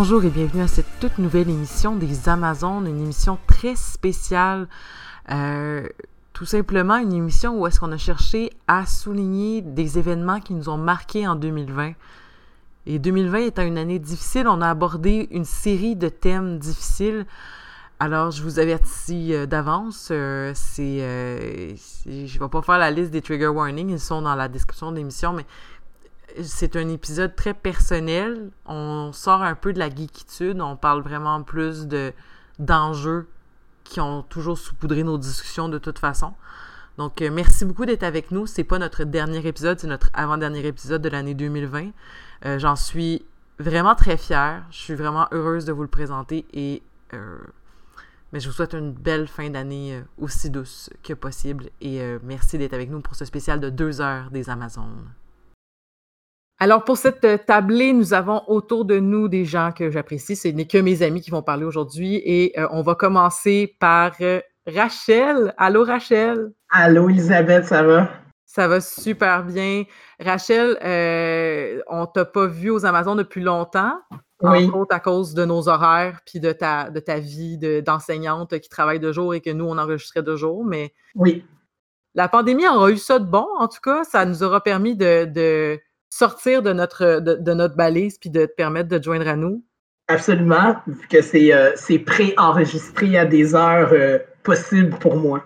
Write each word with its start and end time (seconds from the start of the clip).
Bonjour 0.00 0.24
et 0.24 0.30
bienvenue 0.30 0.62
à 0.62 0.68
cette 0.68 1.00
toute 1.00 1.18
nouvelle 1.18 1.50
émission 1.50 1.96
des 1.96 2.28
Amazones, 2.28 2.86
une 2.86 3.00
émission 3.00 3.36
très 3.48 3.74
spéciale, 3.74 4.68
euh, 5.32 5.88
tout 6.32 6.44
simplement 6.44 6.98
une 6.98 7.12
émission 7.12 7.58
où 7.58 7.66
est-ce 7.66 7.80
qu'on 7.80 7.90
a 7.90 7.96
cherché 7.96 8.52
à 8.68 8.86
souligner 8.86 9.60
des 9.60 9.98
événements 9.98 10.38
qui 10.38 10.54
nous 10.54 10.68
ont 10.68 10.76
marqués 10.76 11.26
en 11.26 11.34
2020. 11.34 11.94
Et 12.86 13.00
2020 13.00 13.38
étant 13.38 13.62
une 13.62 13.76
année 13.76 13.98
difficile, 13.98 14.46
on 14.46 14.60
a 14.60 14.70
abordé 14.70 15.26
une 15.32 15.44
série 15.44 15.96
de 15.96 16.08
thèmes 16.08 16.60
difficiles. 16.60 17.26
Alors, 17.98 18.30
je 18.30 18.44
vous 18.44 18.60
avertis 18.60 19.34
euh, 19.34 19.46
d'avance, 19.46 20.10
euh, 20.12 20.52
c'est, 20.54 21.00
je 22.06 22.38
vais 22.38 22.48
pas 22.48 22.62
faire 22.62 22.78
la 22.78 22.92
liste 22.92 23.10
des 23.10 23.20
trigger 23.20 23.48
warnings, 23.48 23.90
ils 23.90 23.98
sont 23.98 24.22
dans 24.22 24.36
la 24.36 24.46
description 24.46 24.92
de 24.92 24.96
l'émission, 24.98 25.32
mais 25.32 25.44
c'est 26.42 26.76
un 26.76 26.88
épisode 26.88 27.34
très 27.34 27.54
personnel. 27.54 28.50
On 28.66 29.12
sort 29.12 29.42
un 29.42 29.54
peu 29.54 29.72
de 29.72 29.78
la 29.78 29.88
geekitude. 29.88 30.60
On 30.60 30.76
parle 30.76 31.02
vraiment 31.02 31.42
plus 31.42 31.86
de 31.86 32.12
d'enjeux 32.58 33.28
qui 33.84 34.00
ont 34.00 34.22
toujours 34.22 34.58
saupoudré 34.58 35.02
nos 35.02 35.18
discussions 35.18 35.68
de 35.68 35.78
toute 35.78 35.98
façon. 35.98 36.34
Donc, 36.98 37.22
euh, 37.22 37.30
merci 37.32 37.64
beaucoup 37.64 37.86
d'être 37.86 38.02
avec 38.02 38.30
nous. 38.32 38.46
C'est 38.46 38.64
pas 38.64 38.78
notre 38.78 39.04
dernier 39.04 39.46
épisode, 39.46 39.78
c'est 39.78 39.86
notre 39.86 40.10
avant-dernier 40.12 40.66
épisode 40.66 41.00
de 41.00 41.08
l'année 41.08 41.34
2020. 41.34 41.90
Euh, 42.44 42.58
J'en 42.58 42.74
suis 42.76 43.24
vraiment 43.58 43.94
très 43.94 44.16
fière. 44.16 44.64
Je 44.70 44.78
suis 44.78 44.94
vraiment 44.94 45.28
heureuse 45.30 45.64
de 45.64 45.72
vous 45.72 45.82
le 45.82 45.88
présenter 45.88 46.44
et 46.52 46.82
euh, 47.14 47.38
mais 48.32 48.40
je 48.40 48.48
vous 48.48 48.54
souhaite 48.54 48.74
une 48.74 48.92
belle 48.92 49.26
fin 49.26 49.48
d'année 49.48 50.02
aussi 50.18 50.50
douce 50.50 50.90
que 51.02 51.14
possible 51.14 51.70
et 51.80 52.02
merci 52.22 52.58
d'être 52.58 52.74
avec 52.74 52.90
nous 52.90 53.00
pour 53.00 53.14
ce 53.14 53.24
spécial 53.24 53.58
de 53.58 53.70
deux 53.70 54.02
heures 54.02 54.30
des 54.30 54.50
Amazones. 54.50 55.08
Alors, 56.60 56.84
pour 56.84 56.96
cette 56.96 57.24
euh, 57.24 57.38
tablée, 57.38 57.92
nous 57.92 58.14
avons 58.14 58.42
autour 58.48 58.84
de 58.84 58.98
nous 58.98 59.28
des 59.28 59.44
gens 59.44 59.70
que 59.72 59.90
j'apprécie. 59.90 60.34
Ce 60.34 60.48
n'est 60.48 60.66
que 60.66 60.78
mes 60.78 61.02
amis 61.02 61.20
qui 61.20 61.30
vont 61.30 61.42
parler 61.42 61.64
aujourd'hui. 61.64 62.16
Et 62.24 62.58
euh, 62.58 62.66
on 62.72 62.82
va 62.82 62.94
commencer 62.96 63.76
par 63.78 64.12
euh, 64.20 64.40
Rachel. 64.66 65.54
Allô, 65.56 65.84
Rachel? 65.84 66.50
Allô, 66.70 67.08
Elisabeth, 67.08 67.66
ça 67.66 67.82
va? 67.84 68.08
Ça 68.44 68.66
va 68.66 68.80
super 68.80 69.44
bien. 69.44 69.84
Rachel, 70.18 70.76
euh, 70.84 71.80
on 71.86 72.06
t'a 72.06 72.24
pas 72.24 72.46
vu 72.46 72.70
aux 72.70 72.84
Amazones 72.84 73.18
depuis 73.18 73.42
longtemps, 73.42 73.94
Oui. 74.42 74.64
entre 74.66 74.76
autres 74.78 74.94
à 74.96 75.00
cause 75.00 75.34
de 75.34 75.44
nos 75.44 75.68
horaires 75.68 76.20
puis 76.26 76.40
de 76.40 76.50
ta, 76.50 76.90
de 76.90 76.98
ta 76.98 77.18
vie 77.20 77.56
de- 77.58 77.80
d'enseignante 77.80 78.58
qui 78.58 78.68
travaille 78.68 78.98
de 79.00 79.12
jour 79.12 79.32
et 79.34 79.40
que 79.40 79.50
nous, 79.50 79.66
on 79.66 79.78
enregistrait 79.78 80.22
de 80.24 80.34
jour. 80.34 80.64
Mais 80.64 80.92
Oui. 81.14 81.44
la 82.14 82.28
pandémie 82.28 82.66
aura 82.66 82.90
eu 82.90 82.96
ça 82.96 83.20
de 83.20 83.26
bon, 83.26 83.46
en 83.58 83.68
tout 83.68 83.80
cas. 83.82 84.02
Ça 84.02 84.24
nous 84.24 84.42
aura 84.42 84.60
permis 84.62 84.96
de, 84.96 85.24
de 85.26 85.78
sortir 86.10 86.62
de 86.62 86.72
notre, 86.72 87.20
de, 87.20 87.34
de 87.34 87.52
notre 87.54 87.76
balise 87.76 88.18
puis 88.18 88.30
de 88.30 88.46
te 88.46 88.52
permettre 88.54 88.88
de 88.88 88.98
te 88.98 89.04
joindre 89.04 89.28
à 89.28 89.36
nous? 89.36 89.64
Absolument, 90.08 90.76
vu 90.86 91.06
que 91.08 91.20
c'est 91.20 91.52
euh, 91.52 91.72
pré-enregistré 92.06 93.18
à 93.18 93.24
des 93.26 93.54
heures 93.54 93.90
euh, 93.92 94.18
possibles 94.42 94.96
pour 94.98 95.16
moi. 95.16 95.44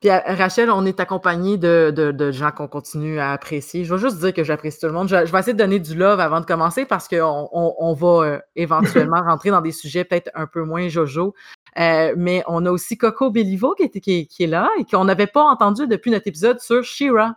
Puis 0.00 0.10
à- 0.10 0.22
Rachel, 0.34 0.70
on 0.70 0.84
est 0.86 0.98
accompagné 1.00 1.56
de, 1.58 1.92
de- 1.94 2.12
de 2.12 2.30
gens 2.30 2.50
qu'on 2.52 2.68
continue 2.68 3.18
à 3.18 3.32
apprécier. 3.32 3.84
Je 3.84 3.94
vais 3.94 4.00
juste 4.00 4.18
dire 4.18 4.32
que 4.32 4.44
j'apprécie 4.44 4.80
tout 4.80 4.86
le 4.86 4.92
monde. 4.92 5.08
Je, 5.08 5.26
je 5.26 5.32
vais 5.32 5.38
essayer 5.38 5.52
de 5.52 5.58
donner 5.58 5.78
du 5.78 5.94
love 5.94 6.20
avant 6.20 6.40
de 6.40 6.46
commencer 6.46 6.84
parce 6.86 7.06
qu'on 7.08 7.48
on, 7.52 7.74
on 7.78 7.92
va 7.94 8.24
euh, 8.26 8.38
éventuellement 8.56 9.20
rentrer 9.26 9.50
dans 9.50 9.60
des 9.60 9.72
sujets 9.72 10.04
peut-être 10.04 10.30
un 10.34 10.46
peu 10.46 10.62
moins 10.62 10.88
jojo. 10.88 11.34
Euh, 11.78 12.14
mais 12.16 12.42
on 12.46 12.64
a 12.66 12.70
aussi 12.70 12.96
Coco 12.96 13.30
Bellivo 13.30 13.74
qui 13.74 13.84
est, 13.84 14.00
qui, 14.00 14.26
qui 14.26 14.44
est 14.44 14.46
là 14.46 14.68
et 14.78 14.84
qu'on 14.84 15.04
n'avait 15.04 15.26
pas 15.26 15.42
entendu 15.44 15.86
depuis 15.86 16.10
notre 16.10 16.28
épisode 16.28 16.60
sur 16.60 16.82
Shira. 16.84 17.34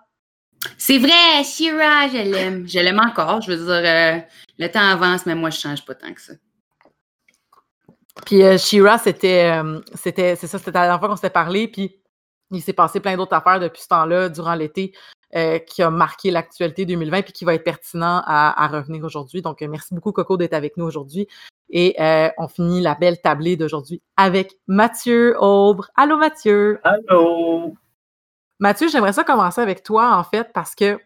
C'est 0.77 0.97
vrai, 0.97 1.43
Shira, 1.43 2.07
je 2.07 2.29
l'aime. 2.29 2.67
Je 2.67 2.79
l'aime 2.79 2.99
encore. 2.99 3.41
Je 3.41 3.51
veux 3.51 3.65
dire, 3.65 3.91
euh, 3.91 4.19
le 4.57 4.67
temps 4.71 4.79
avance, 4.79 5.25
mais 5.25 5.35
moi, 5.35 5.49
je 5.49 5.59
change 5.59 5.85
pas 5.85 5.95
tant 5.95 6.13
que 6.13 6.21
ça. 6.21 6.33
Puis 8.25 8.43
euh, 8.43 8.57
Shira, 8.57 8.97
c'était, 8.97 9.51
euh, 9.51 9.79
c'était, 9.93 10.35
c'est 10.35 10.47
ça, 10.47 10.57
c'était 10.57 10.71
la 10.71 10.85
dernière 10.85 10.99
fois 10.99 11.09
qu'on 11.09 11.15
s'était 11.15 11.29
parlé. 11.29 11.67
Puis 11.67 12.01
il 12.51 12.61
s'est 12.61 12.73
passé 12.73 12.99
plein 12.99 13.17
d'autres 13.17 13.35
affaires 13.35 13.59
depuis 13.59 13.81
ce 13.81 13.87
temps-là, 13.89 14.29
durant 14.29 14.55
l'été, 14.55 14.93
euh, 15.35 15.59
qui 15.59 15.81
a 15.83 15.89
marqué 15.89 16.31
l'actualité 16.31 16.85
2020 16.85 17.21
puis 17.23 17.33
qui 17.33 17.45
va 17.45 17.53
être 17.53 17.63
pertinent 17.63 18.21
à, 18.25 18.63
à 18.63 18.67
revenir 18.67 19.03
aujourd'hui. 19.03 19.41
Donc, 19.41 19.61
euh, 19.61 19.67
merci 19.67 19.93
beaucoup, 19.93 20.11
Coco, 20.11 20.37
d'être 20.37 20.53
avec 20.53 20.77
nous 20.77 20.85
aujourd'hui. 20.85 21.27
Et 21.69 21.95
euh, 21.99 22.29
on 22.37 22.47
finit 22.47 22.81
la 22.81 22.95
belle 22.95 23.19
tablée 23.19 23.57
d'aujourd'hui 23.57 24.01
avec 24.15 24.55
Mathieu 24.67 25.35
Aubre. 25.39 25.89
Allô, 25.95 26.17
Mathieu! 26.17 26.79
Allô? 26.83 27.75
Mathieu, 28.59 28.87
j'aimerais 28.87 29.13
ça 29.13 29.23
commencer 29.23 29.61
avec 29.61 29.83
toi, 29.83 30.15
en 30.15 30.23
fait, 30.23 30.51
parce 30.53 30.75
que 30.75 30.99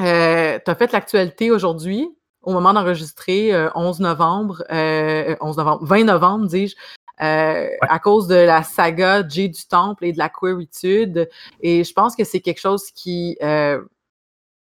euh, 0.00 0.58
tu 0.64 0.70
as 0.70 0.74
fait 0.74 0.92
l'actualité 0.92 1.50
aujourd'hui. 1.50 2.08
au 2.42 2.52
moment 2.52 2.72
d'enregistrer, 2.72 3.52
11 3.74 4.00
novembre, 4.00 4.64
11 4.70 5.56
novembre, 5.56 5.84
20 5.84 6.04
novembre, 6.04 6.46
dis-je, 6.46 6.74
à 7.18 7.98
cause 7.98 8.28
de 8.28 8.34
la 8.34 8.62
saga 8.62 9.26
J 9.28 9.50
du 9.50 9.66
Temple 9.66 10.06
et 10.06 10.12
de 10.12 10.18
la 10.18 10.30
queeritude. 10.30 11.28
Et 11.60 11.84
je 11.84 11.92
pense 11.92 12.16
que 12.16 12.24
c'est 12.24 12.40
quelque 12.40 12.60
chose 12.60 12.90
qui, 12.92 13.36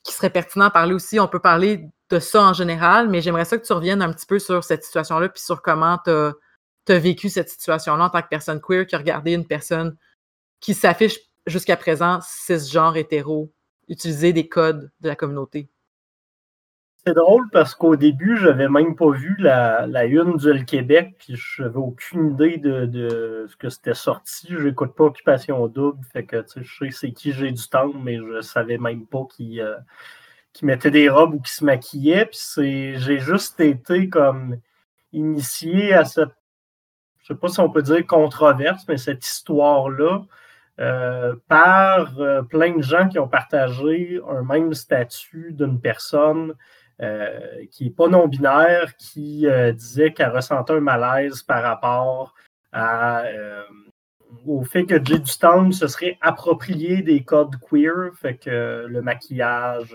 qui 0.03 0.13
serait 0.13 0.31
pertinent 0.31 0.67
à 0.67 0.71
parler 0.71 0.95
aussi. 0.95 1.19
On 1.21 1.29
peut 1.29 1.41
parler 1.41 1.89
de 2.11 2.19
ça 2.19 2.43
en 2.43 2.53
général, 2.53 3.09
mais 3.09 3.23
j'aimerais 3.23 3.45
ça 3.45 3.57
que 3.57 3.67
tu 3.67 3.73
reviennes 3.73 4.03
un 4.03 4.13
petit 4.13 4.27
peu 4.27 4.39
sur 4.39 4.63
cette 4.65 4.85
situation-là, 4.85 5.29
puis 5.29 5.43
sur 5.43 5.63
comment 5.63 5.99
tu 6.05 6.11
as, 6.11 6.99
vécu 6.99 7.29
cette 7.29 7.49
situation-là 7.49 8.05
en 8.05 8.11
tant 8.11 8.23
que 8.23 8.29
personne 8.29 8.61
queer 8.61 8.87
qui 8.87 8.95
a 8.95 8.99
regardé 8.99 9.33
une 9.33 9.47
personne 9.47 9.97
qui 10.61 10.75
s'affiche 10.75 11.19
jusqu'à 11.47 11.77
présent 11.77 12.21
cisgenre 12.23 12.97
hétéro 12.97 13.53
utiliser 13.89 14.33
des 14.33 14.49
codes 14.49 14.91
de 15.01 15.09
la 15.09 15.17
communauté. 15.17 15.69
C'est 17.05 17.15
drôle 17.15 17.51
parce 17.51 17.75
qu'au 17.75 17.97
début, 17.97 18.37
je 18.37 18.47
n'avais 18.47 18.69
même 18.69 18.95
pas 18.95 19.11
vu 19.11 19.35
la, 19.41 20.05
une 20.05 20.37
du 20.37 20.65
Québec, 20.65 21.17
puis 21.19 21.35
je 21.35 21.63
n'avais 21.63 21.79
aucune 21.79 22.31
idée 22.31 22.59
de, 22.59 23.47
ce 23.51 23.57
que 23.57 23.69
c'était 23.69 23.95
sorti. 23.95 24.47
Je 24.51 24.69
n'écoute 24.69 24.95
pas 24.95 25.05
Occupation 25.05 25.67
Double, 25.67 25.99
fait 26.13 26.25
que 26.25 26.45
je 26.57 26.63
sais 26.63 26.91
c'est 26.93 27.11
qui 27.11 27.33
j'ai 27.33 27.51
du 27.51 27.69
temps, 27.69 27.93
mais 27.93 28.19
je 28.19 28.23
ne 28.23 28.41
savais 28.41 28.79
même 28.79 29.05
pas 29.05 29.25
qui, 29.35 29.61
euh, 29.61 29.77
qui 30.53 30.65
mettait 30.65 30.93
des 30.93 31.09
robes 31.09 31.35
ou 31.35 31.41
qui 31.41 31.53
se 31.53 31.65
maquillait. 31.65 32.27
Puis 32.27 32.97
j'ai 33.01 33.19
juste 33.19 33.59
été 33.59 34.09
comme 34.09 34.59
initié 35.13 35.95
à 35.95 36.05
cette, 36.05 36.31
je 37.19 37.35
sais 37.35 37.39
pas 37.39 37.49
si 37.49 37.59
on 37.59 37.69
peut 37.69 37.83
dire 37.83 38.07
controverse, 38.07 38.85
mais 38.87 38.97
cette 38.97 39.27
histoire-là. 39.27 40.23
Euh, 40.81 41.35
par 41.49 42.19
euh, 42.19 42.41
plein 42.43 42.75
de 42.75 42.83
gens 42.83 43.07
qui 43.07 43.19
ont 43.19 43.29
partagé 43.29 44.19
un 44.27 44.43
même 44.43 44.73
statut 44.73 45.53
d'une 45.53 45.79
personne 45.79 46.55
euh, 47.03 47.67
qui 47.71 47.85
n'est 47.85 47.91
pas 47.91 48.09
non-binaire, 48.09 48.97
qui 48.97 49.47
disait 49.75 50.13
qu'elle 50.13 50.31
ressentait 50.31 50.73
un 50.73 50.81
malaise 50.81 51.43
par 51.43 51.63
rapport 51.63 52.35
au 54.47 54.65
fait 54.65 54.87
que 54.87 54.95
Jay 55.05 55.19
Dustin 55.19 55.73
se 55.73 55.87
serait 55.87 56.17
approprié 56.23 57.03
des 57.03 57.23
codes 57.23 57.57
queer, 57.61 58.13
fait 58.15 58.37
que 58.37 58.87
le 58.89 59.03
maquillage, 59.03 59.95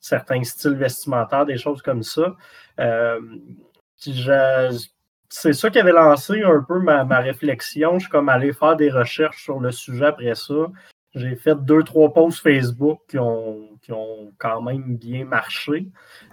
certains 0.00 0.44
styles 0.44 0.74
vestimentaires, 0.74 1.46
des 1.46 1.56
choses 1.56 1.80
comme 1.80 2.02
ça. 2.02 2.36
C'est 5.30 5.52
ça 5.52 5.70
qui 5.70 5.78
avait 5.78 5.92
lancé 5.92 6.42
un 6.42 6.60
peu 6.60 6.80
ma, 6.80 7.04
ma, 7.04 7.20
réflexion. 7.20 7.94
Je 7.94 8.00
suis 8.00 8.10
comme 8.10 8.28
allé 8.28 8.52
faire 8.52 8.76
des 8.76 8.90
recherches 8.90 9.44
sur 9.44 9.60
le 9.60 9.70
sujet 9.70 10.06
après 10.06 10.34
ça. 10.34 10.66
J'ai 11.14 11.34
fait 11.34 11.56
deux, 11.56 11.82
trois 11.82 12.12
posts 12.12 12.40
Facebook 12.40 13.00
qui 13.08 13.18
ont, 13.18 13.78
qui 13.82 13.92
ont 13.92 14.32
quand 14.38 14.62
même 14.62 14.96
bien 14.96 15.24
marché. 15.24 15.88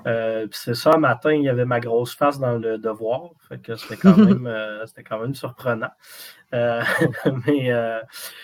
Euh, 0.05 0.47
c'est 0.51 0.75
ça, 0.75 0.93
un 0.93 0.97
matin, 0.97 1.31
il 1.31 1.43
y 1.43 1.49
avait 1.49 1.65
ma 1.65 1.79
grosse 1.79 2.15
face 2.15 2.39
dans 2.39 2.57
le 2.57 2.77
devoir. 2.77 3.31
Fait 3.49 3.59
que 3.59 3.75
c'était 3.75 3.97
quand 3.97 4.17
même 4.17 4.45
euh, 4.45 4.85
c'était 4.85 5.03
quand 5.03 5.19
même 5.19 5.33
surprenant. 5.33 5.89
Euh, 6.53 6.83
mais 7.47 7.71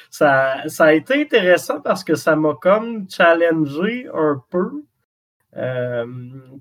ça, 0.09 0.67
ça 0.67 0.85
a 0.85 0.93
été 0.93 1.21
intéressant 1.21 1.81
parce 1.81 2.03
que 2.03 2.15
ça 2.15 2.35
m'a 2.35 2.55
comme 2.59 3.07
challengé 3.09 4.07
un 4.13 4.41
peu. 4.49 4.83
Euh, 5.55 6.05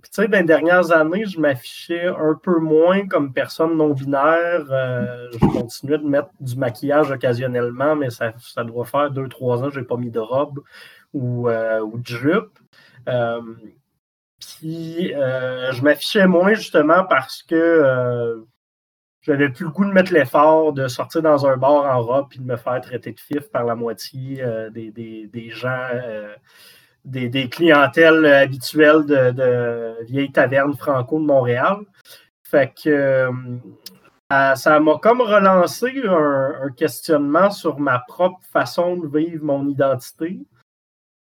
tu 0.02 0.10
sais, 0.10 0.28
dans 0.28 0.38
les 0.38 0.44
dernières 0.44 0.92
années, 0.92 1.24
je 1.24 1.40
m'affichais 1.40 2.08
un 2.08 2.34
peu 2.34 2.58
moins 2.58 3.06
comme 3.06 3.32
personne 3.32 3.76
non-binaire. 3.76 4.66
Euh, 4.70 5.28
je 5.32 5.38
continuais 5.38 5.98
de 5.98 6.04
mettre 6.04 6.28
du 6.40 6.56
maquillage 6.56 7.10
occasionnellement, 7.10 7.96
mais 7.96 8.10
ça, 8.10 8.34
ça 8.38 8.64
doit 8.64 8.84
faire 8.84 9.10
deux, 9.10 9.28
trois 9.28 9.62
ans 9.62 9.68
que 9.68 9.74
je 9.74 9.80
n'ai 9.80 9.86
pas 9.86 9.96
mis 9.96 10.10
de 10.10 10.20
robe 10.20 10.60
ou, 11.14 11.48
euh, 11.48 11.80
ou 11.80 11.98
de 11.98 12.06
jupe. 12.06 12.58
Puis, 14.40 15.08
je 15.08 15.82
m'affichais 15.82 16.26
moins 16.26 16.54
justement 16.54 17.04
parce 17.04 17.42
que 17.42 18.44
j'avais 19.22 19.48
plus 19.48 19.64
le 19.64 19.70
goût 19.70 19.84
de 19.84 19.92
mettre 19.92 20.12
l'effort 20.12 20.72
de 20.72 20.88
sortir 20.88 21.22
dans 21.22 21.46
un 21.46 21.56
bar 21.56 21.72
en 21.72 22.02
robe 22.02 22.26
et 22.34 22.38
de 22.38 22.44
me 22.44 22.56
faire 22.56 22.80
traiter 22.80 23.12
de 23.12 23.20
fif 23.20 23.48
par 23.50 23.64
la 23.64 23.76
moitié 23.76 24.44
des, 24.72 24.90
des, 24.90 25.28
des, 25.28 25.50
gens 25.50 25.88
des, 27.04 27.48
clientèles 27.48 28.24
habituelles 28.26 29.04
de, 29.06 30.04
vieilles 30.04 30.32
tavernes 30.32 30.76
franco 30.76 31.18
de 31.18 31.24
Montréal. 31.24 31.78
Fait 32.44 32.72
que 32.72 32.90
euh, 32.90 34.54
ça 34.54 34.80
m'a 34.80 34.98
comme 34.98 35.20
relancé 35.20 36.02
un, 36.06 36.70
questionnement 36.76 37.50
sur 37.50 37.78
ma 37.78 37.98
propre 38.00 38.40
façon 38.52 38.96
de 38.96 39.06
vivre 39.06 39.44
mon 39.44 39.68
identité. 39.68 40.38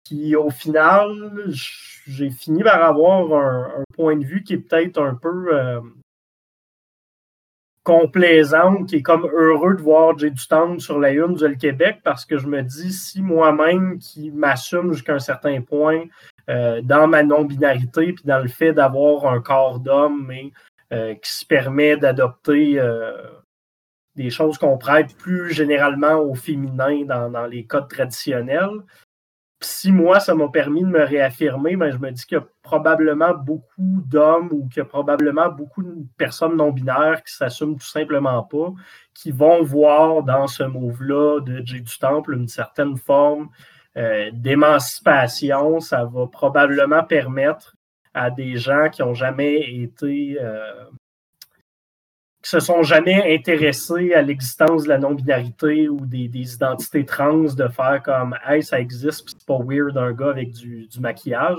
Puis 0.04 0.36
au 0.36 0.50
final, 0.50 1.32
j'ai 2.06 2.30
fini 2.30 2.62
par 2.62 2.82
avoir 2.82 3.32
un, 3.32 3.84
point 3.94 4.16
de 4.16 4.24
vue 4.24 4.42
qui 4.42 4.54
est 4.54 4.58
peut-être 4.58 5.02
un 5.02 5.14
peu 5.14 5.54
euh, 5.54 5.80
complaisante, 7.88 8.86
qui 8.86 8.96
est 8.96 9.02
comme 9.02 9.24
heureux 9.32 9.74
de 9.74 9.80
voir 9.80 10.18
Jay 10.18 10.30
Stand 10.36 10.78
sur 10.78 10.98
la 10.98 11.10
une 11.10 11.32
du 11.32 11.56
Québec 11.56 12.00
parce 12.04 12.26
que 12.26 12.36
je 12.36 12.46
me 12.46 12.60
dis, 12.60 12.92
si 12.92 13.22
moi-même 13.22 13.98
qui 13.98 14.30
m'assume 14.30 14.92
jusqu'à 14.92 15.14
un 15.14 15.18
certain 15.18 15.62
point 15.62 16.04
euh, 16.50 16.82
dans 16.82 17.08
ma 17.08 17.22
non-binarité, 17.22 18.12
puis 18.12 18.24
dans 18.26 18.40
le 18.40 18.48
fait 18.48 18.74
d'avoir 18.74 19.32
un 19.32 19.40
corps 19.40 19.80
d'homme, 19.80 20.30
euh, 20.92 21.14
qui 21.14 21.30
se 21.32 21.46
permet 21.46 21.96
d'adopter 21.96 22.78
euh, 22.78 23.22
des 24.16 24.28
choses 24.28 24.58
qu'on 24.58 24.76
prête 24.76 25.16
plus 25.16 25.50
généralement 25.54 26.20
au 26.20 26.34
féminin 26.34 27.06
dans 27.06 27.46
les 27.46 27.64
codes 27.64 27.88
traditionnels, 27.88 28.82
si 29.60 29.90
moi, 29.90 30.20
ça 30.20 30.34
m'a 30.34 30.48
permis 30.48 30.82
de 30.82 30.88
me 30.88 31.02
réaffirmer, 31.02 31.76
ben, 31.76 31.90
je 31.90 31.98
me 31.98 32.10
dis 32.10 32.24
qu'il 32.24 32.38
y 32.38 32.40
a 32.40 32.46
probablement 32.62 33.34
beaucoup 33.34 34.02
d'hommes 34.06 34.50
ou 34.52 34.68
qu'il 34.68 34.78
y 34.78 34.82
a 34.82 34.84
probablement 34.84 35.48
beaucoup 35.48 35.82
de 35.82 36.06
personnes 36.16 36.56
non-binaires 36.56 37.22
qui 37.24 37.34
s'assument 37.34 37.76
tout 37.76 37.86
simplement 37.86 38.42
pas, 38.44 38.72
qui 39.14 39.32
vont 39.32 39.62
voir 39.62 40.22
dans 40.22 40.46
ce 40.46 40.62
move-là 40.62 41.40
de 41.40 41.62
J 41.64 41.82
du 41.82 41.98
Temple 41.98 42.34
une 42.34 42.46
certaine 42.46 42.96
forme 42.96 43.48
euh, 43.96 44.30
d'émancipation. 44.32 45.80
Ça 45.80 46.04
va 46.04 46.28
probablement 46.28 47.02
permettre 47.02 47.74
à 48.14 48.30
des 48.30 48.56
gens 48.56 48.88
qui 48.90 49.02
n'ont 49.02 49.14
jamais 49.14 49.60
été 49.82 50.38
euh, 50.40 50.84
se 52.48 52.60
sont 52.60 52.82
jamais 52.82 53.34
intéressés 53.34 54.14
à 54.14 54.22
l'existence 54.22 54.84
de 54.84 54.88
la 54.88 54.96
non-binarité 54.96 55.86
ou 55.86 56.06
des, 56.06 56.54
identités 56.54 57.04
trans, 57.04 57.42
de 57.42 57.68
faire 57.68 58.02
comme 58.02 58.38
Hey, 58.46 58.62
ça 58.62 58.80
existe, 58.80 59.28
c'est 59.28 59.46
pas 59.46 59.58
weird 59.62 59.98
un 59.98 60.12
gars 60.12 60.30
avec 60.30 60.52
du, 60.52 60.88
maquillage. 60.98 61.58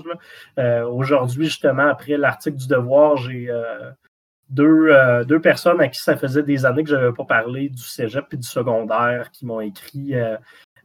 Euh, 0.58 0.88
aujourd'hui, 0.88 1.46
justement, 1.46 1.90
après 1.90 2.18
l'article 2.18 2.58
du 2.58 2.68
Devoir, 2.68 3.18
j'ai 3.18 3.52
euh, 3.52 3.92
deux, 4.50 4.88
euh, 4.90 5.24
deux, 5.24 5.40
personnes 5.40 5.80
à 5.80 5.90
qui 5.90 6.02
ça 6.02 6.18
faisait 6.18 6.42
des 6.42 6.66
années 6.66 6.84
que 6.84 6.90
je 6.90 6.96
n'avais 6.96 7.14
pas 7.14 7.26
parlé 7.26 7.70
du 7.70 7.84
cégep 7.84 8.26
et 8.34 8.38
du 8.38 8.48
secondaire 8.48 9.30
qui 9.30 9.46
m'ont 9.46 9.62
écrit 9.62 10.16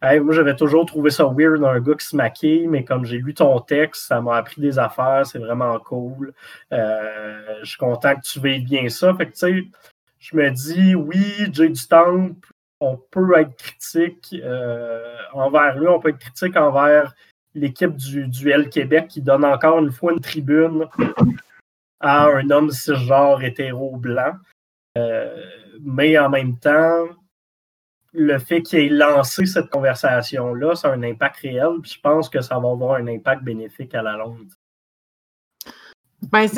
Hey, 0.02 0.20
moi, 0.20 0.34
j'avais 0.34 0.54
toujours 0.54 0.84
trouvé 0.84 1.08
ça 1.08 1.24
weird 1.24 1.64
un 1.64 1.80
gars 1.80 1.94
qui 1.94 2.04
se 2.04 2.14
maquille, 2.14 2.68
mais 2.68 2.84
comme 2.84 3.06
j'ai 3.06 3.16
lu 3.16 3.32
ton 3.32 3.58
texte, 3.60 4.08
ça 4.08 4.20
m'a 4.20 4.36
appris 4.36 4.60
des 4.60 4.78
affaires, 4.78 5.24
c'est 5.24 5.38
vraiment 5.38 5.78
cool. 5.78 6.34
je 6.70 7.64
suis 7.64 7.78
content 7.78 8.14
que 8.16 8.20
tu 8.20 8.38
veilles 8.38 8.62
bien 8.62 8.90
ça. 8.90 9.14
Fait 9.14 9.24
que, 9.24 9.32
tu 9.32 9.38
sais, 9.38 9.64
je 10.24 10.36
me 10.36 10.50
dis, 10.50 10.94
oui, 10.94 11.52
Jay 11.52 11.68
du 11.68 11.86
Temple, 11.86 12.48
on 12.80 12.96
peut 12.96 13.38
être 13.38 13.54
critique 13.56 14.34
euh, 14.42 15.16
envers 15.34 15.78
lui, 15.78 15.86
on 15.86 16.00
peut 16.00 16.08
être 16.08 16.18
critique 16.18 16.56
envers 16.56 17.14
l'équipe 17.54 17.94
du 17.94 18.26
duel 18.28 18.70
Québec 18.70 19.08
qui 19.08 19.20
donne 19.20 19.44
encore 19.44 19.78
une 19.80 19.92
fois 19.92 20.12
une 20.12 20.20
tribune 20.20 20.86
à 22.00 22.24
un 22.24 22.48
homme 22.48 22.70
cisgenre 22.70 23.42
hétéro 23.42 23.98
blanc. 23.98 24.32
Euh, 24.96 25.44
mais 25.82 26.18
en 26.18 26.30
même 26.30 26.58
temps, 26.58 27.04
le 28.14 28.38
fait 28.38 28.62
qu'il 28.62 28.78
ait 28.78 28.88
lancé 28.88 29.44
cette 29.44 29.68
conversation-là, 29.68 30.74
ça 30.74 30.88
a 30.88 30.92
un 30.92 31.02
impact 31.02 31.36
réel. 31.40 31.80
Je 31.82 32.00
pense 32.02 32.30
que 32.30 32.40
ça 32.40 32.58
va 32.58 32.70
avoir 32.70 32.94
un 32.94 33.06
impact 33.08 33.42
bénéfique 33.42 33.94
à 33.94 34.00
la 34.00 34.16
longue. 34.16 34.48
Ben, 36.32 36.48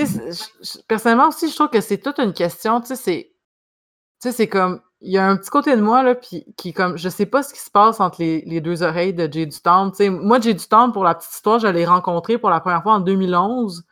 personnellement 0.86 1.28
aussi, 1.28 1.50
je 1.50 1.54
trouve 1.56 1.70
que 1.70 1.80
c'est 1.80 1.98
toute 1.98 2.20
une 2.20 2.32
question. 2.32 2.80
Tu 2.80 2.94
sais, 2.94 3.32
sais, 4.20 4.32
c'est 4.32 4.48
comme, 4.48 4.80
il 5.00 5.12
y 5.12 5.18
a 5.18 5.28
un 5.28 5.36
petit 5.36 5.50
côté 5.50 5.76
de 5.76 5.82
moi, 5.82 6.02
là, 6.02 6.14
puis 6.14 6.44
qui, 6.56 6.72
comme, 6.72 6.96
je 6.96 7.08
sais 7.08 7.26
pas 7.26 7.42
ce 7.42 7.52
qui 7.52 7.60
se 7.60 7.70
passe 7.70 8.00
entre 8.00 8.20
les, 8.20 8.60
deux 8.60 8.82
oreilles 8.82 9.14
de 9.14 9.30
Jay 9.30 9.46
du 9.46 9.56
Tu 9.56 9.60
sais, 9.94 10.10
moi, 10.10 10.40
Jay 10.40 10.54
du 10.54 10.64
pour 10.92 11.04
la 11.04 11.14
petite 11.14 11.32
histoire, 11.32 11.58
je 11.58 11.68
l'ai 11.68 11.84
rencontré 11.84 12.38
pour 12.38 12.50
la 12.50 12.60
première 12.60 12.82
fois 12.82 12.94
en 12.94 13.00
2011. 13.00 13.84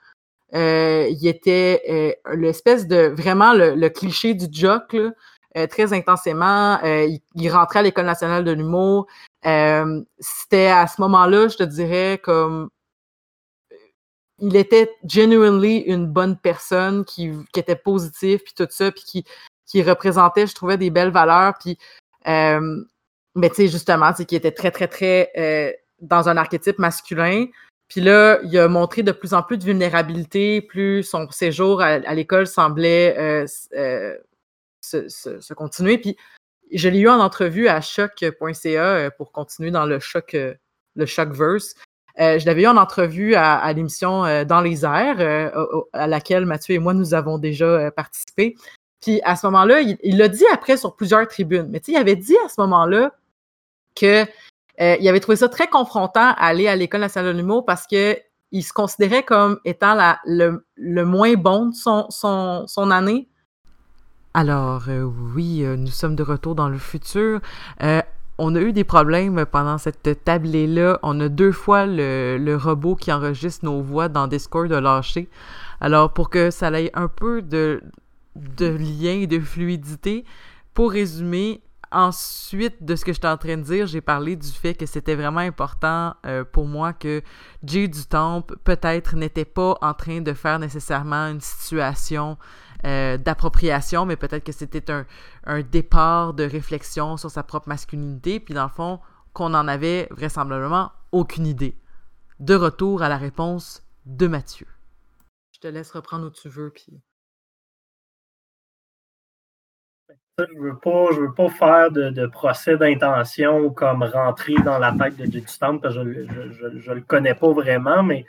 Euh, 0.54 1.08
il 1.10 1.26
était 1.26 1.82
euh, 1.90 2.34
l'espèce 2.36 2.86
de, 2.86 3.12
vraiment 3.16 3.52
le, 3.54 3.88
cliché 3.88 4.34
du 4.34 4.46
jock, 4.50 4.92
là, 4.92 5.10
euh, 5.56 5.66
très 5.66 5.92
intensément. 5.92 6.78
Il, 6.82 7.50
rentrait 7.50 7.80
à 7.80 7.82
l'École 7.82 8.06
nationale 8.06 8.44
de 8.44 8.52
l'humour. 8.52 9.06
C'était 9.42 10.66
à 10.68 10.86
ce 10.86 11.00
moment-là, 11.02 11.48
je 11.48 11.56
te 11.56 11.64
dirais, 11.64 12.20
comme 12.22 12.70
il 14.40 14.56
était 14.56 14.90
genuinely 15.04 15.78
une 15.78 16.06
bonne 16.06 16.36
personne 16.36 17.04
qui, 17.04 17.30
qui 17.52 17.60
était 17.60 17.76
positive 17.76 18.40
puis 18.44 18.52
tout 18.54 18.66
ça 18.68 18.90
puis 18.90 19.04
qui 19.04 19.24
qui 19.66 19.82
représentait, 19.82 20.46
je 20.46 20.54
trouvais, 20.54 20.76
des 20.76 20.90
belles 20.90 21.10
valeurs. 21.10 21.54
Puis, 21.58 21.78
euh, 22.28 22.84
mais 23.34 23.48
tu 23.48 23.56
sais, 23.56 23.68
justement, 23.68 24.12
qui 24.12 24.36
était 24.36 24.52
très, 24.52 24.70
très, 24.70 24.88
très 24.88 25.30
euh, 25.36 25.72
dans 26.00 26.28
un 26.28 26.36
archétype 26.36 26.78
masculin. 26.78 27.46
Puis 27.88 28.00
là, 28.00 28.40
il 28.44 28.56
a 28.58 28.68
montré 28.68 29.02
de 29.02 29.12
plus 29.12 29.34
en 29.34 29.42
plus 29.42 29.58
de 29.58 29.64
vulnérabilité, 29.64 30.62
plus 30.62 31.02
son 31.02 31.30
séjour 31.30 31.82
à, 31.82 31.98
l'école 32.14 32.46
semblait 32.46 33.16
euh, 33.18 33.46
euh, 33.74 34.16
se, 34.80 35.54
continuer. 35.54 35.98
Puis 35.98 36.16
je 36.72 36.88
l'ai 36.88 37.00
eu 37.00 37.08
en 37.08 37.20
entrevue 37.20 37.68
à 37.68 37.80
choc.ca 37.80 39.10
pour 39.18 39.32
continuer 39.32 39.70
dans 39.70 39.84
le 39.84 39.98
choc, 39.98 40.34
le 40.96 41.06
choc-verse. 41.06 41.74
je 42.16 42.46
l'avais 42.46 42.62
eu 42.62 42.66
en 42.66 42.78
entrevue 42.78 43.34
à, 43.34 43.70
l'émission 43.74 44.44
Dans 44.44 44.62
les 44.62 44.84
airs, 44.84 45.52
à 45.92 46.06
laquelle 46.06 46.46
Mathieu 46.46 46.76
et 46.76 46.78
moi, 46.78 46.94
nous 46.94 47.12
avons 47.12 47.38
déjà 47.38 47.90
participé. 47.90 48.56
Puis 49.04 49.20
à 49.22 49.36
ce 49.36 49.46
moment-là, 49.48 49.82
il 49.82 50.16
l'a 50.16 50.28
dit 50.28 50.46
après 50.50 50.78
sur 50.78 50.96
plusieurs 50.96 51.28
tribunes, 51.28 51.66
mais 51.68 51.78
tu 51.78 51.86
sais, 51.86 51.92
il 51.92 52.00
avait 52.00 52.16
dit 52.16 52.36
à 52.46 52.48
ce 52.48 52.58
moment-là 52.62 53.12
que 53.94 54.24
euh, 54.80 54.96
il 54.98 55.06
avait 55.06 55.20
trouvé 55.20 55.36
ça 55.36 55.50
très 55.50 55.68
confrontant 55.68 56.30
à 56.30 56.46
aller 56.46 56.68
à 56.68 56.74
l'École 56.74 57.02
nationale 57.02 57.34
de 57.34 57.38
l'humour 57.38 57.66
parce 57.66 57.86
qu'il 57.86 58.16
se 58.62 58.72
considérait 58.72 59.22
comme 59.22 59.58
étant 59.66 59.94
le, 60.24 61.04
moins 61.04 61.34
bon 61.34 61.66
de 61.66 61.74
son, 61.74 62.90
année. 62.90 63.28
Alors, 64.32 64.84
euh, 64.88 65.02
oui, 65.34 65.62
euh, 65.64 65.76
nous 65.76 65.88
sommes 65.88 66.16
de 66.16 66.22
retour 66.22 66.54
dans 66.54 66.70
le 66.70 66.78
futur. 66.78 67.40
on 68.38 68.54
a 68.54 68.60
eu 68.60 68.72
des 68.72 68.84
problèmes 68.84 69.44
pendant 69.44 69.76
cette 69.76 70.24
tablée-là. 70.24 70.98
On 71.02 71.20
a 71.20 71.28
deux 71.28 71.52
fois 71.52 71.84
le, 71.84 72.56
robot 72.56 72.96
qui 72.96 73.12
enregistre 73.12 73.66
nos 73.66 73.82
voix 73.82 74.08
dans 74.08 74.28
Discord 74.28 74.66
de 74.66 74.76
lâché. 74.76 75.28
Alors, 75.82 76.10
pour 76.10 76.30
que 76.30 76.50
ça 76.50 76.70
ait 76.80 76.90
un 76.94 77.08
peu 77.08 77.42
de, 77.42 77.82
de 78.36 78.66
lien 78.66 79.20
et 79.20 79.26
de 79.26 79.40
fluidité, 79.40 80.24
pour 80.72 80.92
résumer, 80.92 81.62
ensuite 81.94 82.82
de 82.84 82.96
ce 82.96 83.04
que 83.04 83.12
j'étais 83.12 83.28
en 83.28 83.36
train 83.36 83.56
de 83.56 83.62
dire, 83.62 83.86
j'ai 83.86 84.00
parlé 84.00 84.36
du 84.36 84.48
fait 84.48 84.74
que 84.74 84.84
c'était 84.84 85.14
vraiment 85.14 85.40
important 85.40 86.14
euh, 86.26 86.44
pour 86.44 86.66
moi 86.66 86.92
que 86.92 87.22
Jay 87.62 87.88
du 87.88 88.04
Temple 88.06 88.56
peut-être 88.64 89.14
n'était 89.14 89.44
pas 89.44 89.78
en 89.80 89.94
train 89.94 90.20
de 90.20 90.32
faire 90.32 90.58
nécessairement 90.58 91.28
une 91.28 91.40
situation 91.40 92.36
euh, 92.84 93.16
d'appropriation, 93.16 94.04
mais 94.06 94.16
peut-être 94.16 94.44
que 94.44 94.52
c'était 94.52 94.90
un, 94.90 95.06
un, 95.44 95.62
départ 95.62 96.34
de 96.34 96.44
réflexion 96.44 97.16
sur 97.16 97.30
sa 97.30 97.42
propre 97.42 97.68
masculinité, 97.68 98.40
puis 98.40 98.54
dans 98.54 98.64
le 98.64 98.68
fond, 98.68 99.00
qu'on 99.32 99.50
n'en 99.50 99.68
avait 99.68 100.08
vraisemblablement 100.10 100.92
aucune 101.12 101.46
idée. 101.46 101.78
De 102.40 102.54
retour 102.54 103.02
à 103.02 103.08
la 103.08 103.16
réponse 103.16 103.82
de 104.04 104.26
Mathieu. 104.26 104.66
Je 105.52 105.60
te 105.60 105.68
laisse 105.68 105.92
reprendre 105.92 106.26
où 106.26 106.30
tu 106.30 106.48
veux, 106.48 106.70
puis 106.70 107.00
Je 110.36 110.58
veux 110.58 110.76
pas, 110.76 111.12
je 111.12 111.20
veux 111.20 111.32
pas 111.32 111.48
faire 111.48 111.92
de, 111.92 112.26
procès 112.26 112.76
d'intention 112.76 113.70
comme 113.70 114.02
rentrer 114.02 114.56
dans 114.64 114.80
la 114.80 114.90
tête 114.90 115.16
de 115.16 115.26
J.D. 115.26 115.44
Stamp, 115.46 115.78
parce 115.78 115.94
que 115.94 116.02
je, 116.02 116.90
ne 116.90 116.94
le 116.94 117.02
connais 117.02 117.36
pas 117.36 117.52
vraiment, 117.52 118.02
mais 118.02 118.26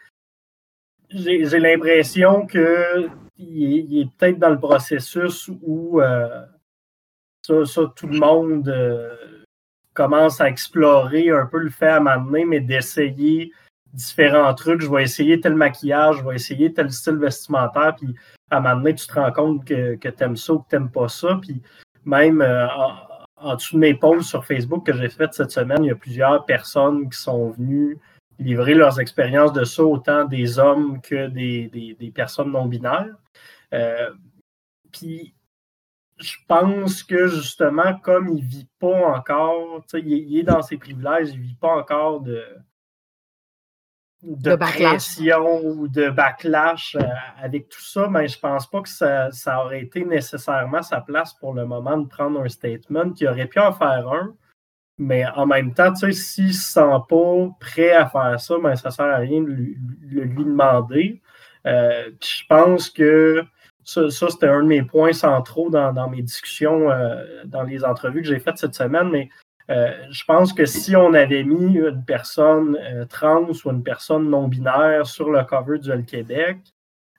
j'ai 1.10 1.60
l'impression 1.60 2.46
qu'il 2.46 3.10
il 3.40 4.02
est 4.02 4.10
peut-être 4.18 4.38
dans 4.38 4.52
le 4.52 4.60
processus 4.60 5.50
où 5.64 6.00
euh, 6.00 6.46
ça, 7.42 7.92
tout 7.96 8.08
le 8.08 8.20
monde 8.20 8.70
euh, 8.70 9.16
commence 9.96 10.40
à 10.40 10.48
explorer 10.48 11.32
un 11.32 11.48
peu 11.48 11.58
le 11.58 11.72
fait 11.72 11.88
à 11.88 12.00
m'amener, 12.00 12.46
mais 12.46 12.60
d'essayer 12.60 13.52
différents 13.94 14.54
trucs. 14.54 14.82
Je 14.82 14.92
vais 14.92 15.02
essayer 15.02 15.42
tel 15.42 15.56
maquillage, 15.56 16.18
je 16.18 16.24
vais 16.24 16.36
essayer 16.36 16.72
tel 16.72 16.92
style 16.92 17.18
vestimentaire, 17.18 17.96
puis 17.96 18.14
à 18.52 18.60
m'amener, 18.60 18.94
tu 18.94 19.08
te 19.08 19.14
rends 19.14 19.32
compte 19.32 19.66
que, 19.66 19.96
que 19.96 20.10
tu 20.10 20.24
aimes 20.24 20.38
ça 20.38 20.54
ou 20.54 20.60
que 20.60 20.70
tu 20.70 20.76
n'aimes 20.76 20.92
pas 20.92 21.10
ça. 21.10 21.40
Puis 21.42 21.64
même 22.06 22.42
euh, 22.42 22.68
en, 23.38 23.56
dessous 23.56 23.76
de 23.76 23.82
mes 23.82 23.94
posts 23.94 24.30
sur 24.30 24.46
Facebook 24.46 24.86
que 24.86 24.94
j'ai 24.94 25.10
faites 25.10 25.34
cette 25.34 25.52
semaine, 25.52 25.84
il 25.84 25.88
y 25.88 25.92
a 25.92 25.96
plusieurs 25.96 26.46
personnes 26.46 27.10
qui 27.10 27.18
sont 27.18 27.52
venues 27.52 28.00
livrer 28.40 28.74
leurs 28.74 29.00
expériences 29.00 29.54
de 29.54 29.64
ça, 29.64 29.84
autant 29.84 30.26
des 30.26 30.60
hommes 30.60 31.02
que 31.02 31.28
des, 31.28 32.12
personnes 32.14 32.52
non 32.52 32.66
binaires. 32.66 33.16
Euh, 33.74 34.12
puis 34.92 35.34
je 36.18 36.38
pense 36.48 37.04
que 37.04 37.28
justement, 37.28 37.98
comme 38.00 38.30
il 38.30 38.44
ne 38.44 38.50
vit 38.50 38.68
pas 38.80 39.18
encore, 39.18 39.84
il 39.94 40.38
est 40.38 40.44
dans 40.44 40.62
ses 40.62 40.78
privilèges, 40.78 41.30
il 41.32 41.40
ne 41.40 41.44
vit 41.44 41.56
pas 41.56 41.76
encore 41.76 42.22
de, 42.22 42.44
de, 44.26 44.56
pression 44.56 45.62
ou 45.64 45.88
de 45.88 46.10
backlash 46.10 46.96
euh, 46.96 47.04
avec 47.42 47.70
tout 47.70 47.82
ça, 47.82 48.08
mais 48.10 48.28
je 48.28 48.40
pense 48.40 48.68
pas 48.68 48.82
que 48.82 48.90
ça, 48.90 49.30
aurait 49.64 49.82
été 49.82 50.04
nécessairement 50.04 50.82
sa 50.82 51.02
place 51.02 51.34
pour 51.34 51.54
le 51.54 51.66
moment 51.66 51.98
de 51.98 52.08
prendre 52.08 52.42
un 52.42 52.50
statement 52.50 53.12
qui 53.12 53.28
aurait 53.28 53.48
pu 53.48 53.60
en 53.60 53.72
faire 53.72 54.08
un. 54.10 54.34
Mais 54.98 55.26
en 55.36 55.46
même 55.46 55.74
temps, 55.74 55.92
tu 55.94 56.00
sais, 56.00 56.12
s'il 56.14 56.48
ne 56.48 56.52
se 56.54 56.74
sent 56.74 56.98
pas 57.10 57.50
prêt 57.60 57.92
à 57.92 58.08
faire 58.08 58.40
ça, 58.40 58.56
ben, 58.62 58.76
ça 58.76 58.90
ne 58.90 58.94
sert 58.94 59.06
à 59.06 59.18
rien 59.18 59.42
de 59.42 59.48
lui, 59.48 59.78
demander. 60.10 61.22
Euh, 61.66 62.10
je 62.22 62.44
pense 62.48 62.90
que 62.90 63.44
ça, 63.84 64.10
c'était 64.10 64.48
un 64.48 64.64
de 64.64 64.68
mes 64.68 64.84
points 64.84 65.14
centraux 65.14 65.70
dans, 65.70 66.10
mes 66.10 66.22
discussions, 66.22 66.90
euh, 66.90 67.44
dans 67.46 67.64
les 67.64 67.84
entrevues 67.84 68.22
que 68.22 68.28
j'ai 68.28 68.40
faites 68.40 68.58
cette 68.58 68.74
semaine, 68.74 69.10
mais 69.10 69.30
euh, 69.70 69.94
je 70.12 70.24
pense 70.26 70.54
que 70.54 70.66
si 70.66 70.96
on 70.96 71.14
avait 71.14 71.44
mis 71.44 71.78
une 71.78 72.04
personne 72.06 72.78
euh, 72.80 73.06
trans 73.06 73.48
ou 73.50 73.72
une 73.72 73.84
personne 73.84 74.30
non 74.30 74.48
binaire 74.48 75.08
sur 75.08 75.32
le 75.32 75.44
cover 75.44 75.80
du 75.80 76.06
Québec, 76.06 76.58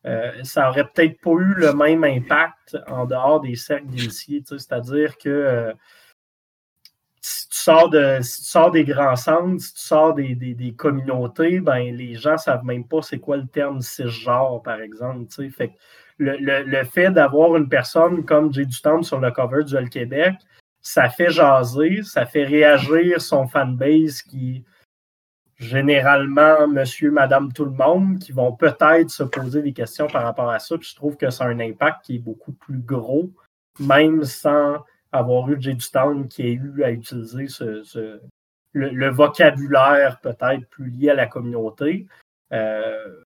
euh, 0.06 0.30
ça 0.44 0.68
aurait 0.68 0.86
peut-être 0.86 1.20
pas 1.20 1.32
eu 1.32 1.54
le 1.54 1.72
même 1.72 2.04
impact 2.04 2.76
en 2.86 3.06
dehors 3.06 3.40
des 3.40 3.56
cercles 3.56 3.88
d'initiés. 3.88 4.42
C'est-à-dire 4.46 5.18
que 5.18 5.74
si 7.20 7.48
tu, 7.48 7.58
sors 7.58 7.90
de, 7.90 8.20
sors 8.22 8.70
des 8.70 8.84
grands 8.84 9.16
centres, 9.16 9.60
si 9.60 9.74
tu 9.74 9.80
sors 9.80 10.14
des, 10.14 10.74
communautés, 10.76 11.58
ben, 11.58 11.92
les 11.96 12.14
gens 12.14 12.34
ne 12.34 12.36
savent 12.36 12.64
même 12.64 12.86
pas 12.86 13.02
c'est 13.02 13.18
quoi 13.18 13.36
le 13.38 13.48
terme 13.48 13.80
cisgenre, 13.80 14.62
par 14.62 14.80
exemple. 14.80 15.24
Fait 15.50 15.72
le, 16.18 16.36
le, 16.38 16.84
fait 16.84 17.10
d'avoir 17.10 17.56
une 17.56 17.68
personne 17.68 18.24
comme 18.24 18.52
Jay 18.52 18.64
Dutemps 18.64 19.02
sur 19.02 19.18
le 19.18 19.32
cover 19.32 19.64
du 19.64 19.90
Québec, 19.90 20.36
ça 20.86 21.08
fait 21.08 21.30
jaser, 21.30 22.04
ça 22.04 22.26
fait 22.26 22.44
réagir 22.44 23.20
son 23.20 23.48
fanbase 23.48 24.22
qui, 24.22 24.64
généralement, 25.56 26.68
monsieur, 26.68 27.10
madame, 27.10 27.52
tout 27.52 27.64
le 27.64 27.72
monde, 27.72 28.20
qui 28.20 28.30
vont 28.30 28.52
peut-être 28.52 29.10
se 29.10 29.24
poser 29.24 29.62
des 29.62 29.72
questions 29.72 30.06
par 30.06 30.22
rapport 30.22 30.48
à 30.48 30.60
ça. 30.60 30.78
Puis 30.78 30.90
je 30.90 30.94
trouve 30.94 31.16
que 31.16 31.28
c'est 31.28 31.42
un 31.42 31.58
impact 31.58 32.04
qui 32.04 32.14
est 32.14 32.20
beaucoup 32.20 32.52
plus 32.52 32.78
gros, 32.78 33.32
même 33.80 34.22
sans 34.22 34.84
avoir 35.10 35.50
eu 35.50 35.60
J 35.60 35.74
du 35.74 35.90
Town 35.90 36.28
qui 36.28 36.42
ait 36.42 36.52
eu 36.52 36.84
à 36.84 36.92
utiliser 36.92 37.48
le, 38.72 39.10
vocabulaire 39.10 40.20
peut-être 40.20 40.68
plus 40.68 40.90
lié 40.90 41.10
à 41.10 41.14
la 41.14 41.26
communauté. 41.26 42.06
Euh, 42.52 43.24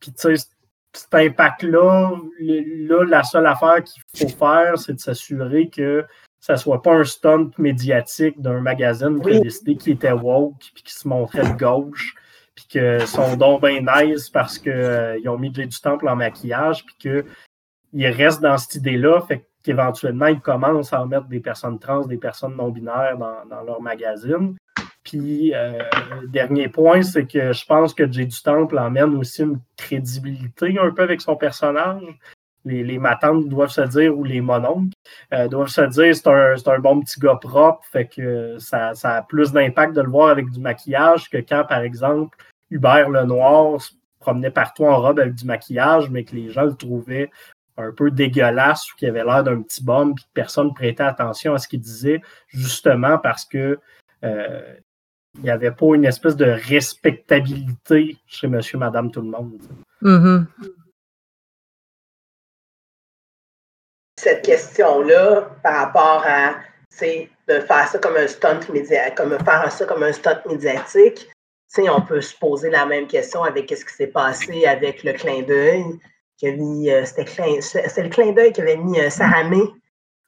puis 0.00 0.12
tu 0.12 0.36
sais, 0.36 0.50
cet 0.92 1.14
impact-là, 1.14 2.14
là, 2.40 3.04
la 3.04 3.22
seule 3.22 3.46
affaire 3.46 3.82
qu'il 3.82 4.02
faut 4.14 4.36
faire, 4.36 4.76
c'est 4.76 4.92
de 4.92 5.00
s'assurer 5.00 5.70
que 5.70 6.04
ça 6.44 6.58
soit 6.58 6.82
pas 6.82 6.92
un 6.92 7.04
stunt 7.04 7.52
médiatique 7.56 8.38
d'un 8.38 8.60
magazine 8.60 9.18
qui 9.18 9.30
a 9.30 9.40
décidé 9.40 9.76
qu'il 9.76 9.94
était 9.94 10.12
woke 10.12 10.58
puis 10.74 10.82
qui 10.82 10.92
se 10.92 11.08
montrait 11.08 11.50
de 11.50 11.56
gauche 11.56 12.14
puis 12.54 12.66
que 12.70 13.06
son 13.06 13.34
don 13.38 13.58
bien 13.58 13.80
nice 13.80 14.28
parce 14.28 14.58
qu'ils 14.58 14.72
euh, 14.72 15.18
ont 15.26 15.38
mis 15.38 15.48
du 15.48 15.66
temple 15.80 16.06
en 16.06 16.16
maquillage 16.16 16.84
puis 16.84 16.96
qu'ils 16.98 18.06
restent 18.08 18.42
dans 18.42 18.58
cette 18.58 18.74
idée-là, 18.74 19.22
fait 19.22 19.46
qu'éventuellement 19.62 20.26
ils 20.26 20.40
commencent 20.40 20.92
à 20.92 21.00
en 21.00 21.06
mettre 21.06 21.28
des 21.28 21.40
personnes 21.40 21.78
trans, 21.78 22.04
des 22.04 22.18
personnes 22.18 22.56
non 22.56 22.68
binaires 22.68 23.16
dans, 23.16 23.62
leur 23.62 23.80
magazine. 23.80 24.54
Puis, 25.02 25.54
euh, 25.54 25.78
dernier 26.28 26.68
point, 26.68 27.02
c'est 27.02 27.26
que 27.26 27.54
je 27.54 27.64
pense 27.64 27.94
que 27.94 28.10
Jay 28.10 28.26
du 28.26 28.42
Temple 28.42 28.78
emmène 28.78 29.16
aussi 29.16 29.42
une 29.42 29.60
crédibilité 29.78 30.78
un 30.78 30.90
peu 30.90 31.02
avec 31.02 31.22
son 31.22 31.36
personnage 31.36 32.02
les, 32.64 32.98
matantes 32.98 33.48
doivent 33.48 33.70
se 33.70 33.82
dire, 33.82 34.16
ou 34.16 34.24
les 34.24 34.40
mononcles, 34.40 34.94
euh, 35.32 35.48
doivent 35.48 35.68
se 35.68 35.82
dire 35.82 36.14
c'est 36.14 36.26
un, 36.26 36.54
un, 36.66 36.78
bon 36.78 37.00
petit 37.00 37.20
gars 37.20 37.36
propre, 37.36 37.82
fait 37.90 38.06
que 38.06 38.58
ça, 38.58 38.92
a 39.02 39.22
plus 39.22 39.52
d'impact 39.52 39.94
de 39.94 40.00
le 40.00 40.10
voir 40.10 40.28
avec 40.28 40.50
du 40.50 40.60
maquillage 40.60 41.28
que 41.30 41.38
quand, 41.38 41.64
par 41.64 41.80
exemple, 41.80 42.36
Hubert 42.70 43.10
Lenoir 43.10 43.80
se 43.80 43.92
promenait 44.18 44.50
partout 44.50 44.84
en 44.84 45.00
robe 45.00 45.20
avec 45.20 45.34
du 45.34 45.44
maquillage, 45.44 46.10
mais 46.10 46.24
que 46.24 46.34
les 46.34 46.50
gens 46.50 46.64
le 46.64 46.74
trouvaient 46.74 47.30
un 47.76 47.92
peu 47.92 48.10
dégueulasse 48.10 48.90
ou 48.92 48.96
qu'il 48.96 49.08
avait 49.08 49.24
l'air 49.24 49.42
d'un 49.44 49.60
petit 49.62 49.82
bum, 49.82 50.14
puis 50.14 50.24
que 50.24 50.30
personne 50.32 50.68
ne 50.68 50.72
prêtait 50.72 51.02
attention 51.02 51.54
à 51.54 51.58
ce 51.58 51.68
qu'il 51.68 51.80
disait, 51.80 52.22
justement 52.48 53.18
parce 53.18 53.44
que 53.44 53.78
euh, 54.22 54.74
il 55.36 55.42
n'y 55.42 55.50
avait 55.50 55.72
pas 55.72 55.94
une 55.94 56.04
espèce 56.04 56.36
de 56.36 56.44
respectabilité 56.44 58.16
chez 58.26 58.46
monsieur, 58.46 58.78
madame, 58.78 59.10
tout 59.10 59.20
le 59.20 59.28
monde. 59.28 59.58
Mm-hmm. 60.02 60.46
Cette 64.24 64.42
question-là 64.42 65.50
par 65.62 65.76
rapport 65.76 66.24
à 66.26 66.54
de 67.48 67.60
faire 67.60 67.88
ça 67.88 67.98
comme 67.98 68.16
un 68.16 68.26
stunt 68.26 68.60
médiatique, 68.72 69.14
comme 69.16 69.36
faire 69.44 69.70
ça 69.70 69.84
comme 69.84 70.02
un 70.02 70.12
stunt 70.12 70.40
médiatique. 70.46 71.28
on 71.78 72.00
peut 72.00 72.20
se 72.20 72.34
poser 72.36 72.70
la 72.70 72.86
même 72.86 73.06
question 73.06 73.42
avec 73.42 73.68
ce 73.68 73.84
qui 73.84 73.94
s'est 73.94 74.06
passé 74.06 74.64
avec 74.64 75.04
le 75.04 75.12
clin 75.12 75.42
d'œil. 75.42 75.84
Euh, 76.42 77.04
c'était 77.04 78.02
le 78.02 78.08
clin 78.08 78.32
d'œil 78.32 78.52
qui 78.52 78.60
avait 78.60 78.76
mis 78.76 78.98
euh, 78.98 79.10
Saramé 79.10 79.62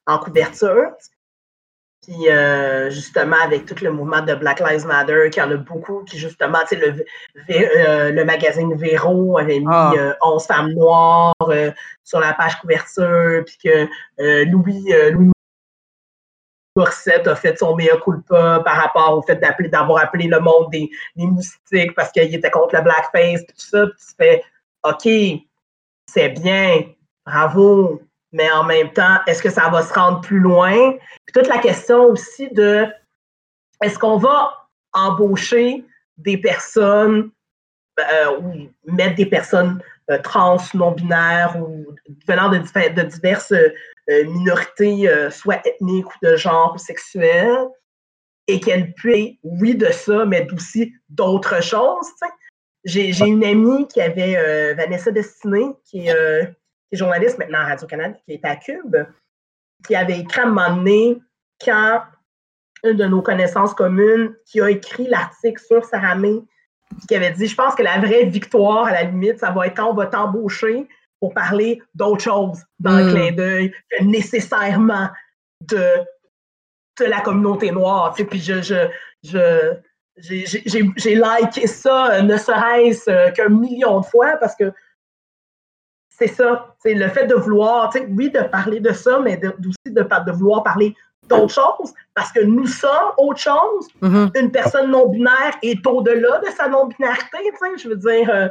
en 0.05 0.19
couverture. 0.19 0.91
Puis 2.03 2.29
euh, 2.29 2.89
justement, 2.89 3.35
avec 3.43 3.65
tout 3.65 3.75
le 3.83 3.91
mouvement 3.91 4.21
de 4.21 4.33
Black 4.35 4.59
Lives 4.61 4.85
Matter, 4.85 5.29
qu'il 5.31 5.43
y 5.43 5.45
en 5.45 5.51
a 5.51 5.57
beaucoup 5.57 6.03
qui, 6.05 6.17
justement, 6.17 6.59
tu 6.69 6.77
sais, 6.79 6.81
le, 6.85 7.05
euh, 7.49 8.11
le 8.11 8.23
magazine 8.23 8.73
Véro 8.75 9.37
avait 9.37 9.59
mis 9.59 9.65
Ah. 9.69 9.91
euh, 9.97 10.13
11 10.21 10.45
femmes 10.45 10.71
noires 10.73 11.33
euh, 11.49 11.71
sur 12.03 12.19
la 12.19 12.33
page 12.33 12.57
couverture, 12.61 13.43
puis 13.45 13.57
que 13.63 13.87
euh, 14.21 14.45
Louis, 14.45 14.85
euh, 14.93 15.11
Louis 15.11 15.31
Morissette 16.77 17.27
a 17.27 17.35
fait 17.35 17.57
son 17.57 17.75
mea 17.75 17.97
culpa 18.03 18.61
par 18.63 18.75
rapport 18.77 19.17
au 19.17 19.21
fait 19.23 19.35
d'appeler, 19.37 19.67
d'avoir 19.67 20.03
appelé 20.03 20.27
le 20.27 20.39
monde 20.39 20.69
des, 20.71 20.89
des 21.15 21.25
moustiques 21.25 21.95
parce 21.95 22.11
qu'il 22.11 22.33
était 22.33 22.51
contre 22.51 22.75
le 22.75 22.83
blackface, 22.83 23.43
puis 23.45 23.55
tout 23.57 23.65
ça. 23.65 23.87
Puis 23.87 23.95
tu 24.07 24.13
fais, 24.15 24.43
OK, 24.83 25.41
c'est 26.09 26.29
bien, 26.29 26.83
bravo, 27.25 28.01
mais 28.37 28.51
en 28.51 28.63
même 28.63 28.93
temps, 28.93 29.17
est-ce 29.25 29.41
que 29.41 29.49
ça 29.49 29.67
va 29.69 29.81
se 29.81 29.91
rendre 29.91 30.21
plus 30.21 30.39
loin? 30.39 30.93
Puis 31.25 31.33
toute 31.33 31.47
la 31.47 31.57
question 31.57 32.03
aussi 32.05 32.47
de 32.51 32.85
est-ce 33.83 33.97
qu'on 33.97 34.17
va 34.17 34.67
embaucher 34.93 35.83
des 36.17 36.37
personnes 36.37 37.31
euh, 37.99 38.37
ou 38.39 38.69
mettre 38.91 39.15
des 39.15 39.25
personnes 39.25 39.81
euh, 40.11 40.19
trans, 40.19 40.57
non-binaires 40.75 41.55
ou 41.59 41.87
venant 42.27 42.49
de, 42.49 42.59
diverses 43.01 43.51
euh, 43.51 44.23
minorités, 44.25 45.09
soit 45.31 45.65
ethniques 45.65 46.05
ou 46.05 46.25
de 46.25 46.35
genre 46.35 46.73
ou 46.75 46.77
sexuelles, 46.77 47.67
et 48.47 48.59
qu'elles 48.59 48.93
puissent, 48.93 49.35
oui, 49.43 49.75
de 49.75 49.87
ça, 49.87 50.25
mais 50.25 50.47
aussi 50.53 50.93
d'autres 51.09 51.61
choses. 51.61 52.07
J'ai 52.85 53.11
j'ai 53.11 53.25
une 53.25 53.43
amie 53.43 53.87
qui 53.87 53.99
avait 53.99 54.73
Vanessa 54.75 55.11
Destiné, 55.11 55.65
qui 55.83 56.07
est, 56.07 56.53
qui 56.89 56.95
est 56.95 56.97
journaliste 56.97 57.37
maintenant 57.37 57.59
à 57.59 57.65
Radio-Canada, 57.65 58.17
qui 58.25 58.33
est 58.33 58.45
à 58.45 58.55
Cube, 58.55 58.95
qui 59.85 59.95
avait 59.95 60.19
écrit 60.19 60.41
à 60.41 60.43
un 60.43 60.47
moment 60.47 60.75
donné 60.75 61.21
quand 61.63 62.01
une 62.83 62.97
de 62.97 63.05
nos 63.05 63.21
connaissances 63.21 63.73
communes 63.73 64.35
qui 64.45 64.61
a 64.61 64.69
écrit 64.69 65.07
l'article 65.07 65.61
sur 65.61 65.83
Sarah 65.85 66.15
May, 66.15 66.39
qui 67.07 67.15
avait 67.15 67.31
dit 67.31 67.47
Je 67.47 67.55
pense 67.55 67.75
que 67.75 67.83
la 67.83 67.97
vraie 67.99 68.25
victoire, 68.25 68.85
à 68.85 68.91
la 68.91 69.03
limite, 69.03 69.39
ça 69.39 69.51
va 69.51 69.67
être 69.67 69.75
quand 69.75 69.89
on 69.91 69.93
va 69.93 70.05
t'embaucher 70.05 70.87
pour 71.19 71.33
parler 71.33 71.81
d'autre 71.95 72.21
chose 72.23 72.59
dans 72.79 72.95
le 72.97 73.05
Mm. 73.05 73.09
clin 73.13 73.31
d'œil 73.31 73.71
que 73.89 74.03
nécessairement 74.03 75.09
de, 75.61 75.83
de 76.99 77.05
la 77.05 77.21
communauté 77.21 77.71
noire. 77.71 78.13
tu 78.13 78.21
sais. 78.23 78.29
Puis 78.29 78.39
je, 78.39 78.61
je, 78.61 78.87
je, 79.23 79.73
j'ai- 80.17 80.45
j'ai 80.45 80.61
j'ai- 80.65 80.91
j'ai 80.95 81.15
liké 81.15 81.65
ça, 81.67 82.11
euh, 82.13 82.21
ne 82.21 82.37
serait-ce 82.37 83.09
euh, 83.09 83.31
qu'un 83.31 83.49
million 83.49 83.99
de 84.01 84.05
fois, 84.05 84.37
parce 84.37 84.55
que 84.55 84.71
c'est 86.17 86.27
ça, 86.27 86.75
c'est 86.79 86.95
le 86.95 87.07
fait 87.09 87.27
de 87.27 87.35
vouloir, 87.35 87.91
tu 87.91 87.99
sais, 87.99 88.07
oui, 88.09 88.31
de 88.31 88.41
parler 88.41 88.79
de 88.79 88.91
ça, 88.91 89.19
mais 89.19 89.37
de- 89.37 89.53
aussi 89.59 89.93
de, 89.93 90.31
vouloir 90.31 90.63
parler 90.63 90.95
d'autre 91.27 91.53
chose, 91.53 91.93
parce 92.15 92.31
que 92.31 92.39
nous 92.39 92.65
sommes 92.65 93.11
autre 93.17 93.39
chose. 93.39 93.87
Mhm. 94.01 94.31
Une 94.35 94.51
personne 94.51 94.89
non-binaire 94.89 95.57
est 95.61 95.85
au-delà 95.85 96.39
de 96.39 96.49
sa 96.51 96.67
non-binarité, 96.69 97.37
tu 97.43 97.57
sais, 97.57 97.77
je 97.83 97.89
veux 97.89 97.97
dire, 97.97 98.29
euh, 98.29 98.47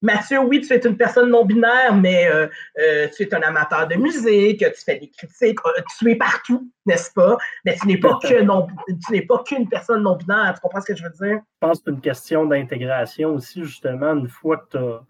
Mathieu, 0.00 0.40
oui, 0.40 0.60
tu 0.60 0.72
es 0.72 0.80
une 0.84 0.96
personne 0.96 1.28
non-binaire, 1.30 1.94
mais 1.94 2.28
euh, 2.28 2.48
euh, 2.80 3.06
tu 3.14 3.22
es 3.22 3.34
un 3.34 3.42
amateur 3.42 3.86
de 3.86 3.94
musique, 3.94 4.58
tu 4.58 4.84
fais 4.84 4.98
des 4.98 5.08
critiques, 5.08 5.58
euh, 5.64 5.80
tu 5.98 6.10
es 6.10 6.16
partout, 6.16 6.68
n'est-ce 6.86 7.12
pas? 7.12 7.36
Mais 7.64 7.76
tu 7.80 7.86
n'es 7.86 7.98
pas 7.98 8.18
que 8.20 8.42
non, 8.42 8.66
tu 8.88 9.12
n'es 9.12 9.22
pas 9.22 9.42
qu'une 9.46 9.68
personne 9.68 10.02
non-binaire, 10.02 10.54
tu 10.54 10.60
comprends 10.60 10.80
ce 10.80 10.92
que 10.92 10.96
je 10.96 11.04
veux 11.04 11.28
dire? 11.28 11.40
Je 11.40 11.58
pense 11.60 11.78
que 11.78 11.84
c'est 11.86 11.90
une 11.92 12.00
question 12.00 12.46
d'intégration 12.46 13.34
aussi, 13.34 13.62
justement, 13.62 14.14
une 14.14 14.28
fois 14.28 14.56
que 14.56 14.70
tu 14.70 14.76
as, 14.78 15.00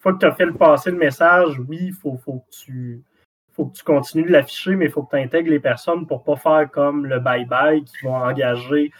fois 0.00 0.14
que 0.14 0.26
as 0.26 0.32
fait 0.32 0.46
le 0.46 0.54
passer 0.54 0.90
le 0.90 0.96
message, 0.96 1.58
oui, 1.68 1.78
il 1.80 1.92
faut, 1.92 2.16
faut, 2.16 2.40
que 2.40 2.50
tu, 2.50 3.02
faut 3.52 3.66
que 3.66 3.76
tu 3.76 3.84
continues 3.84 4.24
de 4.24 4.32
l'afficher, 4.32 4.74
mais 4.74 4.86
il 4.86 4.90
faut 4.90 5.02
que 5.02 5.16
tu 5.16 5.22
intègres 5.22 5.50
les 5.50 5.60
personnes 5.60 6.06
pour 6.06 6.24
pas 6.24 6.36
faire 6.36 6.70
comme 6.70 7.06
le 7.06 7.20
bye-bye 7.20 7.84
qui 7.84 8.06
vont 8.06 8.16
engager 8.16 8.90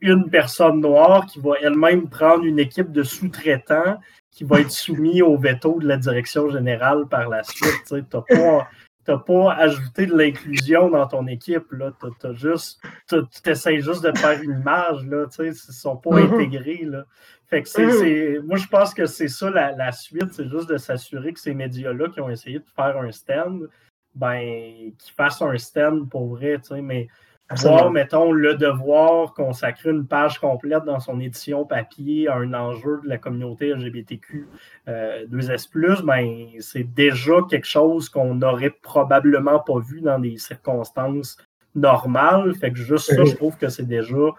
une 0.00 0.28
personne 0.28 0.80
noire 0.80 1.24
qui 1.26 1.40
va 1.40 1.52
elle-même 1.62 2.08
prendre 2.08 2.44
une 2.44 2.58
équipe 2.58 2.92
de 2.92 3.02
sous-traitants 3.02 3.98
qui 4.30 4.44
va 4.44 4.60
être 4.60 4.70
soumis 4.70 5.22
au 5.22 5.38
veto 5.38 5.78
de 5.80 5.88
la 5.88 5.96
direction 5.96 6.50
générale 6.50 7.06
par 7.08 7.30
la 7.30 7.42
suite. 7.42 7.84
Tu 7.88 7.94
n'as 7.94 8.20
pas, 8.20 8.68
t'as 9.06 9.18
pas 9.18 9.52
ajouté 9.54 10.06
de 10.06 10.16
l'inclusion 10.16 10.90
dans 10.90 11.06
ton 11.06 11.26
équipe. 11.26 11.70
Là. 11.72 11.92
T'as, 12.20 12.32
juste, 12.34 12.80
tu 13.08 13.16
essaies 13.50 13.80
juste 13.80 14.04
de 14.04 14.16
faire 14.18 14.40
une 14.42 14.60
image. 14.60 15.04
Là, 15.06 15.26
tu 15.26 15.36
sais, 15.36 15.44
ils 15.44 15.48
ne 15.48 15.72
sont 15.72 15.96
pas 15.96 16.10
Mhm. 16.10 16.34
intégrés. 16.34 16.82
Là. 16.84 17.04
Fait 17.48 17.62
que 17.62 17.68
c'est, 17.68 17.86
Mhm. 17.86 17.92
c'est- 17.92 18.38
moi, 18.44 18.56
je 18.56 18.66
pense 18.66 18.92
que 18.92 19.06
c'est 19.06 19.28
ça 19.28 19.48
la, 19.50 19.72
la 19.72 19.92
suite. 19.92 20.32
C'est 20.32 20.48
juste 20.48 20.68
de 20.68 20.76
s'assurer 20.76 21.32
que 21.32 21.40
ces 21.40 21.54
médias-là 21.54 22.08
qui 22.08 22.20
ont 22.20 22.28
essayé 22.28 22.58
de 22.58 22.64
faire 22.74 22.96
un 22.98 23.12
stand, 23.12 23.68
ben, 24.14 24.92
qu'ils 24.98 25.14
fassent 25.16 25.42
un 25.42 25.56
stand 25.58 26.08
pour 26.10 26.26
vrai. 26.34 26.58
tu 26.58 26.74
sais, 26.74 26.82
Mais. 26.82 27.08
Voir, 27.54 27.90
mettons, 27.90 28.32
le 28.32 28.54
devoir 28.54 29.32
consacrer 29.32 29.90
une 29.90 30.06
page 30.06 30.40
complète 30.40 30.84
dans 30.84 30.98
son 30.98 31.20
édition 31.20 31.64
papier 31.64 32.28
à 32.28 32.36
un 32.36 32.52
enjeu 32.54 33.00
de 33.04 33.08
la 33.08 33.18
communauté 33.18 33.72
LGBTQ 33.72 34.48
euh, 34.88 35.26
2S, 35.28 36.02
ben, 36.02 36.48
c'est 36.60 36.82
déjà 36.82 37.34
quelque 37.48 37.66
chose 37.66 38.08
qu'on 38.08 38.34
n'aurait 38.34 38.76
probablement 38.82 39.60
pas 39.60 39.78
vu 39.78 40.00
dans 40.00 40.18
des 40.18 40.38
circonstances 40.38 41.36
normales. 41.74 42.54
Fait 42.56 42.72
que 42.72 42.78
juste 42.78 43.14
ça, 43.14 43.24
je 43.24 43.34
trouve 43.36 43.56
que 43.56 43.68
c'est 43.68 43.86
déjà 43.86 44.32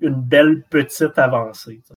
une 0.00 0.20
belle 0.22 0.62
petite 0.70 1.18
avancée. 1.18 1.82
tu 1.84 1.88
sais. 1.88 1.94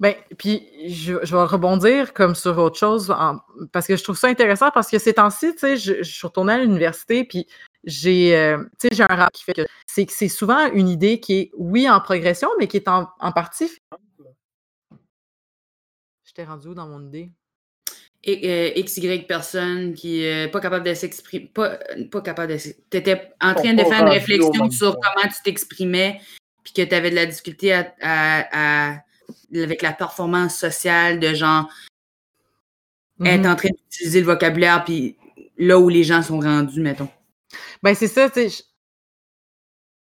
Ben, 0.00 0.14
puis 0.38 0.68
je, 0.88 1.14
je 1.24 1.36
vais 1.36 1.42
rebondir 1.42 2.12
comme 2.14 2.36
sur 2.36 2.56
autre 2.58 2.78
chose 2.78 3.10
en- 3.10 3.40
parce 3.72 3.86
que 3.86 3.96
je 3.96 4.04
trouve 4.04 4.16
ça 4.16 4.28
intéressant 4.28 4.70
parce 4.70 4.88
que 4.88 4.98
ces 4.98 5.14
temps-ci, 5.14 5.52
tu 5.54 5.58
sais, 5.58 5.76
je, 5.76 6.02
je 6.04 6.10
suis 6.12 6.26
retournée 6.26 6.52
à 6.52 6.58
l'université 6.58 7.24
puis 7.24 7.48
j'ai, 7.84 8.36
euh, 8.36 8.58
tu 8.78 8.88
sais, 8.88 8.94
j'ai 8.96 9.02
un 9.04 9.14
rap 9.14 9.32
qui 9.32 9.44
fait 9.44 9.54
que 9.54 9.66
c'est 9.86 10.10
c'est 10.10 10.28
souvent 10.28 10.70
une 10.72 10.88
idée 10.88 11.20
qui 11.20 11.34
est, 11.38 11.50
oui, 11.56 11.88
en 11.88 12.00
progression, 12.00 12.48
mais 12.58 12.66
qui 12.66 12.76
est 12.78 12.88
en, 12.88 13.08
en 13.18 13.32
partie. 13.32 13.70
Je 16.24 16.32
t'ai 16.34 16.44
rendu 16.44 16.68
où 16.68 16.74
dans 16.74 16.86
mon 16.86 17.06
idée? 17.06 17.30
Et, 18.24 18.74
euh, 18.76 18.82
XY 18.82 19.22
personne 19.26 19.94
qui 19.94 20.20
n'est 20.20 20.48
pas 20.48 20.60
capable 20.60 20.84
de 20.84 20.92
s'exprimer. 20.92 21.46
Pas, 21.54 21.78
pas 22.10 22.20
capable 22.20 22.52
de 22.52 22.58
Tu 22.58 22.96
étais 22.96 23.30
en 23.40 23.54
train 23.54 23.74
de 23.74 23.82
faire 23.84 24.02
une 24.02 24.08
réflexion 24.12 24.70
sur 24.70 24.94
comment 24.98 25.28
tu 25.28 25.42
t'exprimais, 25.44 26.20
puis 26.64 26.72
que 26.72 26.82
tu 26.82 26.94
avais 26.94 27.10
de 27.10 27.14
la 27.14 27.26
difficulté 27.26 27.72
à, 27.72 27.94
à- 28.02 28.92
à- 28.92 29.02
avec 29.54 29.82
la 29.82 29.92
performance 29.92 30.56
sociale 30.58 31.20
de 31.20 31.32
genre 31.32 31.70
être 33.24 33.44
Mhm. 33.44 33.50
en 33.50 33.56
train 33.56 33.68
d'utiliser 33.70 34.20
le 34.20 34.26
vocabulaire, 34.26 34.84
puis 34.84 35.16
là 35.56 35.78
où 35.78 35.88
les 35.88 36.04
gens 36.04 36.22
sont 36.22 36.40
rendus, 36.40 36.80
mettons. 36.80 37.08
Ben, 37.82 37.94
c'est 37.94 38.08
ça, 38.08 38.28
tu 38.28 38.48
sais. 38.48 38.64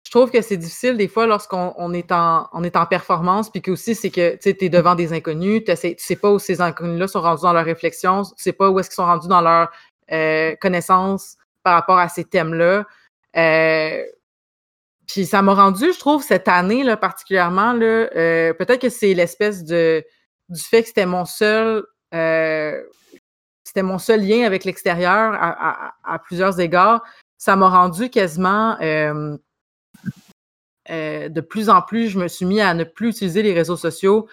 Je, 0.05 0.11
trouve 0.11 0.31
que 0.31 0.41
c'est 0.41 0.57
difficile 0.57 0.97
des 0.97 1.07
fois 1.07 1.27
lorsqu'on 1.27 1.73
on 1.77 1.93
est, 1.93 2.11
en, 2.11 2.47
performance, 2.89 3.51
puis 3.51 3.61
aussi, 3.71 3.93
c'est 3.93 4.09
que 4.09 4.37
tu 4.37 4.65
es 4.65 4.69
devant 4.69 4.95
des 4.95 5.13
inconnus, 5.13 5.63
tu 5.65 5.75
sais 5.75 5.95
sais 5.99 6.15
pas 6.15 6.31
où 6.31 6.39
ces 6.39 6.61
inconnus-là 6.61 7.07
sont 7.07 7.21
rendus 7.21 7.43
dans 7.43 7.53
leur 7.53 7.65
réflexion, 7.65 8.23
tu 8.23 8.31
sais 8.37 8.53
pas 8.53 8.71
où 8.71 8.79
est-ce 8.79 8.89
qu'ils 8.89 8.95
sont 8.95 9.05
rendus 9.05 9.27
dans 9.27 9.41
leur 9.41 9.69
euh, 10.11 10.55
connaissance 10.55 11.37
par 11.61 11.75
rapport 11.75 11.99
à 11.99 12.09
ces 12.09 12.23
thèmes-là. 12.23 12.85
Euh, 13.37 14.03
puis 15.07 15.25
ça 15.25 15.41
m'a 15.41 15.53
rendu, 15.53 15.93
je 15.93 15.99
trouve, 15.99 16.23
cette 16.23 16.47
année 16.47 16.83
là, 16.83 16.97
particulièrement, 16.97 17.73
là, 17.73 18.09
euh, 18.15 18.53
peut-être 18.53 18.81
que 18.81 18.89
c'est 18.89 19.13
l'espèce 19.13 19.63
de 19.63 20.03
du 20.49 20.61
fait 20.61 20.81
que 20.81 20.87
c'était 20.87 21.05
mon 21.05 21.25
seul 21.25 21.83
euh, 22.13 22.81
c'était 23.63 23.83
mon 23.83 23.99
seul 23.99 24.25
lien 24.25 24.45
avec 24.45 24.63
l'extérieur 24.63 25.35
à 25.39 26.19
plusieurs 26.19 26.59
égards. 26.59 27.03
Ça 27.39 27.55
m'a 27.55 27.69
rendu 27.69 28.09
quasiment 28.09 28.77
euh, 28.81 29.37
euh, 30.89 31.29
de 31.29 31.41
plus 31.41 31.69
en 31.69 31.81
plus, 31.81 32.09
je 32.09 32.19
me 32.19 32.27
suis 32.27 32.45
mis 32.45 32.61
à 32.61 32.73
ne 32.73 32.83
plus 32.83 33.09
utiliser 33.09 33.43
les 33.43 33.53
réseaux 33.53 33.77
sociaux 33.77 34.27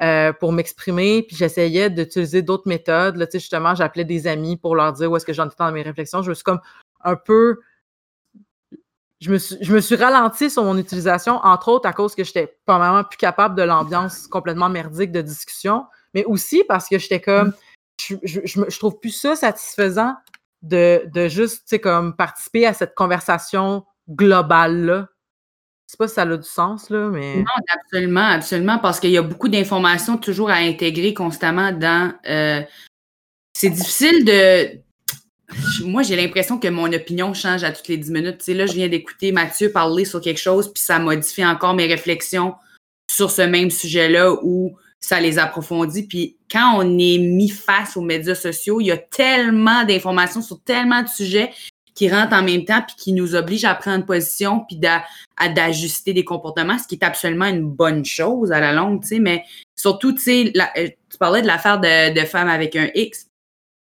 euh, 0.00 0.32
pour 0.32 0.52
m'exprimer, 0.52 1.22
puis 1.22 1.36
j'essayais 1.36 1.90
d'utiliser 1.90 2.42
d'autres 2.42 2.66
méthodes. 2.66 3.16
Là, 3.16 3.26
justement, 3.30 3.74
j'appelais 3.74 4.04
des 4.04 4.26
amis 4.26 4.56
pour 4.56 4.74
leur 4.74 4.92
dire 4.92 5.10
où 5.10 5.16
est-ce 5.16 5.26
que 5.26 5.32
j'en 5.32 5.46
étais 5.46 5.56
dans 5.58 5.70
mes 5.70 5.82
réflexions. 5.82 6.22
Je 6.22 6.30
me 6.30 6.34
suis 6.34 6.44
comme 6.44 6.60
un 7.04 7.16
peu 7.16 7.60
je 9.20 9.30
me, 9.32 9.38
suis, 9.38 9.56
je 9.60 9.74
me 9.74 9.80
suis 9.80 9.96
ralenti 9.96 10.48
sur 10.48 10.62
mon 10.62 10.78
utilisation, 10.78 11.40
entre 11.42 11.68
autres 11.68 11.88
à 11.88 11.92
cause 11.92 12.14
que 12.14 12.22
j'étais 12.22 12.56
pas 12.64 12.78
vraiment 12.78 13.02
plus 13.02 13.16
capable 13.16 13.56
de 13.56 13.62
l'ambiance 13.62 14.28
complètement 14.28 14.68
merdique 14.68 15.10
de 15.10 15.20
discussion, 15.20 15.86
mais 16.14 16.24
aussi 16.24 16.62
parce 16.68 16.88
que 16.88 16.98
j'étais 16.98 17.20
comme, 17.20 17.52
je, 17.98 18.16
je 18.22 18.78
trouve 18.78 19.00
plus 19.00 19.10
ça 19.10 19.34
satisfaisant 19.34 20.14
de, 20.62 21.02
de 21.12 21.28
juste, 21.28 21.78
comme 21.80 22.16
participer 22.16 22.66
à 22.66 22.74
cette 22.74 22.94
conversation 22.94 23.84
globale-là. 24.08 25.08
Je 25.86 25.92
sais 25.92 25.96
pas 25.96 26.08
si 26.08 26.14
ça 26.14 26.22
a 26.22 26.36
du 26.36 26.48
sens, 26.48 26.90
là, 26.90 27.08
mais... 27.08 27.36
Non, 27.36 27.44
absolument, 27.72 28.26
absolument, 28.26 28.78
parce 28.78 29.00
qu'il 29.00 29.10
y 29.10 29.16
a 29.16 29.22
beaucoup 29.22 29.48
d'informations 29.48 30.18
toujours 30.18 30.50
à 30.50 30.56
intégrer 30.56 31.14
constamment 31.14 31.72
dans. 31.72 32.12
euh, 32.28 32.60
c'est 33.54 33.70
difficile 33.70 34.24
de. 34.24 34.80
Moi, 35.84 36.02
j'ai 36.02 36.14
l'impression 36.14 36.58
que 36.58 36.68
mon 36.68 36.92
opinion 36.92 37.32
change 37.32 37.64
à 37.64 37.72
toutes 37.72 37.88
les 37.88 37.96
10 37.96 38.10
minutes. 38.10 38.46
Là, 38.48 38.66
je 38.66 38.74
viens 38.74 38.88
d'écouter 38.88 39.32
Mathieu 39.32 39.72
parler 39.72 40.04
sur 40.04 40.20
quelque 40.20 40.38
chose, 40.38 40.70
puis 40.72 40.82
ça 40.82 40.98
modifie 40.98 41.44
encore 41.44 41.72
mes 41.72 41.86
réflexions 41.86 42.54
sur 43.10 43.30
ce 43.30 43.42
même 43.42 43.70
sujet-là 43.70 44.34
où 44.42 44.76
ça 45.00 45.20
les 45.20 45.38
approfondit. 45.38 46.06
Puis 46.06 46.36
quand 46.50 46.74
on 46.76 46.98
est 46.98 47.18
mis 47.18 47.48
face 47.48 47.96
aux 47.96 48.02
médias 48.02 48.34
sociaux, 48.34 48.80
il 48.80 48.86
y 48.86 48.90
a 48.90 48.96
tellement 48.96 49.84
d'informations 49.84 50.42
sur 50.42 50.60
tellement 50.62 51.02
de 51.02 51.08
sujets 51.08 51.50
qui 51.94 52.08
rentrent 52.08 52.36
en 52.36 52.44
même 52.44 52.64
temps 52.64 52.80
puis 52.86 52.94
qui 52.96 53.12
nous 53.12 53.34
obligent 53.34 53.64
à 53.64 53.74
prendre 53.74 54.06
position 54.06 54.60
puis 54.60 54.78
d'ajuster 54.78 56.12
des 56.12 56.24
comportements, 56.24 56.78
ce 56.78 56.86
qui 56.86 56.94
est 56.94 57.04
absolument 57.04 57.46
une 57.46 57.68
bonne 57.68 58.04
chose 58.04 58.52
à 58.52 58.60
la 58.60 58.72
longue, 58.72 59.02
tu 59.02 59.08
sais, 59.08 59.18
mais 59.18 59.42
surtout, 59.74 60.12
tu 60.12 60.20
sais, 60.20 60.52
euh, 60.76 60.88
tu 61.10 61.18
parlais 61.18 61.42
de 61.42 61.48
l'affaire 61.48 61.80
de, 61.80 62.14
de 62.14 62.36
avec 62.36 62.76
un 62.76 62.88
X. 62.94 63.27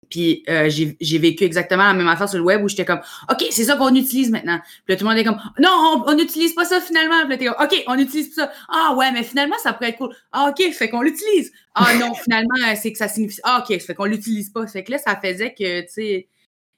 Puis 0.09 0.45
euh, 0.49 0.69
j'ai 0.69 1.19
vécu 1.19 1.45
exactement 1.45 1.85
la 1.85 1.95
même 1.95 2.09
affaire 2.09 2.29
sur 2.29 2.39
le 2.39 2.45
web 2.45 2.63
où 2.63 2.69
j'étais 2.69 2.85
comme 2.85 3.01
OK, 3.31 3.45
c'est 3.51 3.65
ça 3.65 3.77
qu'on 3.77 3.95
utilise 3.95 4.31
maintenant. 4.31 4.61
Puis 4.85 4.95
là, 4.95 4.97
tout 4.97 5.05
le 5.05 5.11
monde 5.11 5.19
est 5.19 5.25
comme 5.25 5.41
Non, 5.59 6.05
on 6.07 6.15
n'utilise 6.15 6.55
pas 6.55 6.65
ça 6.65 6.81
finalement. 6.81 7.21
Puis 7.23 7.31
là, 7.31 7.37
t'es 7.37 7.47
comme 7.47 7.65
OK, 7.65 7.85
on 7.87 7.99
utilise 7.99 8.35
ça. 8.35 8.51
Ah 8.69 8.95
ouais, 8.97 9.11
mais 9.13 9.23
finalement, 9.23 9.57
ça 9.63 9.73
pourrait 9.73 9.91
être 9.91 9.99
cool. 9.99 10.15
Ah, 10.33 10.51
OK, 10.51 10.73
fait 10.73 10.89
qu'on 10.89 11.03
l'utilise. 11.03 11.53
Ah 11.75 11.95
non, 12.01 12.15
finalement, 12.15 12.55
c'est 12.81 12.93
que 12.93 12.99
ça 12.99 13.09
signifie 13.09 13.41
Ah, 13.45 13.63
OK, 13.63 13.79
fait 13.81 13.95
qu'on 13.95 14.05
l'utilise 14.05 14.51
pas. 14.51 14.67
Fait 14.67 14.85
que 14.85 14.93
là, 14.93 14.99
ça 14.99 15.19
faisait 15.23 15.55
que, 15.55 15.81
tu 15.83 15.89
sais, 15.89 16.29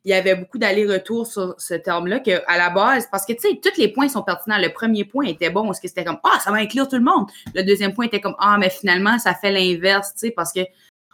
il 0.04 0.10
y 0.12 0.14
avait 0.14 0.36
beaucoup 0.36 0.58
d'allers-retours 0.58 1.26
sur 1.26 1.54
ce 1.58 1.74
terme-là 1.74 2.20
que 2.20 2.42
à 2.46 2.56
la 2.56 2.70
base, 2.70 3.08
parce 3.10 3.26
que 3.26 3.32
tu 3.34 3.40
sais, 3.40 3.60
tous 3.62 3.78
les 3.78 3.88
points 3.88 4.08
sont 4.08 4.22
pertinents. 4.22 4.58
Le 4.58 4.72
premier 4.72 5.04
point 5.04 5.26
était 5.26 5.50
bon, 5.50 5.66
parce 5.66 5.80
que 5.80 5.88
c'était 5.88 6.04
comme 6.04 6.18
Ah, 6.24 6.38
ça 6.40 6.50
va 6.50 6.58
inclure 6.58 6.88
tout 6.88 6.96
le 6.96 7.02
monde. 7.02 7.26
Le 7.54 7.62
deuxième 7.62 7.92
point 7.92 8.06
était 8.06 8.20
comme 8.20 8.36
Ah, 8.38 8.56
mais 8.58 8.70
finalement, 8.70 9.18
ça 9.18 9.34
fait 9.34 9.52
l'inverse, 9.52 10.12
tu 10.14 10.28
sais, 10.28 10.30
parce 10.30 10.52
que 10.52 10.60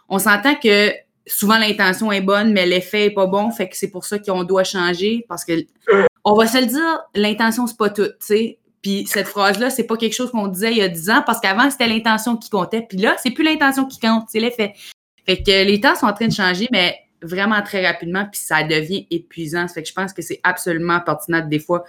on 0.07 0.19
s'entend 0.19 0.55
que 0.55 0.91
souvent 1.27 1.57
l'intention 1.57 2.11
est 2.11 2.21
bonne, 2.21 2.53
mais 2.53 2.65
l'effet 2.65 3.05
est 3.05 3.11
pas 3.11 3.27
bon. 3.27 3.51
Fait 3.51 3.69
que 3.69 3.77
c'est 3.77 3.89
pour 3.89 4.05
ça 4.05 4.19
qu'on 4.19 4.43
doit 4.43 4.63
changer 4.63 5.25
parce 5.27 5.45
que 5.45 5.65
on 6.23 6.33
va 6.33 6.47
se 6.47 6.59
le 6.59 6.65
dire, 6.65 7.01
l'intention, 7.13 7.67
c'est 7.67 7.77
pas 7.77 7.89
tout. 7.89 8.09
Puis 8.81 9.07
cette 9.07 9.27
phrase-là, 9.27 9.69
c'est 9.69 9.85
pas 9.85 9.97
quelque 9.97 10.13
chose 10.13 10.31
qu'on 10.31 10.47
disait 10.47 10.71
il 10.71 10.77
y 10.77 10.81
a 10.81 10.87
10 10.87 11.09
ans 11.09 11.23
parce 11.25 11.39
qu'avant, 11.39 11.69
c'était 11.69 11.87
l'intention 11.87 12.37
qui 12.37 12.49
comptait. 12.49 12.85
Puis 12.87 12.97
là, 12.97 13.15
c'est 13.21 13.31
plus 13.31 13.43
l'intention 13.43 13.85
qui 13.85 13.99
compte, 13.99 14.25
c'est 14.29 14.39
l'effet. 14.39 14.73
Fait 15.25 15.41
que 15.41 15.63
les 15.63 15.81
temps 15.81 15.95
sont 15.95 16.05
en 16.05 16.13
train 16.13 16.27
de 16.27 16.33
changer, 16.33 16.67
mais 16.71 16.95
vraiment 17.21 17.61
très 17.63 17.85
rapidement, 17.85 18.27
puis 18.31 18.39
ça 18.39 18.63
devient 18.63 19.07
épuisant. 19.09 19.67
Fait 19.67 19.81
que 19.81 19.89
je 19.89 19.93
pense 19.93 20.13
que 20.13 20.21
c'est 20.21 20.39
absolument 20.43 20.99
pertinent 20.99 21.41
de, 21.41 21.49
des 21.49 21.59
fois 21.59 21.83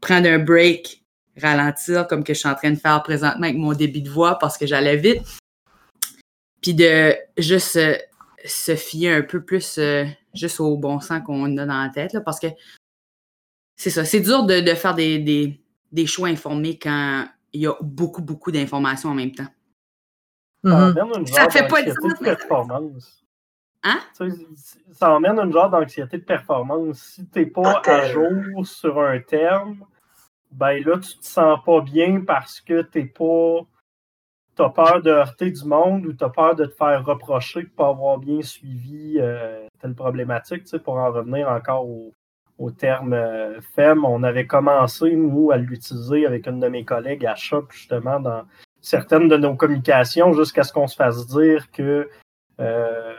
prendre 0.00 0.28
un 0.28 0.38
break, 0.38 1.02
ralentir, 1.40 2.06
comme 2.08 2.24
que 2.24 2.34
je 2.34 2.40
suis 2.40 2.48
en 2.48 2.54
train 2.54 2.70
de 2.70 2.78
faire 2.78 3.02
présentement 3.02 3.44
avec 3.44 3.56
mon 3.56 3.72
débit 3.72 4.02
de 4.02 4.10
voix 4.10 4.38
parce 4.38 4.58
que 4.58 4.66
j'allais 4.66 4.96
vite. 4.96 5.22
Puis 6.60 6.74
de 6.74 7.14
juste 7.38 7.78
se 8.44 8.76
fier 8.76 9.16
un 9.16 9.22
peu 9.22 9.42
plus 9.42 9.78
euh, 9.78 10.04
juste 10.34 10.60
au 10.60 10.76
bon 10.76 11.00
sens 11.00 11.22
qu'on 11.24 11.56
a 11.56 11.66
dans 11.66 11.82
la 11.82 11.88
tête, 11.88 12.12
là, 12.12 12.20
parce 12.20 12.38
que 12.38 12.48
c'est 13.76 13.90
ça, 13.90 14.04
c'est 14.04 14.20
dur 14.20 14.44
de, 14.44 14.60
de 14.60 14.74
faire 14.74 14.94
des, 14.94 15.18
des, 15.18 15.60
des, 15.90 16.06
choix 16.06 16.28
informés 16.28 16.78
quand 16.78 17.26
il 17.52 17.62
y 17.62 17.66
a 17.66 17.74
beaucoup, 17.80 18.22
beaucoup 18.22 18.52
d'informations 18.52 19.10
en 19.10 19.14
même 19.14 19.32
temps. 19.32 19.48
Ça, 20.62 21.50
fait 21.50 21.66
pas 21.66 21.82
de 21.82 21.92
sens. 21.92 22.18
performance. 22.20 23.24
Hein? 23.82 24.00
Ça 24.92 25.14
emmène 25.14 25.38
une 25.38 25.52
genre 25.52 25.68
d'anxiété 25.68 26.18
de 26.18 26.24
performance. 26.24 27.00
Si 27.00 27.28
tu 27.28 27.40
n'es 27.40 27.46
pas 27.46 27.82
à 27.84 28.08
jour 28.08 28.66
sur 28.66 28.98
un 29.00 29.20
terme, 29.20 29.84
ben 30.50 30.82
là, 30.84 30.98
tu 30.98 31.18
te 31.18 31.24
sens 31.26 31.58
pas 31.66 31.80
bien 31.82 32.22
parce 32.26 32.60
que 32.60 32.82
tu 32.82 33.00
n'es 33.00 33.06
pas 34.54 34.64
t'as 34.64 34.84
peur 34.84 35.02
de 35.02 35.10
heurter 35.10 35.50
du 35.50 35.64
monde 35.64 36.06
ou 36.06 36.12
t'as 36.12 36.28
peur 36.28 36.54
de 36.54 36.66
te 36.66 36.74
faire 36.74 37.04
reprocher 37.04 37.62
de 37.62 37.68
pas 37.68 37.88
avoir 37.88 38.18
bien 38.18 38.42
suivi 38.42 39.16
euh, 39.18 39.66
telle 39.80 39.94
problématique, 39.94 40.64
pour 40.78 40.94
en 40.94 41.10
revenir 41.10 41.48
encore 41.48 41.86
au, 41.86 42.70
terme 42.70 43.12
euh, 43.12 43.60
FEM, 43.74 44.04
on 44.04 44.22
avait 44.22 44.46
commencé, 44.46 45.14
nous, 45.16 45.50
à 45.50 45.56
l'utiliser 45.56 46.26
avec 46.26 46.46
une 46.46 46.60
de 46.60 46.68
mes 46.68 46.84
collègues 46.84 47.26
à 47.26 47.34
Choc, 47.34 47.72
justement, 47.72 48.20
dans 48.20 48.44
certaines 48.80 49.28
de 49.28 49.36
nos 49.36 49.54
communications, 49.54 50.32
jusqu'à 50.32 50.62
ce 50.62 50.72
qu'on 50.72 50.86
se 50.86 50.96
fasse 50.96 51.26
dire 51.26 51.70
que 51.72 52.08
euh, 52.60 53.12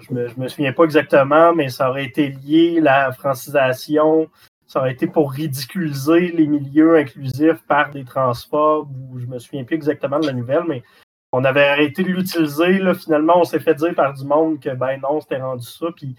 je 0.00 0.12
me, 0.12 0.28
me 0.36 0.48
souviens 0.48 0.72
pas 0.72 0.84
exactement, 0.84 1.54
mais 1.54 1.68
ça 1.68 1.88
aurait 1.88 2.04
été 2.04 2.28
lié 2.28 2.80
la 2.80 3.12
francisation 3.12 4.28
ça 4.70 4.78
aurait 4.78 4.92
été 4.92 5.08
pour 5.08 5.32
ridiculiser 5.32 6.30
les 6.30 6.46
milieux 6.46 6.96
inclusifs 6.96 7.60
par 7.66 7.90
des 7.90 8.04
transphobes, 8.04 8.88
ou 9.10 9.18
je 9.18 9.26
me 9.26 9.40
souviens 9.40 9.64
plus 9.64 9.74
exactement 9.74 10.20
de 10.20 10.28
la 10.28 10.32
nouvelle, 10.32 10.62
mais 10.68 10.84
on 11.32 11.42
avait 11.42 11.66
arrêté 11.66 12.04
de 12.04 12.08
l'utiliser. 12.08 12.78
Finalement, 12.94 13.40
on 13.40 13.44
s'est 13.44 13.58
fait 13.58 13.74
dire 13.74 13.96
par 13.96 14.14
du 14.14 14.24
monde 14.24 14.60
que 14.60 14.72
ben 14.72 15.00
non, 15.00 15.20
c'était 15.20 15.42
rendu 15.42 15.66
ça. 15.66 15.86
Puis 15.96 16.14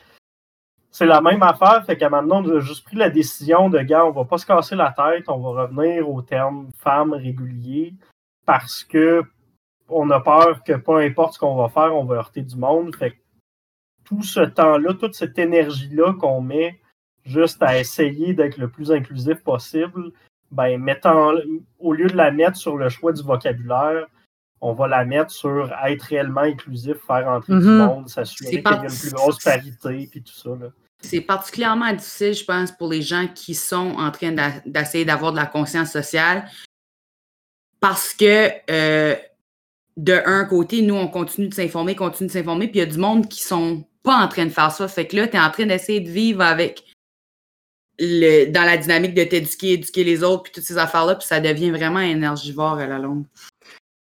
c'est 0.91 1.05
la 1.05 1.21
même 1.21 1.41
affaire, 1.43 1.85
fait 1.85 1.95
qu'à 1.95 2.09
maintenant, 2.09 2.43
on 2.43 2.57
a 2.57 2.59
juste 2.59 2.83
pris 2.83 2.97
la 2.97 3.09
décision 3.09 3.69
de 3.69 3.79
gars, 3.79 4.05
on 4.05 4.11
va 4.11 4.25
pas 4.25 4.37
se 4.37 4.45
casser 4.45 4.75
la 4.75 4.91
tête, 4.91 5.29
on 5.29 5.37
va 5.37 5.61
revenir 5.61 6.09
au 6.09 6.21
terme 6.21 6.67
femme 6.77 7.13
régulier 7.13 7.93
parce 8.45 8.83
que 8.83 9.23
on 9.87 10.09
a 10.09 10.19
peur 10.19 10.61
que 10.65 10.73
peu 10.73 10.97
importe 10.97 11.35
ce 11.35 11.39
qu'on 11.39 11.55
va 11.55 11.69
faire, 11.69 11.95
on 11.95 12.03
va 12.03 12.15
heurter 12.15 12.41
du 12.41 12.57
monde. 12.57 12.93
Fait 12.97 13.11
que 13.11 13.17
tout 14.03 14.23
ce 14.23 14.41
temps-là, 14.41 14.93
toute 14.95 15.15
cette 15.15 15.39
énergie-là 15.39 16.15
qu'on 16.19 16.41
met 16.41 16.81
juste 17.25 17.61
à 17.61 17.79
essayer 17.79 18.33
d'être 18.33 18.57
le 18.57 18.67
plus 18.67 18.91
inclusif 18.91 19.43
possible, 19.43 20.11
ben, 20.51 20.81
mettant, 20.81 21.33
au 21.79 21.93
lieu 21.93 22.07
de 22.07 22.17
la 22.17 22.31
mettre 22.31 22.57
sur 22.57 22.77
le 22.77 22.89
choix 22.89 23.13
du 23.13 23.23
vocabulaire, 23.23 24.07
on 24.59 24.73
va 24.73 24.87
la 24.87 25.05
mettre 25.05 25.31
sur 25.31 25.73
être 25.85 26.03
réellement 26.03 26.41
inclusif, 26.41 26.97
faire 27.07 27.27
entrer 27.27 27.53
du 27.53 27.59
mm-hmm. 27.59 27.85
monde, 27.85 28.09
s'assurer 28.09 28.61
qu'il 28.61 28.71
y 28.71 28.75
ait 28.75 28.83
une 28.83 28.99
plus 28.99 29.13
grosse 29.13 29.43
parité, 29.43 30.07
puis 30.11 30.21
tout 30.21 30.33
ça. 30.33 30.51
C'est 30.99 31.21
particulièrement 31.21 31.91
difficile, 31.93 32.33
je 32.33 32.45
pense, 32.45 32.71
pour 32.71 32.89
les 32.89 33.01
gens 33.01 33.27
qui 33.33 33.55
sont 33.55 33.95
en 33.97 34.11
train 34.11 34.35
d'essayer 34.65 35.03
d'avoir 35.03 35.31
de 35.31 35.37
la 35.37 35.47
conscience 35.47 35.91
sociale 35.91 36.45
parce 37.79 38.13
que 38.13 38.49
euh, 38.69 39.15
de 39.97 40.21
un 40.25 40.45
côté, 40.45 40.83
nous, 40.83 40.95
on 40.95 41.07
continue 41.07 41.49
de 41.49 41.53
s'informer, 41.53 41.95
continue 41.95 42.27
de 42.27 42.31
s'informer, 42.31 42.67
puis 42.67 42.77
il 42.77 42.83
y 42.83 42.87
a 42.87 42.91
du 42.91 42.99
monde 42.99 43.27
qui 43.27 43.41
sont 43.41 43.83
pas 44.03 44.15
en 44.15 44.27
train 44.27 44.45
de 44.45 44.51
faire 44.51 44.71
ça. 44.71 44.87
Fait 44.87 45.07
que 45.07 45.15
là, 45.15 45.27
tu 45.27 45.35
es 45.35 45.39
en 45.39 45.49
train 45.49 45.65
d'essayer 45.65 45.99
de 45.99 46.09
vivre 46.09 46.41
avec 46.41 46.83
dans 48.01 48.63
la 48.65 48.77
dynamique 48.77 49.13
de 49.13 49.23
t'éduquer, 49.23 49.73
éduquer 49.73 50.03
les 50.03 50.23
autres, 50.23 50.43
puis 50.43 50.51
toutes 50.51 50.63
ces 50.63 50.77
affaires-là, 50.77 51.15
puis 51.15 51.27
ça 51.27 51.39
devient 51.39 51.69
vraiment 51.69 51.99
énergivore 51.99 52.79
à 52.79 52.87
la 52.87 52.97
longue. 52.97 53.25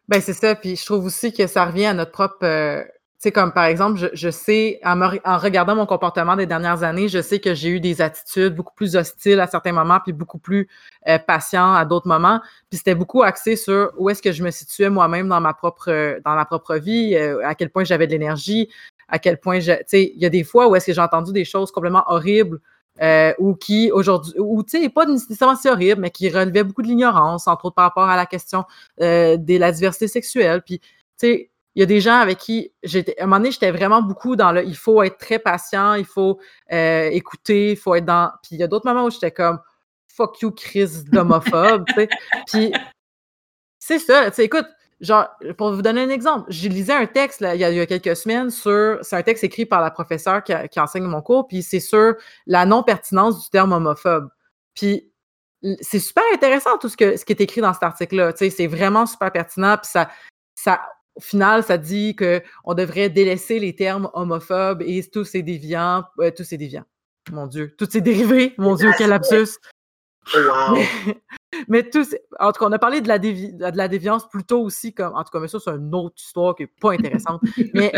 Ben 0.09 0.21
c'est 0.21 0.33
ça, 0.33 0.55
puis 0.55 0.77
je 0.77 0.85
trouve 0.85 1.05
aussi 1.05 1.33
que 1.33 1.47
ça 1.47 1.65
revient 1.65 1.87
à 1.87 1.95
notre 1.95 2.11
propre... 2.11 2.45
Euh, 2.45 2.83
tu 2.83 3.29
sais, 3.29 3.33
comme 3.33 3.53
par 3.53 3.65
exemple, 3.65 4.11
je, 4.13 4.31
sais, 4.31 4.81
en, 4.85 4.99
regardant 5.39 5.77
mon 5.77 5.87
comportement 5.87 6.37
des 6.37 6.45
dernières 6.45 6.83
années, 6.83 7.09
je 7.09 7.23
sais 7.23 7.39
que 7.39 7.55
j'ai 7.55 7.71
eu 7.71 7.81
des 7.81 8.03
attitudes 8.03 8.55
beaucoup 8.55 8.75
plus 8.75 8.97
hostiles 8.97 9.41
à 9.41 9.47
certains 9.47 9.73
moments, 9.73 9.99
puis 10.03 10.13
beaucoup 10.13 10.39
plus 10.39 10.69
euh, 11.09 11.19
à 11.27 11.85
d'autres 11.87 12.09
moments. 12.09 12.41
Puis 12.69 12.79
c'était 12.79 12.95
beaucoup 12.95 13.23
axé 13.23 13.57
sur 13.57 13.93
où 13.97 14.11
est-ce 14.11 14.21
que 14.21 14.33
je 14.33 14.43
me 14.43 14.51
situais 14.51 14.91
moi-même 14.91 15.29
dans 15.29 15.41
ma 15.41 15.55
propre 15.55 16.19
dans 16.23 16.35
ma 16.35 16.45
propre 16.45 16.77
vie, 16.77 17.15
euh, 17.15 17.47
à 17.47 17.55
quel 17.55 17.71
point 17.71 17.85
j'avais 17.85 18.07
de 18.07 18.13
l'énergie, 18.13 18.69
à 19.09 19.19
quel 19.19 19.39
point 19.39 19.61
je... 19.61 19.73
Tu 19.73 19.85
sais, 19.87 20.13
il 20.15 20.21
y 20.21 20.27
a 20.27 20.31
des 20.31 20.45
fois 20.45 20.69
où 20.69 20.77
est-ce 20.77 20.87
que 20.87 20.93
j'ai 20.93 21.01
entendu 21.01 21.33
des 21.33 21.47
choses 21.47 21.71
complètement 21.71 22.05
horribles 22.09 22.61
euh, 23.03 23.33
ou 23.39 23.55
qui 23.55 23.91
aujourd'hui, 23.93 24.35
ou 24.39 24.63
tu 24.63 24.81
sais, 24.81 24.89
pas 24.89 25.07
nécessairement 25.07 25.57
si 25.57 25.69
horrible, 25.69 26.01
mais 26.01 26.11
qui 26.11 26.29
relevait 26.29 26.65
beaucoup 26.65 26.83
de 26.83 26.87
l'ignorance, 26.87 27.49
entre 27.49 27.67
autres 27.67 27.75
par 27.75 27.87
rapport 27.87 28.09
à 28.09 28.17
la 28.17 28.27
question 28.27 28.65
euh, 29.01 29.37
de 29.37 29.57
la 29.57 29.73
diversité 29.73 30.09
sexuelle. 30.09 30.63
Puis, 30.63 30.79
tu 30.79 30.87
sais, 31.17 31.51
il 31.75 31.81
y 31.81 31.83
a 31.83 31.87
des 31.87 32.01
gens 32.01 32.19
avec 32.19 32.39
qui 32.39 32.73
j'étais, 32.85 33.19
à 33.19 33.25
un 33.25 33.27
moment 33.27 33.39
donné, 33.39 33.51
j'étais 33.51 33.73
vraiment 33.73 34.01
beaucoup 34.01 34.37
dans 34.37 34.53
le, 34.53 34.65
il 34.65 34.77
faut 34.77 35.03
être 35.03 35.19
très 35.19 35.41
patient, 35.41 35.95
il 35.95 36.05
faut 36.05 36.39
euh, 36.73 37.09
écouter, 37.11 37.73
il 37.73 37.77
faut 37.77 37.95
être 37.97 38.05
dans. 38.05 38.31
Puis 38.43 38.57
il 38.57 38.59
y 38.59 38.63
a 38.63 38.69
d'autres 38.69 38.87
moments 38.87 39.07
où 39.07 39.11
j'étais 39.11 39.33
comme, 39.33 39.59
fuck 40.07 40.41
you, 40.41 40.53
crise 40.53 41.05
d'homophobe, 41.05 41.85
tu 41.89 41.95
sais. 41.95 42.09
Puis 42.47 42.73
c'est 43.81 43.99
ça, 43.99 44.31
tu 44.31 44.37
sais, 44.37 44.45
écoute, 44.45 44.67
Genre, 45.01 45.29
pour 45.59 45.73
vous 45.73 45.83
donner 45.83 46.03
un 46.03 46.09
exemple, 46.09 46.47
j'ai 46.49 46.69
lisé 46.69 46.93
un 46.93 47.07
texte 47.07 47.41
il, 47.41 47.59
y 47.59 47.65
a, 47.65 47.87
quelques 47.87 48.17
semaines 48.17 48.51
sur. 48.51 48.99
C'est 49.03 49.17
un 49.17 49.23
texte 49.23 49.45
écrit 49.45 49.67
par 49.67 49.81
la 49.81 49.91
professeure 49.91 50.43
qui, 50.43 50.81
enseigne 50.81 51.05
mon 51.05 51.21
cours, 51.21 51.47
puis 51.47 51.63
c'est 51.63 51.81
sur 51.81 52.15
la 52.47 52.65
non-pertinence 52.65 53.45
du 53.45 53.51
terme 53.51 53.73
homophobe. 53.73 54.29
Puis 54.75 55.11
c'est 55.81 55.99
super 55.99 56.25
intéressant 56.33 56.79
tout 56.79 56.89
ce, 56.89 56.97
que, 56.97 57.17
ce 57.17 57.25
qui 57.25 57.33
est 57.33 57.41
écrit 57.41 57.61
dans 57.61 57.73
cet 57.73 57.83
article-là. 57.83 58.33
C'est 58.37 58.67
vraiment 58.67 59.07
super 59.07 59.33
pertinent, 59.33 59.77
puis 59.77 59.91
ça, 59.91 60.11
ça, 60.55 60.81
au 61.17 61.21
final, 61.21 61.63
ça 61.63 61.79
dit 61.79 62.17
qu'on 62.17 62.75
devrait 62.75 63.09
délaisser 63.09 63.59
les 63.59 63.75
termes 63.75 64.11
homophobes 64.15 64.83
et 64.83 65.03
tous 65.09 65.25
ces 65.25 65.43
déviants, 65.43 66.05
euh, 66.19 66.31
tous 66.37 66.45
ces 66.45 66.57
déviants. 66.57 66.85
Mon 67.33 67.47
Dieu, 67.47 67.75
tous 67.79 67.89
ces 67.91 68.01
dérivés, 68.01 68.55
mon 68.59 68.75
Dieu, 68.75 68.91
quel 68.99 69.11
lapsus. 69.11 69.59
Wow. 70.35 70.79
Mais 71.69 71.89
tout, 71.89 72.05
en 72.41 72.53
tout 72.53 72.61
cas, 72.61 72.67
on 72.67 72.73
a 72.73 72.79
parlé 72.79 73.01
de 73.01 73.09
la, 73.09 73.19
de 73.19 73.77
la 73.77 73.89
déviance 73.89 74.29
plutôt 74.29 74.63
aussi, 74.63 74.93
comme, 74.93 75.15
en 75.15 75.23
tout 75.23 75.31
cas, 75.31 75.39
mais 75.39 75.49
ça, 75.49 75.59
c'est 75.61 75.71
une 75.71 75.95
autre 75.95 76.17
histoire 76.17 76.55
qui 76.55 76.65
n'est 76.65 76.73
pas 76.81 76.93
intéressante. 76.93 77.41
mais, 77.75 77.93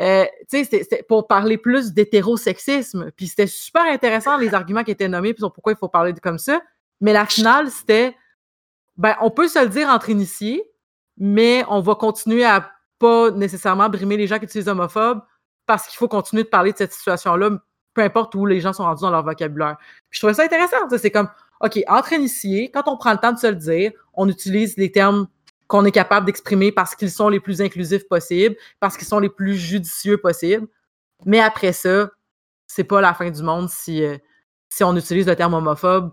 euh, 0.00 0.24
tu 0.50 0.64
sais, 0.64 0.86
c'est 0.88 1.06
pour 1.06 1.26
parler 1.26 1.58
plus 1.58 1.92
d'hétérosexisme. 1.92 3.10
Puis 3.16 3.28
c'était 3.28 3.46
super 3.46 3.84
intéressant, 3.84 4.36
les 4.38 4.54
arguments 4.54 4.84
qui 4.84 4.90
étaient 4.90 5.08
nommés, 5.08 5.34
puis 5.34 5.40
sur 5.40 5.52
pourquoi 5.52 5.72
il 5.72 5.78
faut 5.78 5.88
parler 5.88 6.12
de 6.12 6.20
comme 6.20 6.38
ça. 6.38 6.60
Mais 7.00 7.12
la 7.12 7.26
finale, 7.26 7.70
c'était, 7.70 8.16
ben, 8.96 9.16
on 9.20 9.30
peut 9.30 9.48
se 9.48 9.62
le 9.62 9.68
dire 9.68 9.88
entre 9.88 10.10
initiés, 10.10 10.62
mais 11.18 11.64
on 11.68 11.80
va 11.80 11.94
continuer 11.94 12.44
à 12.44 12.70
pas 12.98 13.30
nécessairement 13.32 13.88
brimer 13.88 14.16
les 14.16 14.26
gens 14.26 14.38
qui 14.38 14.44
utilisent 14.44 14.68
homophobes 14.68 15.20
parce 15.66 15.86
qu'il 15.86 15.96
faut 15.96 16.08
continuer 16.08 16.44
de 16.44 16.48
parler 16.48 16.72
de 16.72 16.78
cette 16.78 16.92
situation-là, 16.92 17.50
peu 17.94 18.02
importe 18.02 18.34
où 18.34 18.46
les 18.46 18.60
gens 18.60 18.72
sont 18.72 18.84
rendus 18.84 19.02
dans 19.02 19.10
leur 19.10 19.24
vocabulaire. 19.24 19.76
Puis 20.10 20.18
je 20.18 20.20
trouvais 20.20 20.34
ça 20.34 20.44
intéressant. 20.44 20.76
C'est 20.96 21.10
comme, 21.10 21.28
OK, 21.60 21.80
entre 21.88 22.12
initiés, 22.12 22.70
quand 22.72 22.84
on 22.86 22.96
prend 22.96 23.12
le 23.12 23.18
temps 23.18 23.32
de 23.32 23.38
se 23.38 23.46
le 23.46 23.56
dire, 23.56 23.92
on 24.14 24.28
utilise 24.28 24.76
les 24.76 24.92
termes 24.92 25.28
qu'on 25.66 25.84
est 25.84 25.92
capable 25.92 26.26
d'exprimer 26.26 26.72
parce 26.72 26.94
qu'ils 26.94 27.10
sont 27.10 27.28
les 27.28 27.40
plus 27.40 27.60
inclusifs 27.60 28.06
possibles, 28.08 28.56
parce 28.80 28.96
qu'ils 28.96 29.06
sont 29.06 29.18
les 29.18 29.30
plus 29.30 29.54
judicieux 29.56 30.18
possibles. 30.18 30.66
Mais 31.24 31.40
après 31.40 31.72
ça, 31.72 32.10
c'est 32.66 32.84
pas 32.84 33.00
la 33.00 33.14
fin 33.14 33.30
du 33.30 33.42
monde 33.42 33.68
si, 33.70 34.02
euh, 34.02 34.18
on 34.82 34.96
utilise 34.96 35.26
le 35.26 35.36
terme 35.36 35.54
homophobe 35.54 36.12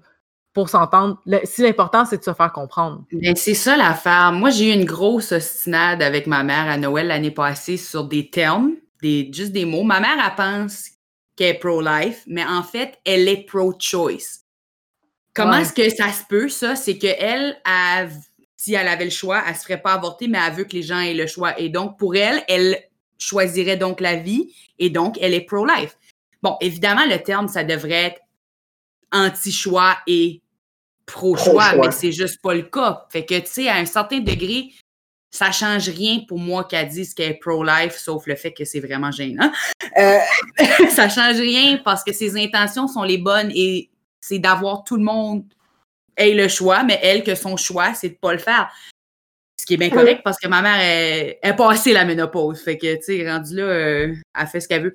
pour 0.54 0.70
s'entendre. 0.70 1.22
Si 1.46 1.64
l'important, 1.64 2.06
c'est 2.06 2.18
de 2.18 2.24
se 2.24 2.34
faire 2.34 2.52
comprendre. 2.52 3.04
Ben, 3.12 3.36
c'est 3.36 3.54
ça 3.54 3.78
l'affaire. 3.78 4.32
Moi, 4.32 4.50
j'ai 4.50 4.70
eu 4.70 4.74
une 4.74 4.86
grosse 4.86 5.32
ostinade 5.32 6.02
avec 6.02 6.28
ma 6.28 6.44
mère 6.44 6.70
à 6.70 6.78
Noël 6.78 7.08
l'année 7.08 7.32
passée 7.32 7.78
sur 7.78 8.04
des 8.04 8.30
termes, 8.30 8.74
des, 9.02 9.30
juste 9.34 9.52
des 9.52 9.66
mots. 9.66 9.84
Ma 9.84 10.00
mère, 10.00 10.18
elle 10.24 10.36
pense 10.36 10.90
qu'elle 11.36 11.56
est 11.56 11.60
pro-life, 11.60 12.24
mais 12.28 12.46
en 12.46 12.64
fait, 12.64 13.00
elle 13.06 13.28
est 13.28 13.46
pro-choice. 13.46 14.42
Comment 15.34 15.58
est-ce 15.58 15.74
que 15.74 15.90
ça 15.90 16.12
se 16.12 16.24
peut, 16.28 16.50
ça? 16.50 16.76
C'est 16.76 16.98
qu'elle, 16.98 17.58
si 18.58 18.74
elle 18.74 18.88
avait 18.88 19.06
le 19.06 19.12
choix, 19.12 19.42
elle 19.46 19.54
ne 19.54 19.58
se 19.58 19.64
ferait 19.64 19.82
pas 19.82 19.94
avorter, 19.94 20.28
mais 20.28 20.40
elle 20.46 20.54
veut 20.54 20.64
que 20.66 20.74
les 20.74 20.84
gens 20.84 21.00
aient 21.00 21.14
le 21.14 21.28
choix. 21.28 21.60
Et 21.60 21.70
donc, 21.70 21.98
pour 21.98 22.16
elle, 22.16 22.44
elle 22.48 22.78
choisirait 23.18 23.78
donc 23.78 24.02
la 24.02 24.16
vie 24.16 24.54
et 24.80 24.90
donc 24.90 25.18
elle 25.22 25.34
est 25.34 25.42
pro-life. 25.46 25.98
Bon, 26.42 26.58
évidemment, 26.60 27.06
le 27.06 27.22
terme, 27.22 27.48
ça 27.48 27.64
devrait 27.64 28.06
être 28.06 28.22
anti-choix 29.12 29.98
et 30.08 30.42
pro-choix, 31.06 31.76
mais 31.76 31.92
c'est 31.92 32.12
juste 32.12 32.42
pas 32.42 32.54
le 32.54 32.64
cas. 32.64 33.06
Fait 33.10 33.26
que, 33.26 33.40
tu 33.40 33.48
sais, 33.48 33.68
à 33.68 33.76
un 33.76 33.86
certain 33.86 34.20
degré, 34.20 34.72
ça 35.30 35.52
change 35.52 35.90
rien 35.90 36.22
pour 36.28 36.40
moi 36.40 36.64
qu'elle 36.66 36.90
dise 36.90 37.14
qu'elle 37.14 37.32
est 37.32 37.40
pro-life, 37.40 37.96
sauf 37.98 38.26
le 38.26 38.36
fait 38.36 38.54
que 38.54 38.66
c'est 38.66 38.80
vraiment 38.80 39.12
gênant. 39.12 39.52
Euh, 39.98 40.18
ça 40.90 41.08
change 41.10 41.38
rien 41.38 41.80
parce 41.86 42.04
que 42.04 42.12
ses 42.12 42.38
intentions 42.38 42.88
sont 42.88 43.04
les 43.04 43.18
bonnes 43.18 43.52
et 43.54 43.91
c'est 44.22 44.40
d'avoir 44.40 44.84
tout 44.84 44.98
le 44.98 45.04
monde 45.04 45.44
ait 46.16 46.34
le 46.34 46.48
choix, 46.48 46.84
mais 46.84 47.00
elle, 47.02 47.24
que 47.24 47.36
son 47.36 47.58
choix, 47.58 47.94
c'est 47.94 48.10
de 48.10 48.16
pas 48.16 48.34
le 48.34 48.40
faire. 48.40 48.72
Ce 49.60 49.66
qui 49.66 49.76
est 49.76 49.78
bien 49.78 49.90
correct 49.90 50.22
parce 50.24 50.40
que 50.40 50.48
ma 50.48 50.62
mère 50.62 50.80
est, 50.80 51.40
est 51.42 51.56
passée 51.56 51.94
la 51.94 52.06
ménopause. 52.06 52.62
Fait 52.62 52.78
que, 52.78 52.96
tu 52.96 53.04
sais, 53.04 53.32
rendue 53.32 53.58
là, 53.58 53.64
euh, 53.64 54.16
elle 54.40 54.48
fait 54.48 54.60
ce 54.60 54.68
qu'elle 54.68 54.84
veut 54.84 54.94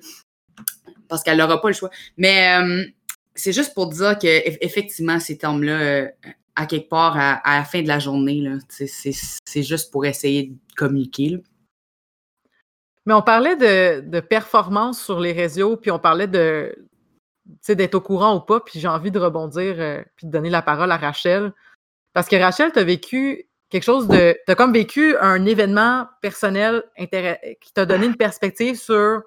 parce 1.07 1.23
qu'elle 1.23 1.37
n'aura 1.37 1.61
pas 1.61 1.69
le 1.69 1.73
choix. 1.73 1.89
Mais 2.17 2.57
euh, 2.59 2.83
c'est 3.33 3.53
juste 3.53 3.73
pour 3.73 3.87
dire 3.87 4.17
que 4.17 4.27
effectivement 4.63 5.19
ces 5.19 5.37
termes-là, 5.37 5.79
euh, 5.79 6.07
à 6.55 6.65
quelque 6.65 6.89
part, 6.89 7.15
à, 7.17 7.41
la 7.45 7.63
fin 7.63 7.81
de 7.81 7.87
la 7.87 7.99
journée, 7.99 8.43
c'est 8.69 9.63
juste 9.63 9.91
pour 9.91 10.05
essayer 10.05 10.47
de 10.47 10.55
communiquer. 10.75 11.39
Mais 13.05 13.13
on 13.13 13.21
parlait 13.21 13.55
de, 13.55 14.01
de, 14.01 14.19
performance 14.19 15.01
sur 15.01 15.19
les 15.21 15.31
réseaux, 15.31 15.77
puis 15.77 15.91
on 15.91 15.99
parlait 15.99 16.27
de 16.27 16.75
d'être 17.67 17.95
au 17.95 18.01
courant 18.01 18.35
ou 18.35 18.39
pas, 18.39 18.59
puis 18.59 18.79
j'ai 18.79 18.87
envie 18.87 19.11
de 19.11 19.19
rebondir 19.19 19.75
euh, 19.79 20.03
puis 20.15 20.27
de 20.27 20.31
donner 20.31 20.49
la 20.49 20.61
parole 20.61 20.91
à 20.91 20.97
Rachel. 20.97 21.53
Parce 22.13 22.27
que 22.27 22.35
Rachel, 22.35 22.71
tu 22.71 22.79
as 22.79 22.83
vécu 22.83 23.49
quelque 23.69 23.83
chose 23.83 24.07
de. 24.07 24.35
Tu 24.45 24.51
as 24.51 24.55
comme 24.55 24.73
vécu 24.73 25.15
un 25.17 25.45
événement 25.45 26.07
personnel 26.21 26.83
qui 26.97 27.73
t'a 27.73 27.85
donné 27.85 28.05
une 28.05 28.15
perspective 28.15 28.75
sur 28.75 29.21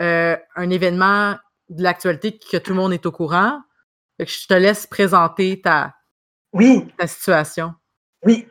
euh, 0.00 0.36
un 0.56 0.70
événement 0.70 1.36
de 1.68 1.82
l'actualité 1.82 2.38
que 2.38 2.56
tout 2.56 2.72
le 2.72 2.76
monde 2.76 2.92
est 2.92 3.06
au 3.06 3.12
courant. 3.12 3.60
je 4.18 4.46
te 4.46 4.54
laisse 4.54 4.86
présenter 4.86 5.60
ta, 5.60 5.94
oui. 6.52 6.86
ta 6.98 7.06
situation. 7.06 7.74
Oui. 8.24 8.46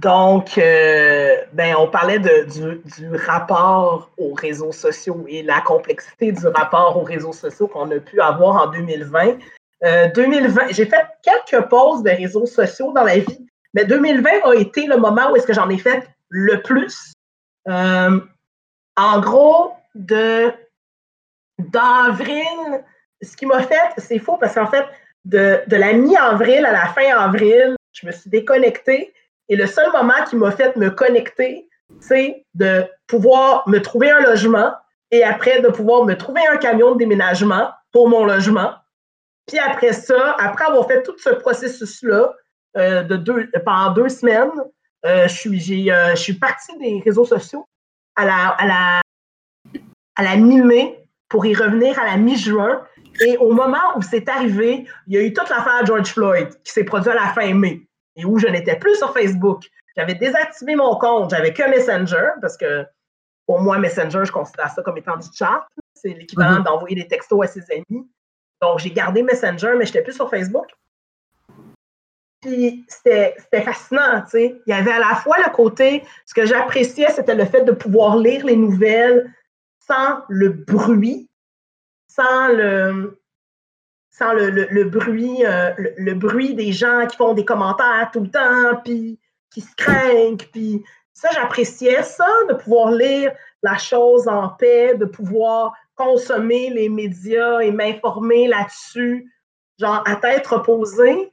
Donc, 0.00 0.58
euh, 0.58 1.36
ben, 1.52 1.76
on 1.78 1.86
parlait 1.86 2.18
de, 2.18 2.46
du, 2.98 3.16
rapport 3.16 4.10
aux 4.18 4.34
réseaux 4.34 4.72
sociaux 4.72 5.24
et 5.28 5.42
la 5.42 5.60
complexité 5.60 6.32
du 6.32 6.46
rapport 6.48 6.96
aux 6.96 7.04
réseaux 7.04 7.32
sociaux 7.32 7.68
qu'on 7.68 7.90
a 7.90 8.00
pu 8.00 8.20
avoir 8.20 8.68
en 8.68 8.70
2020. 8.72 9.38
2020, 10.14 10.62
euh, 10.62 10.66
j'ai 10.70 10.86
fait 10.86 11.06
quelques 11.22 11.68
pauses 11.68 12.02
de 12.02 12.10
réseaux 12.10 12.46
sociaux 12.46 12.92
dans 12.92 13.04
la 13.04 13.18
vie, 13.18 13.46
mais 13.74 13.84
2020 13.84 14.30
a 14.44 14.54
été 14.54 14.86
le 14.86 14.96
moment 14.96 15.30
où 15.30 15.36
est-ce 15.36 15.46
que 15.46 15.52
j'en 15.52 15.68
ai 15.68 15.78
fait 15.78 16.08
le 16.28 16.60
plus. 16.62 17.12
en 17.66 19.20
gros, 19.20 19.74
de 19.94 20.52
d'avril, 21.58 22.82
ce 23.22 23.36
qui 23.36 23.46
m'a 23.46 23.62
fait, 23.62 23.92
c'est 23.98 24.18
faux 24.18 24.36
parce 24.38 24.54
qu'en 24.54 24.66
fait, 24.66 24.86
de, 25.24 25.62
la 25.68 25.92
mi-avril 25.92 26.66
à 26.66 26.72
la 26.72 26.86
fin 26.86 27.16
avril, 27.16 27.76
je 27.92 28.06
me 28.06 28.12
suis 28.12 28.28
déconnectée 28.28 29.12
et 29.48 29.56
le 29.56 29.66
seul 29.66 29.90
moment 29.92 30.24
qui 30.28 30.36
m'a 30.36 30.50
fait 30.50 30.76
me 30.76 30.90
connecter, 30.90 31.68
c'est 32.00 32.44
de 32.54 32.84
pouvoir 33.06 33.68
me 33.68 33.78
trouver 33.80 34.10
un 34.10 34.20
logement 34.20 34.72
et 35.10 35.22
après 35.22 35.60
de 35.60 35.68
pouvoir 35.68 36.04
me 36.04 36.14
trouver 36.14 36.40
un 36.50 36.56
camion 36.56 36.92
de 36.92 36.98
déménagement 36.98 37.70
pour 37.92 38.08
mon 38.08 38.24
logement. 38.24 38.72
Puis 39.46 39.58
après 39.58 39.92
ça, 39.92 40.36
après 40.38 40.64
avoir 40.64 40.86
fait 40.86 41.02
tout 41.02 41.16
ce 41.18 41.30
processus-là 41.30 42.32
euh, 42.76 43.02
de 43.02 43.16
deux, 43.16 43.50
pendant 43.64 43.92
deux 43.92 44.08
semaines, 44.08 44.50
euh, 45.04 45.28
je, 45.28 45.34
suis, 45.34 45.90
euh, 45.90 46.10
je 46.14 46.20
suis 46.20 46.34
partie 46.34 46.76
des 46.78 47.02
réseaux 47.04 47.26
sociaux 47.26 47.66
à 48.16 48.24
la, 48.24 48.48
à 48.48 48.66
la, 48.66 49.00
à 50.16 50.22
la 50.22 50.36
mi-mai 50.36 51.06
pour 51.28 51.44
y 51.44 51.54
revenir 51.54 51.98
à 51.98 52.06
la 52.06 52.16
mi-juin. 52.16 52.82
Et 53.20 53.36
au 53.36 53.52
moment 53.52 53.96
où 53.96 54.02
c'est 54.02 54.28
arrivé, 54.28 54.86
il 55.06 55.14
y 55.14 55.18
a 55.18 55.20
eu 55.20 55.32
toute 55.32 55.50
l'affaire 55.50 55.84
George 55.84 56.08
Floyd 56.08 56.48
qui 56.64 56.72
s'est 56.72 56.84
produite 56.84 57.12
à 57.12 57.14
la 57.14 57.28
fin 57.34 57.52
mai 57.54 57.86
et 58.16 58.24
où 58.24 58.38
je 58.38 58.46
n'étais 58.46 58.76
plus 58.76 58.96
sur 58.96 59.12
Facebook. 59.12 59.64
J'avais 59.96 60.14
désactivé 60.14 60.74
mon 60.76 60.96
compte, 60.96 61.30
j'avais 61.30 61.52
que 61.52 61.68
Messenger 61.68 62.30
parce 62.40 62.56
que 62.56 62.84
pour 63.46 63.60
moi, 63.60 63.78
Messenger, 63.78 64.22
je 64.24 64.32
considère 64.32 64.70
ça 64.70 64.82
comme 64.82 64.96
étant 64.96 65.16
du 65.16 65.28
chat. 65.32 65.66
C'est 65.94 66.14
l'équivalent 66.14 66.60
mm-hmm. 66.60 66.64
d'envoyer 66.64 66.96
des 66.96 67.06
textos 67.06 67.44
à 67.44 67.46
ses 67.46 67.62
amis. 67.70 68.08
Donc, 68.62 68.78
j'ai 68.78 68.90
gardé 68.90 69.22
Messenger, 69.22 69.74
mais 69.76 69.84
je 69.84 69.90
n'étais 69.90 70.02
plus 70.02 70.14
sur 70.14 70.30
Facebook. 70.30 70.66
Puis 72.40 72.84
c'était 72.88 73.36
fascinant, 73.62 74.22
tu 74.22 74.30
sais. 74.30 74.60
Il 74.66 74.70
y 74.70 74.72
avait 74.72 74.92
à 74.92 74.98
la 74.98 75.14
fois 75.16 75.36
le 75.38 75.50
côté, 75.52 76.04
ce 76.26 76.34
que 76.34 76.46
j'appréciais, 76.46 77.10
c'était 77.10 77.34
le 77.34 77.44
fait 77.44 77.64
de 77.64 77.72
pouvoir 77.72 78.16
lire 78.16 78.44
les 78.44 78.56
nouvelles 78.56 79.32
sans 79.80 80.22
le 80.28 80.50
bruit, 80.50 81.28
sans 82.08 82.48
le, 82.48 83.18
sans 84.16 84.32
le, 84.32 84.84
bruit, 84.84 85.44
euh, 85.44 85.72
le, 85.98 86.14
bruit 86.14 86.54
des 86.54 86.72
gens 86.72 87.04
qui 87.08 87.16
font 87.16 87.34
des 87.34 87.44
commentaires 87.44 88.10
tout 88.12 88.20
le 88.20 88.30
temps, 88.30 88.80
puis 88.84 89.18
qui 89.50 89.60
se 89.60 89.74
craignent, 89.76 90.36
puis 90.36 90.84
ça, 91.12 91.28
j'appréciais 91.32 92.04
ça, 92.04 92.28
de 92.48 92.54
pouvoir 92.54 92.92
lire 92.92 93.32
la 93.62 93.76
chose 93.76 94.28
en 94.28 94.50
paix, 94.50 94.94
de 94.94 95.04
pouvoir 95.04 95.74
consommer 95.96 96.70
les 96.70 96.88
médias 96.88 97.58
et 97.58 97.72
m'informer 97.72 98.46
là-dessus, 98.46 99.32
genre 99.80 100.02
à 100.06 100.14
tête 100.16 100.46
reposée. 100.46 101.32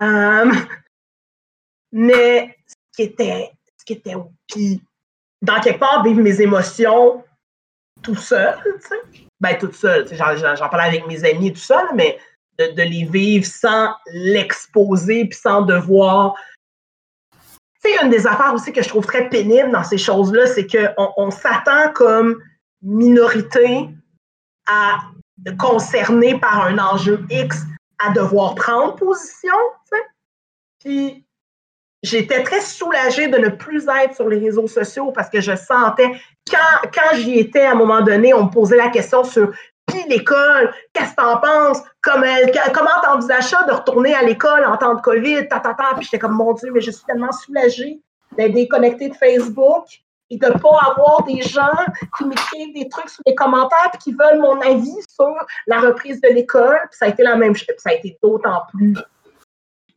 Euh, 0.00 0.52
mais 1.92 2.56
ce 2.64 2.74
qui 2.94 3.02
était, 3.02 3.50
ce 3.76 3.84
qui 3.84 3.94
était, 3.94 4.14
puis 4.46 4.80
dans 5.42 5.60
quelque 5.60 5.80
part, 5.80 6.04
vivre 6.04 6.20
mes 6.20 6.40
émotions 6.40 7.24
tout 8.02 8.14
seul, 8.14 8.56
tu 8.62 8.88
sais. 8.88 9.29
Ben, 9.40 9.56
tout 9.58 9.72
seul. 9.72 10.06
J'en 10.12 10.68
parlais 10.68 10.88
avec 10.88 11.06
mes 11.06 11.24
amis 11.24 11.52
tout 11.52 11.60
seul, 11.60 11.86
mais 11.94 12.18
de, 12.58 12.82
les 12.82 13.04
vivre 13.04 13.46
sans 13.46 13.94
l'exposer 14.12 15.26
puis 15.26 15.38
sans 15.38 15.62
devoir. 15.62 16.34
C'est 17.82 18.02
une 18.02 18.10
des 18.10 18.26
affaires 18.26 18.52
aussi 18.52 18.72
que 18.72 18.82
je 18.82 18.88
trouve 18.88 19.06
très 19.06 19.30
pénible 19.30 19.70
dans 19.70 19.84
ces 19.84 19.96
choses-là, 19.96 20.46
c'est 20.46 20.66
qu'on 20.66 21.12
on, 21.16 21.30
s'attend 21.30 21.92
comme 21.94 22.42
minorité 22.82 23.88
à 24.66 24.98
concerner 25.58 26.38
par 26.38 26.66
un 26.66 26.78
enjeu 26.78 27.24
X 27.30 27.62
à 27.98 28.10
devoir 28.10 28.54
prendre 28.54 28.96
position, 28.96 29.54
tu 29.90 29.96
sais. 29.96 30.04
Puis 30.80 31.26
j'étais 32.02 32.42
très 32.42 32.60
soulagée 32.60 33.28
de 33.28 33.38
ne 33.38 33.48
plus 33.48 33.86
être 34.02 34.14
sur 34.14 34.28
les 34.28 34.38
réseaux 34.38 34.68
sociaux 34.68 35.12
parce 35.12 35.28
que 35.28 35.40
je 35.40 35.54
sentais, 35.54 36.10
quand, 36.50 36.88
quand 36.92 37.16
j'y 37.16 37.38
étais 37.38 37.62
à 37.62 37.72
un 37.72 37.74
moment 37.74 38.00
donné, 38.00 38.32
on 38.34 38.44
me 38.44 38.50
posait 38.50 38.76
la 38.76 38.88
question 38.88 39.24
sur 39.24 39.52
puis 39.90 40.04
l'école, 40.08 40.72
qu'est-ce 40.92 41.10
que 41.10 41.16
t'en 41.16 41.38
penses? 41.38 41.82
Comme, 42.02 42.24
comment 42.72 42.90
t'envisages 43.02 43.48
ça 43.48 43.64
de 43.64 43.72
retourner 43.72 44.14
à 44.14 44.22
l'école 44.22 44.64
en 44.64 44.76
temps 44.76 44.94
de 44.94 45.00
COVID? 45.00 45.48
Ta, 45.48 45.60
ta, 45.60 45.74
ta. 45.74 45.94
Puis 45.96 46.04
j'étais 46.04 46.18
comme, 46.18 46.34
mon 46.34 46.52
Dieu, 46.54 46.70
mais 46.72 46.80
je 46.80 46.90
suis 46.90 47.04
tellement 47.04 47.32
soulagée 47.32 48.00
d'être 48.36 48.52
déconnectée 48.52 49.08
de 49.08 49.14
Facebook 49.14 49.86
et 50.30 50.36
de 50.36 50.46
ne 50.46 50.52
pas 50.52 50.78
avoir 50.94 51.24
des 51.24 51.42
gens 51.42 51.74
qui 52.16 52.24
m'écrivent 52.24 52.74
des 52.74 52.88
trucs 52.88 53.08
sur 53.08 53.22
les 53.26 53.34
commentaires 53.34 53.90
et 53.92 53.98
qui 53.98 54.12
veulent 54.12 54.38
mon 54.38 54.60
avis 54.60 54.94
sur 55.08 55.34
la 55.66 55.80
reprise 55.80 56.20
de 56.20 56.28
l'école. 56.28 56.78
Puis 56.90 56.98
ça 56.98 57.06
a 57.06 57.08
été 57.08 57.24
la 57.24 57.34
même 57.34 57.56
chose. 57.56 57.66
Ça 57.78 57.90
a 57.90 57.94
été 57.94 58.16
d'autant 58.22 58.62
plus. 58.72 58.96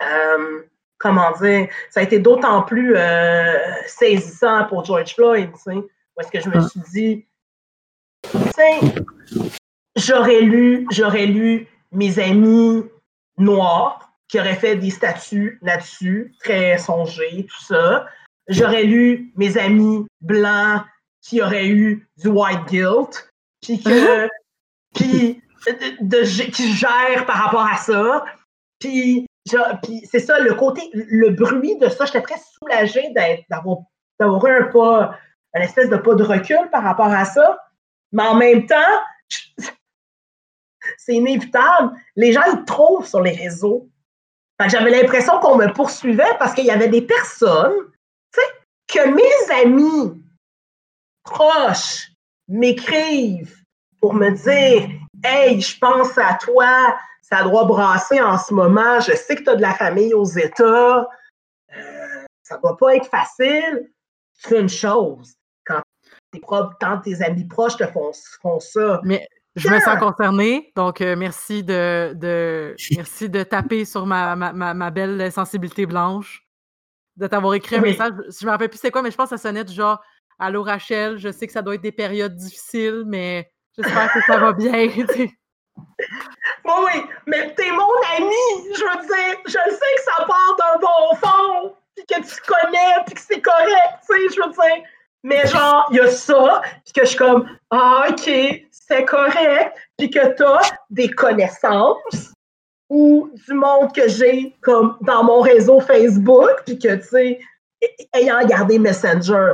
Euh, 0.01 0.63
comment 1.03 1.31
dire, 1.33 1.67
ça 1.89 1.99
a 1.99 2.03
été 2.03 2.17
d'autant 2.17 2.61
plus 2.63 2.95
euh, 2.95 3.57
saisissant 3.85 4.65
pour 4.65 4.85
George 4.85 5.13
Floyd, 5.13 5.51
tu 5.51 5.59
sais, 5.59 5.77
parce 6.15 6.29
que 6.29 6.39
je 6.39 6.47
me 6.47 6.61
suis 6.61 6.79
dit, 6.93 7.25
tu 8.31 8.37
sais, 8.55 9.59
j'aurais 9.97 10.39
lu, 10.39 10.87
j'aurais 10.91 11.25
lu 11.25 11.67
mes 11.91 12.19
amis 12.19 12.85
noirs 13.37 14.13
qui 14.29 14.39
auraient 14.39 14.55
fait 14.55 14.77
des 14.77 14.91
statuts 14.91 15.59
là-dessus, 15.61 16.33
très 16.39 16.77
songés, 16.77 17.45
tout 17.49 17.63
ça. 17.65 18.07
J'aurais 18.47 18.83
lu 18.83 19.33
mes 19.35 19.57
amis 19.57 20.05
blancs 20.21 20.83
qui 21.21 21.41
auraient 21.41 21.67
eu 21.67 22.07
du 22.17 22.29
white 22.29 22.65
guilt, 22.67 23.29
puis 23.61 23.83
que, 23.83 24.29
puis 24.95 25.41
de, 25.99 26.51
qui 26.51 26.73
gèrent 26.73 27.25
par 27.25 27.43
rapport 27.43 27.65
à 27.65 27.75
ça. 27.75 28.23
Puis 28.79 29.25
c'est 29.45 30.19
ça, 30.19 30.39
le 30.39 30.53
côté, 30.53 30.81
le 30.93 31.29
bruit 31.31 31.77
de 31.77 31.89
ça, 31.89 32.05
j'étais 32.05 32.21
très 32.21 32.39
soulagée 32.57 33.13
d'avoir, 33.49 33.79
eu 34.19 34.49
un 34.49 34.63
pas, 34.71 35.17
une 35.53 35.61
espèce 35.61 35.89
de 35.89 35.97
pas 35.97 36.15
de 36.15 36.23
recul 36.23 36.69
par 36.71 36.83
rapport 36.83 37.11
à 37.11 37.25
ça. 37.25 37.59
Mais 38.11 38.23
en 38.23 38.35
même 38.35 38.65
temps, 38.65 38.75
c'est 40.97 41.15
inévitable. 41.15 41.91
Les 42.15 42.31
gens 42.31 42.43
ils 42.53 42.63
trouvent 42.65 43.07
sur 43.07 43.21
les 43.21 43.33
réseaux. 43.33 43.89
J'avais 44.67 44.91
l'impression 44.91 45.39
qu'on 45.39 45.57
me 45.57 45.73
poursuivait 45.73 46.37
parce 46.39 46.53
qu'il 46.53 46.65
y 46.65 46.71
avait 46.71 46.87
des 46.87 47.01
personnes 47.01 47.73
que 48.87 49.09
mes 49.09 49.61
amis 49.61 50.23
proches 51.23 52.11
m'écrivent 52.47 53.57
pour 53.99 54.13
me 54.13 54.29
dire 54.31 54.89
Hey, 55.23 55.61
je 55.61 55.77
pense 55.79 56.17
à 56.17 56.35
toi, 56.35 56.97
ça 57.33 57.43
doit 57.43 57.65
brasser 57.65 58.21
en 58.21 58.37
ce 58.37 58.53
moment, 58.53 58.99
je 58.99 59.13
sais 59.13 59.35
que 59.35 59.43
tu 59.43 59.49
as 59.49 59.55
de 59.55 59.61
la 59.61 59.73
famille 59.73 60.13
aux 60.13 60.25
États, 60.25 61.07
euh, 61.75 62.23
ça 62.43 62.57
doit 62.57 62.77
pas 62.77 62.95
être 62.95 63.07
facile. 63.07 63.91
C'est 64.33 64.59
une 64.59 64.69
chose. 64.69 65.33
Quand 65.65 65.81
tes, 66.31 66.41
quand 66.41 66.97
tes 67.03 67.23
amis 67.23 67.45
proches 67.45 67.77
te 67.77 67.87
font, 67.87 68.11
font 68.41 68.59
ça. 68.59 69.01
Mais 69.03 69.27
je 69.55 69.67
me 69.67 69.79
sens 69.79 69.97
concernée, 69.99 70.71
donc 70.75 71.01
euh, 71.01 71.15
merci 71.15 71.63
de, 71.63 72.13
de 72.13 72.75
merci 72.95 73.29
de 73.29 73.41
taper 73.41 73.85
sur 73.85 74.05
ma, 74.05 74.35
ma, 74.35 74.73
ma, 74.73 74.91
belle 74.91 75.31
sensibilité 75.31 75.87
blanche, 75.87 76.45
de 77.17 77.25
t'avoir 77.25 77.55
écrit 77.55 77.77
un 77.77 77.81
message. 77.81 78.13
Je 78.27 78.45
me 78.45 78.51
rappelle 78.51 78.69
plus 78.69 78.79
c'est 78.79 78.91
quoi, 78.91 79.01
mais 79.01 79.11
je 79.11 79.17
pense 79.17 79.29
que 79.31 79.37
ça 79.37 79.49
sonnait 79.49 79.63
du 79.63 79.73
genre 79.73 80.03
Allô 80.37 80.61
Rachel, 80.61 81.17
je 81.17 81.31
sais 81.31 81.47
que 81.47 81.53
ça 81.53 81.63
doit 81.63 81.75
être 81.75 81.81
des 81.81 81.91
périodes 81.91 82.35
difficiles, 82.35 83.03
mais 83.07 83.51
j'espère 83.75 84.11
que 84.13 84.21
ça 84.21 84.37
va 84.37 84.53
bien. 84.53 84.87
Oui, 86.65 86.73
oui, 86.85 87.01
mais 87.27 87.53
t'es 87.55 87.71
mon 87.71 87.93
ami. 88.17 88.69
Je 88.73 88.83
veux 88.83 89.05
dire, 89.05 89.39
je 89.45 89.51
sais 89.51 89.95
que 89.95 90.03
ça 90.03 90.25
part 90.25 90.55
d'un 90.57 90.79
bon 90.79 91.15
fond, 91.15 91.75
puis 91.95 92.05
que 92.05 92.21
tu 92.21 92.41
connais, 92.47 93.03
puis 93.05 93.15
que 93.15 93.21
c'est 93.21 93.41
correct, 93.41 93.99
tu 94.07 94.15
sais, 94.15 94.35
je 94.35 94.41
veux 94.41 94.51
dire. 94.51 94.83
Mais 95.23 95.47
genre, 95.47 95.87
il 95.91 95.97
y 95.97 95.99
a 96.01 96.11
ça, 96.11 96.61
puis 96.83 96.93
que 96.93 97.01
je 97.01 97.09
suis 97.09 97.17
comme, 97.17 97.47
ah, 97.69 98.07
OK, 98.09 98.29
c'est 98.71 99.05
correct, 99.05 99.77
puis 99.97 100.09
que 100.09 100.33
t'as 100.33 100.69
des 100.89 101.09
connaissances 101.09 102.33
ou 102.89 103.31
du 103.47 103.53
monde 103.53 103.93
que 103.93 104.07
j'ai 104.09 104.53
comme 104.61 104.97
dans 105.01 105.23
mon 105.23 105.41
réseau 105.41 105.79
Facebook, 105.79 106.63
puis 106.65 106.77
que, 106.77 106.95
tu 106.95 107.07
sais, 107.07 107.39
ayant 108.13 108.45
gardé 108.45 108.77
Messenger, 108.79 109.53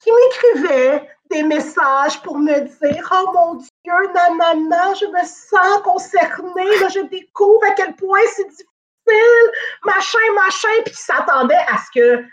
qui 0.00 0.10
m'écrivait 0.12 1.08
des 1.30 1.42
messages 1.42 2.20
pour 2.22 2.38
me 2.38 2.60
dire 2.60 3.08
Oh 3.12 3.32
mon 3.32 3.54
Dieu, 3.54 3.68
nanana, 3.86 4.94
je 4.94 5.06
me 5.06 5.24
sens 5.24 5.82
concernée, 5.82 6.78
là, 6.80 6.88
je 6.88 7.00
découvre 7.08 7.64
à 7.68 7.72
quel 7.74 7.94
point 7.94 8.20
c'est 8.34 8.48
difficile, 8.48 9.50
machin, 9.84 10.18
machin, 10.34 10.82
puis 10.84 10.94
qui 10.94 11.02
s'attendaient 11.02 11.64
à 11.68 11.78
ce 11.78 11.98
que 11.98 12.24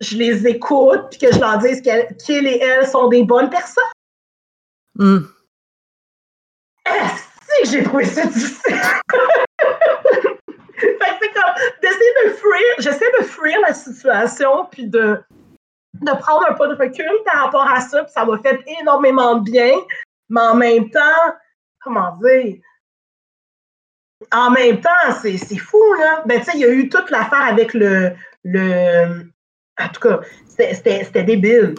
je 0.00 0.16
les 0.16 0.46
écoute, 0.46 1.06
puis 1.10 1.18
que 1.18 1.32
je 1.32 1.40
leur 1.40 1.58
dise 1.58 1.82
qu'elles 1.82 2.16
et 2.28 2.62
elles 2.62 2.86
sont 2.86 3.08
des 3.08 3.24
bonnes 3.24 3.50
personnes. 3.50 3.84
Mm. 4.94 5.18
Est-ce 6.86 7.62
que 7.62 7.68
j'ai 7.70 7.82
trouvé 7.82 8.04
ça 8.04 8.24
difficile? 8.26 8.80
c'est 10.80 11.32
comme 11.32 11.54
d'essayer 11.82 12.14
de 12.24 12.30
fuir, 12.30 12.74
j'essaie 12.78 13.12
de 13.20 13.24
fuir 13.24 13.60
la 13.60 13.74
situation, 13.74 14.66
puis 14.70 14.86
de 14.86 15.20
de 15.94 16.12
prendre 16.12 16.46
un 16.48 16.54
peu 16.54 16.68
de 16.68 16.74
recul 16.74 17.10
par 17.24 17.44
rapport 17.44 17.68
à 17.68 17.80
ça, 17.80 18.04
puis 18.04 18.12
ça 18.12 18.24
m'a 18.24 18.38
fait 18.38 18.60
énormément 18.80 19.36
de 19.36 19.50
bien. 19.50 19.72
Mais 20.28 20.40
en 20.40 20.54
même 20.54 20.90
temps, 20.90 21.34
comment 21.80 22.16
dire? 22.22 22.56
En 24.32 24.50
même 24.50 24.80
temps, 24.80 25.12
c'est 25.22 25.38
fou, 25.58 25.82
là. 25.98 26.22
Ben, 26.26 26.40
tu 26.40 26.46
sais, 26.46 26.52
il 26.54 26.60
y 26.60 26.64
a 26.64 26.70
eu 26.70 26.88
toute 26.88 27.10
l'affaire 27.10 27.42
avec 27.42 27.72
le, 27.74 28.12
le. 28.44 29.30
En 29.80 29.88
tout 29.88 30.00
cas, 30.00 30.20
c'était 30.48 31.22
débile. 31.22 31.74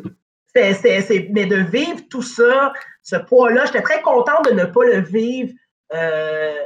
mais 0.56 1.46
de 1.46 1.70
vivre 1.70 2.02
tout 2.10 2.22
ça, 2.22 2.74
ce 3.02 3.18
poids-là, 3.18 3.66
j'étais 3.66 3.82
très 3.82 4.02
contente 4.02 4.46
de 4.50 4.54
ne 4.54 4.66
pas 4.66 4.86
le 4.86 5.02
vivre. 5.02 5.54
Euh, 5.94 6.66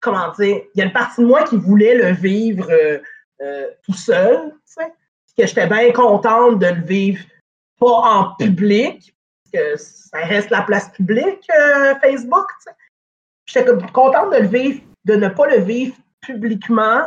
comment 0.00 0.32
dire? 0.32 0.62
Il 0.74 0.78
y 0.78 0.82
a 0.82 0.86
une 0.86 0.92
partie 0.92 1.20
de 1.20 1.26
moi 1.26 1.44
qui 1.44 1.56
voulait 1.56 1.94
le 1.94 2.12
vivre 2.12 2.68
euh, 2.70 2.98
euh, 3.40 3.66
tout 3.84 3.94
seul, 3.94 4.50
tu 4.66 4.82
sais 4.82 4.92
que 5.38 5.46
j'étais 5.46 5.68
bien 5.68 5.92
contente 5.92 6.58
de 6.58 6.66
le 6.66 6.82
vivre 6.82 7.20
pas 7.78 7.86
en 7.86 8.34
public, 8.34 9.14
que 9.52 9.76
ça 9.76 10.18
reste 10.18 10.50
la 10.50 10.62
place 10.62 10.88
publique, 10.90 11.48
euh, 11.58 11.94
Facebook. 12.00 12.46
J'étais 13.46 13.70
contente 13.92 14.32
de 14.32 14.38
le 14.38 14.48
vivre, 14.48 14.80
de 15.04 15.14
ne 15.14 15.28
pas 15.28 15.46
le 15.48 15.62
vivre 15.62 15.96
publiquement 16.20 17.06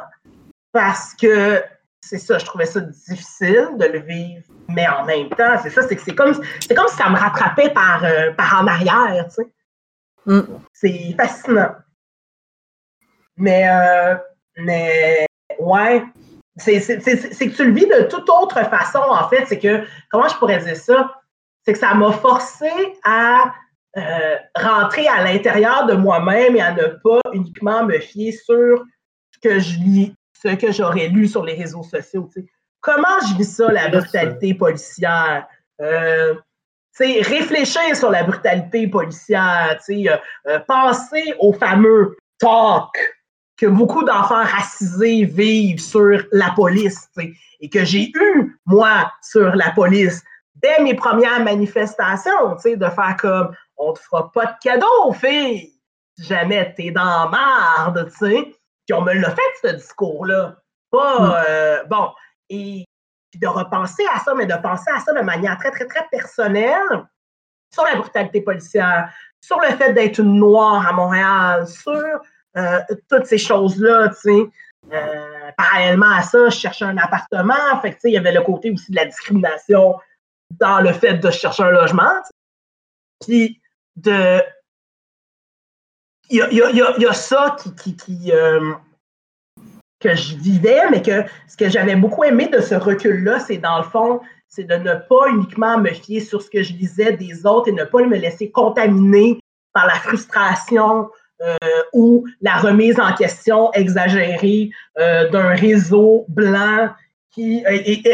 parce 0.72 1.14
que 1.14 1.62
c'est 2.02 2.18
ça, 2.18 2.38
je 2.38 2.46
trouvais 2.46 2.66
ça 2.66 2.80
difficile 2.80 3.70
de 3.78 3.86
le 3.86 4.00
vivre, 4.00 4.44
mais 4.68 4.88
en 4.88 5.06
même 5.06 5.30
temps, 5.30 5.60
c'est 5.62 5.70
ça, 5.70 5.88
c'est 5.88 5.96
que 5.96 6.02
c'est 6.02 6.16
comme, 6.16 6.34
c'est 6.60 6.74
comme 6.74 6.88
si 6.88 6.96
ça 6.96 7.10
me 7.10 7.18
rattrapait 7.18 7.70
par, 7.70 8.04
euh, 8.04 8.32
par 8.34 8.62
en 8.62 8.68
arrière, 8.68 9.28
tu 9.28 9.36
sais. 9.36 9.52
Mm. 10.26 10.42
C'est 10.74 11.16
fascinant. 11.18 11.76
Mais, 13.38 13.70
euh, 13.70 14.16
mais, 14.58 15.26
ouais, 15.60 16.04
c'est 16.58 16.80
que 16.80 17.56
tu 17.56 17.66
le 17.66 17.74
vis 17.74 17.88
de 17.88 18.04
toute 18.04 18.30
autre 18.30 18.62
façon, 18.70 19.00
en 19.00 19.30
fait. 19.30 19.46
C'est 19.46 19.60
que, 19.60 19.86
comment 20.10 20.28
je 20.28 20.36
pourrais 20.38 20.60
dire 20.60 20.76
ça? 20.76 21.21
C'est 21.64 21.74
que 21.74 21.80
ça 21.80 21.94
m'a 21.94 22.12
forcé 22.12 22.70
à 23.04 23.54
euh, 23.98 24.36
rentrer 24.56 25.08
à 25.08 25.24
l'intérieur 25.24 25.86
de 25.86 25.94
moi-même 25.94 26.56
et 26.56 26.62
à 26.62 26.72
ne 26.72 26.88
pas 26.88 27.22
uniquement 27.34 27.86
me 27.86 28.00
fier 28.00 28.32
sur 28.32 28.84
ce 29.32 29.40
que 29.40 29.60
je 29.60 29.78
lis, 29.80 30.16
ce 30.42 30.56
que 30.56 30.72
j'aurais 30.72 31.08
lu 31.08 31.28
sur 31.28 31.44
les 31.44 31.56
réseaux 31.56 31.84
sociaux. 31.84 32.30
Comment 32.80 33.20
je 33.30 33.38
vis 33.38 33.56
ça, 33.56 33.72
la 33.72 33.90
brutalité 33.90 34.54
policière? 34.54 35.48
Euh, 35.82 36.36
réfléchir 37.00 37.96
sur 37.96 38.10
la 38.10 38.24
brutalité 38.24 38.88
policière, 38.88 39.80
euh, 39.90 40.18
euh, 40.48 40.60
penser 40.68 41.34
au 41.40 41.54
fameux 41.54 42.18
talk 42.40 42.92
que 43.58 43.66
beaucoup 43.68 44.04
d'enfants 44.04 44.44
racisés 44.44 45.26
vivent 45.26 45.80
sur 45.80 46.24
la 46.32 46.52
police 46.52 47.08
et 47.60 47.70
que 47.70 47.86
j'ai 47.86 48.12
eu, 48.16 48.60
moi, 48.66 49.12
sur 49.22 49.56
la 49.56 49.72
police 49.72 50.24
dès 50.62 50.82
mes 50.84 50.94
premières 50.94 51.44
manifestations, 51.44 52.56
de 52.64 52.90
faire 52.90 53.16
comme 53.20 53.56
on 53.78 53.94
te 53.94 54.00
fera 54.00 54.32
pas 54.32 54.46
de 54.46 54.56
cadeau, 54.62 55.14
fille, 55.14 55.74
si 56.18 56.26
jamais 56.26 56.74
t'es 56.76 56.92
dans 56.92 57.30
marde, 57.30 58.10
tu 58.12 58.18
sais. 58.26 58.56
Puis 58.86 58.94
on 58.94 59.02
me 59.02 59.14
l'a 59.14 59.32
fait, 59.32 59.68
ce 59.68 59.76
discours-là. 59.76 60.56
Pas, 60.92 61.20
mm. 61.20 61.34
euh, 61.48 61.84
bon, 61.86 62.10
et 62.50 62.86
de 63.36 63.48
repenser 63.48 64.04
à 64.14 64.20
ça, 64.20 64.34
mais 64.36 64.46
de 64.46 64.56
penser 64.56 64.92
à 64.94 65.00
ça 65.00 65.14
de 65.14 65.22
manière 65.22 65.58
très, 65.58 65.72
très, 65.72 65.86
très 65.86 66.06
personnelle 66.12 67.08
sur 67.74 67.86
la 67.86 67.96
brutalité 67.96 68.42
policière, 68.42 69.10
sur 69.40 69.60
le 69.62 69.70
fait 69.78 69.94
d'être 69.94 70.20
une 70.20 70.36
noire 70.36 70.86
à 70.86 70.92
Montréal, 70.92 71.68
sur 71.68 72.04
euh, 72.58 72.80
toutes 73.10 73.26
ces 73.26 73.38
choses-là, 73.38 74.10
tu 74.10 74.16
sais. 74.16 74.50
Euh, 74.92 75.52
parallèlement 75.58 76.12
à 76.12 76.24
ça, 76.24 76.50
je 76.50 76.58
cherchais 76.58 76.86
un 76.86 76.98
appartement. 76.98 77.80
Fait 77.82 77.98
il 78.04 78.12
y 78.12 78.18
avait 78.18 78.34
le 78.34 78.42
côté 78.42 78.72
aussi 78.72 78.92
de 78.92 78.98
la 78.98 79.06
discrimination 79.06 79.96
dans 80.60 80.82
le 80.82 80.94
fait 80.94 81.16
de 81.16 81.32
chercher 81.32 81.64
un 81.64 81.72
logement. 81.72 82.22
Puis 83.26 83.62
de. 83.96 84.42
Il 86.30 86.38
y 86.38 87.06
a, 87.08 87.14
ça 87.14 87.58
qui, 87.84 88.32
euh, 88.32 88.74
que 90.00 90.16
je 90.16 90.38
vivais, 90.38 90.90
mais 90.90 91.02
que 91.02 91.26
ce 91.50 91.58
que 91.58 91.68
j'avais 91.68 91.98
beaucoup 91.98 92.24
aimé 92.24 92.48
de 92.48 92.62
ce 92.62 92.74
recul-là, 92.74 93.42
c'est 93.42 93.58
dans 93.58 93.80
le 93.80 93.84
fond, 93.84 94.22
c'est 94.48 94.64
de 94.64 94.76
ne 94.76 94.96
pas 94.96 95.28
uniquement 95.28 95.78
me 95.78 95.90
fier 95.90 96.22
sur 96.22 96.42
ce 96.42 96.50
que 96.50 96.64
je 96.64 96.72
lisais 96.72 97.14
des 97.18 97.46
autres 97.46 97.68
et 97.68 97.74
ne 97.74 97.84
pas 97.84 98.02
me 98.04 98.18
laisser 98.18 98.50
contaminer 98.50 99.42
par 99.74 99.88
la 99.88 99.96
frustration, 99.96 101.10
euh, 101.42 101.58
ou 101.94 102.28
la 102.42 102.58
remise 102.58 103.00
en 103.00 103.14
question 103.16 103.74
exagérée 103.74 104.70
euh, 105.00 105.28
d'un 105.30 105.56
réseau 105.56 106.26
blanc 106.28 106.92
qui 107.32 107.64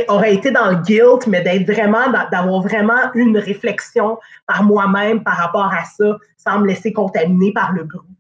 aurait 0.08 0.36
été 0.36 0.52
dans 0.52 0.70
le 0.70 0.78
guilt, 0.78 1.26
mais 1.28 1.42
d'être 1.42 1.66
vraiment, 1.72 2.12
d'avoir 2.32 2.62
vraiment 2.62 3.12
une 3.16 3.38
réflexion 3.38 4.20
par 4.46 4.64
moi-même 4.64 5.24
par 5.24 5.38
rapport 5.38 5.74
à 5.74 5.86
ça, 5.86 6.18
sans 6.38 6.60
me 6.60 6.68
laisser 6.68 6.94
contaminer 6.94 7.52
par 7.52 7.72
le 7.74 7.84
bruit. 7.84 8.16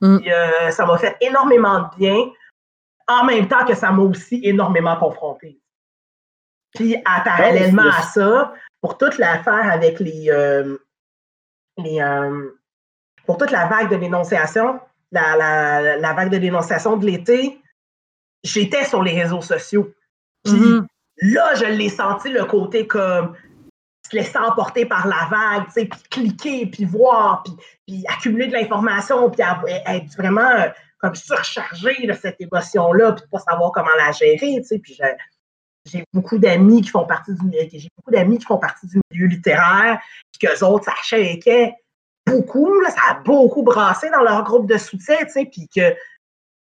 Mm. 0.00 0.18
Euh, 0.26 0.70
ça 0.70 0.86
m'a 0.86 0.96
fait 0.96 1.16
énormément 1.20 1.80
de 1.80 1.96
bien, 1.98 2.24
en 3.06 3.24
même 3.24 3.48
temps 3.48 3.66
que 3.66 3.74
ça 3.74 3.90
m'a 3.90 4.02
aussi 4.02 4.40
énormément 4.42 4.96
confronté. 4.96 5.60
Puis, 6.74 6.96
parallèlement 7.04 7.90
à 7.90 8.02
ça, 8.02 8.54
pour 8.80 8.96
toute 8.96 9.18
l'affaire 9.18 9.70
avec 9.70 10.00
les, 10.00 10.30
les, 11.76 12.00
pour 13.26 13.36
toute 13.38 13.50
la 13.50 13.66
vague 13.66 13.90
de 13.90 13.96
dénonciation, 13.96 14.80
la, 15.12 16.12
vague 16.14 16.30
de 16.30 16.38
dénonciation 16.38 16.96
de 16.96 17.06
l'été, 17.06 17.60
j'étais 18.42 18.84
sur 18.84 19.02
les 19.02 19.20
réseaux 19.20 19.42
sociaux. 19.42 19.92
Puis 20.44 20.54
mm-hmm. 20.54 20.86
là, 21.22 21.54
je 21.54 21.64
l'ai 21.64 21.88
senti 21.88 22.30
le 22.30 22.44
côté 22.44 22.86
comme 22.86 23.34
se 24.10 24.16
laisser 24.16 24.38
emporter 24.38 24.86
par 24.86 25.06
la 25.06 25.28
vague, 25.30 25.66
puis 25.74 25.88
cliquer, 26.10 26.66
puis 26.66 26.84
voir, 26.84 27.44
puis, 27.86 28.04
accumuler 28.08 28.48
de 28.48 28.52
l'information, 28.52 29.30
puis 29.30 29.42
être 29.42 30.16
vraiment 30.16 30.50
euh, 30.50 30.68
comme 30.98 31.14
surchargé 31.14 32.06
de 32.06 32.12
cette 32.12 32.40
émotion-là, 32.40 33.12
puis 33.12 33.24
pas 33.30 33.38
savoir 33.38 33.72
comment 33.72 33.90
la 33.98 34.12
gérer, 34.12 34.60
puis 34.82 34.98
j'ai 35.86 36.04
beaucoup 36.12 36.38
d'amis 36.38 36.82
qui 36.82 36.90
font 36.90 37.06
partie 37.06 37.32
du 37.34 37.40
j'ai 37.72 37.88
beaucoup 37.96 38.10
d'amis 38.10 38.38
qui 38.38 38.44
font 38.44 38.58
partie 38.58 38.86
du 38.86 39.00
milieu 39.12 39.26
littéraire, 39.26 40.00
puis 40.32 40.48
qu'eux 40.48 40.64
autres, 40.64 40.84
ça 40.84 40.94
beaucoup, 42.26 42.84
ça 42.84 43.00
a 43.10 43.14
beaucoup 43.20 43.62
brassé 43.62 44.10
dans 44.10 44.22
leur 44.22 44.44
groupe 44.44 44.68
de 44.68 44.76
soutien, 44.76 45.16
tu 45.24 45.30
sais, 45.30 45.46
puis 45.46 45.68
que 45.74 45.94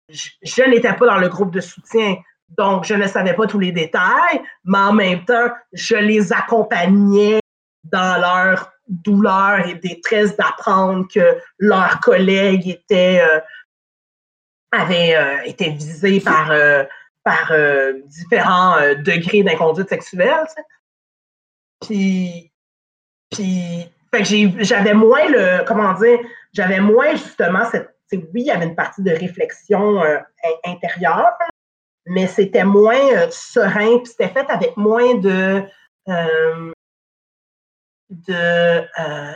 je, 0.10 0.64
n'étais 0.70 0.94
pas 0.94 1.06
dans 1.06 1.18
le 1.18 1.30
groupe 1.30 1.52
de 1.52 1.62
soutien. 1.62 2.16
Donc, 2.58 2.86
je 2.86 2.93
ne 2.93 3.08
savais 3.08 3.34
pas 3.34 3.47
tous 3.47 3.60
les 3.60 3.72
détails, 3.72 4.41
mais 4.66 4.78
en 4.78 4.93
même 4.93 5.24
temps, 5.26 5.50
je 5.72 5.95
les 5.95 6.34
accompagnais 6.34 7.39
dans 7.84 8.20
leur 8.20 8.72
douleur 8.88 9.68
et 9.68 9.76
détresse 9.76 10.36
d'apprendre 10.36 11.08
que 11.14 11.38
leurs 11.60 12.00
collègues 12.00 12.68
étaient, 12.68 13.22
euh, 13.22 13.39
avaient 14.72 15.16
euh, 15.16 15.41
été 15.43 15.70
visés 15.70 16.20
par, 16.20 16.52
euh, 16.52 16.84
par 17.24 17.52
différents 18.06 18.78
degrés 19.06 19.43
d'inconduite 19.43 19.89
sexuelle. 19.89 20.47
Puis, 21.86 22.52
j'avais 23.32 24.93
moins 24.93 25.28
le, 25.30 25.64
comment 25.66 25.93
dire, 25.93 26.20
j'avais 26.54 26.80
moins 26.80 27.12
justement 27.12 27.66
cette, 27.70 27.95
oui, 28.12 28.30
il 28.34 28.45
y 28.45 28.52
avait 28.52 28.66
une 28.66 28.76
partie 28.76 29.04
de 29.04 29.12
réflexion 29.12 30.02
intérieure, 30.66 31.38
mais 32.10 32.28
c'était 32.28 32.66
moins 32.66 33.30
serein, 33.30 33.99
puis 33.99 34.07
c'était 34.07 34.30
fait 34.30 34.49
avec 34.49 34.76
moins 34.76 35.16
de, 35.16 35.64
de 38.10 38.34
euh, 38.99 39.34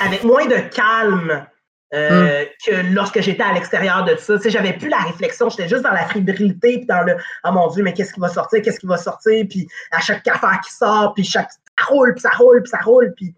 avec 0.00 0.22
moins 0.24 0.46
de 0.46 0.58
calme 0.72 1.46
euh, 1.94 2.44
hmm. 2.44 2.46
que 2.64 2.94
lorsque 2.94 3.20
j'étais 3.20 3.42
à 3.42 3.52
l'extérieur 3.52 4.04
de 4.04 4.16
ça. 4.16 4.36
Tu 4.36 4.42
sais, 4.42 4.50
j'avais 4.50 4.72
plus 4.72 4.88
la 4.88 4.98
réflexion, 4.98 5.48
j'étais 5.48 5.68
juste 5.68 5.82
dans 5.82 5.92
la 5.92 6.06
fébrilité, 6.06 6.78
puis 6.78 6.86
dans 6.86 7.02
le 7.02 7.16
Oh 7.44 7.52
mon 7.52 7.68
Dieu, 7.68 7.82
mais 7.82 7.92
qu'est-ce 7.92 8.12
qui 8.12 8.20
va 8.20 8.28
sortir, 8.28 8.62
qu'est-ce 8.62 8.80
qui 8.80 8.86
va 8.86 8.98
sortir, 8.98 9.44
puis 9.48 9.68
à 9.90 10.00
chaque 10.00 10.26
affaire 10.28 10.60
qui 10.64 10.72
sort, 10.72 11.12
puis 11.14 11.24
chaque 11.24 11.50
ça 11.50 11.84
roule, 11.86 12.14
puis 12.14 12.22
ça 12.22 12.30
roule, 12.30 12.62
puis 12.62 12.70
ça 12.70 12.78
roule, 12.78 13.14
puis 13.16 13.34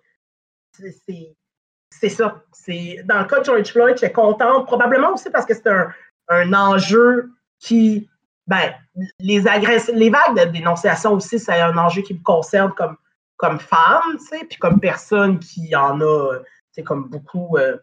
c'est 1.90 2.08
ça. 2.08 2.42
C'est 2.52 3.02
dans 3.04 3.20
le 3.20 3.24
cas 3.24 3.40
de 3.40 3.44
George 3.44 3.72
Floyd, 3.72 3.96
j'étais 3.96 4.12
contente, 4.12 4.66
probablement 4.66 5.14
aussi 5.14 5.30
parce 5.30 5.46
que 5.46 5.54
c'est 5.54 5.68
un, 5.68 5.88
un, 6.28 6.52
enjeu 6.52 7.30
qui, 7.58 8.08
ben, 8.49 8.74
les 9.20 9.40
les 9.40 10.11
vagues 10.11 10.36
de 10.36 10.51
dénonciation 10.51 11.12
aussi, 11.12 11.38
c'est 11.38 11.61
un 11.61 11.76
enjeu 11.76 12.03
qui 12.03 12.14
me 12.14 12.22
concerne 12.22 12.72
comme 12.72 12.96
comme 13.36 13.61
femme, 13.61 14.18
tu 14.18 14.26
sais, 14.26 14.44
puis 14.44 14.59
comme 14.59 14.80
personne 14.80 15.38
qui 15.38 15.74
en 15.76 16.01
a, 16.01 16.38
c'est 16.72 16.82
comme 16.82 17.09
beaucoup, 17.09 17.57
euh, 17.57 17.78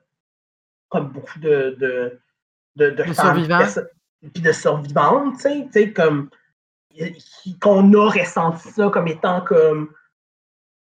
comme 0.90 1.08
beaucoup 1.10 1.40
de, 1.40 1.78
de, 1.80 2.20
de, 2.76 2.90
de, 2.90 3.04
femmes, 3.14 3.48
puis 4.34 4.44
de 4.44 4.52
survivantes, 4.52 5.38
tu 5.40 5.72
sais, 5.72 5.94
comme 5.94 6.30
qu'on 7.62 7.94
a 7.94 8.10
ressenti 8.10 8.70
ça 8.70 8.90
comme 8.90 9.08
étant 9.08 9.42
comme 9.42 9.94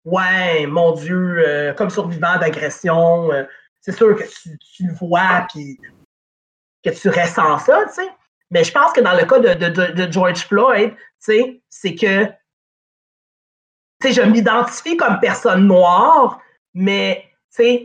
ouais, 0.05 0.65
mon 0.65 0.93
Dieu, 0.93 1.43
euh, 1.47 1.73
comme 1.73 1.89
survivant 1.89 2.37
d'agression, 2.39 3.31
euh, 3.31 3.43
c'est 3.81 3.91
sûr 3.91 4.15
que 4.15 4.23
tu, 4.23 4.57
tu, 4.57 4.87
le 4.87 4.93
vois 4.93 5.45
puis 5.51 5.79
que 6.83 6.89
tu 6.89 7.09
ressens 7.09 7.59
ça, 7.59 7.85
tu 7.87 7.93
sais. 7.93 8.09
Mais 8.51 8.63
je 8.63 8.71
pense 8.71 8.93
que 8.93 9.01
dans 9.01 9.13
le 9.13 9.25
cas 9.25 9.39
de, 9.39 9.53
de, 9.53 9.91
de 9.91 10.11
George 10.11 10.45
Floyd, 10.45 10.93
c'est 11.19 11.95
que 11.95 12.27
je 14.03 14.21
m'identifie 14.21 14.95
comme 14.95 15.19
personne 15.19 15.67
noire, 15.67 16.39
mais 16.73 17.25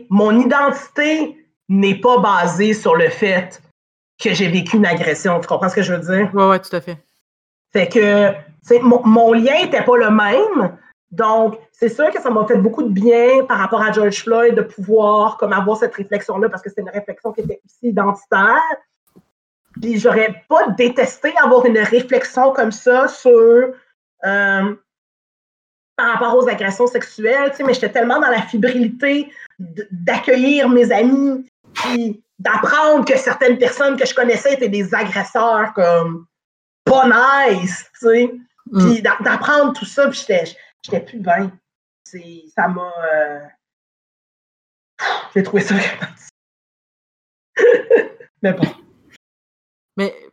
mon 0.09 0.39
identité 0.39 1.37
n'est 1.69 1.99
pas 1.99 2.19
basée 2.19 2.73
sur 2.73 2.95
le 2.95 3.09
fait 3.09 3.61
que 4.21 4.33
j'ai 4.33 4.47
vécu 4.47 4.77
une 4.77 4.85
agression. 4.85 5.39
Tu 5.39 5.47
comprends 5.47 5.69
ce 5.69 5.75
que 5.75 5.81
je 5.81 5.93
veux 5.93 5.99
dire? 5.99 6.29
Oui, 6.33 6.43
oui, 6.43 6.59
tout 6.59 6.75
à 6.75 6.81
fait. 6.81 6.97
Fait 7.71 7.87
que 7.87 8.33
mon, 8.81 9.01
mon 9.05 9.33
lien 9.33 9.63
n'était 9.63 9.83
pas 9.83 9.97
le 9.97 10.11
même. 10.11 10.77
Donc, 11.11 11.59
c'est 11.71 11.89
sûr 11.89 12.09
que 12.11 12.21
ça 12.21 12.29
m'a 12.29 12.45
fait 12.47 12.57
beaucoup 12.57 12.83
de 12.83 12.89
bien 12.89 13.45
par 13.47 13.57
rapport 13.57 13.81
à 13.81 13.91
George 13.91 14.23
Floyd 14.23 14.55
de 14.55 14.61
pouvoir 14.61 15.37
comme 15.37 15.53
avoir 15.53 15.77
cette 15.77 15.93
réflexion-là 15.95 16.49
parce 16.49 16.61
que 16.61 16.69
c'est 16.69 16.81
une 16.81 16.89
réflexion 16.89 17.31
qui 17.33 17.41
était 17.41 17.61
aussi 17.65 17.89
identitaire. 17.89 18.61
Puis 19.81 19.99
j'aurais 19.99 20.43
pas 20.47 20.69
détesté 20.69 21.33
avoir 21.41 21.65
une 21.65 21.79
réflexion 21.79 22.51
comme 22.51 22.71
ça 22.71 23.07
sur 23.07 23.73
euh, 24.25 24.75
par 25.95 26.13
rapport 26.13 26.35
aux 26.37 26.47
agressions 26.47 26.87
sexuelles, 26.87 27.51
tu 27.51 27.57
sais, 27.57 27.63
mais 27.63 27.73
j'étais 27.73 27.91
tellement 27.91 28.19
dans 28.19 28.29
la 28.29 28.41
fibrilité 28.41 29.31
d'accueillir 29.59 30.69
mes 30.69 30.91
amis, 30.91 31.47
puis 31.73 32.23
d'apprendre 32.39 33.05
que 33.05 33.17
certaines 33.17 33.57
personnes 33.57 33.95
que 33.95 34.05
je 34.05 34.15
connaissais 34.15 34.53
étaient 34.53 34.69
des 34.69 34.93
agresseurs 34.93 35.73
comme 35.73 36.25
pas 36.83 37.05
nice, 37.05 37.89
tu 37.99 38.07
sais. 38.07 38.31
Mm. 38.71 38.79
Puis 38.79 39.01
d'apprendre 39.01 39.73
tout 39.73 39.85
ça, 39.85 40.09
puis 40.09 40.25
j'étais 40.83 40.99
plus 40.99 41.19
bien. 41.19 41.51
Ça 42.55 42.67
m'a. 42.67 42.91
Euh... 43.13 43.39
J'ai 45.33 45.43
trouvé 45.43 45.63
ça 45.63 45.75
Mais 48.43 48.53
bon. 48.53 48.82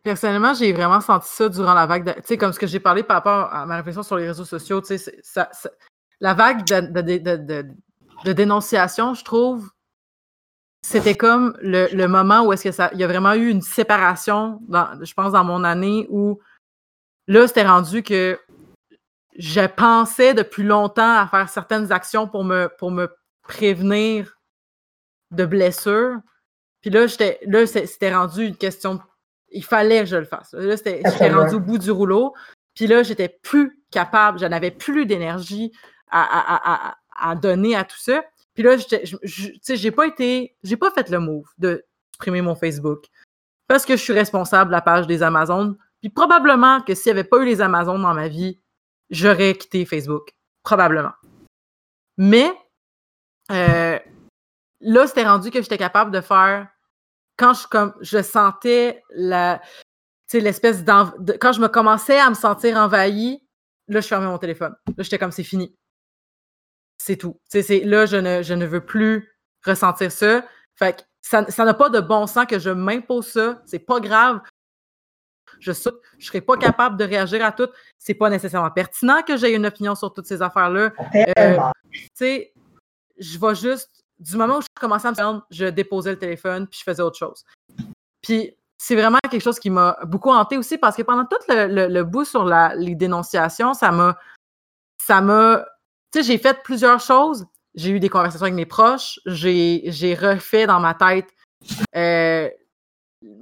Personnellement, 0.03 0.55
j'ai 0.55 0.73
vraiment 0.73 1.01
senti 1.01 1.29
ça 1.29 1.49
durant 1.49 1.75
la 1.75 1.87
vague. 1.87 2.15
Tu 2.17 2.23
sais, 2.25 2.39
comme 2.39 2.53
ce 2.53 2.59
que 2.59 2.67
j'ai 2.67 2.81
parlé 2.81 3.03
par 3.03 3.17
rapport 3.17 3.53
à 3.53 3.67
ma 3.67 3.77
réflexion 3.77 4.03
sur 4.03 4.17
les 4.17 4.27
réseaux 4.27 4.45
sociaux, 4.45 4.81
tu 4.81 4.97
sais, 4.97 5.21
la 6.21 6.35
vague 6.35 6.65
de, 6.65 8.33
dénonciation, 8.33 9.15
je 9.15 9.25
trouve, 9.25 9.71
c'était 10.83 11.17
comme 11.17 11.57
le, 11.61 12.07
moment 12.07 12.43
où 12.43 12.53
est-ce 12.53 12.65
que 12.65 12.73
ça, 12.73 12.91
il 12.93 12.99
y 12.99 13.05
a 13.05 13.07
vraiment 13.07 13.35
eu 13.35 13.51
une 13.51 13.63
séparation, 13.63 14.61
je 15.03 15.13
pense, 15.15 15.33
dans 15.33 15.45
mon 15.45 15.65
année 15.65 16.07
où 16.11 16.41
là, 17.27 17.47
c'était 17.47 17.67
rendu 17.67 18.03
que 18.03 18.39
je 19.39 19.67
pensais 19.67 20.35
depuis 20.35 20.63
longtemps 20.63 21.17
à 21.17 21.27
faire 21.27 21.49
certaines 21.49 21.93
actions 21.93 22.27
pour 22.27 22.45
me, 22.45 23.09
prévenir 23.43 24.39
de 25.31 25.45
blessures. 25.45 26.19
Puis 26.83 26.91
là, 26.91 27.07
là, 27.47 27.67
c'était 27.67 28.15
rendu 28.15 28.47
une 28.47 28.57
question 28.57 29.01
il 29.51 29.65
fallait 29.65 30.01
que 30.01 30.07
je 30.07 30.17
le 30.17 30.25
fasse. 30.25 30.53
Là, 30.53 30.77
j'étais 30.77 31.03
rendu 31.33 31.57
au 31.57 31.61
bout 31.61 31.79
du 31.79 31.91
rouleau. 31.91 32.35
Puis 32.75 32.87
là, 32.87 33.03
j'étais 33.03 33.29
plus 33.29 33.81
capable, 33.91 34.39
je 34.39 34.47
n'avais 34.47 34.71
plus 34.71 35.07
d'énergie 35.07 35.73
à, 36.11 36.95
donner 37.41 37.77
à 37.77 37.85
tout 37.85 37.99
ça. 37.99 38.25
Puis 38.55 38.63
là, 38.63 38.77
j'ai 39.25 39.91
pas 39.91 40.07
été, 40.07 40.57
j'ai 40.63 40.77
pas 40.77 40.91
fait 40.91 41.09
le 41.11 41.21
move 41.21 41.47
de 41.59 41.85
supprimer 42.13 42.43
mon 42.43 42.55
Facebook 42.55 43.07
parce 43.69 43.85
que 43.85 43.97
je 43.97 44.03
suis 44.03 44.13
responsable 44.13 44.71
de 44.71 44.73
la 44.73 44.81
page 44.81 45.07
des 45.07 45.23
Amazones. 45.23 45.77
Puis 46.01 46.11
probablement 46.11 46.81
que 46.81 46.95
s'il 46.95 47.13
n'y 47.13 47.19
avait 47.19 47.29
pas 47.29 47.39
eu 47.39 47.45
les 47.45 47.61
Amazones 47.61 48.03
dans 48.03 48.15
ma 48.15 48.29
vie, 48.29 48.59
j'aurais 49.11 49.55
quitté 49.55 49.85
Facebook. 49.85 50.35
Probablement. 50.63 51.13
Mais 52.17 52.53
euh, 53.51 53.99
là, 54.81 55.07
c'était 55.07 55.27
rendu 55.27 55.51
que 55.51 55.63
j'étais 55.63 55.79
capable 55.79 56.11
de 56.11 56.21
faire 56.21 56.69
quand 57.41 57.55
je, 57.55 57.67
comme, 57.67 57.95
je 58.03 58.23
sentais 58.23 59.03
la, 59.11 59.63
l'espèce 60.35 60.85
de, 60.85 61.33
quand 61.39 61.53
je 61.53 61.61
me 61.61 61.69
commençais 61.69 62.21
à 62.21 62.29
me 62.29 62.35
sentir 62.35 62.77
envahie, 62.77 63.43
là, 63.89 64.01
je 64.01 64.07
fermais 64.07 64.27
mon 64.27 64.39
téléphone. 64.39 64.77
Là, 64.87 65.03
j'étais 65.03 65.19
comme, 65.19 65.33
c'est 65.33 65.43
fini. 65.43 65.75
C'est 66.99 67.17
tout. 67.17 67.41
c'est, 67.49 67.81
là, 67.81 68.05
je 68.05 68.19
ne, 68.19 68.43
je 68.43 68.53
ne 68.53 68.67
veux 68.67 68.85
plus 68.85 69.35
ressentir 69.65 70.13
ça. 70.13 70.45
Fait 70.77 70.99
que 70.99 71.03
ça, 71.23 71.51
ça 71.51 71.65
n'a 71.65 71.73
pas 71.73 71.89
de 71.89 72.01
bon 72.01 72.27
sens 72.27 72.45
que 72.45 72.59
je 72.59 72.69
m'impose 72.69 73.29
ça. 73.29 73.63
C'est 73.65 73.79
pas 73.79 74.01
grave. 74.01 74.41
Je 75.61 75.71
ne 75.71 75.77
je 76.19 76.27
serai 76.27 76.43
pas 76.43 76.59
capable 76.59 76.99
de 76.99 77.05
réagir 77.05 77.43
à 77.43 77.53
tout. 77.53 77.69
C'est 77.99 78.15
pas 78.15 78.29
nécessairement 78.29 78.71
pertinent 78.71 79.23
que 79.23 79.39
j'aie 79.39 79.55
une 79.55 79.67
opinion 79.67 79.95
sur 79.95 80.13
toutes 80.13 80.27
ces 80.27 80.43
affaires-là. 80.43 80.93
Euh, 81.39 81.59
je 83.19 83.39
vais 83.39 83.55
juste 83.55 84.00
du 84.21 84.37
moment 84.37 84.59
où 84.59 84.61
je 84.61 84.67
commençais 84.79 85.09
à 85.09 85.11
me 85.11 85.17
faire, 85.17 85.43
je 85.51 85.67
déposais 85.67 86.11
le 86.11 86.19
téléphone 86.19 86.67
puis 86.67 86.79
je 86.79 86.85
faisais 86.85 87.03
autre 87.03 87.19
chose. 87.19 87.45
Puis 88.23 88.55
c'est 88.79 88.95
vraiment 88.95 89.19
quelque 89.31 89.43
chose 89.43 89.59
qui 89.59 89.71
m'a 89.71 89.99
beaucoup 90.05 90.31
hanté 90.31 90.57
aussi 90.57 90.79
parce 90.79 90.97
que 90.97 91.03
pendant 91.03 91.25
tout 91.25 91.39
le, 91.49 92.03
bout 92.03 92.25
sur 92.25 92.45
la, 92.45 92.75
les 92.77 92.95
dénonciations, 92.95 93.75
ça 93.75 93.91
m'a. 93.91 94.17
Ça 95.03 95.21
m'a. 95.21 95.65
Tu 96.13 96.21
sais, 96.21 96.27
j'ai 96.27 96.39
fait 96.39 96.63
plusieurs 96.63 97.01
choses. 97.01 97.47
J'ai 97.75 97.91
eu 97.91 98.01
des 98.01 98.09
conversations 98.09 98.45
avec 98.45 98.55
mes 98.55 98.67
proches. 98.67 99.19
J'ai 99.27 100.17
refait 100.21 100.67
dans 100.67 100.81
ma 100.81 100.95
tête 100.95 101.29
euh, 101.97 102.49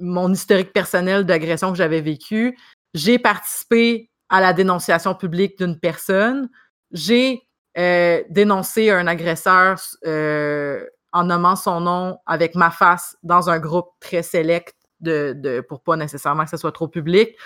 mon 0.01 0.33
historique 0.33 0.73
personnel 0.73 1.25
d'agression 1.25 1.71
que 1.71 1.79
j'avais 1.79 2.01
vécu. 2.01 2.59
J'ai 2.95 3.19
participé 3.19 4.11
à 4.29 4.41
la 4.41 4.53
dénonciation 4.53 5.15
publique 5.15 5.59
d'une 5.59 5.79
personne. 5.79 6.49
J'ai 6.91 7.48
euh, 7.79 8.23
dénoncer 8.29 8.91
un 8.91 9.07
agresseur 9.07 9.79
euh, 10.07 10.85
en 11.13 11.25
nommant 11.25 11.57
son 11.57 11.81
nom 11.81 12.19
avec 12.27 12.55
ma 12.55 12.71
face 12.71 13.17
dans 13.23 13.51
un 13.51 13.59
groupe 13.59 13.91
très 14.01 14.23
sélect 14.23 14.75
de, 15.01 15.33
de, 15.37 15.61
pour 15.61 15.83
pas 15.83 15.97
nécessairement 15.97 16.45
que 16.45 16.51
ce 16.51 16.57
soit 16.57 16.73
trop 16.73 16.89
public. 16.89 17.37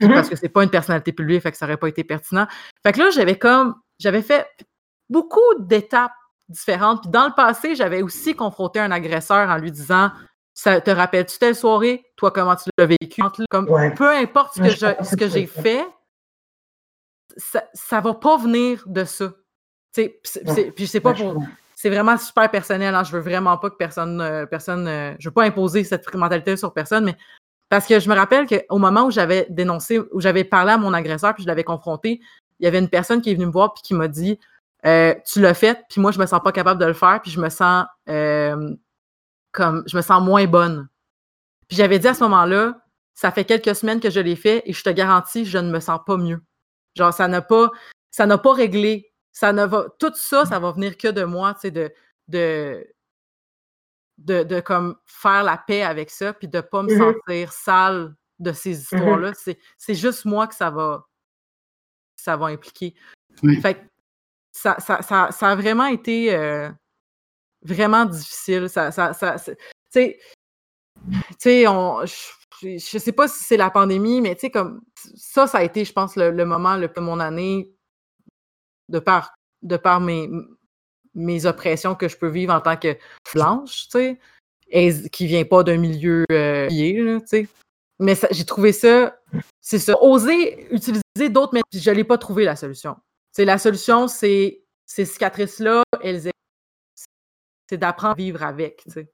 Mm-hmm. 0.00 0.12
Parce 0.12 0.28
que 0.28 0.36
c'est 0.36 0.48
pas 0.48 0.64
une 0.64 0.70
personnalité 0.70 1.12
publique, 1.12 1.42
fait 1.42 1.52
que 1.52 1.56
ça 1.56 1.66
aurait 1.66 1.76
pas 1.76 1.88
été 1.88 2.04
pertinent. 2.04 2.46
Fait 2.82 2.92
que 2.92 2.98
là, 2.98 3.10
j'avais 3.10 3.38
comme 3.38 3.76
j'avais 3.98 4.22
fait 4.22 4.46
beaucoup 5.08 5.54
d'étapes 5.60 6.12
différentes. 6.48 7.02
Puis 7.02 7.10
dans 7.10 7.26
le 7.26 7.34
passé, 7.34 7.74
j'avais 7.74 8.02
aussi 8.02 8.34
confronté 8.34 8.80
un 8.80 8.90
agresseur 8.90 9.48
en 9.48 9.56
lui 9.56 9.70
disant 9.70 10.10
ça 10.52 10.80
te 10.80 10.90
rappelle-tu 10.90 11.38
telle 11.38 11.54
soirée? 11.54 12.04
Toi, 12.16 12.30
comment 12.30 12.56
tu 12.56 12.70
l'as 12.78 12.86
vécu? 12.86 13.22
Comme, 13.50 13.66
Peu 13.94 14.10
importe 14.10 14.54
ce 14.54 14.60
que, 14.62 15.04
ce 15.04 15.16
que 15.16 15.28
j'ai 15.28 15.46
fait, 15.46 15.86
ça, 17.36 17.64
ça 17.74 18.00
va 18.00 18.14
pas 18.14 18.36
venir 18.38 18.82
de 18.86 19.04
ça. 19.04 19.32
Puis 20.74 20.86
c'est 20.86 21.00
pas 21.00 21.14
pour. 21.14 21.42
c'est 21.74 21.90
vraiment 21.90 22.16
super 22.18 22.50
personnel. 22.50 22.94
Hein. 22.94 23.04
Je 23.04 23.12
veux 23.12 23.20
vraiment 23.20 23.56
pas 23.58 23.70
que 23.70 23.76
personne, 23.76 24.20
euh, 24.20 24.46
personne, 24.46 24.86
euh, 24.88 25.14
je 25.18 25.28
veux 25.28 25.32
pas 25.32 25.44
imposer 25.44 25.84
cette 25.84 26.12
mentalité 26.14 26.56
sur 26.56 26.72
personne, 26.72 27.04
mais 27.04 27.16
parce 27.68 27.86
que 27.86 27.98
je 27.98 28.08
me 28.08 28.14
rappelle 28.14 28.46
qu'au 28.46 28.78
moment 28.78 29.06
où 29.06 29.10
j'avais 29.10 29.46
dénoncé, 29.50 30.00
où 30.12 30.20
j'avais 30.20 30.44
parlé 30.44 30.72
à 30.72 30.78
mon 30.78 30.92
agresseur, 30.92 31.34
puis 31.34 31.42
je 31.42 31.48
l'avais 31.48 31.64
confronté, 31.64 32.20
il 32.60 32.64
y 32.64 32.66
avait 32.66 32.78
une 32.78 32.88
personne 32.88 33.20
qui 33.20 33.30
est 33.30 33.34
venue 33.34 33.46
me 33.46 33.52
voir 33.52 33.74
puis 33.74 33.82
qui 33.82 33.94
m'a 33.94 34.08
dit 34.08 34.38
euh, 34.84 35.14
Tu 35.26 35.40
l'as 35.40 35.54
fait, 35.54 35.84
puis 35.88 36.00
moi, 36.00 36.12
je 36.12 36.18
me 36.18 36.26
sens 36.26 36.40
pas 36.42 36.52
capable 36.52 36.80
de 36.80 36.86
le 36.86 36.94
faire, 36.94 37.20
puis 37.22 37.30
je 37.30 37.40
me 37.40 37.48
sens 37.48 37.86
comme 39.52 39.82
je 39.86 39.96
me 39.96 40.02
sens 40.02 40.22
moins 40.22 40.46
bonne. 40.46 40.88
Puis 41.68 41.76
j'avais 41.76 41.98
dit 41.98 42.06
à 42.06 42.14
ce 42.14 42.22
moment-là, 42.24 42.78
ça 43.14 43.32
fait 43.32 43.44
quelques 43.44 43.74
semaines 43.74 43.98
que 43.98 44.10
je 44.10 44.20
l'ai 44.20 44.36
fait 44.36 44.62
et 44.66 44.72
je 44.72 44.82
te 44.84 44.90
garantis, 44.90 45.46
je 45.46 45.58
ne 45.58 45.70
me 45.70 45.80
sens 45.80 45.98
pas 46.06 46.16
mieux. 46.16 46.42
Genre, 46.94 47.12
ça 47.12 47.26
n'a 47.26 47.42
pas, 47.42 47.70
ça 48.10 48.26
n'a 48.26 48.38
pas 48.38 48.52
réglé. 48.52 49.10
Ça 49.36 49.52
ne 49.52 49.66
va, 49.66 49.84
tout 49.98 50.14
ça, 50.14 50.46
ça 50.46 50.58
va 50.58 50.72
venir 50.72 50.96
que 50.96 51.08
de 51.08 51.22
moi, 51.22 51.52
tu 51.52 51.60
sais, 51.60 51.70
de, 51.70 51.92
de, 52.26 52.86
de, 54.16 54.44
de, 54.44 54.60
comme 54.60 54.96
faire 55.04 55.44
la 55.44 55.58
paix 55.58 55.82
avec 55.82 56.08
ça, 56.08 56.32
puis 56.32 56.48
de 56.48 56.56
ne 56.56 56.62
pas 56.62 56.82
me 56.82 56.88
Mhm. 56.88 56.98
sentir 56.98 57.52
sale 57.52 58.16
de 58.38 58.52
ces 58.54 58.80
histoires-là. 58.80 59.34
C'est, 59.34 59.58
c'est 59.76 59.94
juste 59.94 60.24
moi 60.24 60.46
que 60.46 60.54
ça 60.54 60.70
va, 60.70 61.06
ça 62.16 62.38
va 62.38 62.46
impliquer. 62.46 62.94
Oui. 63.42 63.60
Fait 63.60 63.74
que 63.74 63.80
ça, 64.52 64.76
ça, 64.80 65.02
ça, 65.02 65.28
ça 65.30 65.48
a 65.50 65.54
vraiment 65.54 65.84
été 65.84 66.34
euh, 66.34 66.70
vraiment 67.60 68.06
difficile. 68.06 68.70
Ça, 68.70 68.90
ça, 68.90 69.12
ça, 69.12 69.38
tu 69.38 69.54
sais, 69.90 70.18
tu 71.12 71.36
sais, 71.38 71.68
on, 71.68 72.06
je, 72.06 72.78
je 72.78 72.98
sais 72.98 73.12
pas 73.12 73.28
si 73.28 73.44
c'est 73.44 73.58
la 73.58 73.68
pandémie, 73.68 74.22
mais 74.22 74.34
tu 74.34 74.40
sais, 74.40 74.50
comme 74.50 74.80
ça, 75.14 75.46
ça 75.46 75.58
a 75.58 75.62
été, 75.62 75.84
je 75.84 75.92
pense, 75.92 76.16
le, 76.16 76.30
le 76.30 76.44
moment 76.46 76.76
le 76.76 76.88
plus 76.88 77.02
de 77.02 77.04
mon 77.06 77.20
année 77.20 77.75
de 78.88 78.98
par, 78.98 79.34
de 79.62 79.76
par 79.76 80.00
mes, 80.00 80.28
mes 81.14 81.46
oppressions 81.46 81.94
que 81.94 82.08
je 82.08 82.16
peux 82.16 82.28
vivre 82.28 82.52
en 82.52 82.60
tant 82.60 82.76
que 82.76 82.96
blanche, 83.32 83.88
tu 83.90 84.18
sais, 84.70 85.10
qui 85.10 85.26
vient 85.26 85.44
pas 85.44 85.62
d'un 85.62 85.78
milieu 85.78 86.24
euh, 86.30 86.66
lié, 86.68 87.18
tu 87.20 87.26
sais. 87.26 87.48
Mais 87.98 88.14
j'ai 88.30 88.44
trouvé 88.44 88.72
ça, 88.72 89.18
c'est 89.60 89.78
ça, 89.78 89.96
oser 90.02 90.66
utiliser 90.72 91.30
d'autres 91.30 91.54
méthodes, 91.54 91.80
je 91.80 91.90
l'ai 91.90 92.04
pas 92.04 92.18
trouvé 92.18 92.44
la 92.44 92.54
solution. 92.54 92.96
C'est 93.32 93.46
la 93.46 93.58
solution, 93.58 94.06
c'est 94.06 94.62
ces 94.84 95.06
cicatrices-là, 95.06 95.82
elles 96.02 96.30
c'est 97.68 97.78
d'apprendre 97.78 98.12
à 98.12 98.16
vivre 98.16 98.42
avec, 98.42 98.82
tu 98.84 98.90
sais. 98.90 99.12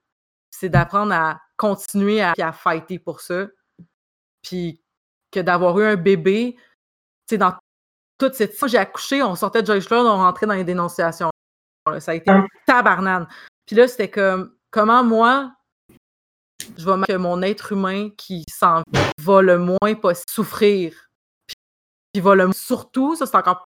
C'est 0.50 0.68
d'apprendre 0.68 1.12
à 1.14 1.40
continuer 1.56 2.20
à, 2.20 2.34
à 2.38 2.52
fighter 2.52 2.98
pour 2.98 3.20
ça. 3.20 3.48
Puis 4.42 4.82
que 5.30 5.40
d'avoir 5.40 5.78
eu 5.78 5.84
un 5.84 5.96
bébé, 5.96 6.56
tu 7.26 7.36
sais, 7.36 7.38
toute 8.22 8.34
cette... 8.34 8.56
J'ai 8.68 8.78
accouché, 8.78 9.22
on 9.22 9.34
sortait 9.34 9.62
de 9.62 9.66
Joyce 9.66 9.86
Floyd, 9.86 10.06
on 10.06 10.16
rentrait 10.18 10.46
dans 10.46 10.54
les 10.54 10.62
dénonciations. 10.64 11.30
Ça 11.98 12.12
a 12.12 12.14
été 12.14 12.30
Ah. 12.30 12.44
tabarnane. 12.66 13.26
Puis 13.66 13.74
là, 13.74 13.88
c'était 13.88 14.10
comme, 14.10 14.54
comment 14.70 15.02
moi, 15.02 15.52
je 16.78 16.88
vais 16.88 17.04
que 17.06 17.16
mon 17.16 17.42
être 17.42 17.72
humain 17.72 18.10
qui 18.16 18.44
s'en 18.48 18.82
va 19.18 19.42
le 19.42 19.58
moins 19.58 19.78
souffrir. 20.28 20.94
Puis, 22.12 22.20
va 22.20 22.36
le 22.36 22.52
surtout, 22.52 23.16
ça 23.16 23.26
c'est 23.26 23.36
encore 23.36 23.64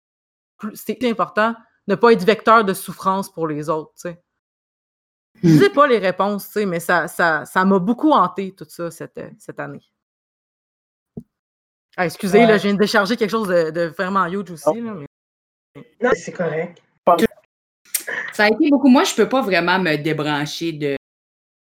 plus, 0.57 0.75
c'est 0.75 1.03
important, 1.03 1.55
ne 1.87 1.95
pas 1.95 2.13
être 2.13 2.23
vecteur 2.23 2.63
de 2.63 2.73
souffrance 2.73 3.29
pour 3.29 3.47
les 3.47 3.69
autres, 3.69 3.91
tu 3.95 4.01
sais. 4.09 4.21
Je 5.43 5.49
Hmm. 5.49 5.59
sais 5.59 5.69
pas 5.69 5.87
les 5.87 5.97
réponses, 5.97 6.45
tu 6.45 6.51
sais, 6.53 6.65
mais 6.65 6.79
ça 6.79 7.09
ça, 7.09 7.43
ça 7.45 7.65
m'a 7.65 7.79
beaucoup 7.79 8.11
hanté, 8.11 8.55
tout 8.55 8.65
ça, 8.69 8.89
cette, 8.91 9.19
cette 9.37 9.59
année. 9.59 9.81
Ah, 11.97 12.05
excusez, 12.05 12.45
là, 12.45 12.57
je 12.57 12.63
viens 12.63 12.73
de 12.73 12.79
décharger 12.79 13.15
quelque 13.15 13.29
chose 13.29 13.47
de, 13.47 13.71
de 13.71 13.81
vraiment 13.97 14.25
huge 14.25 14.51
aussi, 14.51 14.81
là, 14.81 14.93
mais... 14.93 15.05
Non, 16.01 16.11
c'est 16.13 16.31
correct. 16.31 16.81
Ça 18.33 18.43
a 18.43 18.47
été 18.47 18.69
beaucoup. 18.69 18.89
Moi, 18.89 19.03
je 19.03 19.15
peux 19.15 19.29
pas 19.29 19.41
vraiment 19.41 19.79
me 19.79 19.95
débrancher 19.95 20.71
de 20.73 20.95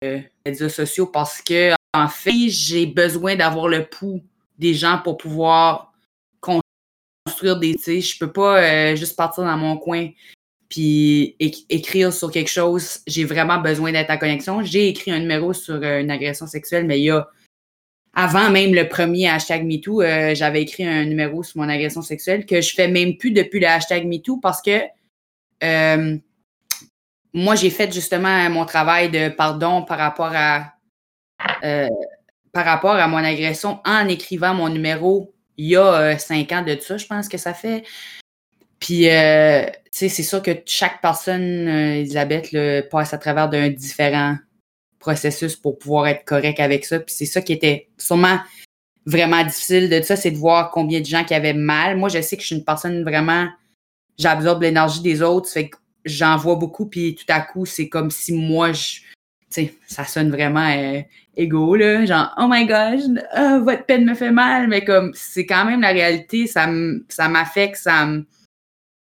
euh, 0.03 0.19
médias 0.45 0.69
sociaux 0.69 1.07
parce 1.07 1.41
que, 1.41 1.73
en 1.93 2.07
fait, 2.07 2.49
j'ai 2.49 2.86
besoin 2.86 3.36
d'avoir 3.36 3.67
le 3.67 3.86
pouls 3.86 4.23
des 4.57 4.73
gens 4.73 4.99
pour 5.03 5.17
pouvoir 5.17 5.93
construire 6.41 7.57
des. 7.57 7.75
Tu 7.75 7.84
sais, 7.84 8.01
je 8.01 8.17
peux 8.19 8.31
pas 8.31 8.61
euh, 8.61 8.95
juste 8.95 9.15
partir 9.15 9.43
dans 9.43 9.57
mon 9.57 9.77
coin 9.77 10.09
puis 10.69 11.36
écrire 11.39 12.11
sur 12.11 12.31
quelque 12.31 12.49
chose. 12.49 13.01
J'ai 13.05 13.25
vraiment 13.25 13.59
besoin 13.59 13.91
d'être 13.91 14.09
en 14.09 14.17
connexion. 14.17 14.63
J'ai 14.63 14.88
écrit 14.88 15.11
un 15.11 15.19
numéro 15.19 15.53
sur 15.53 15.75
euh, 15.75 16.01
une 16.01 16.09
agression 16.09 16.47
sexuelle, 16.47 16.86
mais 16.88 16.99
il 16.99 17.03
y 17.03 17.11
a. 17.11 17.27
Avant 18.16 18.51
même 18.51 18.76
le 18.76 18.88
premier 18.88 19.28
hashtag 19.28 19.66
MeToo, 19.66 20.01
euh, 20.01 20.36
j'avais 20.36 20.61
écrit 20.61 20.86
un 20.86 21.05
numéro 21.05 21.41
sur 21.41 21.59
mon 21.59 21.68
agression 21.68 22.03
sexuelle 22.03 22.45
que 22.45 22.61
je 22.61 22.76
fais 22.76 22.88
même 22.88 23.18
plus 23.18 23.32
depuis 23.32 23.59
le 23.59 23.68
hashtag 23.68 24.05
MeToo 24.05 24.38
parce 24.38 24.61
que 24.61 24.82
euh, 25.64 26.18
moi, 27.34 27.55
j'ai 27.55 27.72
fait 27.72 27.91
justement 27.91 28.47
mon 28.51 28.66
travail 28.66 29.09
de 29.09 29.30
pardon 29.30 29.82
par 29.82 29.97
rapport 29.97 30.32
à 30.32 30.74
euh, 31.64 31.89
par 32.51 32.66
rapport 32.66 32.95
à 32.95 33.07
mon 33.07 33.18
agression 33.18 33.80
en 33.84 34.07
écrivant 34.07 34.53
mon 34.53 34.70
numéro 34.70 35.34
il 35.57 35.70
y 35.70 35.76
a 35.76 36.18
cinq 36.20 36.51
ans 36.51 36.61
de 36.61 36.78
ça, 36.80 36.97
je 36.97 37.07
pense 37.07 37.28
que 37.28 37.38
ça 37.38 37.53
fait. 37.53 37.84
Puis, 38.80 39.03
tu 39.05 39.09
sais, 39.91 40.09
c'est 40.09 40.24
sûr 40.24 40.41
que 40.41 40.51
chaque 40.66 41.01
personne, 41.01 41.68
Elisabeth, 41.68 42.55
passe 42.89 43.14
à 43.14 43.18
travers 43.18 43.49
d'un 43.49 43.70
différent 43.70 44.36
processus 45.03 45.57
pour 45.57 45.77
pouvoir 45.77 46.07
être 46.07 46.23
correct 46.23 46.59
avec 46.61 46.85
ça. 46.85 46.99
Puis 46.99 47.13
c'est 47.13 47.25
ça 47.25 47.41
qui 47.41 47.51
était 47.51 47.89
sûrement 47.97 48.39
vraiment 49.05 49.43
difficile 49.43 49.89
de 49.89 50.01
ça, 50.01 50.15
c'est 50.15 50.31
de 50.31 50.37
voir 50.37 50.71
combien 50.71 51.01
de 51.01 51.05
gens 51.05 51.25
qui 51.25 51.33
avaient 51.33 51.53
mal. 51.53 51.97
Moi, 51.97 52.07
je 52.07 52.21
sais 52.21 52.37
que 52.37 52.41
je 52.41 52.47
suis 52.47 52.55
une 52.55 52.63
personne 52.63 53.03
vraiment, 53.03 53.49
j'absorbe 54.17 54.61
l'énergie 54.61 55.01
des 55.01 55.21
autres, 55.21 55.49
fait 55.49 55.69
que 55.69 55.77
j'en 56.05 56.37
vois 56.37 56.55
beaucoup, 56.55 56.85
puis 56.85 57.15
tout 57.15 57.25
à 57.27 57.41
coup, 57.41 57.65
c'est 57.65 57.89
comme 57.89 58.11
si 58.11 58.31
moi, 58.31 58.71
je, 58.71 59.01
sais, 59.49 59.73
ça 59.87 60.05
sonne 60.05 60.31
vraiment 60.31 60.69
euh, 60.69 61.01
égo, 61.35 61.75
là, 61.75 62.05
genre, 62.05 62.33
oh 62.37 62.47
my 62.49 62.65
gosh, 62.65 63.01
ah, 63.33 63.59
votre 63.59 63.85
peine 63.85 64.05
me 64.05 64.15
fait 64.15 64.31
mal, 64.31 64.69
mais 64.69 64.85
comme, 64.85 65.11
c'est 65.15 65.45
quand 65.45 65.65
même 65.65 65.81
la 65.81 65.89
réalité, 65.89 66.47
ça 66.47 66.67
m'affecte, 67.27 67.75
ça 67.75 68.05
me 68.05 68.25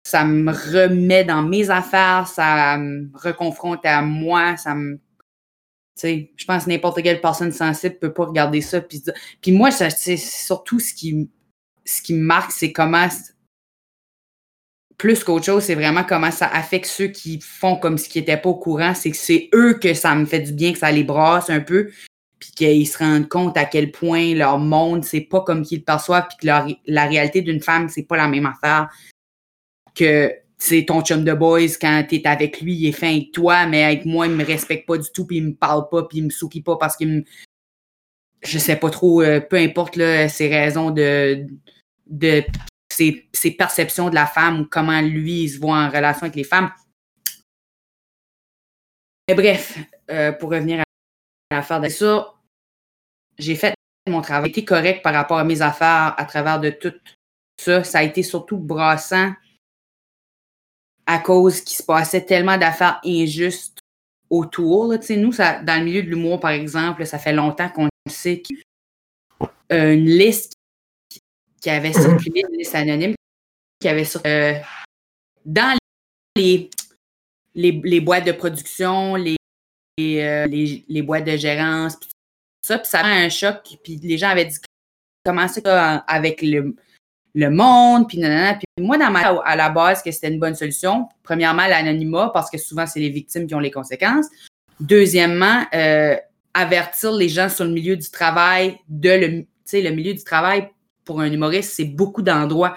ça 0.06 0.24
me 0.24 0.52
remet 0.52 1.24
dans 1.24 1.42
mes 1.42 1.72
affaires, 1.72 2.28
ça 2.28 2.78
me 2.78 3.10
reconfronte 3.16 3.84
à 3.86 4.04
moi, 4.04 4.56
ça 4.56 4.76
me 4.76 5.00
tu 5.96 6.02
sais, 6.02 6.32
je 6.36 6.46
pense 6.46 6.66
que 6.66 6.70
n'importe 6.70 7.02
quelle 7.02 7.22
personne 7.22 7.52
sensible 7.52 7.98
peut 8.00 8.14
pas 8.14 8.26
regarder 8.26 8.62
ça 8.62 8.82
puis 8.82 9.02
puis 9.42 9.52
moi 9.52 9.72
c'est 9.72 10.18
surtout 10.18 10.80
ce 10.80 10.94
qui 10.94 11.30
ce 11.86 12.02
qui 12.02 12.14
me 12.14 12.24
marque 12.24 12.52
c'est 12.52 12.74
comment 12.74 13.08
plus 14.98 15.24
qu'autre 15.24 15.46
chose, 15.46 15.64
c'est 15.64 15.76
vraiment 15.76 16.04
comment 16.04 16.32
ça 16.32 16.48
affecte 16.48 16.86
ceux 16.86 17.08
qui 17.08 17.40
font 17.42 17.76
comme 17.76 17.98
ce 17.98 18.08
qui 18.08 18.20
n'étaient 18.20 18.38
pas 18.38 18.50
au 18.50 18.56
courant. 18.56 18.94
C'est 18.94 19.12
que 19.12 19.18
c'est 19.18 19.50
eux 19.54 19.74
que 19.74 19.94
ça 19.94 20.16
me 20.16 20.26
fait 20.26 20.40
du 20.40 20.54
bien, 20.54 20.72
que 20.72 20.80
ça 20.80 20.92
les 20.92 21.04
brasse 21.04 21.50
un 21.50 21.60
peu, 21.60 21.90
puis 22.40 22.52
qu'ils 22.52 22.88
se 22.88 22.98
rendent 22.98 23.28
compte 23.28 23.58
à 23.58 23.66
quel 23.66 23.92
point 23.92 24.34
leur 24.34 24.58
monde, 24.58 25.04
c'est 25.04 25.22
pas 25.22 25.42
comme 25.42 25.64
qu'ils 25.64 25.80
le 25.80 25.84
perçoivent, 25.84 26.28
puis 26.30 26.38
que 26.48 26.76
la 26.88 27.06
réalité 27.06 27.42
d'une 27.42 27.62
femme, 27.62 27.90
c'est 27.90 28.04
pas 28.04 28.18
la 28.18 28.28
même 28.28 28.46
affaire 28.46 28.90
que 29.96 30.32
c'est 30.58 30.86
ton 30.86 31.02
chum 31.02 31.24
de 31.24 31.34
boys 31.34 31.68
quand 31.80 32.06
t'es 32.08 32.26
avec 32.26 32.62
lui, 32.62 32.76
il 32.76 32.88
est 32.88 32.92
fin 32.92 33.10
avec 33.10 33.32
toi, 33.32 33.66
mais 33.66 33.84
avec 33.84 34.06
moi, 34.06 34.28
il 34.28 34.34
me 34.34 34.46
respecte 34.46 34.88
pas 34.88 34.98
du 34.98 35.10
tout, 35.14 35.26
puis 35.26 35.38
il 35.38 35.48
me 35.48 35.54
parle 35.54 35.90
pas, 35.90 36.04
puis 36.04 36.20
il 36.20 36.26
me 36.26 36.30
sourit 36.30 36.62
pas 36.62 36.78
parce 36.78 36.96
qu'il 36.96 37.10
me. 37.10 37.24
Je 38.44 38.60
sais 38.60 38.76
pas 38.76 38.90
trop, 38.90 39.22
euh, 39.22 39.40
peu 39.40 39.58
importe 39.58 39.96
là, 39.96 40.30
ses 40.30 40.48
raisons 40.48 40.92
de. 40.92 41.46
de 42.08 42.44
ses, 42.90 43.28
perceptions 43.58 44.10
de 44.10 44.16
la 44.16 44.26
femme 44.26 44.62
ou 44.62 44.66
comment 44.66 45.02
lui 45.02 45.44
il 45.44 45.50
se 45.50 45.60
voit 45.60 45.78
en 45.78 45.90
relation 45.90 46.24
avec 46.24 46.36
les 46.36 46.44
femmes. 46.44 46.72
Mais 49.28 49.36
bref, 49.36 49.78
euh, 50.10 50.32
pour 50.32 50.52
revenir 50.52 50.82
à 50.82 51.56
l'affaire 51.56 51.82
de 51.82 51.90
ça, 51.90 52.34
j'ai 53.38 53.56
fait 53.56 53.74
mon 54.08 54.22
travail, 54.22 54.52
été 54.52 54.64
correct 54.64 55.02
par 55.04 55.14
rapport 55.14 55.40
à 55.40 55.44
mes 55.44 55.62
affaires 55.62 56.14
à 56.18 56.26
travers 56.26 56.60
de 56.60 56.70
tout 56.70 56.94
ça. 57.60 57.84
Ça 57.84 58.00
a 58.00 58.04
été 58.04 58.24
surtout 58.24 58.58
brassant 58.58 59.34
à 61.06 61.20
cause 61.20 61.62
qu'il 61.62 61.78
se 61.78 61.84
passait 61.84 62.26
tellement 62.26 62.58
d'affaires 62.58 63.00
injustes 63.06 63.80
autour. 64.30 64.88
là. 64.88 64.98
Tu 64.98 65.06
sais, 65.08 65.18
nous, 65.18 65.32
ça, 65.32 65.62
dans 65.62 65.80
le 65.80 65.86
milieu 65.86 66.04
de 66.04 66.10
l'humour, 66.10 66.40
par 66.40 66.52
exemple, 66.52 67.06
ça 67.06 67.20
fait 67.20 67.34
longtemps 67.34 67.70
qu'on 67.70 67.88
sait 68.10 68.42
qu'il 68.42 68.58
y 68.58 68.62
a 69.42 69.46
euh, 69.76 69.94
une 69.94 70.06
liste 70.06 70.54
qui- 71.62 71.70
avait 71.70 71.94
circulé, 71.94 72.44
une 72.50 72.58
liste 72.58 72.76
anonyme, 72.76 73.16
qui 73.80 73.88
avait 73.88 74.06
sur, 74.06 74.22
euh, 74.26 74.54
dans 75.46 75.76
les, 76.36 76.70
les, 77.56 77.82
les 77.84 78.02
boîtes 78.02 78.26
de 78.26 78.32
production, 78.32 79.16
les, 79.16 79.36
les, 79.98 80.22
euh, 80.22 80.46
les- 80.46 81.02
boîtes 81.02 81.26
de 81.26 81.38
gérance, 81.38 81.96
puis 81.96 82.10
ça, 82.62 82.78
puis 82.78 82.88
ça 82.88 83.00
avait 83.00 83.26
un 83.26 83.30
choc, 83.30 83.78
puis 83.84 83.96
les 83.98 84.18
gens 84.18 84.30
avaient 84.30 84.46
dit 84.46 84.58
comment 85.24 85.48
ça 85.48 85.96
avec 86.08 86.44
le, 86.44 86.76
le 87.36 87.50
monde, 87.50 88.08
puis 88.08 88.18
nanana. 88.18 88.54
Puis 88.56 88.84
moi, 88.84 88.98
dans 88.98 89.12
ma 89.12 89.20
à 89.20 89.56
la 89.56 89.70
base, 89.70 90.02
que 90.02 90.12
c'était 90.12 90.30
une 90.30 90.40
bonne 90.40 90.56
solution. 90.56 91.08
Premièrement, 91.22 91.68
l'anonymat, 91.68 92.32
parce 92.34 92.50
que 92.50 92.58
souvent, 92.58 92.88
c'est 92.88 93.02
les 93.02 93.10
victimes 93.10 93.46
qui 93.46 93.54
ont 93.54 93.60
les 93.60 93.72
conséquences. 93.72 94.28
Deuxièmement, 94.80 95.64
euh, 95.74 96.16
avertir 96.54 97.12
les 97.12 97.30
gens 97.30 97.50
sur 97.50 97.66
le 97.66 97.72
milieu 97.72 97.98
du 97.98 98.10
travail, 98.10 98.78
de 98.88 99.10
le, 99.10 99.46
le 99.74 99.90
milieu 99.92 100.14
du 100.14 100.24
travail 100.24 100.70
pour 101.04 101.22
un 101.22 101.32
humoriste, 101.32 101.74
c'est 101.76 101.86
beaucoup 101.86 102.22
d'endroits. 102.22 102.76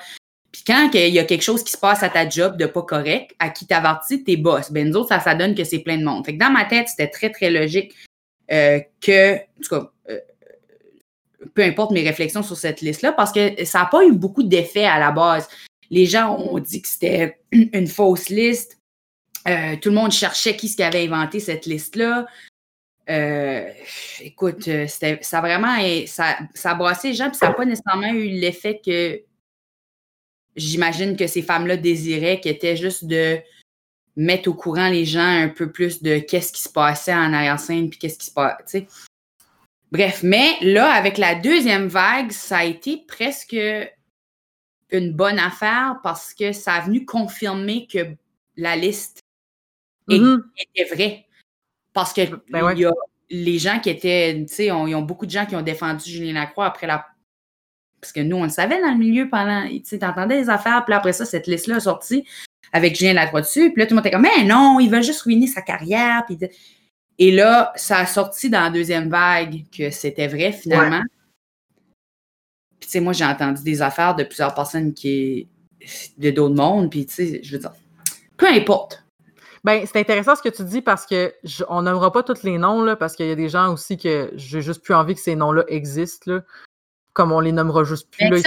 Puis 0.50 0.64
quand 0.66 0.90
il 0.92 1.14
y 1.14 1.18
a 1.18 1.24
quelque 1.24 1.42
chose 1.42 1.62
qui 1.62 1.72
se 1.72 1.78
passe 1.78 2.02
à 2.02 2.08
ta 2.08 2.28
job 2.28 2.56
de 2.56 2.66
pas 2.66 2.82
correct, 2.82 3.34
à 3.38 3.50
qui 3.50 3.66
t'avertis, 3.66 4.24
tes 4.24 4.36
boss. 4.36 4.72
Ben, 4.72 4.88
nous 4.88 4.96
autres, 4.96 5.08
ça, 5.08 5.20
ça 5.20 5.34
donne 5.34 5.54
que 5.54 5.64
c'est 5.64 5.78
plein 5.80 5.98
de 5.98 6.04
monde. 6.04 6.26
Fait 6.26 6.34
que 6.34 6.38
dans 6.38 6.50
ma 6.50 6.64
tête, 6.64 6.88
c'était 6.88 7.08
très, 7.08 7.30
très 7.30 7.50
logique 7.50 7.94
euh, 8.50 8.80
que, 9.00 9.36
en 9.36 9.62
tout 9.62 9.76
cas, 9.76 9.90
peu 11.54 11.62
importe 11.62 11.92
mes 11.92 12.02
réflexions 12.02 12.42
sur 12.42 12.56
cette 12.56 12.80
liste-là, 12.80 13.12
parce 13.12 13.32
que 13.32 13.64
ça 13.64 13.80
n'a 13.80 13.86
pas 13.86 14.04
eu 14.04 14.12
beaucoup 14.12 14.42
d'effets 14.42 14.84
à 14.84 14.98
la 14.98 15.10
base. 15.10 15.48
Les 15.90 16.06
gens 16.06 16.36
ont 16.36 16.58
dit 16.58 16.82
que 16.82 16.88
c'était 16.88 17.38
une 17.52 17.86
fausse 17.86 18.28
liste. 18.28 18.78
Euh, 19.46 19.76
tout 19.80 19.88
le 19.88 19.94
monde 19.94 20.12
cherchait 20.12 20.56
qui 20.56 20.68
ce 20.68 20.76
qui 20.76 20.82
avait 20.82 21.06
inventé 21.06 21.40
cette 21.40 21.66
liste-là. 21.66 22.26
Euh, 23.08 23.70
écoute, 24.20 24.68
euh, 24.68 24.86
ça 24.86 25.40
vraiment 25.40 25.78
ça, 26.06 26.38
ça 26.54 26.72
a 26.72 26.74
brassé 26.74 27.08
les 27.08 27.14
gens, 27.14 27.30
puis 27.30 27.38
ça 27.38 27.48
n'a 27.48 27.54
pas 27.54 27.64
nécessairement 27.64 28.12
eu 28.12 28.28
l'effet 28.28 28.80
que 28.84 29.22
j'imagine 30.56 31.16
que 31.16 31.26
ces 31.26 31.40
femmes-là 31.40 31.78
désiraient, 31.78 32.40
qui 32.40 32.50
était 32.50 32.76
juste 32.76 33.06
de 33.06 33.38
mettre 34.16 34.50
au 34.50 34.54
courant 34.54 34.88
les 34.88 35.04
gens 35.04 35.20
un 35.20 35.48
peu 35.48 35.70
plus 35.70 36.02
de 36.02 36.18
qu'est-ce 36.18 36.52
qui 36.52 36.60
se 36.60 36.68
passait 36.68 37.14
en 37.14 37.32
arrière-scène, 37.32 37.88
puis 37.88 37.98
qu'est-ce 37.98 38.18
qui 38.18 38.26
se 38.26 38.32
passait. 38.32 38.86
Bref, 39.90 40.22
mais 40.22 40.56
là, 40.60 40.90
avec 40.90 41.16
la 41.18 41.34
deuxième 41.34 41.88
vague, 41.88 42.30
ça 42.30 42.58
a 42.58 42.64
été 42.64 43.04
presque 43.08 43.56
une 44.90 45.12
bonne 45.12 45.38
affaire 45.38 45.96
parce 46.02 46.34
que 46.34 46.52
ça 46.52 46.74
a 46.74 46.80
venu 46.80 47.04
confirmer 47.04 47.86
que 47.86 47.98
la 48.56 48.76
liste 48.76 49.22
mm-hmm. 50.08 50.42
était 50.58 50.94
vraie. 50.94 51.26
Parce 51.92 52.12
que 52.12 52.22
ben 52.50 52.72
il 52.72 52.80
y 52.80 52.84
a 52.84 52.92
les 53.30 53.58
gens 53.58 53.80
qui 53.80 53.90
étaient, 53.90 54.44
tu 54.46 54.54
sais, 54.54 54.66
ils 54.66 54.72
ont 54.72 55.02
beaucoup 55.02 55.26
de 55.26 55.30
gens 55.30 55.46
qui 55.46 55.56
ont 55.56 55.62
défendu 55.62 56.10
Julien 56.10 56.34
Lacroix 56.34 56.66
après 56.66 56.86
la. 56.86 57.06
Parce 58.00 58.12
que 58.12 58.20
nous, 58.20 58.36
on 58.36 58.44
le 58.44 58.50
savait 58.50 58.80
dans 58.80 58.92
le 58.92 58.98
milieu 58.98 59.28
pendant. 59.28 59.66
Tu 59.68 59.82
sais, 59.84 59.98
t'entendais 59.98 60.40
les 60.40 60.50
affaires, 60.50 60.84
puis 60.84 60.94
après 60.94 61.12
ça, 61.12 61.24
cette 61.24 61.46
liste-là 61.46 61.76
a 61.76 61.80
sorti 61.80 62.26
avec 62.72 62.96
Julien 62.96 63.14
Lacroix 63.14 63.40
dessus. 63.40 63.72
Puis 63.72 63.80
là, 63.80 63.86
tout 63.86 63.94
le 63.94 63.96
monde 63.96 64.06
était 64.06 64.14
comme, 64.14 64.22
mais 64.22 64.44
non, 64.44 64.78
il 64.80 64.88
veut 64.90 65.02
juste 65.02 65.22
ruiner 65.22 65.46
sa 65.46 65.62
carrière. 65.62 66.24
Puis 66.26 66.38
Et 67.18 67.32
là, 67.32 67.72
ça 67.74 67.98
a 67.98 68.06
sorti 68.06 68.48
dans 68.48 68.60
la 68.60 68.70
deuxième 68.70 69.08
vague 69.08 69.64
que 69.76 69.90
c'était 69.90 70.28
vrai 70.28 70.52
finalement. 70.52 71.02
Puis, 72.78 72.86
tu 72.86 72.92
sais, 72.92 73.00
moi, 73.00 73.12
j'ai 73.12 73.24
entendu 73.24 73.62
des 73.62 73.82
affaires 73.82 74.14
de 74.14 74.22
plusieurs 74.22 74.54
personnes 74.54 74.94
qui. 74.94 75.48
de 76.16 76.30
d'autres 76.30 76.54
mondes. 76.54 76.90
Puis, 76.90 77.06
tu 77.06 77.14
sais, 77.14 77.40
je 77.42 77.52
veux 77.52 77.58
dire, 77.58 77.72
peu 78.36 78.46
importe. 78.46 79.04
Ben, 79.64 79.84
c'est 79.84 79.98
intéressant 79.98 80.36
ce 80.36 80.42
que 80.42 80.48
tu 80.48 80.62
dis 80.62 80.80
parce 80.80 81.04
que 81.04 81.34
on 81.68 81.82
n'aimera 81.82 82.12
pas 82.12 82.22
tous 82.22 82.44
les 82.44 82.58
noms, 82.58 82.82
là, 82.82 82.94
parce 82.94 83.16
qu'il 83.16 83.26
y 83.26 83.32
a 83.32 83.34
des 83.34 83.48
gens 83.48 83.72
aussi 83.72 83.98
que 83.98 84.30
j'ai 84.34 84.62
juste 84.62 84.82
plus 84.82 84.94
envie 84.94 85.14
que 85.14 85.20
ces 85.20 85.34
noms-là 85.34 85.64
existent. 85.66 86.32
Là, 86.32 86.42
comme 87.12 87.32
on 87.32 87.40
les 87.40 87.50
nommera 87.50 87.82
juste 87.82 88.08
plus. 88.12 88.30
Ben, 88.30 88.40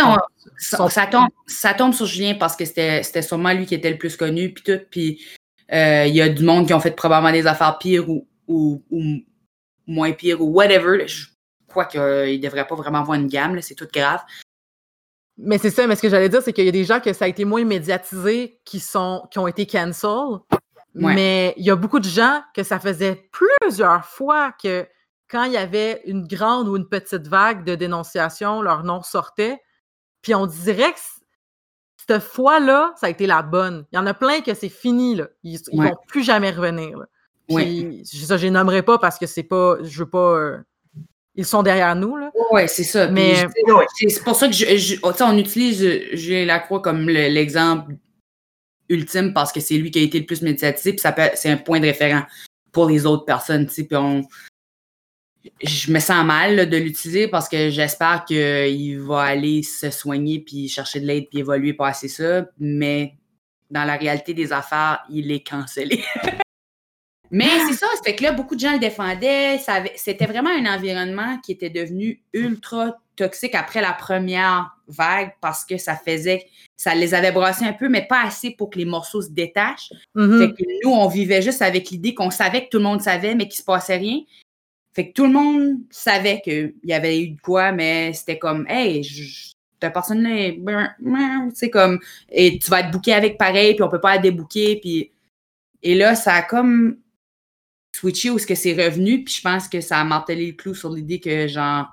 ça, 0.58 1.06
tombe, 1.06 1.28
ça, 1.46 1.74
tombe, 1.74 1.94
sur 1.94 2.06
Julien 2.06 2.36
parce 2.36 2.56
que 2.56 2.64
c'était 2.64 3.22
sûrement 3.22 3.52
lui 3.52 3.66
qui 3.66 3.76
était 3.76 3.92
le 3.92 3.98
plus 3.98 4.16
connu, 4.16 4.54
puis 4.54 4.64
tout. 4.64 4.82
Puis 4.90 5.22
euh, 5.74 6.06
il 6.08 6.16
y 6.16 6.22
a 6.22 6.30
du 6.30 6.44
monde 6.46 6.68
qui 6.68 6.74
ont 6.74 6.80
fait 6.80 6.92
probablement 6.92 7.34
des 7.34 7.48
affaires 7.48 7.78
pires 7.78 8.10
ou, 8.10 8.26
ou, 8.52 8.84
moins 9.88 10.12
pires 10.12 10.42
ou 10.42 10.52
whatever. 10.52 11.08
Je 11.08 11.28
crois 11.68 11.86
qu'il 11.86 12.02
ne 12.02 12.38
devrait 12.38 12.68
pas 12.68 12.76
vraiment 12.76 13.00
avoir 13.00 13.18
une 13.20 13.28
gamme, 13.28 13.62
c'est 13.62 13.76
tout 13.76 13.88
grave. 13.92 14.22
Mais 15.38 15.58
c'est 15.58 15.72
ça, 15.72 15.88
mais 15.88 15.96
ce 15.96 16.02
que 16.02 16.10
j'allais 16.10 16.30
dire, 16.30 16.42
c'est 16.42 16.54
qu'il 16.54 16.66
y 16.66 16.70
a 16.70 16.74
des 16.74 16.84
gens 16.84 17.00
que 17.00 17.14
ça 17.14 17.26
a 17.26 17.28
été 17.28 17.46
moins 17.46 17.64
médiatisé 17.66 18.60
qui, 18.64 18.80
sont, 18.80 19.28
qui 19.32 19.40
ont 19.40 19.48
été 19.48 19.66
cancel, 19.66 20.40
mais 20.94 21.54
il 21.58 21.66
y 21.66 21.72
a 21.72 21.76
beaucoup 21.76 22.00
de 22.00 22.08
gens 22.08 22.44
que 22.54 22.64
ça 22.64 22.80
faisait 22.80 23.30
plusieurs 23.32 24.06
fois 24.06 24.52
que 24.52 24.88
quand 25.30 25.46
il 25.46 25.54
y 25.54 25.58
avait 25.58 26.02
une 26.06 26.28
grande 26.28 26.68
ou 26.68 26.76
une 26.76 26.88
petite 26.88 27.28
vague 27.28 27.64
de 27.64 27.76
dénonciation, 27.76 28.62
leur 28.62 28.84
nom 28.84 29.02
sortait. 29.02 29.62
Puis 30.22 30.36
on 30.36 30.46
dirait 30.46 30.92
que 30.92 31.00
cette 31.98 32.22
fois-là, 32.22 32.94
ça 32.98 33.08
a 33.08 33.10
été 33.10 33.26
la 33.26 33.42
bonne. 33.42 33.86
Il 33.92 33.96
y 33.96 34.00
en 34.00 34.06
a 34.06 34.14
plein 34.14 34.42
que 34.42 34.54
c'est 34.54 34.70
fini, 34.70 35.16
là. 35.16 35.30
Ils, 35.44 35.60
ne 35.72 35.84
vont 35.84 35.96
plus 36.08 36.24
jamais 36.24 36.52
revenir. 36.52 37.00
Puis, 37.56 38.02
ça, 38.06 38.38
je 38.38 38.44
les 38.44 38.52
nommerai 38.52 38.82
pas 38.82 38.98
parce 38.98 39.18
que 39.18 39.26
c'est 39.26 39.44
pas. 39.44 39.78
Je 39.84 40.00
veux 40.00 40.10
pas. 40.10 40.38
Euh, 40.38 40.58
ils 41.36 41.46
sont 41.46 41.64
derrière 41.64 41.96
nous. 41.96 42.18
Oui, 42.52 42.62
c'est 42.68 42.84
ça. 42.84 43.08
Mais 43.08 43.36
c'est 43.98 44.24
pour 44.24 44.36
ça 44.36 44.48
que 44.48 44.54
je, 44.54 44.98
on 45.02 45.38
utilise 45.38 45.80
Julien 46.14 46.46
Lacroix 46.46 46.82
comme 46.82 47.08
l'exemple 47.10 47.94
ultime 48.90 49.34
parce 49.34 49.52
que 49.52 49.62
c'est 49.62 49.78
lui 49.78 49.92
qui 49.92 50.00
a 50.00 50.02
été 50.02 50.20
le 50.20 50.26
plus 50.26 50.42
médiatisé, 50.42 50.94
puis 50.94 51.02
c'est 51.36 51.50
un 51.50 51.58
point 51.58 51.80
de 51.80 51.86
référent 51.86 52.24
pour 52.72 52.90
les 52.90 53.06
autres 53.06 53.26
personnes. 53.26 53.68
Puis 53.68 53.88
je 55.64 55.92
me 55.92 56.00
sens 56.00 56.26
mal 56.26 56.70
de 56.70 56.78
l'utiliser 56.78 57.28
parce 57.28 57.50
que 57.50 57.70
j'espère 57.70 58.26
qu'il 58.26 59.00
va 59.00 59.22
aller 59.22 59.64
se 59.64 59.90
soigner 59.90 60.40
puis 60.40 60.68
chercher 60.68 61.00
de 61.00 61.06
l'aide 61.06 61.30
puis 61.30 61.40
évoluer 61.40 61.74
passer 61.74 62.08
ça, 62.08 62.46
mais 62.60 63.16
dans 63.70 63.86
la 63.86 63.96
réalité 63.96 64.34
des 64.34 64.52
affaires, 64.52 65.04
il 65.10 65.32
est 65.32 65.48
cancellé. 65.48 66.04
mais 67.32 67.48
c'est 67.68 67.76
ça, 67.76 67.88
c'est 68.04 68.14
que 68.16 68.24
là, 68.24 68.34
beaucoup 68.34 68.56
de 68.56 68.60
gens 68.60 68.74
le 68.74 68.80
défendaient. 68.80 69.60
C'était 69.96 70.26
vraiment 70.26 70.50
un 70.50 70.66
environnement 70.66 71.38
qui 71.40 71.54
était 71.54 71.70
devenu 71.70 72.22
ultra 72.34 72.98
toxique 73.16 73.56
après 73.56 73.82
la 73.82 73.94
première 73.94 74.76
vague 74.88 75.32
parce 75.40 75.64
que 75.64 75.78
ça 75.78 75.96
faisait, 75.96 76.46
ça 76.76 76.94
les 76.94 77.14
avait 77.14 77.32
brassés 77.32 77.66
un 77.66 77.74
peu, 77.74 77.88
mais 77.88 78.06
pas 78.06 78.24
assez 78.24 78.52
pour 78.52 78.70
que 78.70 78.78
les 78.78 78.86
morceaux 78.86 79.22
se 79.22 79.30
détachent. 79.30 79.94
Mm-hmm. 80.16 80.40
Fait 80.40 80.54
que 80.54 80.64
nous, 80.84 80.92
on 80.92 81.08
vivait 81.08 81.42
juste 81.42 81.62
avec 81.62 81.90
l'idée 81.90 82.14
qu'on 82.14 82.32
savait 82.32 82.66
que 82.66 82.70
tout 82.70 82.78
le 82.80 82.84
monde 82.84 83.02
savait, 83.02 83.34
mais 83.34 83.48
qu'il 83.48 83.60
se 83.60 83.64
passait 83.64 83.98
rien. 83.98 84.20
Fait 84.94 85.08
que 85.08 85.14
tout 85.14 85.26
le 85.26 85.32
monde 85.32 85.78
savait 85.90 86.42
qu'il 86.42 86.74
y 86.84 86.92
avait 86.92 87.22
eu 87.22 87.30
de 87.30 87.40
quoi, 87.40 87.72
mais 87.72 88.12
c'était 88.12 88.38
comme, 88.38 88.66
hey, 88.68 89.08
ta 89.80 89.90
personne 89.90 90.22
là, 90.22 90.96
c'est 91.54 91.70
comme, 91.70 92.00
et 92.30 92.60
tu 92.60 92.70
vas 92.70 92.82
être 92.82 92.92
booké 92.92 93.14
avec 93.14 93.38
pareil, 93.38 93.74
puis 93.76 93.84
on 93.84 93.90
peut 93.90 94.02
pas 94.02 94.16
être 94.16 94.22
débooké, 94.22 94.80
puis. 94.82 95.12
Et 95.84 95.96
là, 95.96 96.14
ça 96.14 96.36
a 96.36 96.42
comme 96.44 96.98
switché 97.96 98.30
où 98.30 98.40
ce 98.40 98.48
que 98.48 98.56
c'est 98.56 98.74
revenu, 98.74 99.24
puis 99.24 99.34
je 99.34 99.42
pense 99.42 99.68
que 99.68 99.82
ça 99.82 100.00
a 100.00 100.04
martelé 100.04 100.48
le 100.48 100.54
clou 100.54 100.74
sur 100.74 100.90
l'idée 100.90 101.20
que, 101.20 101.48
genre, 101.48 101.88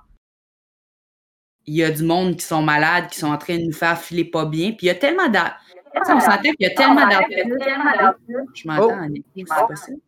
il 1.69 1.75
y 1.75 1.85
a 1.85 1.91
du 1.91 2.03
monde 2.03 2.37
qui 2.37 2.47
sont 2.47 2.63
malades, 2.63 3.09
qui 3.09 3.19
sont 3.19 3.29
en 3.29 3.37
train 3.37 3.59
de 3.59 3.65
nous 3.65 3.73
faire 3.73 4.01
filer 4.01 4.25
pas 4.25 4.47
bien. 4.47 4.73
Puis 4.73 4.87
il 4.87 4.87
y 4.87 4.91
a 4.91 4.95
tellement 4.95 5.29
d'artistes. 5.29 5.77
On 5.95 6.21
sentait 6.21 6.53
qu'il 6.55 6.67
y 6.67 6.71
a 6.71 6.75
tellement 6.75 7.07
d'artistes. 7.07 8.27
Je 8.55 8.69
m'entends 8.69 9.05
en 9.05 9.09
c'est 9.35 9.67
possible. 9.67 10.01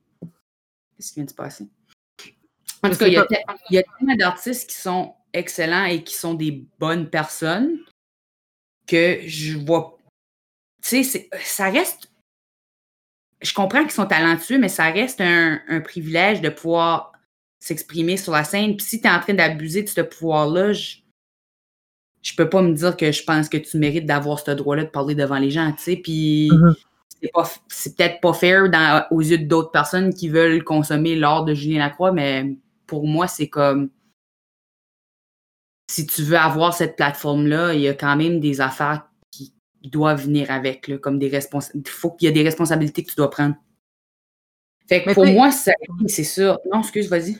Qu'est-ce 0.97 1.13
qui 1.13 1.15
vient 1.17 1.25
de 1.25 1.31
se 1.31 1.35
passer? 1.35 1.69
En 2.83 2.89
tout 2.89 2.97
cas, 2.97 3.07
il 3.07 3.13
y, 3.71 3.79
a 3.79 3.83
tellement 3.83 4.17
d'artistes 4.17 4.71
qui 4.71 4.77
sont 4.77 5.15
excellents 5.35 5.85
et 5.85 6.03
qui 6.03 6.15
sont 6.15 6.33
des 6.33 6.65
bonnes 6.79 7.11
personnes 7.11 7.79
que 8.87 9.21
je 9.27 9.59
vois. 9.59 9.99
Tu 10.83 11.05
sais, 11.05 11.29
ça 11.43 11.69
reste. 11.69 12.10
Je 13.43 13.55
comprends 13.55 13.83
qu'ils 13.83 13.93
sont 13.93 14.07
talentueux, 14.07 14.59
mais 14.59 14.69
ça 14.69 14.91
reste 14.91 15.21
un, 15.21 15.61
un 15.69 15.81
privilège 15.81 16.41
de 16.41 16.49
pouvoir 16.49 17.13
s'exprimer 17.59 18.17
sur 18.17 18.33
la 18.33 18.45
scène. 18.45 18.77
Puis 18.77 18.87
si 18.87 19.01
tu 19.01 19.07
es 19.07 19.11
en 19.11 19.21
train 19.21 19.35
d'abuser 19.35 19.83
de 19.83 19.89
ce 19.89 20.01
pouvoir-là, 20.01 20.73
je, 20.73 20.97
je 22.23 22.35
peux 22.35 22.49
pas 22.49 22.63
me 22.63 22.73
dire 22.73 22.97
que 22.97 23.13
je 23.13 23.23
pense 23.23 23.49
que 23.49 23.57
tu 23.57 23.79
mérites 23.79 24.07
d'avoir 24.07 24.41
ce 24.41 24.51
droit-là 24.51 24.85
de 24.85 24.91
parler 24.91 25.15
devant 25.15 25.39
les 25.39 25.51
gens, 25.51 25.73
tu 25.73 25.83
sais. 25.83 25.97
Puis 25.97 26.51
mm-hmm. 26.51 27.59
c'est 27.69 27.97
peut-être 27.97 28.21
pas 28.21 28.33
fair 28.33 28.65
aux 29.11 29.21
yeux 29.21 29.39
d'autres 29.39 29.71
personnes 29.71 30.13
qui 30.13 30.29
veulent 30.29 30.65
consommer 30.65 31.17
l'art 31.17 31.45
de 31.45 31.55
Julien 31.55 31.79
Lacroix, 31.81 32.13
mais 32.13 32.57
pour 32.87 33.07
moi, 33.07 33.29
c'est 33.29 33.49
comme 33.49 33.91
si 35.91 36.07
tu 36.07 36.23
veux 36.23 36.37
avoir 36.37 36.73
cette 36.73 36.97
plateforme-là, 36.97 37.75
il 37.75 37.81
y 37.81 37.89
a 37.89 37.95
quand 37.95 38.17
même 38.17 38.39
des 38.39 38.61
affaires 38.61 39.10
doivent 39.89 40.25
venir 40.25 40.51
avec, 40.51 41.01
comme 41.01 41.19
des 41.19 41.29
responsabilités. 41.29 41.91
Il 41.91 41.93
faut 41.93 42.11
qu'il 42.11 42.27
y 42.27 42.29
ait 42.29 42.35
des 42.35 42.43
responsabilités 42.43 43.03
que 43.03 43.11
tu 43.11 43.17
dois 43.17 43.31
prendre. 43.31 43.55
Fait 44.89 45.03
que 45.03 45.15
pour 45.15 45.27
moi, 45.27 45.51
c'est 45.53 46.25
sûr. 46.25 46.59
Non, 46.71 46.81
excuse, 46.81 47.09
vas-y. 47.09 47.39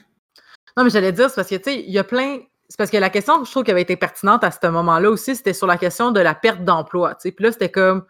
Non, 0.77 0.85
mais 0.85 0.91
j'allais 0.91 1.13
dire, 1.13 1.29
c'est 1.29 1.35
parce 1.35 1.49
que, 1.49 1.57
tu 1.57 1.65
sais, 1.65 1.81
il 1.81 1.91
y 1.91 1.99
a 1.99 2.05
plein, 2.05 2.39
c'est 2.69 2.79
parce 2.79 2.91
que 2.91 2.97
la 2.97 3.11
question, 3.11 3.45
je 3.45 3.51
trouve, 3.51 3.65
qui 3.65 3.73
avait 3.73 3.83
été 3.83 3.97
pertinente 3.97 4.45
à 4.45 4.53
ce 4.53 4.65
moment-là 4.69 5.11
aussi, 5.11 5.35
c'était 5.35 5.53
sur 5.53 5.67
la 5.67 5.77
question 5.77 6.13
de 6.13 6.21
la 6.21 6.35
perte 6.35 6.65
d'emploi. 6.65 7.17
Puis 7.21 7.35
là, 7.41 7.51
c'était 7.51 7.71
comme. 7.71 8.07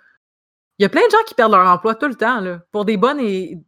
Il 0.79 0.83
y 0.83 0.87
a 0.87 0.89
plein 0.91 1.05
de 1.07 1.11
gens 1.11 1.25
qui 1.27 1.35
perdent 1.35 1.53
leur 1.53 1.67
emploi 1.67 1.95
tout 1.95 2.09
le 2.09 2.15
temps, 2.15 2.41
là, 2.41 2.61
pour 2.71 2.85
des 2.85 2.99
bonnes 2.99 3.21
et. 3.21 3.59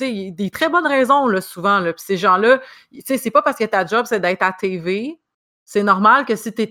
des 0.00 0.50
très 0.52 0.68
bonnes 0.68 0.86
raisons, 0.86 1.28
là, 1.28 1.40
souvent. 1.40 1.78
Là. 1.78 1.92
Puis 1.92 2.04
ces 2.04 2.16
gens-là, 2.16 2.60
c'est 3.04 3.30
pas 3.30 3.42
parce 3.42 3.56
que 3.56 3.64
ta 3.64 3.86
job, 3.86 4.06
c'est 4.08 4.18
d'être 4.18 4.42
à 4.42 4.52
TV. 4.52 5.20
C'est 5.64 5.84
normal 5.84 6.24
que 6.24 6.34
si 6.34 6.52
tu 6.52 6.68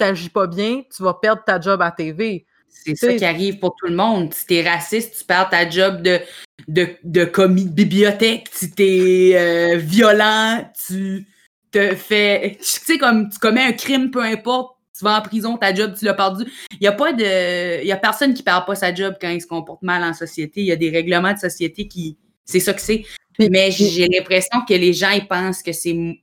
n'agis 0.00 0.30
pas 0.30 0.46
bien, 0.46 0.82
tu 0.94 1.02
vas 1.02 1.12
perdre 1.12 1.44
ta 1.44 1.60
job 1.60 1.82
à 1.82 1.90
TV. 1.90 2.46
C'est 2.70 2.94
ça 2.94 3.14
qui 3.14 3.24
arrive 3.24 3.58
pour 3.58 3.74
tout 3.76 3.86
le 3.86 3.94
monde. 3.94 4.32
Si 4.32 4.46
t'es 4.46 4.68
raciste, 4.68 5.18
tu 5.18 5.24
perds 5.24 5.50
ta 5.50 5.68
job 5.68 6.02
de, 6.02 6.20
de, 6.68 6.88
de 7.04 7.24
commis 7.24 7.64
de 7.64 7.70
bibliothèque. 7.70 8.48
Si 8.52 8.70
t'es 8.70 9.32
euh, 9.34 9.76
violent, 9.76 10.70
tu 10.86 11.26
te 11.70 11.94
fait. 11.94 12.58
Tu 12.58 12.64
sais, 12.64 12.98
comme 12.98 13.28
tu 13.30 13.38
commets 13.38 13.62
un 13.62 13.72
crime, 13.72 14.10
peu 14.10 14.22
importe, 14.22 14.76
tu 14.96 15.04
vas 15.04 15.18
en 15.18 15.22
prison, 15.22 15.56
ta 15.56 15.74
job, 15.74 15.94
tu 15.98 16.04
l'as 16.04 16.14
perdu. 16.14 16.44
Il 16.72 16.78
n'y 16.80 16.86
a 16.86 16.92
pas 16.92 17.12
de. 17.12 17.84
Il 17.84 17.92
a 17.92 17.96
personne 17.96 18.34
qui 18.34 18.42
perd 18.42 18.66
pas 18.66 18.74
sa 18.74 18.94
job 18.94 19.16
quand 19.20 19.30
il 19.30 19.40
se 19.40 19.46
comporte 19.46 19.82
mal 19.82 20.02
en 20.02 20.14
société. 20.14 20.60
Il 20.60 20.66
y 20.66 20.72
a 20.72 20.76
des 20.76 20.90
règlements 20.90 21.32
de 21.32 21.38
société 21.38 21.88
qui. 21.88 22.18
C'est 22.44 22.60
ça 22.60 22.74
que 22.74 22.80
c'est. 22.80 23.04
Mais 23.38 23.70
j'ai 23.70 24.06
l'impression 24.08 24.60
que 24.68 24.74
les 24.74 24.92
gens, 24.92 25.10
ils 25.10 25.26
pensent 25.26 25.62
que 25.62 25.72
c'est. 25.72 26.20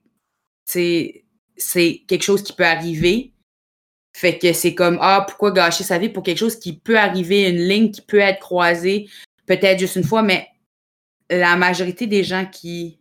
C'est 0.64 2.04
quelque 2.06 2.22
chose 2.22 2.42
qui 2.42 2.52
peut 2.52 2.64
arriver. 2.64 3.32
Fait 4.18 4.36
que 4.36 4.52
c'est 4.52 4.74
comme, 4.74 4.98
ah, 5.00 5.24
pourquoi 5.28 5.52
gâcher 5.52 5.84
sa 5.84 5.96
vie 5.96 6.08
pour 6.08 6.24
quelque 6.24 6.38
chose 6.38 6.58
qui 6.58 6.76
peut 6.76 6.98
arriver, 6.98 7.48
une 7.48 7.68
ligne 7.68 7.92
qui 7.92 8.00
peut 8.00 8.18
être 8.18 8.40
croisée, 8.40 9.08
peut-être 9.46 9.78
juste 9.78 9.94
une 9.94 10.02
fois, 10.02 10.22
mais 10.22 10.48
la 11.30 11.54
majorité 11.54 12.08
des 12.08 12.24
gens 12.24 12.44
qui, 12.44 12.98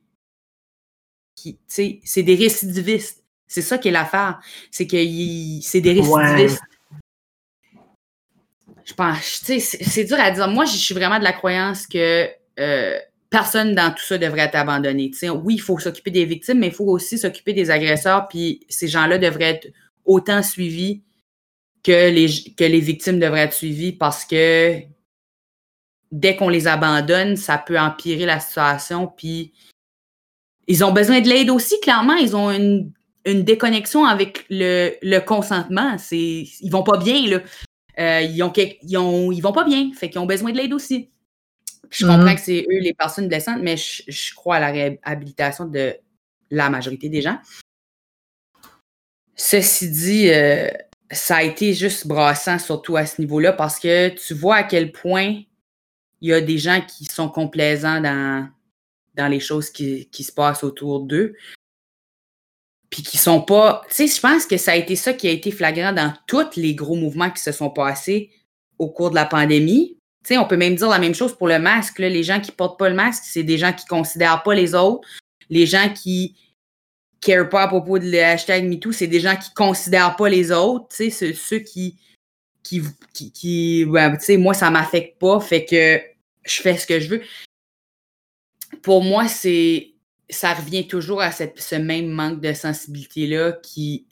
qui 1.33 1.55
tu 1.55 1.59
sais, 1.65 1.99
c'est 2.03 2.21
des 2.21 2.35
récidivistes. 2.35 3.23
C'est 3.47 3.63
ça 3.63 3.79
qui 3.79 3.87
est 3.87 3.91
l'affaire. 3.91 4.39
C'est 4.69 4.85
que 4.85 4.97
c'est 5.63 5.81
des 5.81 5.93
récidivistes. 5.93 6.61
Je 8.85 8.93
pense, 8.93 9.41
tu 9.43 9.59
sais, 9.59 9.83
c'est 9.83 10.03
dur 10.03 10.19
à 10.19 10.29
dire. 10.29 10.47
Moi, 10.47 10.65
je 10.65 10.77
suis 10.77 10.93
vraiment 10.93 11.17
de 11.17 11.23
la 11.23 11.33
croyance 11.33 11.87
que 11.87 12.29
euh, 12.59 12.99
personne 13.31 13.73
dans 13.73 13.89
tout 13.91 14.03
ça 14.03 14.19
devrait 14.19 14.41
être 14.41 14.55
abandonné. 14.55 15.09
oui, 15.43 15.55
il 15.55 15.61
faut 15.61 15.79
s'occuper 15.79 16.11
des 16.11 16.25
victimes, 16.25 16.59
mais 16.59 16.67
il 16.67 16.73
faut 16.73 16.85
aussi 16.85 17.17
s'occuper 17.17 17.53
des 17.53 17.71
agresseurs, 17.71 18.27
puis 18.27 18.59
ces 18.69 18.87
gens-là 18.87 19.17
devraient 19.17 19.55
être 19.55 19.67
autant 20.05 20.43
suivis 20.43 21.01
que 21.87 22.09
les, 22.09 22.53
que 22.53 22.65
les 22.65 22.81
victimes 22.81 23.17
devraient 23.17 23.43
être 23.43 23.53
suivies 23.53 23.93
parce 23.93 24.25
que 24.25 24.81
dès 26.11 26.35
qu'on 26.35 26.49
les 26.49 26.67
abandonne, 26.67 27.37
ça 27.37 27.57
peut 27.57 27.79
empirer 27.79 28.25
la 28.25 28.41
situation, 28.41 29.07
puis 29.07 29.53
ils 30.67 30.83
ont 30.83 30.91
besoin 30.91 31.21
de 31.21 31.29
l'aide 31.29 31.49
aussi, 31.49 31.79
clairement. 31.79 32.15
Ils 32.15 32.35
ont 32.35 32.51
une, 32.51 32.91
déconnexion 33.25 34.05
avec 34.05 34.45
le, 34.49 35.19
consentement. 35.19 35.97
C'est, 35.97 36.17
ils 36.61 36.69
vont 36.69 36.83
pas 36.83 36.97
bien, 36.97 37.25
là. 37.25 37.39
Euh, 37.99 38.21
ils, 38.21 38.43
ont, 38.43 38.51
ils, 38.55 38.97
ont, 38.97 39.31
ils 39.31 39.41
vont 39.41 39.53
pas 39.53 39.63
bien, 39.63 39.91
fait 39.93 40.09
qu'ils 40.09 40.19
ont 40.19 40.25
besoin 40.25 40.51
de 40.51 40.57
l'aide 40.57 40.73
aussi. 40.73 41.09
Je 41.89 42.05
comprends 42.05 42.25
mm-hmm. 42.25 42.35
que 42.35 42.41
c'est 42.41 42.65
eux 42.69 42.79
les 42.81 42.93
personnes 42.93 43.29
blessantes, 43.29 43.61
mais 43.61 43.75
je, 43.77 44.35
crois 44.35 44.57
à 44.57 44.59
la 44.59 44.71
réhabilitation 44.71 45.65
de 45.65 45.95
la 46.51 46.69
majorité 46.69 47.07
des 47.07 47.21
gens. 47.21 47.39
Ceci 49.35 49.89
dit, 49.89 50.29
euh, 50.29 50.69
ça 51.11 51.37
a 51.37 51.43
été 51.43 51.73
juste 51.73 52.07
brassant, 52.07 52.59
surtout 52.59 52.97
à 52.97 53.05
ce 53.05 53.21
niveau-là, 53.21 53.53
parce 53.53 53.79
que 53.79 54.09
tu 54.09 54.33
vois 54.33 54.55
à 54.57 54.63
quel 54.63 54.91
point 54.91 55.41
il 56.21 56.29
y 56.29 56.33
a 56.33 56.41
des 56.41 56.57
gens 56.57 56.81
qui 56.81 57.05
sont 57.05 57.29
complaisants 57.29 58.01
dans, 58.01 58.49
les 59.29 59.39
choses 59.39 59.69
qui, 59.69 60.07
se 60.11 60.31
passent 60.31 60.63
autour 60.63 61.01
d'eux. 61.01 61.35
Puis 62.89 63.03
qui 63.03 63.17
sont 63.17 63.41
pas. 63.41 63.81
Tu 63.89 63.95
sais, 63.95 64.07
je 64.07 64.21
pense 64.21 64.45
que 64.45 64.57
ça 64.57 64.71
a 64.71 64.75
été 64.75 64.95
ça 64.95 65.13
qui 65.13 65.27
a 65.27 65.31
été 65.31 65.51
flagrant 65.51 65.91
dans 65.91 66.13
tous 66.25 66.55
les 66.55 66.73
gros 66.73 66.95
mouvements 66.95 67.29
qui 67.29 67.41
se 67.41 67.51
sont 67.51 67.69
passés 67.69 68.31
au 68.79 68.89
cours 68.89 69.09
de 69.09 69.15
la 69.15 69.25
pandémie 69.25 69.97
on 70.35 70.45
peut 70.45 70.57
même 70.57 70.75
dire 70.75 70.89
la 70.89 70.99
même 70.99 71.15
chose 71.15 71.37
pour 71.37 71.47
le 71.47 71.59
masque. 71.59 71.99
Les 71.99 72.23
gens 72.23 72.41
qui 72.41 72.51
portent 72.51 72.77
pas 72.77 72.89
le 72.89 72.95
masque, 72.95 73.23
c'est 73.25 73.43
des 73.43 73.57
gens 73.57 73.71
qui 73.71 73.85
considèrent 73.85 74.43
pas 74.43 74.53
les 74.53 74.75
autres. 74.75 75.07
Les 75.49 75.65
gens 75.65 75.93
qui 75.93 76.35
care 77.21 77.49
pas 77.49 77.63
à 77.63 77.67
propos 77.67 77.99
de 77.99 78.17
hashtag 78.17 78.65
MeToo, 78.65 78.91
c'est 78.91 79.07
des 79.07 79.19
gens 79.19 79.35
qui 79.35 79.53
considèrent 79.53 80.15
pas 80.15 80.29
les 80.29 80.51
autres. 80.51 80.87
Tu 80.95 81.11
sais, 81.11 81.33
ceux 81.33 81.59
qui, 81.59 81.97
qui, 82.63 82.81
qui, 83.13 83.85
moi, 83.85 84.53
ça 84.53 84.69
m'affecte 84.69 85.19
pas, 85.19 85.39
fait 85.39 85.65
que 85.65 86.01
je 86.45 86.61
fais 86.61 86.77
ce 86.77 86.87
que 86.87 86.99
je 86.99 87.09
veux. 87.09 87.21
Pour 88.81 89.03
moi, 89.03 89.27
c'est 89.27 89.93
ça 90.29 90.53
revient 90.53 90.87
toujours 90.87 91.21
à 91.21 91.31
cette, 91.31 91.59
ce 91.59 91.75
même 91.75 92.09
manque 92.09 92.41
de 92.41 92.51
sensibilité-là 92.51 93.53
qui 93.63 94.05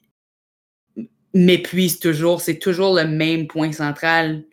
m'épuise 1.33 1.99
toujours. 1.99 2.39
C'est 2.39 2.57
toujours 2.57 2.95
le 2.95 3.05
même 3.05 3.47
point 3.47 3.73
central 3.73 4.45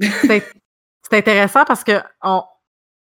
c'est 0.00 1.18
intéressant 1.18 1.64
parce 1.64 1.84
que 1.84 2.00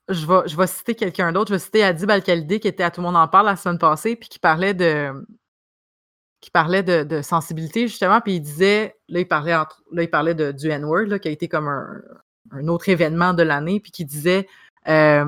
je, 0.10 0.56
vais, 0.58 0.68
citer 0.68 0.96
quelqu'un 0.96 1.32
d'autre. 1.32 1.50
Je 1.50 1.56
vais 1.56 1.60
citer 1.60 1.84
Adib 1.84 2.10
al 2.10 2.24
qui 2.24 2.32
était 2.32 2.84
à 2.84 2.92
Tout 2.92 3.02
le 3.02 3.08
monde 3.08 3.18
en 3.18 3.28
parle 3.28 3.48
la 3.48 3.56
semaine 3.56 3.78
passée, 3.78 4.16
puis 4.16 4.30
qui 4.30 4.40
parlait 4.40 4.74
de 4.74 5.12
qui 6.40 6.52
parlait 6.52 6.84
de, 6.84 7.22
sensibilité, 7.22 7.88
justement, 7.88 8.22
puis 8.22 8.36
il 8.36 8.42
disait, 8.42 8.96
là, 9.10 9.20
il 9.20 9.28
parlait, 9.28 9.54
là, 9.54 10.04
il 10.04 10.10
parlait 10.10 10.36
de, 10.36 10.52
du 10.52 10.70
N-word, 10.70 11.20
qui 11.20 11.28
a 11.28 11.32
été 11.32 11.48
comme 11.48 11.68
un, 11.68 12.68
autre 12.68 12.90
événement 12.90 13.34
de 13.34 13.44
l'année, 13.44 13.80
puis 13.80 13.92
qui 13.92 14.06
disait 14.06 14.48
euh, 14.88 15.26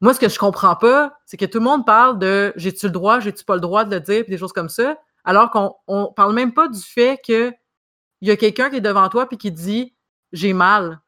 Moi, 0.00 0.14
ce 0.14 0.20
que 0.20 0.28
je 0.28 0.38
comprends 0.38 0.76
pas, 0.76 1.18
c'est 1.24 1.36
que 1.36 1.46
tout 1.46 1.58
le 1.58 1.64
monde 1.64 1.86
parle 1.86 2.18
de 2.18 2.52
j'ai-tu 2.56 2.86
le 2.86 2.92
droit, 2.92 3.18
j'ai-tu 3.18 3.44
pas 3.44 3.54
le 3.54 3.60
droit 3.60 3.84
de 3.84 3.94
le 3.94 4.00
dire, 4.00 4.22
puis 4.24 4.30
des 4.30 4.38
choses 4.38 4.52
comme 4.52 4.68
ça, 4.68 4.98
alors 5.24 5.50
qu'on 5.50 5.74
on 5.88 6.12
parle 6.12 6.34
même 6.34 6.52
pas 6.52 6.68
du 6.68 6.80
fait 6.80 7.18
que 7.26 7.52
il 8.20 8.28
y 8.28 8.30
a 8.30 8.36
quelqu'un 8.36 8.70
qui 8.70 8.76
est 8.76 8.80
devant 8.80 9.08
toi 9.08 9.28
puis 9.28 9.38
qui 9.38 9.50
dit 9.50 9.94
j'ai 10.32 10.52
mal. 10.52 11.00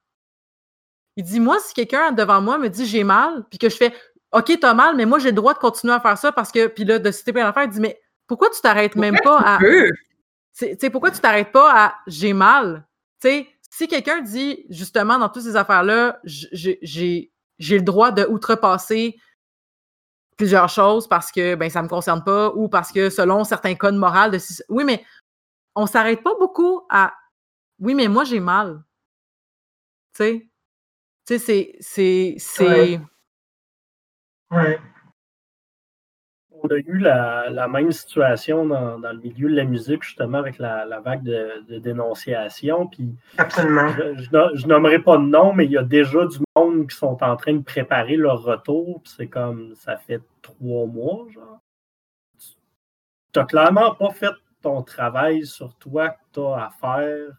Il 1.19 1.25
dit, 1.25 1.41
moi, 1.41 1.59
si 1.59 1.75
quelqu'un 1.75 2.13
devant 2.13 2.41
moi 2.41 2.59
me 2.59 2.69
dit 2.69 2.87
j'ai 2.87 3.03
mal, 3.03 3.45
puis 3.51 3.59
que 3.59 3.69
je 3.69 3.77
fais 3.77 3.93
OK, 4.31 4.57
t'as 4.61 4.73
mal, 4.73 4.95
mais 4.95 5.05
moi, 5.05 5.19
j'ai 5.19 5.31
le 5.31 5.35
droit 5.35 5.53
de 5.53 5.59
continuer 5.59 5.93
à 5.93 5.99
faire 5.99 6.17
ça 6.17 6.31
parce 6.31 6.53
que, 6.53 6.69
puis 6.69 6.85
là, 6.85 7.01
de 7.01 7.11
citer 7.11 7.33
plein 7.33 7.45
d'affaires, 7.45 7.65
il 7.65 7.71
dit, 7.71 7.81
mais 7.81 8.01
pourquoi 8.29 8.51
tu 8.51 8.61
t'arrêtes 8.61 8.95
même 8.95 9.17
pas 9.25 9.41
à. 9.41 9.59
Tu 9.59 10.91
pourquoi 10.91 11.11
tu 11.11 11.19
t'arrêtes 11.19 11.51
pas 11.51 11.87
à 11.87 11.95
j'ai 12.07 12.33
mal? 12.33 12.87
Tu 13.21 13.29
sais, 13.29 13.49
si 13.69 13.89
quelqu'un 13.89 14.21
dit, 14.21 14.65
justement, 14.71 15.19
dans 15.19 15.29
toutes 15.29 15.43
ces 15.43 15.57
affaires-là, 15.57 16.21
j'ai 16.23 17.31
le 17.61 17.81
droit 17.81 18.13
de 18.13 18.25
outrepasser 18.25 19.19
plusieurs 20.37 20.69
choses 20.69 21.09
parce 21.09 21.33
que 21.33 21.57
ben, 21.57 21.69
ça 21.69 21.81
ne 21.81 21.87
me 21.87 21.89
concerne 21.89 22.23
pas 22.23 22.53
ou 22.55 22.69
parce 22.69 22.93
que 22.93 23.11
selon 23.11 23.43
certains 23.43 23.75
codes 23.75 23.97
moraux 23.97 24.31
de 24.31 24.39
oui, 24.69 24.85
mais 24.85 25.05
on 25.75 25.87
s'arrête 25.87 26.23
pas 26.23 26.35
beaucoup 26.39 26.83
à 26.91 27.13
oui, 27.81 27.95
mais 27.95 28.07
moi 28.07 28.23
j'ai 28.23 28.39
mal. 28.39 28.85
Tu 30.15 30.25
sais, 30.25 30.48
c'est. 31.37 31.77
c'est, 31.81 33.01
Ouais. 34.51 34.79
On 36.51 36.69
a 36.69 36.77
eu 36.77 36.99
la, 36.99 37.69
même 37.69 37.93
situation 37.93 38.67
dans, 38.67 38.99
le 38.99 39.19
milieu 39.19 39.49
de 39.49 39.55
la 39.55 39.65
musique, 39.65 40.03
justement, 40.03 40.39
avec 40.39 40.59
la, 40.59 41.01
vague 41.01 41.23
de, 41.23 41.79
dénonciation. 41.79 42.89
Puis, 42.89 43.15
Absolument. 43.37 43.89
Je, 44.17 44.67
nommerai 44.67 45.01
pas 45.01 45.19
de 45.19 45.25
nom, 45.25 45.53
mais 45.53 45.67
il 45.67 45.73
y 45.73 45.79
a 45.79 45.85
déjà 45.85 46.27
du 46.27 46.39
monde 46.57 46.89
qui 46.89 46.97
sont 46.97 47.23
en 47.23 47.37
train 47.37 47.53
de 47.53 47.63
préparer 47.63 48.17
leur 48.17 48.43
retour. 48.43 49.03
c'est 49.05 49.29
comme, 49.29 49.75
ça 49.77 49.97
fait 49.97 50.23
trois 50.43 50.87
mois, 50.87 51.27
genre. 51.31 51.61
Tu 53.33 53.39
n'as 53.39 53.45
clairement 53.45 53.95
pas 53.95 54.11
fait 54.11 54.33
ton 54.63 54.83
travail 54.83 55.47
sur 55.47 55.75
toi 55.77 56.09
que 56.09 56.21
tu 56.33 56.41
as 56.41 56.65
à 56.65 56.71
faire 56.71 57.37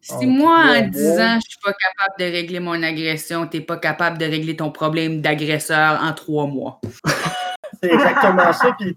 si 0.00 0.26
moi, 0.26 0.64
en 0.76 0.88
disant 0.88 1.36
je 1.36 1.50
suis 1.50 1.58
pas 1.62 1.72
capable 1.72 2.18
de 2.18 2.24
régler 2.24 2.60
mon 2.60 2.82
agression, 2.82 3.46
tu 3.46 3.58
n'es 3.58 3.62
pas 3.62 3.76
capable 3.76 4.18
de 4.18 4.24
régler 4.24 4.56
ton 4.56 4.70
problème 4.70 5.20
d'agresseur 5.20 6.00
en 6.02 6.12
trois 6.12 6.46
mois. 6.46 6.80
C'est 7.82 7.92
exactement 7.92 8.52
ça. 8.52 8.76
Puis, 8.78 8.96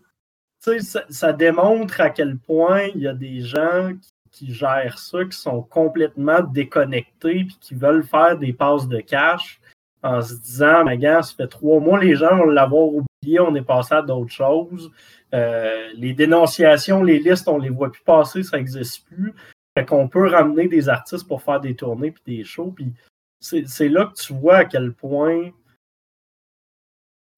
ça, 0.82 1.02
ça, 1.10 1.34
démontre 1.34 2.02
à 2.02 2.10
quel 2.10 2.38
point 2.38 2.84
il 2.96 3.02
y 3.02 3.08
a 3.08 3.14
des 3.14 3.42
gens 3.42 3.92
qui, 4.32 4.54
gèrent 4.54 4.98
ça, 4.98 5.26
qui 5.26 5.38
sont 5.38 5.62
complètement 5.62 6.42
déconnectés, 6.42 7.46
puis 7.46 7.58
qui 7.60 7.76
veulent 7.76 8.04
faire 8.04 8.38
des 8.38 8.54
passes 8.54 8.88
de 8.88 9.00
cash 9.02 9.60
en 10.04 10.22
se 10.22 10.36
disant, 10.36 10.86
mais 10.86 10.98
gars, 10.98 11.22
ça 11.22 11.34
fait 11.36 11.48
trois 11.48 11.80
mois, 11.80 12.00
les 12.00 12.16
gens 12.16 12.38
vont 12.38 12.46
l'avoir 12.46 12.88
oublié, 12.88 13.40
on 13.40 13.54
est 13.56 13.62
passé 13.62 13.96
à 13.96 14.02
d'autres 14.02 14.32
choses. 14.32 14.92
Euh, 15.34 15.90
les 15.96 16.14
dénonciations, 16.14 17.04
les 17.04 17.20
listes, 17.20 17.48
on 17.48 17.60
les 17.60 17.70
voit 17.70 17.92
plus 17.92 18.04
passer, 18.04 18.44
ça 18.44 18.58
n'existe 18.58 19.06
plus. 19.06 19.34
Fait 19.78 19.86
qu'on 19.86 20.08
peut 20.08 20.28
ramener 20.28 20.68
des 20.68 20.90
artistes 20.90 21.28
pour 21.28 21.42
faire 21.42 21.62
des 21.62 21.76
tournées 21.76 22.12
puis 22.12 22.24
des 22.26 22.44
shows. 22.44 22.72
Puis 22.72 22.94
c'est 23.40 23.90
là 23.90 24.06
que 24.06 24.22
tu 24.22 24.34
vois 24.34 24.58
à 24.58 24.66
quel 24.66 24.94
point 24.94 25.52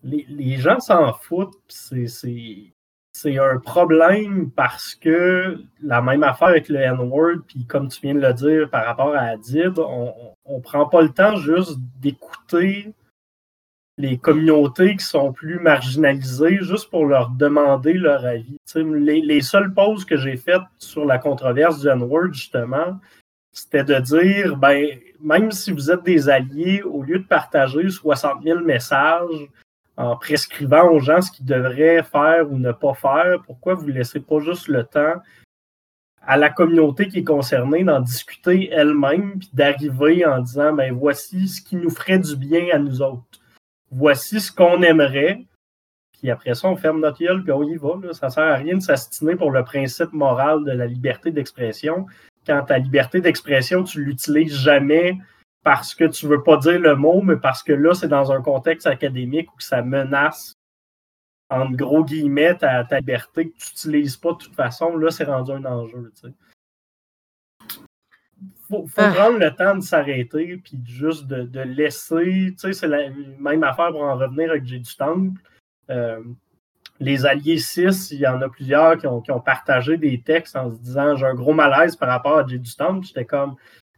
les, 0.04 0.58
gens 0.58 0.80
s'en 0.80 1.14
foutent. 1.14 1.56
C'est 1.68 3.38
un 3.38 3.60
problème 3.60 4.50
parce 4.52 4.96
que 4.96 5.64
la 5.82 6.02
même 6.02 6.24
affaire 6.24 6.50
avec 6.50 6.68
le 6.68 6.80
N-word, 6.80 7.44
puis 7.48 7.66
comme 7.66 7.88
tu 7.88 8.02
viens 8.02 8.16
de 8.16 8.20
le 8.20 8.34
dire 8.34 8.70
par 8.70 8.86
rapport 8.86 9.14
à 9.14 9.22
Adib, 9.22 9.78
on 9.78 10.36
ne 10.50 10.60
prend 10.62 10.88
pas 10.90 11.04
le 11.04 11.10
temps 11.10 11.36
juste 11.38 11.78
d'écouter 12.00 12.94
les 13.98 14.18
communautés 14.18 14.96
qui 14.96 15.06
sont 15.06 15.32
plus 15.34 15.60
marginalisées 15.60 16.60
juste 16.62 16.90
pour 16.90 17.06
leur 17.06 17.30
demander 17.30 17.94
leur 17.94 18.26
avis. 18.26 18.58
Les, 18.76 19.22
les, 19.22 19.42
seules 19.42 19.74
pauses 19.74 20.06
que 20.06 20.18
j'ai 20.18 20.36
faites 20.36 20.64
sur 20.80 21.06
la 21.06 21.20
controverse 21.20 21.80
du 21.80 21.88
N-word, 21.88 22.34
justement, 22.34 23.00
c'était 23.52 23.84
de 23.84 24.00
dire, 24.00 24.58
ben, 24.58 24.98
même 25.22 25.52
si 25.52 25.72
vous 25.72 25.92
êtes 25.92 26.04
des 26.04 26.28
alliés, 26.28 26.82
au 26.82 27.04
lieu 27.04 27.20
de 27.20 27.28
partager 27.28 27.88
60 27.88 28.44
000 28.44 28.60
messages 28.62 29.48
en 29.96 30.18
prescrivant 30.18 30.90
aux 30.90 31.00
gens 31.00 31.22
ce 31.22 31.32
qu'ils 31.32 31.46
devraient 31.46 32.02
faire 32.02 32.52
ou 32.52 32.58
ne 32.58 32.72
pas 32.72 32.96
faire, 32.96 33.44
pourquoi 33.46 33.76
vous 33.76 33.86
ne 33.86 33.92
laissez 33.92 34.20
pas 34.20 34.40
juste 34.40 34.68
le 34.68 34.84
temps 34.84 35.22
à 36.26 36.38
la 36.38 36.50
communauté 36.50 37.10
qui 37.10 37.20
est 37.20 37.24
concernée 37.24 37.84
d'en 37.84 38.00
discuter 38.00 38.70
elle-même, 38.72 39.38
puis 39.40 39.50
d'arriver 39.54 40.26
en 40.26 40.40
disant, 40.40 40.74
ben, 40.74 40.92
voici 40.94 41.48
ce 41.48 41.62
qui 41.62 41.76
nous 41.76 41.92
ferait 41.92 42.18
du 42.18 42.36
bien 42.36 42.68
à 42.74 42.80
nous 42.80 43.04
autres? 43.04 43.43
Voici 43.94 44.40
ce 44.40 44.52
qu'on 44.52 44.82
aimerait. 44.82 45.46
Puis 46.20 46.32
après 46.32 46.54
ça, 46.54 46.70
on 46.70 46.76
ferme 46.76 47.02
notre 47.02 47.20
gueule, 47.20 47.44
puis 47.44 47.52
on 47.52 47.64
y 47.64 47.76
va. 47.76 48.00
Là. 48.02 48.14
Ça 48.14 48.30
sert 48.30 48.44
à 48.44 48.56
rien 48.56 48.78
de 48.78 48.82
s'astiner 48.82 49.36
pour 49.36 49.52
le 49.52 49.64
principe 49.64 50.14
moral 50.14 50.64
de 50.64 50.72
la 50.72 50.86
liberté 50.86 51.32
d'expression. 51.32 52.06
Quand 52.46 52.64
ta 52.64 52.78
liberté 52.78 53.22
d'expression, 53.22 53.84
tu 53.84 54.04
l'utilises 54.04 54.56
jamais 54.56 55.18
parce 55.64 55.96
que 55.96 56.06
tu 56.06 56.28
veux 56.28 56.44
pas 56.44 56.58
dire 56.58 56.80
le 56.80 56.96
mot, 56.96 57.22
mais 57.22 57.38
parce 57.38 57.64
que 57.64 57.74
là, 57.74 57.94
c'est 57.94 58.08
dans 58.08 58.32
un 58.32 58.42
contexte 58.42 58.86
académique 58.86 59.54
où 59.54 59.60
ça 59.60 59.82
menace, 59.82 60.54
en 61.50 61.70
gros 61.72 62.04
guillemets, 62.04 62.56
ta, 62.56 62.84
liberté 63.00 63.50
que 63.50 63.58
tu 63.58 63.70
n'utilises 63.70 64.18
pas 64.18 64.34
de 64.34 64.38
toute 64.38 64.56
façon. 64.56 64.98
Là, 64.98 65.10
c'est 65.10 65.24
rendu 65.24 65.52
un 65.52 65.66
enjeu. 65.66 66.12
Faut, 68.74 68.88
faut 68.88 69.02
Ah. 69.02 69.12
prendre 69.14 69.40
le 69.40 69.52
temps 69.56 69.76
de 69.76 69.82
s'arrêter 69.82 70.58
puis 70.64 70.80
juste 70.86 71.28
de, 71.28 71.44
de 71.44 71.60
laisser. 71.62 72.52
Tu 72.52 72.54
sais, 72.58 72.74
c'est 72.74 72.88
la 72.88 73.10
même 73.40 73.64
affaire 73.64 73.92
pour 73.92 74.04
en 74.04 74.18
revenir 74.18 74.50
avec 74.50 74.66
J'ai 74.66 74.80
du 74.80 74.96
Temple. 74.96 75.40
Euh, 75.90 76.20
les 77.00 77.26
alliés 77.26 77.58
6, 77.58 78.12
il 78.12 78.20
y 78.20 78.28
en 78.28 78.42
a 78.42 78.50
plusieurs 78.50 78.98
qui 78.98 79.08
ont, 79.08 79.20
qui 79.22 79.32
ont 79.32 79.40
partagé 79.40 79.98
des 79.98 80.22
textes 80.22 80.56
en 80.56 80.72
se 80.72 80.78
disant 80.78 81.16
j'ai 81.16 81.26
un 81.26 81.34
gros 81.34 81.54
malaise 81.54 81.96
par 81.96 82.10
rapport 82.10 82.38
à 82.38 82.48
J'ai 82.48 82.58
du 82.60 82.76
Temple. 82.76 83.06
J'étais 83.06 83.26
comme 83.26 83.56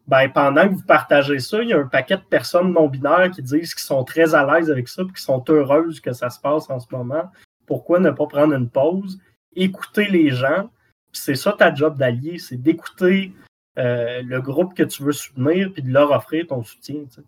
ben, 0.07 0.29
pendant 0.29 0.67
que 0.67 0.73
vous 0.75 0.83
partagez 0.83 1.39
ça, 1.39 1.61
il 1.63 1.69
y 1.69 1.73
a 1.73 1.79
un 1.79 1.87
paquet 1.87 2.17
de 2.17 2.21
personnes 2.21 2.71
non-binaires 2.71 3.31
qui 3.31 3.41
disent 3.41 3.73
qu'ils 3.73 3.83
sont 3.83 4.03
très 4.03 4.35
à 4.35 4.45
l'aise 4.45 4.69
avec 4.69 4.87
ça 4.87 5.01
et 5.01 5.11
qui 5.13 5.21
sont 5.21 5.43
heureuses 5.49 5.99
que 5.99 6.13
ça 6.13 6.29
se 6.29 6.39
passe 6.39 6.69
en 6.69 6.79
ce 6.79 6.87
moment. 6.91 7.31
Pourquoi 7.65 7.99
ne 7.99 8.11
pas 8.11 8.27
prendre 8.27 8.53
une 8.53 8.69
pause, 8.69 9.19
écouter 9.55 10.05
les 10.05 10.29
gens? 10.29 10.69
C'est 11.11 11.35
ça 11.35 11.53
ta 11.53 11.73
job 11.73 11.97
d'allié, 11.97 12.37
c'est 12.37 12.61
d'écouter 12.61 13.33
euh, 13.77 14.21
le 14.23 14.41
groupe 14.41 14.73
que 14.73 14.83
tu 14.83 15.03
veux 15.03 15.11
soutenir 15.11 15.71
puis 15.73 15.81
de 15.81 15.91
leur 15.91 16.11
offrir 16.11 16.47
ton 16.47 16.63
soutien. 16.63 17.05
tu 17.05 17.15
sais. 17.15 17.23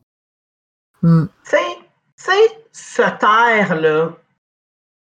Tu 1.02 1.30
sais, 1.44 1.58
tu 2.18 2.24
sais, 2.24 2.62
se 2.72 3.02
taire, 3.20 3.80
là, 3.80 4.18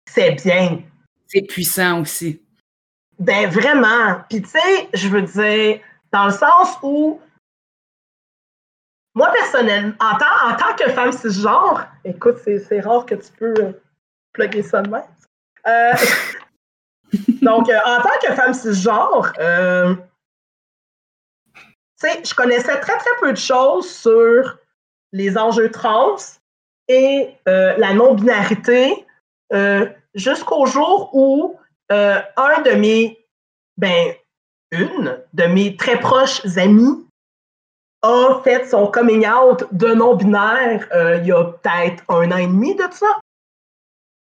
c'est 0.07 0.31
bien. 0.43 0.83
C'est 1.27 1.41
puissant 1.41 2.01
aussi. 2.01 2.41
Ben 3.19 3.49
vraiment. 3.49 4.21
Puis 4.29 4.41
tu 4.41 4.49
sais, 4.49 4.89
je 4.93 5.07
veux 5.07 5.21
dire, 5.21 5.79
dans 6.11 6.25
le 6.25 6.31
sens 6.31 6.77
où 6.83 7.21
moi 9.13 9.31
personnellement, 9.31 9.93
en 9.99 10.17
tant, 10.17 10.49
en 10.49 10.55
tant 10.55 10.75
que 10.75 10.89
femme 10.91 11.11
cisgenre, 11.11 11.87
écoute, 12.03 12.37
c'est, 12.43 12.59
c'est 12.59 12.79
rare 12.79 13.05
que 13.05 13.15
tu 13.15 13.31
peux 13.37 13.53
euh, 13.59 13.73
plugger 14.33 14.63
ça 14.63 14.81
de 14.81 14.89
même. 14.89 15.03
Euh, 15.67 15.93
donc, 17.41 17.69
euh, 17.69 17.79
en 17.85 18.01
tant 18.01 18.27
que 18.27 18.33
femme 18.33 18.53
cisgenre, 18.53 19.33
euh, 19.39 19.95
je 22.23 22.33
connaissais 22.33 22.79
très 22.79 22.97
très 22.97 23.15
peu 23.19 23.31
de 23.31 23.37
choses 23.37 23.89
sur 23.89 24.57
les 25.11 25.37
enjeux 25.37 25.71
trans 25.71 26.17
et 26.87 27.29
euh, 27.47 27.75
la 27.77 27.93
non-binarité 27.93 29.05
euh, 29.53 29.87
jusqu'au 30.13 30.65
jour 30.65 31.09
où 31.13 31.57
euh, 31.91 32.19
un 32.37 32.61
de 32.61 32.71
mes, 32.71 33.25
ben, 33.77 34.13
une 34.71 35.19
de 35.33 35.43
mes 35.43 35.75
très 35.75 35.99
proches 35.99 36.45
amies 36.57 37.07
a 38.01 38.41
fait 38.43 38.65
son 38.65 38.87
coming 38.87 39.27
out 39.27 39.65
de 39.71 39.93
non-binaire 39.93 40.87
il 41.21 41.27
y 41.27 41.31
a 41.31 41.43
peut-être 41.43 42.03
un 42.09 42.31
an 42.31 42.37
et 42.37 42.47
demi 42.47 42.75
de 42.75 42.87
ça. 42.91 43.19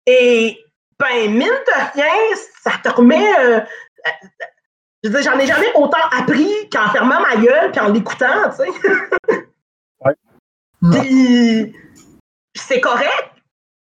Et, 0.06 0.60
ben, 0.98 1.32
mine 1.32 1.48
de 1.48 1.94
rien, 1.94 2.36
ça 2.62 2.72
te 2.84 2.90
remet. 2.90 3.24
Je 5.04 5.10
veux 5.10 5.22
dire, 5.22 5.32
j'en 5.32 5.40
ai 5.40 5.48
jamais 5.48 5.72
autant 5.76 5.98
appris 6.12 6.70
qu'en 6.72 6.90
fermant 6.90 7.22
ma 7.22 7.36
gueule 7.38 7.72
puis 7.72 7.80
en 7.80 7.90
l'écoutant, 7.90 8.50
tu 8.50 8.64
sais. 8.64 8.70
Ouais. 10.02 10.16
Puis, 10.92 11.76
c'est 12.56 12.80
correct. 12.80 13.34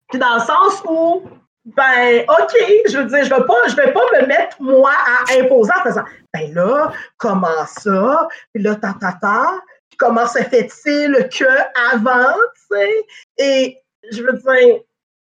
Puis 0.09 0.19
dans 0.19 0.35
le 0.35 0.41
sens 0.41 0.83
où, 0.85 1.23
ben, 1.65 2.25
OK, 2.27 2.55
je 2.89 2.97
veux 2.97 3.05
dire, 3.05 3.23
je 3.23 3.29
vais 3.29 3.45
pas, 3.45 3.67
je 3.67 3.75
vais 3.75 3.93
pas 3.93 4.01
me 4.19 4.25
mettre, 4.27 4.61
moi, 4.61 4.91
à 4.91 5.33
imposer 5.39 5.71
en 5.79 5.83
faisant, 5.83 6.03
ben 6.33 6.53
là, 6.53 6.91
comment 7.17 7.65
ça? 7.65 8.27
Puis 8.53 8.63
là, 8.63 8.75
ta, 8.75 8.93
ta, 8.99 9.13
ta. 9.13 9.61
Puis 9.89 9.97
comment 9.97 10.27
se 10.27 10.39
fait-il 10.39 11.29
que 11.29 11.93
avant, 11.93 12.33
tu 12.55 12.75
sais? 12.75 13.05
Et 13.37 13.77
je 14.11 14.23
veux 14.23 14.33
dire, 14.33 14.81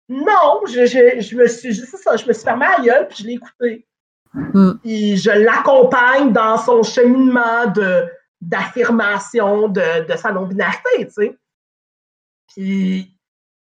non, 0.08 0.62
je, 0.66 0.86
je, 0.86 1.20
je 1.20 1.36
me 1.36 1.46
suis, 1.46 1.74
c'est 1.74 1.96
ça, 1.96 2.16
je 2.16 2.26
me 2.26 2.32
suis 2.32 2.42
fermé 2.42 2.66
la 2.66 2.84
gueule, 2.84 3.08
puis 3.08 3.18
je 3.20 3.26
l'ai 3.28 3.34
écouté. 3.34 3.86
Mm. 4.34 4.72
Je 4.84 5.44
l'accompagne 5.44 6.32
dans 6.32 6.56
son 6.56 6.82
cheminement 6.82 7.66
de, 7.74 8.08
d'affirmation 8.40 9.68
de, 9.68 10.06
de 10.06 10.16
sa 10.16 10.32
non-binarité, 10.32 11.06
tu 11.06 11.10
sais. 11.10 11.38
Puis, 12.48 13.16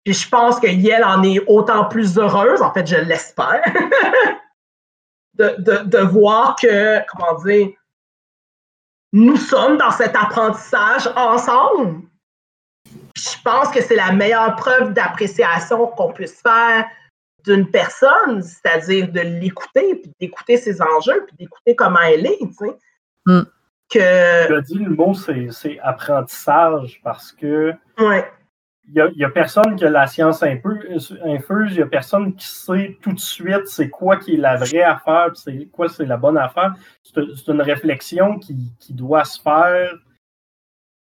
je 0.05 0.29
pense 0.29 0.59
que 0.59 0.67
Yel 0.67 1.03
en 1.03 1.21
est 1.23 1.39
autant 1.47 1.85
plus 1.85 2.17
heureuse, 2.17 2.61
en 2.61 2.73
fait, 2.73 2.87
je 2.87 2.95
l'espère, 2.95 3.63
de, 5.35 5.55
de, 5.59 5.77
de 5.85 5.97
voir 5.99 6.55
que, 6.55 6.99
comment 7.11 7.39
dire, 7.43 7.69
nous 9.11 9.37
sommes 9.37 9.77
dans 9.77 9.91
cet 9.91 10.15
apprentissage 10.15 11.09
ensemble. 11.15 12.01
Je 13.15 13.41
pense 13.43 13.69
que 13.69 13.81
c'est 13.81 13.95
la 13.95 14.11
meilleure 14.11 14.55
preuve 14.55 14.93
d'appréciation 14.93 15.87
qu'on 15.87 16.13
puisse 16.13 16.41
faire 16.41 16.87
d'une 17.45 17.69
personne, 17.69 18.41
c'est-à-dire 18.41 19.11
de 19.11 19.21
l'écouter, 19.21 19.95
puis 19.95 20.11
d'écouter 20.19 20.57
ses 20.57 20.81
enjeux, 20.81 21.25
puis 21.25 21.35
d'écouter 21.37 21.75
comment 21.75 21.99
elle 22.01 22.25
est, 22.25 22.39
tu 22.39 22.53
sais. 22.53 22.77
Mm. 23.25 23.41
Que, 23.91 24.47
Tu 24.47 24.53
as 24.53 24.61
dit 24.61 24.79
le 24.79 24.91
mot, 24.91 25.13
c'est 25.13 25.79
apprentissage 25.81 27.01
parce 27.03 27.31
que 27.31 27.73
ouais, 27.97 28.25
il 28.89 28.95
n'y 28.95 29.01
a, 29.01 29.07
il 29.07 29.17
y 29.17 29.23
a 29.23 29.29
personne 29.29 29.75
qui 29.75 29.85
a 29.85 29.89
la 29.89 30.07
science 30.07 30.41
un 30.41 30.57
peu 30.57 30.79
infuse, 31.23 31.71
il 31.71 31.77
n'y 31.77 31.81
a 31.83 31.87
personne 31.87 32.35
qui 32.35 32.47
sait 32.47 32.97
tout 33.01 33.13
de 33.13 33.19
suite 33.19 33.67
c'est 33.67 33.89
quoi 33.89 34.17
qui 34.17 34.33
est 34.33 34.37
la 34.37 34.57
vraie 34.57 34.81
affaire, 34.81 35.27
puis 35.31 35.41
c'est 35.43 35.65
quoi 35.71 35.89
c'est 35.89 36.05
la 36.05 36.17
bonne 36.17 36.37
affaire. 36.37 36.73
C'est 37.03 37.21
c'est 37.35 37.51
une 37.51 37.61
réflexion 37.61 38.39
qui, 38.39 38.73
qui 38.79 38.93
doit 38.93 39.25
se 39.25 39.39
faire 39.41 39.93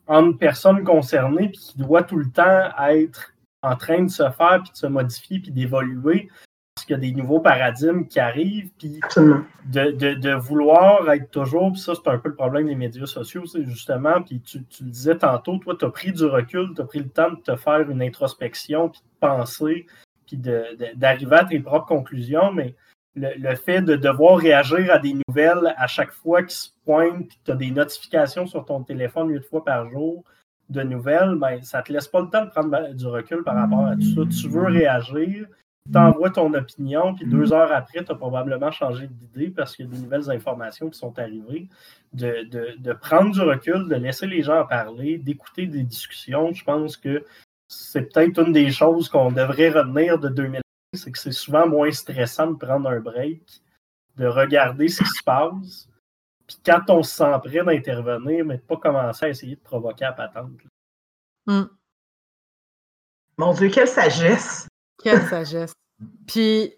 entre 0.09 0.39
personnes 0.39 0.83
concernées, 0.83 1.49
puis 1.49 1.59
qui 1.59 1.79
doit 1.79 2.03
tout 2.03 2.17
le 2.17 2.31
temps 2.31 2.71
être 2.89 3.33
en 3.63 3.77
train 3.77 4.03
de 4.03 4.11
se 4.11 4.31
faire, 4.31 4.63
puis 4.63 4.73
de 4.73 4.77
se 4.77 4.87
modifier, 4.87 5.41
puis 5.41 5.51
d'évoluer, 5.51 6.29
parce 6.75 6.85
qu'il 6.85 6.95
y 6.95 6.99
a 6.99 7.01
des 7.01 7.13
nouveaux 7.13 7.41
paradigmes 7.41 8.07
qui 8.07 8.21
arrivent, 8.21 8.71
puis 8.79 9.01
de, 9.17 9.91
de, 9.93 10.15
de 10.15 10.33
vouloir 10.35 11.11
être 11.11 11.31
toujours, 11.31 11.73
puis 11.73 11.81
ça, 11.81 11.95
c'est 11.95 12.11
un 12.11 12.19
peu 12.19 12.29
le 12.29 12.35
problème 12.35 12.67
des 12.67 12.75
médias 12.75 13.07
sociaux, 13.07 13.47
c'est 13.47 13.65
justement, 13.65 14.21
puis 14.23 14.41
tu, 14.41 14.65
tu 14.67 14.85
le 14.85 14.91
disais 14.91 15.17
tantôt, 15.17 15.57
toi, 15.57 15.75
tu 15.79 15.87
as 15.87 15.91
pris 15.91 16.13
du 16.13 16.25
recul, 16.27 16.75
tu 16.75 16.83
as 16.83 16.85
pris 16.85 16.99
le 16.99 17.09
temps 17.09 17.31
de 17.31 17.41
te 17.41 17.57
faire 17.57 17.91
une 17.91 18.03
introspection, 18.03 18.91
puis 18.91 19.01
de 19.01 19.27
penser, 19.27 19.87
puis 20.27 20.37
d'arriver 20.37 21.37
à 21.37 21.45
tes 21.45 21.61
propres 21.61 21.87
conclusions, 21.87 22.53
mais 22.53 22.75
le, 23.15 23.31
le 23.39 23.55
fait 23.55 23.81
de 23.81 23.97
devoir 23.97 24.37
réagir 24.39 24.93
à 24.93 24.99
des 24.99 25.15
nouvelles 25.27 25.75
à 25.79 25.87
chaque 25.87 26.13
fois 26.13 26.43
qui 26.43 26.57
se 26.57 26.69
pointent, 26.85 27.27
puis 27.27 27.39
tu 27.43 27.51
as 27.53 27.57
des 27.57 27.71
notifications 27.71 28.47
sur 28.47 28.67
ton 28.67 28.83
téléphone 28.83 29.31
huit 29.31 29.45
fois 29.49 29.65
par 29.65 29.89
jour 29.89 30.25
de 30.69 30.83
nouvelles, 30.83 31.37
ben, 31.37 31.63
ça 31.63 31.83
te 31.83 31.93
laisse 31.93 32.09
pas 32.09 32.21
le 32.21 32.29
temps 32.29 32.45
de 32.45 32.51
prendre 32.51 32.93
du 32.93 33.07
recul 33.07 33.43
par 33.43 33.55
rapport 33.55 33.87
à 33.87 33.95
tout 33.95 34.15
ça. 34.15 34.23
Tu 34.29 34.49
veux 34.49 34.65
réagir, 34.65 35.47
t'envoies 35.93 36.31
ton 36.31 36.53
opinion, 36.55 37.15
puis 37.15 37.27
deux 37.27 37.53
heures 37.53 37.73
après, 37.73 38.05
tu 38.05 38.11
as 38.11 38.15
probablement 38.15 38.71
changé 38.71 39.07
d'idée 39.07 39.51
parce 39.51 39.77
qu'il 39.77 39.87
y 39.87 39.89
a 39.89 39.93
des 39.93 40.01
nouvelles 40.01 40.31
informations 40.31 40.91
qui 40.91 40.99
sont 40.99 41.17
arrivées. 41.19 41.69
De, 42.13 42.93
prendre 42.95 43.33
du 43.33 43.41
recul, 43.41 43.89
de 43.89 43.95
laisser 43.95 44.27
les 44.27 44.43
gens 44.43 44.61
en 44.61 44.67
parler, 44.67 45.19
d'écouter 45.19 45.67
des 45.67 45.83
discussions, 45.83 46.53
je 46.53 46.65
pense 46.65 46.97
que 46.97 47.25
c'est 47.69 48.13
peut-être 48.13 48.39
une 48.47 48.53
des 48.53 48.71
choses 48.71 49.09
qu'on 49.09 49.31
devrait 49.31 49.71
retenir 49.71 50.19
de 50.19 50.29
2020, 50.29 50.61
c'est 50.95 51.13
que 51.13 51.19
c'est 51.19 51.33
souvent 51.33 51.69
moins 51.69 51.91
stressant 51.91 52.53
de 52.53 52.57
prendre 52.57 52.89
un 52.89 53.01
break, 53.01 53.43
de 54.17 54.27
regarder 54.27 54.89
ce 54.89 55.03
qui 55.03 55.11
se 55.11 55.23
passe, 55.23 55.89
puis 56.47 56.59
quand 56.65 56.83
on 56.89 57.03
se 57.03 57.17
sent 57.17 57.33
prêt 57.45 57.65
d'intervenir, 57.65 58.45
mais 58.45 58.57
de 58.59 58.63
pas 58.63 58.77
commencer 58.77 59.27
à 59.27 59.29
essayer 59.29 59.57
de 59.57 59.61
provoquer 59.61 60.05
la 60.05 60.13
patente. 60.13 60.51
Hmm. 61.47 61.65
Mon 63.39 63.53
Dieu, 63.53 63.69
quelle 63.69 63.89
sagesse! 63.89 64.67
Quelle 65.03 65.23
sagesse. 65.27 65.73
Puis, 66.27 66.75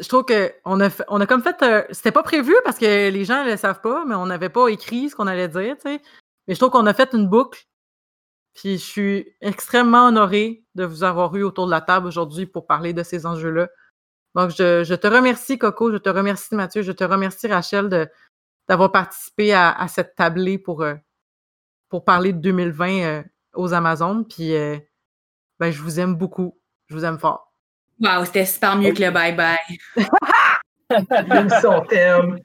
je 0.00 0.08
trouve 0.08 0.24
qu'on 0.24 0.80
a, 0.80 0.90
fait- 0.90 1.04
on 1.08 1.20
a 1.20 1.26
comme 1.26 1.42
fait. 1.42 1.62
un- 1.62 1.84
C'était 1.90 2.12
pas 2.12 2.22
prévu 2.22 2.54
parce 2.64 2.78
que 2.78 3.10
les 3.10 3.24
gens 3.24 3.44
ne 3.44 3.50
le 3.50 3.56
savent 3.56 3.80
pas, 3.80 4.04
mais 4.04 4.14
on 4.14 4.26
n'avait 4.26 4.48
pas 4.48 4.68
écrit 4.68 5.10
ce 5.10 5.16
qu'on 5.16 5.26
allait 5.26 5.48
dire, 5.48 5.76
tu 5.76 5.82
sais. 5.82 6.00
Mais 6.46 6.54
je 6.54 6.60
trouve 6.60 6.70
qu'on 6.70 6.86
a 6.86 6.94
fait 6.94 7.12
une 7.12 7.28
boucle. 7.28 7.64
Puis, 8.54 8.78
je 8.78 8.84
suis 8.84 9.36
extrêmement 9.40 10.06
honorée 10.08 10.64
de 10.74 10.84
vous 10.84 11.02
avoir 11.04 11.34
eu 11.36 11.42
autour 11.42 11.66
de 11.66 11.70
la 11.70 11.80
table 11.80 12.06
aujourd'hui 12.06 12.46
pour 12.46 12.66
parler 12.66 12.92
de 12.92 13.02
ces 13.02 13.26
enjeux-là. 13.26 13.68
Donc, 14.34 14.50
je, 14.50 14.84
je 14.84 14.94
te 14.94 15.06
remercie, 15.08 15.58
Coco. 15.58 15.90
Je 15.92 15.96
te 15.98 16.08
remercie, 16.08 16.54
Mathieu. 16.54 16.82
Je 16.82 16.92
te 16.92 17.02
remercie, 17.04 17.48
Rachel, 17.48 17.88
de, 17.88 18.08
d'avoir 18.70 18.92
participé 18.92 19.52
à, 19.52 19.72
à 19.72 19.88
cette 19.88 20.14
tablée 20.14 20.56
pour, 20.56 20.82
euh, 20.82 20.94
pour 21.88 22.04
parler 22.04 22.32
de 22.32 22.38
2020 22.38 23.02
euh, 23.02 23.20
aux 23.54 23.74
Amazones. 23.74 24.24
Puis, 24.24 24.54
euh, 24.54 24.78
ben, 25.58 25.72
je 25.72 25.82
vous 25.82 25.98
aime 25.98 26.14
beaucoup. 26.14 26.56
Je 26.86 26.94
vous 26.94 27.04
aime 27.04 27.18
fort. 27.18 27.52
Wow, 27.98 28.24
c'était 28.24 28.46
super 28.46 28.76
mieux 28.76 28.92
que 28.92 29.02
le 29.02 29.10
bye-bye. 29.10 29.58
L'émission 31.34 31.80
thème. 31.88 32.38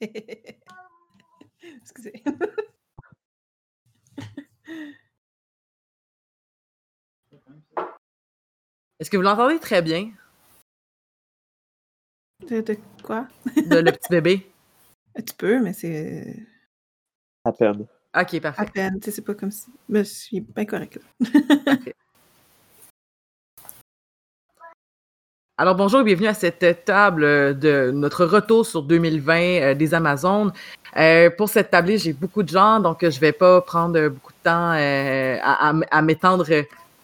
Excusez. 1.80 2.22
Est-ce 9.00 9.10
que 9.10 9.16
vous 9.16 9.24
l'entendez 9.24 9.58
très 9.58 9.82
bien, 9.82 10.12
De, 12.48 12.60
de 12.60 12.76
quoi? 13.02 13.26
de 13.56 13.76
le 13.78 13.92
petit 13.92 14.08
bébé? 14.10 14.46
Tu 15.26 15.34
peux, 15.38 15.60
mais 15.62 15.72
c'est 15.72 16.46
À 17.44 17.52
peine. 17.52 17.86
OK, 18.14 18.34
à 18.34 18.40
parfait. 18.40 18.66
peine. 18.72 19.00
Tu 19.00 19.06
sais, 19.06 19.10
c'est 19.12 19.22
pas 19.22 19.34
comme 19.34 19.50
si. 19.50 19.66
Mais 19.88 20.00
je 20.04 20.10
suis 20.10 20.40
bien 20.40 20.66
correct 20.66 20.98
là. 21.22 21.76
Alors 25.58 25.74
bonjour 25.74 26.00
et 26.00 26.04
bienvenue 26.04 26.26
à 26.28 26.34
cette 26.34 26.84
table 26.84 27.58
de 27.58 27.90
notre 27.90 28.26
retour 28.26 28.66
sur 28.66 28.82
2020 28.82 29.40
euh, 29.40 29.74
des 29.74 29.94
Amazones. 29.94 30.52
Euh, 30.98 31.30
pour 31.30 31.48
cette 31.48 31.70
table, 31.70 31.96
j'ai 31.96 32.12
beaucoup 32.12 32.42
de 32.42 32.50
gens, 32.50 32.78
donc 32.78 32.98
je 33.08 33.18
vais 33.18 33.32
pas 33.32 33.62
prendre 33.62 34.08
beaucoup 34.08 34.32
de 34.32 34.42
temps 34.44 34.72
euh, 34.74 35.38
à, 35.42 35.70
à- 35.70 35.80
à 35.90 36.02
m'étendre 36.02 36.44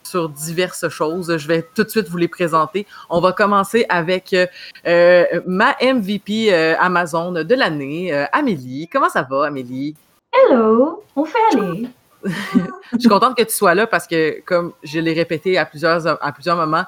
sur 0.03 0.29
diverses 0.29 0.89
choses. 0.89 1.37
Je 1.37 1.49
vais 1.49 1.63
tout 1.75 1.85
de 1.85 1.89
suite 1.89 2.09
vous 2.09 2.17
les 2.17 2.29
présenter. 2.29 2.87
On 3.11 3.21
va 3.21 3.33
commencer 3.33 3.87
avec 3.89 4.35
euh, 4.35 5.41
ma 5.47 5.77
MVP 5.83 6.53
euh, 6.53 6.75
Amazon 6.79 7.33
de 7.33 7.55
l'année, 7.55 8.13
euh, 8.13 8.25
Amélie. 8.33 8.89
Comment 8.89 9.09
ça 9.09 9.23
va, 9.23 9.47
Amélie? 9.47 9.95
Hello, 10.33 11.03
on 11.17 11.25
fait 11.25 11.39
aller. 11.53 11.89
Je 12.25 12.99
suis 12.99 13.09
contente 13.09 13.37
que 13.37 13.43
tu 13.43 13.53
sois 13.53 13.75
là 13.75 13.87
parce 13.87 14.07
que, 14.07 14.41
comme 14.43 14.73
je 14.83 15.01
l'ai 15.01 15.13
répété 15.13 15.59
à 15.59 15.67
plusieurs, 15.67 16.23
à 16.25 16.33
plusieurs 16.33 16.57
moments, 16.57 16.85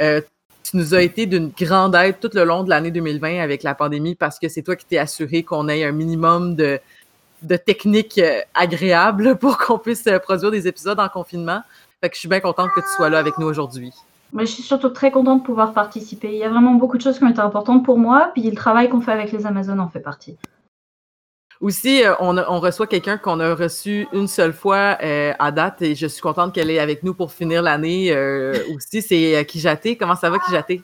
euh, 0.00 0.20
tu 0.62 0.76
nous 0.76 0.94
as 0.94 1.02
été 1.02 1.26
d'une 1.26 1.50
grande 1.50 1.94
aide 1.94 2.18
tout 2.20 2.30
le 2.32 2.44
long 2.44 2.64
de 2.64 2.70
l'année 2.70 2.90
2020 2.90 3.40
avec 3.40 3.62
la 3.62 3.74
pandémie 3.74 4.14
parce 4.14 4.38
que 4.38 4.48
c'est 4.48 4.62
toi 4.62 4.76
qui 4.76 4.84
t'es 4.86 4.98
assuré 4.98 5.42
qu'on 5.42 5.68
ait 5.68 5.84
un 5.84 5.92
minimum 5.92 6.54
de, 6.56 6.80
de 7.42 7.56
techniques 7.56 8.18
euh, 8.18 8.40
agréables 8.54 9.36
pour 9.38 9.58
qu'on 9.58 9.78
puisse 9.78 10.06
euh, 10.06 10.18
produire 10.18 10.50
des 10.50 10.66
épisodes 10.66 10.98
en 10.98 11.08
confinement. 11.08 11.62
Fait 12.06 12.10
que 12.10 12.14
je 12.14 12.20
suis 12.20 12.28
bien 12.28 12.38
contente 12.38 12.70
que 12.72 12.78
tu 12.78 12.86
sois 12.86 13.10
là 13.10 13.18
avec 13.18 13.36
nous 13.36 13.48
aujourd'hui. 13.48 13.92
Mais 14.32 14.46
je 14.46 14.52
suis 14.52 14.62
surtout 14.62 14.90
très 14.90 15.10
contente 15.10 15.40
de 15.40 15.44
pouvoir 15.44 15.72
participer. 15.72 16.28
Il 16.28 16.38
y 16.38 16.44
a 16.44 16.48
vraiment 16.48 16.74
beaucoup 16.74 16.96
de 16.96 17.02
choses 17.02 17.18
qui 17.18 17.24
ont 17.24 17.28
été 17.28 17.40
importantes 17.40 17.84
pour 17.84 17.98
moi, 17.98 18.30
puis 18.32 18.48
le 18.48 18.54
travail 18.54 18.88
qu'on 18.88 19.00
fait 19.00 19.10
avec 19.10 19.32
les 19.32 19.44
Amazones 19.44 19.80
en 19.80 19.88
fait 19.88 19.98
partie. 19.98 20.36
Aussi, 21.60 22.04
euh, 22.04 22.14
on, 22.20 22.60
reçoit 22.60 22.86
quelqu'un 22.86 23.18
qu'on 23.18 23.40
a 23.40 23.56
reçu 23.56 24.06
une 24.12 24.28
seule 24.28 24.52
fois 24.52 24.98
euh, 25.02 25.32
à 25.40 25.50
date 25.50 25.82
et 25.82 25.96
je 25.96 26.06
suis 26.06 26.22
contente 26.22 26.54
qu'elle 26.54 26.70
est 26.70 26.78
avec 26.78 27.02
nous 27.02 27.12
pour 27.12 27.32
finir 27.32 27.60
l'année 27.60 28.12
euh, 28.12 28.54
aussi. 28.76 29.02
C'est 29.02 29.34
euh, 29.34 29.42
Kijaté. 29.42 29.96
Comment 29.96 30.14
ça 30.14 30.30
va, 30.30 30.38
Kijaté? 30.38 30.82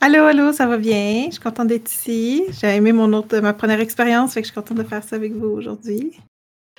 Allô, 0.00 0.22
allô, 0.26 0.52
ça 0.52 0.68
va 0.68 0.76
bien? 0.76 1.24
Je 1.26 1.32
suis 1.32 1.42
contente 1.42 1.66
d'être 1.66 1.90
ici. 1.90 2.44
J'ai 2.50 2.68
aimé 2.68 2.92
mon 2.92 3.12
autre, 3.14 3.36
ma 3.40 3.52
première 3.52 3.80
expérience, 3.80 4.34
fait 4.34 4.42
que 4.42 4.46
je 4.46 4.52
suis 4.52 4.60
contente 4.60 4.78
de 4.78 4.84
faire 4.84 5.02
ça 5.02 5.16
avec 5.16 5.32
vous 5.32 5.48
aujourd'hui. 5.48 6.20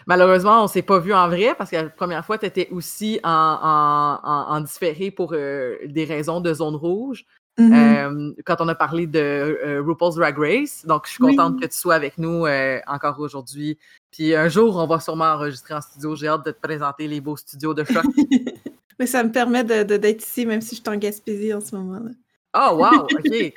Malheureusement, 0.08 0.64
on 0.64 0.68
s'est 0.68 0.82
pas 0.82 1.00
vu 1.00 1.14
en 1.14 1.28
vrai 1.28 1.54
parce 1.58 1.70
que 1.70 1.76
la 1.76 1.90
première 1.90 2.26
fois, 2.26 2.38
tu 2.38 2.46
étais 2.48 2.68
aussi 2.72 3.20
en, 3.24 3.30
en, 3.30 4.20
en, 4.24 4.56
en 4.56 4.62
différé 4.62 5.12
pour 5.12 5.34
euh, 5.34 5.76
des 5.86 6.06
raisons 6.06 6.42
de 6.42 6.54
zone 6.54 6.76
rouge. 6.76 7.26
Mhm. 7.60 7.74
euh, 7.74 8.34
quand 8.46 8.58
on 8.60 8.68
a 8.68 8.76
parlé 8.76 9.08
de 9.08 9.20
euh, 9.20 9.82
RuPaul's 9.84 10.14
Drag 10.16 10.38
Race. 10.38 10.86
Donc, 10.86 11.08
je 11.08 11.14
suis 11.14 11.24
Oui. 11.24 11.36
contente 11.36 11.60
que 11.60 11.66
tu 11.66 11.76
sois 11.76 11.96
avec 11.96 12.20
nous 12.20 12.46
euh, 12.46 12.80
encore 12.86 13.20
aujourd'hui. 13.20 13.80
Puis 14.12 14.36
un 14.36 14.48
jour, 14.48 14.76
on 14.78 14.86
va 14.86 15.00
sûrement 15.00 15.26
enregistrer 15.34 15.74
en 15.74 15.82
studio. 15.82 16.16
J'ai 16.16 16.28
hâte 16.28 16.46
de 16.46 16.52
te 16.52 16.60
présenter 16.62 17.08
les 17.08 17.20
beaux 17.20 17.36
studios 17.36 17.74
de 17.74 17.84
choc. 17.84 18.04
Mais 19.00 19.08
ça 19.08 19.24
me 19.24 19.32
permet 19.32 19.64
de, 19.64 19.82
de- 19.84 19.98
d'être 19.98 20.22
ici, 20.24 20.46
même 20.46 20.62
si 20.62 20.76
je 20.76 20.82
suis 20.82 20.90
en 20.90 20.98
Gaspésie 20.98 21.52
en 21.54 21.60
ce 21.62 21.76
moment. 21.76 22.00
là 22.00 22.12
Oh, 22.56 22.76
wow! 22.78 23.06
OK. 23.06 23.54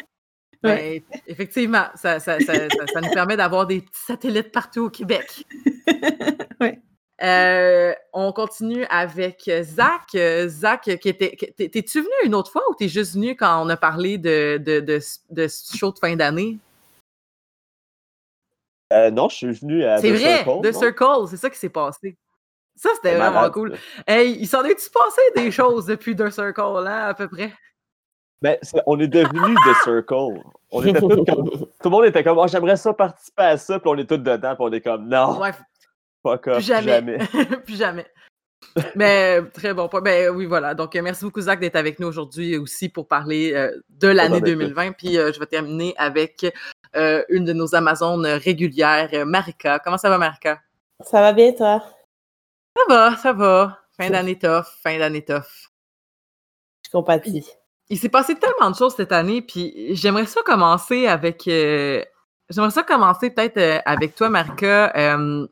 Ben, 0.63 1.01
effectivement, 1.27 1.87
ça, 1.95 2.21
ça, 2.21 2.39
ça, 2.41 2.55
ça- 2.55 2.87
ça 2.93 3.01
nous 3.01 3.11
permet 3.13 3.37
d'avoir 3.37 3.67
des 3.67 3.81
petits 3.81 4.05
satellites 4.07 4.53
partout 4.53 4.87
au 4.87 4.91
Québec. 4.91 5.45
Ouais. 6.61 6.79
Euh, 7.23 7.95
on 8.13 8.33
continue 8.33 8.85
avec 8.91 9.51
Zach. 9.63 10.11
Zach, 10.47 10.83
t'es-tu 10.85 12.01
venu 12.01 12.13
une 12.25 12.35
autre 12.35 12.53
fois 12.53 12.63
ou 12.71 12.75
t'es 12.75 12.89
juste 12.89 13.15
venu 13.15 13.35
quand 13.35 13.65
on 13.65 13.69
a 13.71 13.79
parlé 13.79 14.19
de, 14.19 14.59
de, 14.59 14.81
de, 14.81 15.49
show 15.75 15.91
de 15.91 15.99
fin 15.99 16.17
d'année? 16.17 16.59
Euh, 18.93 19.11
non, 19.11 19.29
je 19.31 19.37
suis 19.37 19.53
venu 19.53 19.85
à 19.85 19.99
C'est 19.99 20.09
The 20.13 20.17
vrai, 20.17 20.37
Circle, 20.45 20.61
The 20.63 20.75
non? 20.75 20.81
Circle, 20.81 21.29
c'est 21.31 21.37
ça 21.37 21.49
qui 21.51 21.59
s'est 21.59 21.69
passé. 21.71 22.17
Ça, 22.77 22.91
c'était 22.95 23.17
vraiment 23.17 23.51
cool. 23.51 23.77
Hey, 24.07 24.37
il 24.41 24.47
s'en 24.47 24.65
est-tu 24.65 24.91
passé 24.91 25.21
des 25.37 25.51
choses 25.51 25.87
depuis 25.87 26.17
The 26.17 26.31
Circle, 26.31 26.83
là, 26.85 27.09
à 27.09 27.15
peu 27.15 27.29
près? 27.29 27.53
Ben, 28.43 28.57
on 28.87 28.99
est 29.01 29.09
devenu 29.09 29.55
The 29.55 29.85
Circle. 29.85 30.43
On 30.71 30.83
était 30.83 30.99
tous 30.99 31.09
comme- 31.09 31.51
tout 31.51 31.67
le 31.85 31.91
monde 31.91 32.05
était 32.07 32.25
comme, 32.25 32.39
oh, 32.39 32.47
j'aimerais 32.47 32.77
ça 32.77 32.93
participer 32.95 33.43
à 33.43 33.57
ça, 33.59 33.79
puis 33.79 33.91
on 33.91 33.99
est 33.99 34.07
tous 34.09 34.17
dedans, 34.17 34.55
puis 34.55 34.65
on 34.65 34.73
est 34.73 34.81
comme, 34.81 35.09
non, 35.09 35.39
Ouais, 35.39 35.53
fuck 36.23 36.47
off, 36.47 36.55
plus 36.55 36.63
jamais. 36.63 37.19
plus 37.67 37.77
jamais. 37.77 38.07
Mais 38.95 39.43
très 39.55 39.75
bon 39.75 39.89
point. 39.89 40.01
Ben 40.01 40.31
oui, 40.31 40.47
voilà. 40.47 40.75
Donc, 40.75 40.95
merci 40.95 41.25
beaucoup, 41.25 41.41
Zach, 41.41 41.61
d'être 41.61 41.77
avec 41.77 41.99
nous 41.99 42.07
aujourd'hui 42.07 42.57
aussi 42.57 42.89
pour 42.89 43.09
parler 43.09 43.53
euh, 43.55 43.75
de 43.89 44.09
l'année 44.09 44.41
d'être 44.41 44.59
là. 44.59 44.67
2020. 44.67 44.93
Puis, 44.93 45.19
euh, 45.19 45.33
je 45.33 45.41
vais 45.41 45.47
terminer 45.47 45.95
avec 45.97 46.47
euh, 46.95 47.25
une 47.31 47.45
de 47.45 47.53
nos 47.53 47.75
Amazones 47.75 48.27
régulières, 48.27 49.27
Marika. 49.27 49.79
Comment 49.81 49.99
ça 49.99 50.09
va, 50.11 50.19
Marika? 50.19 50.61
Ça 51.01 51.21
va 51.21 51.33
bien, 51.33 51.53
toi? 51.53 51.83
Ça 52.77 52.83
va, 52.89 53.17
ça 53.17 53.33
va. 53.33 53.79
Fin 53.97 54.11
d'année 54.11 54.39
tough, 54.39 54.65
fin 54.83 54.99
d'année 54.99 55.25
tough. 55.25 55.71
Je 56.87 56.91
compatis. 56.91 57.51
Il 57.91 57.99
s'est 57.99 58.09
passé 58.09 58.37
tellement 58.37 58.71
de 58.71 58.77
choses 58.77 58.95
cette 58.95 59.13
année, 59.13 59.43
puis 59.43 59.95
j'aimerais 59.97 60.27
ça 60.27 60.41
commencer 60.45 61.07
avec. 61.09 61.47
euh, 61.49 62.03
j'aimerais 62.49 62.71
ça 62.71 62.85
commencer 62.85 63.31
peut-être 63.31 63.57
euh, 63.59 63.81
avec 63.85 64.15
toi, 64.15 64.29
Marika. 64.29 64.93
Euh, 64.97 65.47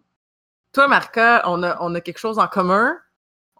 toi, 0.72 0.86
Marika, 0.88 1.42
on 1.46 1.62
a, 1.64 1.76
on 1.80 1.94
a 1.96 2.00
quelque 2.00 2.18
chose 2.18 2.38
en 2.38 2.46
commun. 2.46 2.96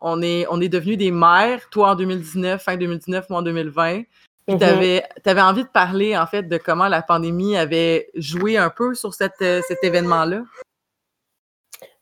On 0.00 0.22
est, 0.22 0.46
on 0.48 0.60
est 0.60 0.68
devenus 0.68 0.96
des 0.96 1.10
mères, 1.10 1.68
toi 1.70 1.90
en 1.90 1.94
2019, 1.96 2.62
fin 2.62 2.76
2019, 2.76 3.28
moi 3.30 3.40
en 3.40 3.42
2020. 3.42 4.02
Puis 4.46 4.54
Mhm. 4.54 4.58
t'avais 4.60 5.02
avais 5.26 5.40
envie 5.42 5.64
de 5.64 5.68
parler, 5.68 6.16
en 6.16 6.26
fait, 6.26 6.44
de 6.44 6.56
comment 6.56 6.86
la 6.88 7.02
pandémie 7.02 7.56
avait 7.56 8.08
joué 8.14 8.56
un 8.56 8.70
peu 8.70 8.94
sur 8.94 9.12
cette, 9.12 9.42
euh, 9.42 9.60
cet 9.66 9.82
événement-là. 9.82 10.42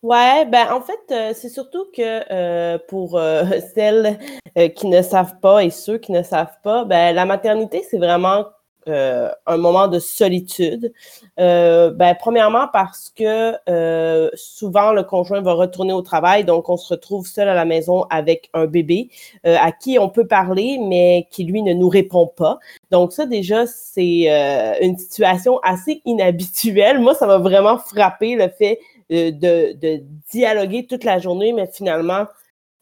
Ouais, 0.06 0.44
ben 0.46 0.68
en 0.72 0.80
fait, 0.80 1.00
euh, 1.10 1.32
c'est 1.34 1.48
surtout 1.48 1.84
que 1.92 2.22
euh, 2.32 2.78
pour 2.86 3.18
euh, 3.18 3.42
celles 3.74 4.20
euh, 4.56 4.68
qui 4.68 4.86
ne 4.86 5.02
savent 5.02 5.40
pas 5.40 5.64
et 5.64 5.70
ceux 5.70 5.98
qui 5.98 6.12
ne 6.12 6.22
savent 6.22 6.54
pas, 6.62 6.84
ben 6.84 7.12
la 7.12 7.24
maternité, 7.24 7.84
c'est 7.90 7.98
vraiment 7.98 8.44
euh, 8.88 9.32
un 9.46 9.56
moment 9.56 9.88
de 9.88 9.98
solitude. 9.98 10.92
Euh, 11.40 11.90
ben, 11.90 12.14
premièrement 12.14 12.68
parce 12.72 13.10
que 13.16 13.54
souvent 14.36 14.92
le 14.92 15.02
conjoint 15.02 15.40
va 15.40 15.54
retourner 15.54 15.92
au 15.92 16.02
travail, 16.02 16.44
donc 16.44 16.68
on 16.68 16.76
se 16.76 16.94
retrouve 16.94 17.26
seul 17.26 17.48
à 17.48 17.54
la 17.54 17.64
maison 17.64 18.04
avec 18.08 18.48
un 18.54 18.66
bébé 18.66 19.10
à 19.42 19.72
qui 19.72 19.98
on 19.98 20.08
peut 20.08 20.28
parler, 20.28 20.78
mais 20.80 21.26
qui 21.32 21.42
lui 21.42 21.62
ne 21.62 21.72
nous 21.72 21.88
répond 21.88 22.28
pas. 22.28 22.60
Donc 22.92 23.12
ça 23.12 23.26
déjà 23.26 23.66
c'est 23.66 24.78
une 24.80 24.96
situation 24.98 25.58
assez 25.64 26.00
inhabituelle. 26.04 27.00
Moi 27.00 27.14
ça 27.16 27.26
m'a 27.26 27.38
vraiment 27.38 27.78
frappé 27.78 28.36
le 28.36 28.48
fait 28.48 28.78
de, 29.10 29.72
de 29.74 30.02
dialoguer 30.30 30.86
toute 30.86 31.04
la 31.04 31.18
journée, 31.18 31.52
mais 31.52 31.66
finalement 31.66 32.26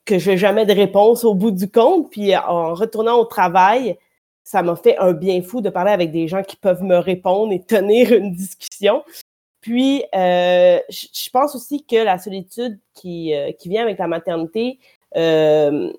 que 0.04 0.18
je 0.18 0.30
n'ai 0.30 0.36
jamais 0.36 0.66
de 0.66 0.72
réponse 0.72 1.24
au 1.24 1.34
bout 1.34 1.50
du 1.50 1.70
compte. 1.70 2.10
Puis 2.10 2.36
en 2.36 2.74
retournant 2.74 3.18
au 3.18 3.24
travail, 3.24 3.96
ça 4.44 4.62
m'a 4.62 4.76
fait 4.76 4.96
un 4.98 5.12
bien 5.12 5.42
fou 5.42 5.60
de 5.60 5.70
parler 5.70 5.92
avec 5.92 6.12
des 6.12 6.28
gens 6.28 6.42
qui 6.42 6.56
peuvent 6.56 6.82
me 6.82 6.96
répondre 6.96 7.52
et 7.52 7.62
tenir 7.62 8.12
une 8.12 8.32
discussion. 8.32 9.02
Puis, 9.62 10.04
euh, 10.14 10.78
je 10.90 11.30
pense 11.30 11.54
aussi 11.54 11.86
que 11.86 11.96
la 11.96 12.18
solitude 12.18 12.78
qui, 12.92 13.34
euh, 13.34 13.50
qui 13.52 13.70
vient 13.70 13.82
avec 13.82 13.98
la 13.98 14.06
maternité 14.06 14.78
euh, 15.16 15.90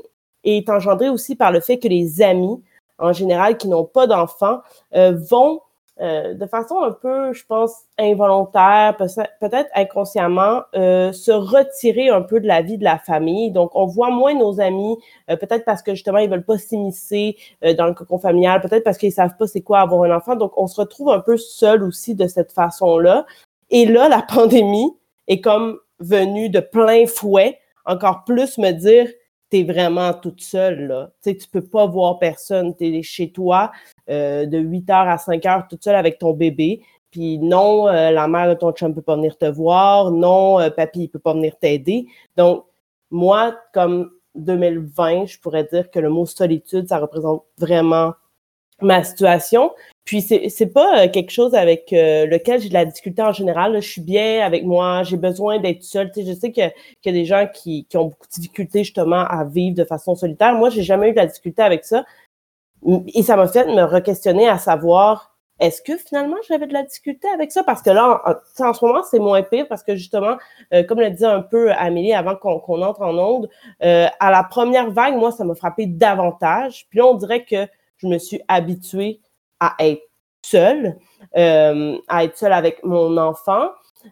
est 0.44 0.70
engendrée 0.70 1.10
aussi 1.10 1.36
par 1.36 1.52
le 1.52 1.60
fait 1.60 1.80
que 1.80 1.88
les 1.88 2.22
amis, 2.22 2.62
en 3.00 3.12
général, 3.12 3.58
qui 3.58 3.68
n'ont 3.68 3.86
pas 3.86 4.06
d'enfants, 4.06 4.60
euh, 4.94 5.18
vont 5.32 5.62
euh, 6.02 6.34
de 6.34 6.46
façon 6.46 6.82
un 6.82 6.92
peu, 6.92 7.32
je 7.32 7.46
pense, 7.46 7.72
involontaire, 7.98 8.96
peut- 8.98 9.06
peut-être 9.40 9.70
inconsciemment, 9.74 10.64
euh, 10.76 11.12
se 11.14 11.32
retirer 11.32 12.10
un 12.10 12.22
peu 12.22 12.40
de 12.42 12.48
la 12.48 12.62
vie 12.62 12.78
de 12.78 12.84
la 12.84 12.98
famille. 12.98 13.52
Donc, 13.52 13.72
on 13.76 13.86
voit 13.86 14.10
moins 14.10 14.34
nos 14.34 14.60
amis, 14.60 14.98
euh, 15.30 15.38
peut-être 15.38 15.64
parce 15.64 15.82
que 15.82 15.94
justement, 15.94 16.18
ils 16.18 16.30
veulent 16.30 16.44
pas 16.44 16.58
s'immiscer 16.58 17.38
dans 17.78 17.86
le 17.88 17.94
cocon 17.94 18.20
familial, 18.20 18.60
peut-être 18.62 18.84
parce 18.84 18.98
qu'ils 18.98 19.12
savent 19.14 19.38
pas 19.38 19.48
c'est 19.48 19.62
quoi 19.62 19.80
avoir 19.80 20.04
un 20.04 20.16
enfant. 20.16 20.36
Donc, 20.36 20.52
on 20.58 20.68
se 20.68 20.82
retrouve 20.82 21.10
un 21.12 21.22
peu 21.22 21.38
seul 21.38 21.84
aussi 21.84 22.14
de 22.16 22.28
cette 22.28 22.52
façon-là. 22.52 23.26
Et 23.70 23.86
là, 23.86 24.10
la 24.10 24.22
pandémie 24.28 24.92
est 25.28 25.42
comme 25.42 25.80
venue 26.00 26.50
de 26.50 26.60
plein 26.60 27.06
fouet, 27.08 27.60
encore 27.86 28.24
plus 28.26 28.58
me 28.58 28.72
dire, 28.72 29.08
t'es 29.50 29.64
vraiment 29.64 30.14
toute 30.14 30.42
seule, 30.42 30.88
là. 30.88 31.12
Tu 31.24 31.32
sais, 31.32 31.38
tu 31.38 31.48
peux 31.48 31.62
pas 31.66 31.86
voir 31.86 32.20
personne, 32.20 32.76
t'es 32.76 33.02
chez 33.04 33.32
toi 33.32 33.72
euh, 34.10 34.46
de 34.46 34.58
8 34.58 34.90
heures 34.90 35.08
à 35.08 35.18
5 35.18 35.46
heures 35.46 35.68
toute 35.70 35.84
seule 35.84 35.96
avec 35.96 36.20
ton 36.20 36.34
bébé. 36.34 36.82
Puis 37.16 37.40
non, 37.40 37.88
euh, 37.88 38.12
la 38.12 38.28
mère 38.28 38.50
de 38.50 38.56
ton 38.56 38.74
chum 38.74 38.94
peut 38.94 39.02
pas 39.02 39.16
venir 39.16 39.38
te 39.38 39.46
voir. 39.46 40.12
Non, 40.12 40.60
euh, 40.60 40.70
papy, 40.70 41.04
il 41.04 41.08
peut 41.08 41.18
pas 41.18 41.34
venir 41.34 41.58
t'aider. 41.58 42.08
Donc, 42.36 42.66
moi, 43.10 43.56
comme 43.74 44.12
2020, 44.36 45.26
je 45.26 45.40
pourrais 45.40 45.64
dire 45.64 45.90
que 45.90 46.00
le 46.00 46.10
mot 46.10 46.26
solitude, 46.26 46.90
ça 46.90 47.00
représente 47.00 47.46
vraiment 47.58 48.12
ma 48.82 49.02
situation. 49.06 49.72
Puis 50.04 50.22
c'est 50.22 50.50
c'est 50.50 50.68
pas 50.68 51.06
euh, 51.06 51.10
quelque 51.10 51.32
chose 51.32 51.56
avec 51.56 51.88
lequel 51.92 52.60
j'ai 52.60 52.68
de 52.68 52.74
la 52.74 52.84
difficulté 52.84 53.22
en 53.22 53.32
général. 53.32 53.76
Je 53.82 53.90
suis 53.90 54.02
bien 54.02 54.46
avec 54.46 54.66
moi, 54.66 55.04
j'ai 55.04 55.16
besoin 55.16 55.60
d'être 55.60 55.84
seule. 55.84 56.12
Tu 56.12 56.26
je 56.26 56.34
sais 56.34 56.52
qu'il 56.52 56.70
y 57.06 57.10
a 57.10 57.12
des 57.14 57.24
gens 57.24 57.48
qui, 57.54 57.86
qui 57.86 57.96
ont 57.96 58.10
beaucoup 58.10 58.28
de 58.28 58.42
difficultés 58.42 58.84
justement 58.84 59.24
à 59.26 59.46
vivre 59.46 59.78
de 59.78 59.86
façon 59.86 60.16
solitaire. 60.16 60.54
Moi, 60.54 60.70
j'ai 60.70 60.84
jamais 60.84 61.10
eu 61.10 61.12
de 61.12 61.18
la 61.18 61.28
difficulté 61.28 61.62
avec 61.62 61.86
ça. 61.86 62.04
Et 63.14 63.24
ça 63.24 63.36
m'a 63.36 63.48
fait 63.48 63.66
me 63.66 63.84
re-questionner 63.84 64.48
à 64.48 64.58
savoir 64.58 65.36
est-ce 65.60 65.82
que 65.82 65.98
finalement 65.98 66.36
j'avais 66.48 66.68
de 66.68 66.74
la 66.74 66.84
difficulté 66.84 67.28
avec 67.30 67.52
ça? 67.52 67.64
Parce 67.64 67.82
que 67.82 67.90
là, 67.90 68.22
en, 68.26 68.66
en 68.66 68.74
ce 68.74 68.86
moment, 68.86 69.04
c'est 69.04 69.20
moins 69.20 69.42
pire 69.42 69.68
parce 69.70 69.84
que 69.84 69.96
justement, 69.96 70.36
euh, 70.74 70.84
comme 70.84 71.00
le 71.00 71.10
disait 71.10 71.26
un 71.26 71.42
peu 71.42 71.72
Amélie 71.72 72.14
avant 72.14 72.36
qu'on 72.36 72.60
qu'on 72.60 72.82
entre 72.82 73.02
en 73.02 73.18
onde, 73.18 73.50
euh, 73.84 74.08
à 74.20 74.32
la 74.32 74.44
première 74.44 74.92
vague, 74.92 75.16
moi, 75.16 75.32
ça 75.32 75.46
m'a 75.46 75.56
frappé 75.56 75.86
davantage. 75.86 76.88
Puis 76.90 77.00
là, 77.00 77.06
on 77.06 77.14
dirait 77.16 77.46
que 77.46 77.68
je 77.98 78.08
me 78.08 78.18
suis 78.18 78.42
habituée 78.50 79.22
à 79.62 79.76
être 79.80 80.04
seule, 80.42 80.98
euh, 81.38 81.98
à 82.10 82.26
être 82.26 82.38
seule 82.38 82.54
avec 82.54 82.84
mon 82.84 83.16
enfant. 83.18 83.70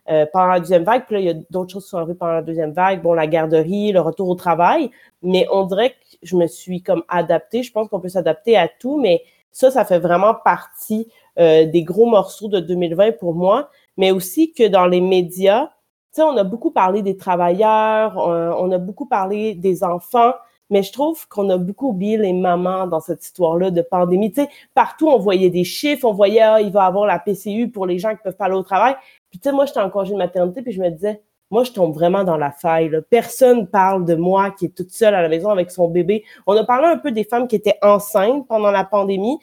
Euh, 0.09 0.25
pendant 0.31 0.47
la 0.47 0.59
deuxième 0.59 0.83
vague, 0.83 1.05
puis 1.05 1.15
là, 1.15 1.21
il 1.21 1.25
y 1.25 1.29
a 1.29 1.35
d'autres 1.49 1.71
choses 1.71 1.83
qui 1.83 1.89
sont 1.89 1.97
arrivées 1.97 2.15
pendant 2.15 2.33
la 2.33 2.41
deuxième 2.41 2.71
vague, 2.71 3.01
bon, 3.01 3.13
la 3.13 3.27
garderie, 3.27 3.91
le 3.91 4.01
retour 4.01 4.29
au 4.29 4.35
travail, 4.35 4.91
mais 5.21 5.47
on 5.51 5.65
dirait 5.65 5.91
que 5.91 5.95
je 6.23 6.35
me 6.35 6.47
suis 6.47 6.81
comme 6.81 7.03
adaptée. 7.07 7.63
Je 7.63 7.71
pense 7.71 7.87
qu'on 7.87 7.99
peut 7.99 8.09
s'adapter 8.09 8.57
à 8.57 8.67
tout, 8.67 8.99
mais 8.99 9.23
ça, 9.51 9.71
ça 9.71 9.85
fait 9.85 9.99
vraiment 9.99 10.33
partie 10.33 11.07
euh, 11.39 11.65
des 11.65 11.83
gros 11.83 12.05
morceaux 12.05 12.47
de 12.47 12.59
2020 12.59 13.17
pour 13.19 13.33
moi, 13.33 13.69
mais 13.97 14.11
aussi 14.11 14.51
que 14.51 14.67
dans 14.67 14.87
les 14.87 15.01
médias, 15.01 15.67
tu 16.13 16.21
sais, 16.21 16.23
on 16.23 16.37
a 16.37 16.43
beaucoup 16.43 16.71
parlé 16.71 17.01
des 17.01 17.17
travailleurs, 17.17 18.17
on 18.17 18.71
a 18.71 18.77
beaucoup 18.77 19.07
parlé 19.07 19.55
des 19.55 19.83
enfants, 19.83 20.33
mais 20.73 20.81
je 20.81 20.91
trouve 20.91 21.27
qu'on 21.27 21.51
a 21.51 21.57
beaucoup 21.57 21.89
oublié 21.89 22.17
les 22.17 22.33
mamans 22.33 22.87
dans 22.87 22.99
cette 22.99 23.23
histoire-là 23.23 23.69
de 23.69 23.83
pandémie. 23.83 24.31
Tu 24.31 24.41
sais, 24.41 24.49
partout, 24.73 25.07
on 25.07 25.19
voyait 25.19 25.51
des 25.51 25.63
chiffres, 25.63 26.05
on 26.05 26.13
voyait, 26.13 26.41
ah, 26.41 26.59
il 26.61 26.71
va 26.71 26.85
avoir 26.85 27.05
la 27.05 27.19
PCU 27.19 27.69
pour 27.69 27.85
les 27.85 27.99
gens 27.99 28.09
qui 28.15 28.23
peuvent 28.23 28.35
pas 28.35 28.45
aller 28.45 28.55
au 28.55 28.63
travail. 28.63 28.95
Puis 29.29 29.39
tu 29.39 29.47
sais, 29.47 29.55
moi, 29.55 29.67
j'étais 29.67 29.81
en 29.81 29.91
congé 29.91 30.13
de 30.13 30.17
maternité, 30.17 30.63
puis 30.63 30.71
je 30.71 30.81
me 30.81 30.89
disais, 30.89 31.21
moi, 31.51 31.63
je 31.63 31.71
tombe 31.71 31.93
vraiment 31.93 32.23
dans 32.23 32.37
la 32.37 32.49
faille. 32.49 32.89
Là. 32.89 33.01
Personne 33.07 33.67
parle 33.67 34.03
de 34.03 34.15
moi 34.15 34.49
qui 34.49 34.65
est 34.65 34.75
toute 34.75 34.89
seule 34.89 35.13
à 35.13 35.21
la 35.21 35.29
maison 35.29 35.51
avec 35.51 35.69
son 35.69 35.87
bébé. 35.89 36.23
On 36.47 36.57
a 36.57 36.63
parlé 36.63 36.87
un 36.87 36.97
peu 36.97 37.11
des 37.11 37.23
femmes 37.23 37.47
qui 37.47 37.55
étaient 37.55 37.77
enceintes 37.83 38.47
pendant 38.47 38.71
la 38.71 38.83
pandémie, 38.83 39.37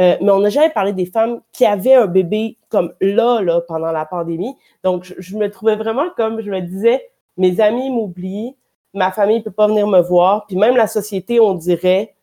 euh, 0.00 0.16
mais 0.20 0.30
on 0.32 0.40
n'a 0.40 0.48
jamais 0.48 0.70
parlé 0.70 0.92
des 0.92 1.06
femmes 1.06 1.42
qui 1.52 1.64
avaient 1.64 1.94
un 1.94 2.06
bébé 2.08 2.58
comme 2.70 2.92
là, 3.00 3.40
là, 3.40 3.60
pendant 3.60 3.92
la 3.92 4.04
pandémie. 4.04 4.56
Donc, 4.82 5.14
je 5.16 5.36
me 5.36 5.48
trouvais 5.48 5.76
vraiment 5.76 6.10
comme, 6.16 6.40
je 6.40 6.50
me 6.50 6.60
disais, 6.60 7.08
mes 7.36 7.60
amis 7.60 7.88
m'oublient, 7.88 8.56
ma 8.94 9.12
famille 9.12 9.38
ne 9.38 9.42
peut 9.42 9.50
pas 9.50 9.66
venir 9.66 9.86
me 9.86 10.00
voir, 10.00 10.46
puis 10.46 10.56
même 10.56 10.76
la 10.76 10.86
société, 10.86 11.40
on 11.40 11.54
dirait, 11.54 12.14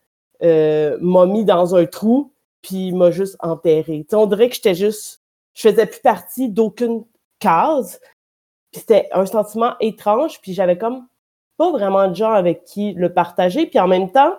euh, 0.42 0.96
m'a 1.00 1.26
mis 1.26 1.44
dans 1.44 1.74
un 1.74 1.86
trou, 1.86 2.32
puis 2.62 2.92
m'a 2.92 3.10
juste 3.10 3.36
enterré. 3.40 4.06
on 4.12 4.26
dirait 4.26 4.48
que 4.48 4.54
j'étais 4.54 4.74
juste, 4.74 5.22
je 5.54 5.68
faisais 5.68 5.86
plus 5.86 6.00
partie 6.00 6.48
d'aucune 6.48 7.04
case, 7.38 8.00
puis 8.70 8.80
c'était 8.80 9.08
un 9.12 9.26
sentiment 9.26 9.74
étrange, 9.80 10.40
puis 10.40 10.52
j'avais 10.52 10.78
comme 10.78 11.06
pas 11.56 11.70
vraiment 11.72 12.08
de 12.08 12.14
gens 12.14 12.32
avec 12.32 12.64
qui 12.64 12.92
le 12.94 13.12
partager, 13.12 13.66
puis 13.66 13.78
en 13.78 13.88
même 13.88 14.10
temps, 14.10 14.34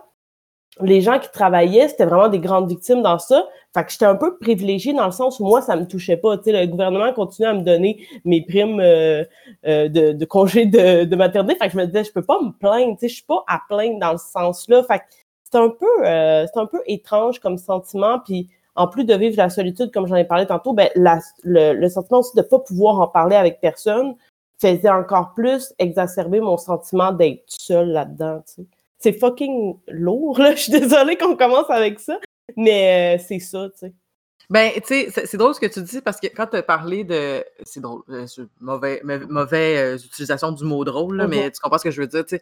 les 0.79 1.01
gens 1.01 1.19
qui 1.19 1.29
travaillaient, 1.31 1.89
c'était 1.89 2.05
vraiment 2.05 2.29
des 2.29 2.39
grandes 2.39 2.69
victimes 2.69 3.01
dans 3.01 3.19
ça. 3.19 3.45
Fait 3.73 3.83
que 3.83 3.91
j'étais 3.91 4.05
un 4.05 4.15
peu 4.15 4.37
privilégiée 4.37 4.93
dans 4.93 5.05
le 5.05 5.11
sens 5.11 5.39
où 5.39 5.45
moi, 5.45 5.61
ça 5.61 5.75
me 5.75 5.85
touchait 5.85 6.17
pas. 6.17 6.37
Tu 6.37 6.51
le 6.51 6.65
gouvernement 6.65 7.11
continuait 7.13 7.49
à 7.49 7.53
me 7.53 7.61
donner 7.61 8.05
mes 8.25 8.41
primes 8.45 8.79
euh, 8.79 9.23
euh, 9.65 9.89
de, 9.89 10.13
de, 10.13 10.25
congé 10.25 10.65
de, 10.65 11.03
de, 11.03 11.15
maternité. 11.15 11.55
Fait 11.55 11.67
que 11.67 11.73
je 11.73 11.77
me 11.77 11.85
disais, 11.85 12.03
je 12.05 12.11
peux 12.11 12.21
pas 12.23 12.39
me 12.41 12.51
plaindre. 12.51 12.93
Tu 12.93 13.01
sais, 13.01 13.09
je 13.09 13.15
suis 13.15 13.25
pas 13.25 13.43
à 13.47 13.59
plaindre 13.67 13.99
dans 13.99 14.17
ce 14.17 14.31
sens-là. 14.31 14.83
Fait 14.83 14.99
que 14.99 15.03
c'est 15.43 15.57
un 15.57 15.69
peu, 15.69 16.05
euh, 16.05 16.45
c'est 16.51 16.59
un 16.59 16.65
peu 16.65 16.81
étrange 16.85 17.39
comme 17.39 17.57
sentiment. 17.57 18.19
Puis 18.19 18.49
en 18.75 18.87
plus 18.87 19.03
de 19.03 19.13
vivre 19.13 19.37
la 19.37 19.49
solitude, 19.49 19.91
comme 19.91 20.07
j'en 20.07 20.15
ai 20.15 20.25
parlé 20.25 20.45
tantôt, 20.45 20.73
ben 20.73 20.89
le, 20.95 21.87
sentiment 21.89 22.19
aussi 22.19 22.35
de 22.35 22.41
pas 22.41 22.59
pouvoir 22.59 22.99
en 22.99 23.07
parler 23.07 23.35
avec 23.35 23.59
personne 23.59 24.15
faisait 24.59 24.89
encore 24.89 25.33
plus 25.33 25.73
exacerber 25.79 26.39
mon 26.39 26.57
sentiment 26.57 27.11
d'être 27.11 27.43
seule 27.47 27.89
là-dedans. 27.89 28.41
C'est 29.01 29.13
fucking 29.13 29.77
lourd, 29.87 30.39
là. 30.39 30.55
Je 30.55 30.61
suis 30.63 30.71
désolée 30.71 31.17
qu'on 31.17 31.35
commence 31.35 31.69
avec 31.69 31.99
ça, 31.99 32.19
mais 32.55 33.17
euh, 33.17 33.23
c'est 33.27 33.39
ça, 33.39 33.67
tu 33.73 33.79
sais. 33.79 33.93
Ben, 34.49 34.69
tu 34.85 35.09
sais, 35.09 35.25
c'est 35.25 35.37
drôle 35.37 35.55
ce 35.55 35.61
que 35.61 35.65
tu 35.65 35.81
dis 35.81 36.01
parce 36.01 36.19
que 36.19 36.27
quand 36.27 36.47
tu 36.47 36.57
as 36.57 36.63
parlé 36.63 37.05
de. 37.05 37.43
C'est 37.63 37.79
drôle, 37.79 38.01
euh, 38.09 38.25
mauvais, 38.59 39.01
mauvais 39.03 39.77
euh, 39.77 39.97
utilisation 39.97 40.51
du 40.51 40.65
mot 40.65 40.83
drôle, 40.83 41.15
là, 41.15 41.27
mais 41.27 41.47
mm-hmm. 41.47 41.51
tu 41.53 41.61
comprends 41.61 41.77
ce 41.77 41.85
que 41.85 41.91
je 41.91 42.01
veux 42.01 42.07
dire, 42.07 42.25
tu 42.25 42.37
sais. 42.37 42.41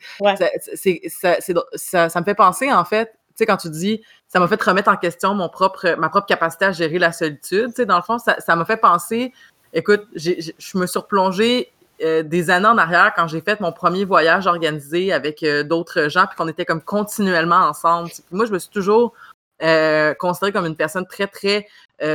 Ça, 1.10 1.38
ça, 1.76 2.10
ça, 2.10 2.20
me 2.20 2.26
fait 2.26 2.34
penser, 2.34 2.72
en 2.72 2.84
fait, 2.84 3.06
tu 3.06 3.36
sais, 3.36 3.46
quand 3.46 3.58
tu 3.58 3.70
dis 3.70 4.02
ça 4.28 4.40
m'a 4.40 4.48
fait 4.48 4.62
remettre 4.62 4.90
en 4.90 4.98
question 4.98 5.36
mon 5.36 5.50
propre, 5.50 5.96
ma 6.00 6.10
propre 6.10 6.26
capacité 6.26 6.66
à 6.66 6.72
gérer 6.72 6.98
la 6.98 7.12
solitude, 7.12 7.68
tu 7.68 7.76
sais, 7.76 7.86
dans 7.86 7.98
le 7.98 8.04
fond, 8.04 8.18
ça 8.18 8.56
m'a 8.56 8.66
fait 8.66 8.78
penser. 8.78 9.32
Écoute, 9.74 10.08
je 10.16 10.78
me 10.78 10.88
suis 10.88 11.00
replongée 11.00 11.72
euh, 12.02 12.24
des 12.24 12.50
années 12.50 12.68
en 12.68 12.78
arrière, 12.78 13.12
quand 13.14 13.28
j'ai 13.28 13.42
fait 13.42 13.60
mon 13.60 13.74
premier 13.74 14.06
voyage 14.06 14.48
organisé 14.48 15.12
avec 15.12 15.44
euh, 15.44 15.64
d'autres 15.64 16.08
gens, 16.08 16.28
puis 16.28 16.38
qu'on 16.38 16.48
était 16.48 16.64
comme 16.64 16.82
continuellement 16.82 17.58
ensemble. 17.58 18.10
moi, 18.32 18.46
je 18.46 18.54
me 18.54 18.60
suis 18.60 18.70
toujours 18.70 19.14
euh, 19.62 20.14
considérée 20.14 20.54
comme 20.54 20.66
une 20.66 20.78
personne 20.78 21.06
très, 21.06 21.28
très 21.28 21.68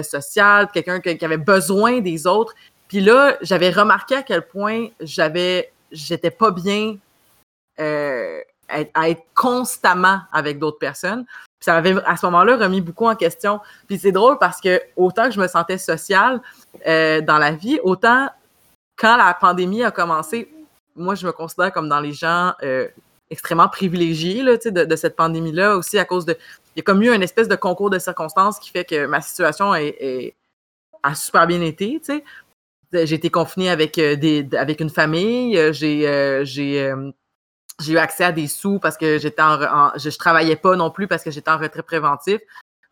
sociale, 0.02 0.68
quelqu'un 0.72 0.98
qui, 1.00 1.22
avait 1.22 1.36
besoin 1.36 2.00
des 2.00 2.26
autres. 2.26 2.54
Puis 2.88 3.00
là, 3.00 3.36
j'avais 3.42 3.68
remarqué 3.68 4.16
à 4.16 4.22
quel 4.22 4.40
point 4.40 4.86
j'avais, 5.00 5.70
j'étais 5.92 6.30
pas 6.30 6.50
bien 6.50 6.96
à, 7.78 9.10
être 9.10 9.22
constamment 9.34 10.20
avec 10.32 10.58
d'autres 10.58 10.78
personnes. 10.78 11.26
Puis 11.26 11.66
ça 11.66 11.74
m'avait 11.74 12.02
à 12.06 12.16
ce 12.16 12.24
moment-là 12.24 12.56
remis 12.56 12.80
beaucoup 12.80 13.06
en 13.06 13.14
question. 13.14 13.60
Puis 13.86 13.98
c'est 13.98 14.12
drôle 14.12 14.38
parce 14.38 14.62
que 14.62 14.80
autant 14.96 15.26
que 15.26 15.32
je 15.32 15.40
me 15.40 15.48
sentais 15.48 15.76
sociale 15.76 16.40
dans 16.86 17.38
la 17.38 17.52
vie, 17.52 17.78
autant 17.82 18.30
quand 18.96 19.16
la 19.16 19.34
pandémie 19.34 19.82
a 19.82 19.90
commencé, 19.90 20.50
moi, 20.96 21.14
je 21.14 21.26
me 21.26 21.32
considère 21.32 21.72
comme 21.72 21.88
dans 21.88 22.00
les 22.00 22.12
gens 22.12 22.52
euh, 22.62 22.88
extrêmement 23.30 23.68
privilégiés 23.68 24.42
là, 24.42 24.56
de, 24.56 24.84
de 24.84 24.96
cette 24.96 25.16
pandémie-là, 25.16 25.76
aussi 25.76 25.98
à 25.98 26.04
cause 26.04 26.24
de. 26.24 26.36
Il 26.74 26.78
y 26.78 26.80
a 26.80 26.82
comme 26.82 27.02
eu 27.02 27.12
une 27.12 27.22
espèce 27.22 27.48
de 27.48 27.56
concours 27.56 27.90
de 27.90 27.98
circonstances 27.98 28.58
qui 28.58 28.70
fait 28.70 28.84
que 28.84 29.06
ma 29.06 29.20
situation 29.20 29.72
a 29.72 31.14
super 31.14 31.46
bien 31.46 31.60
été. 31.60 32.00
J'ai 32.92 33.14
été 33.14 33.30
confinée 33.30 33.70
avec, 33.70 33.98
euh, 33.98 34.14
des, 34.14 34.48
avec 34.56 34.80
une 34.80 34.90
famille, 34.90 35.58
euh, 35.58 35.72
j'ai 35.72 36.92
j'ai 37.80 37.92
eu 37.92 37.98
accès 37.98 38.22
à 38.22 38.30
des 38.30 38.46
sous 38.46 38.78
parce 38.78 38.96
que 38.96 39.18
j'étais 39.18 39.42
en, 39.42 39.90
je, 39.96 40.08
je, 40.08 40.16
travaillais 40.16 40.54
pas 40.54 40.76
non 40.76 40.92
plus 40.92 41.08
parce 41.08 41.24
que 41.24 41.32
j'étais 41.32 41.50
en 41.50 41.58
retrait 41.58 41.82
préventif. 41.82 42.40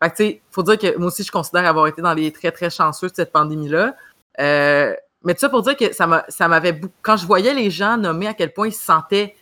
Fait 0.01 0.09
que, 0.09 0.15
tu 0.17 0.23
sais, 0.23 0.41
faut 0.51 0.63
dire 0.63 0.77
que 0.77 0.97
moi 0.97 1.07
aussi, 1.07 1.23
je 1.23 1.31
considère 1.31 1.65
avoir 1.65 1.87
été 1.87 2.01
dans 2.01 2.13
les 2.13 2.33
très, 2.33 2.51
très 2.51 2.69
chanceux 2.69 3.07
de 3.07 3.15
cette 3.15 3.31
pandémie-là. 3.31 3.95
Mais 5.23 5.33
tout 5.33 5.39
ça 5.39 5.49
pour 5.49 5.61
dire 5.61 5.75
que 5.77 5.93
ça 5.93 6.47
m'avait 6.47 6.81
quand 7.01 7.17
je 7.17 7.25
voyais 7.25 7.53
les 7.53 7.71
gens 7.71 7.97
nommer 7.97 8.27
à 8.27 8.33
quel 8.33 8.53
point 8.53 8.67
ils 8.67 8.73
se 8.73 8.83
sentaient 8.83 9.35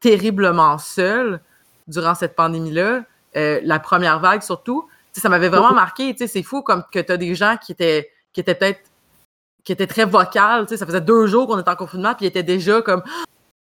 terriblement 0.00 0.78
seuls 0.78 1.40
durant 1.86 2.14
cette 2.14 2.34
pandémie-là, 2.34 3.04
euh, 3.36 3.60
la 3.62 3.78
première 3.78 4.18
vague 4.18 4.42
surtout, 4.42 4.88
ça 5.12 5.28
m'avait 5.28 5.48
vraiment 5.48 5.72
marqué. 5.72 6.14
C'est 6.18 6.42
fou 6.42 6.62
comme 6.62 6.82
que 6.90 6.98
tu 6.98 7.12
as 7.12 7.16
des 7.16 7.34
gens 7.34 7.56
qui 7.56 7.72
étaient, 7.72 8.10
qui 8.32 8.40
étaient 8.40 8.54
peut-être 8.54 8.80
qui 9.64 9.72
étaient 9.72 9.86
très 9.86 10.04
vocales. 10.04 10.66
Ça 10.68 10.86
faisait 10.86 11.00
deux 11.00 11.26
jours 11.26 11.46
qu'on 11.46 11.58
était 11.58 11.70
en 11.70 11.76
confinement, 11.76 12.14
puis 12.14 12.26
ils 12.26 12.28
étaient 12.28 12.42
déjà 12.42 12.82
comme 12.82 13.02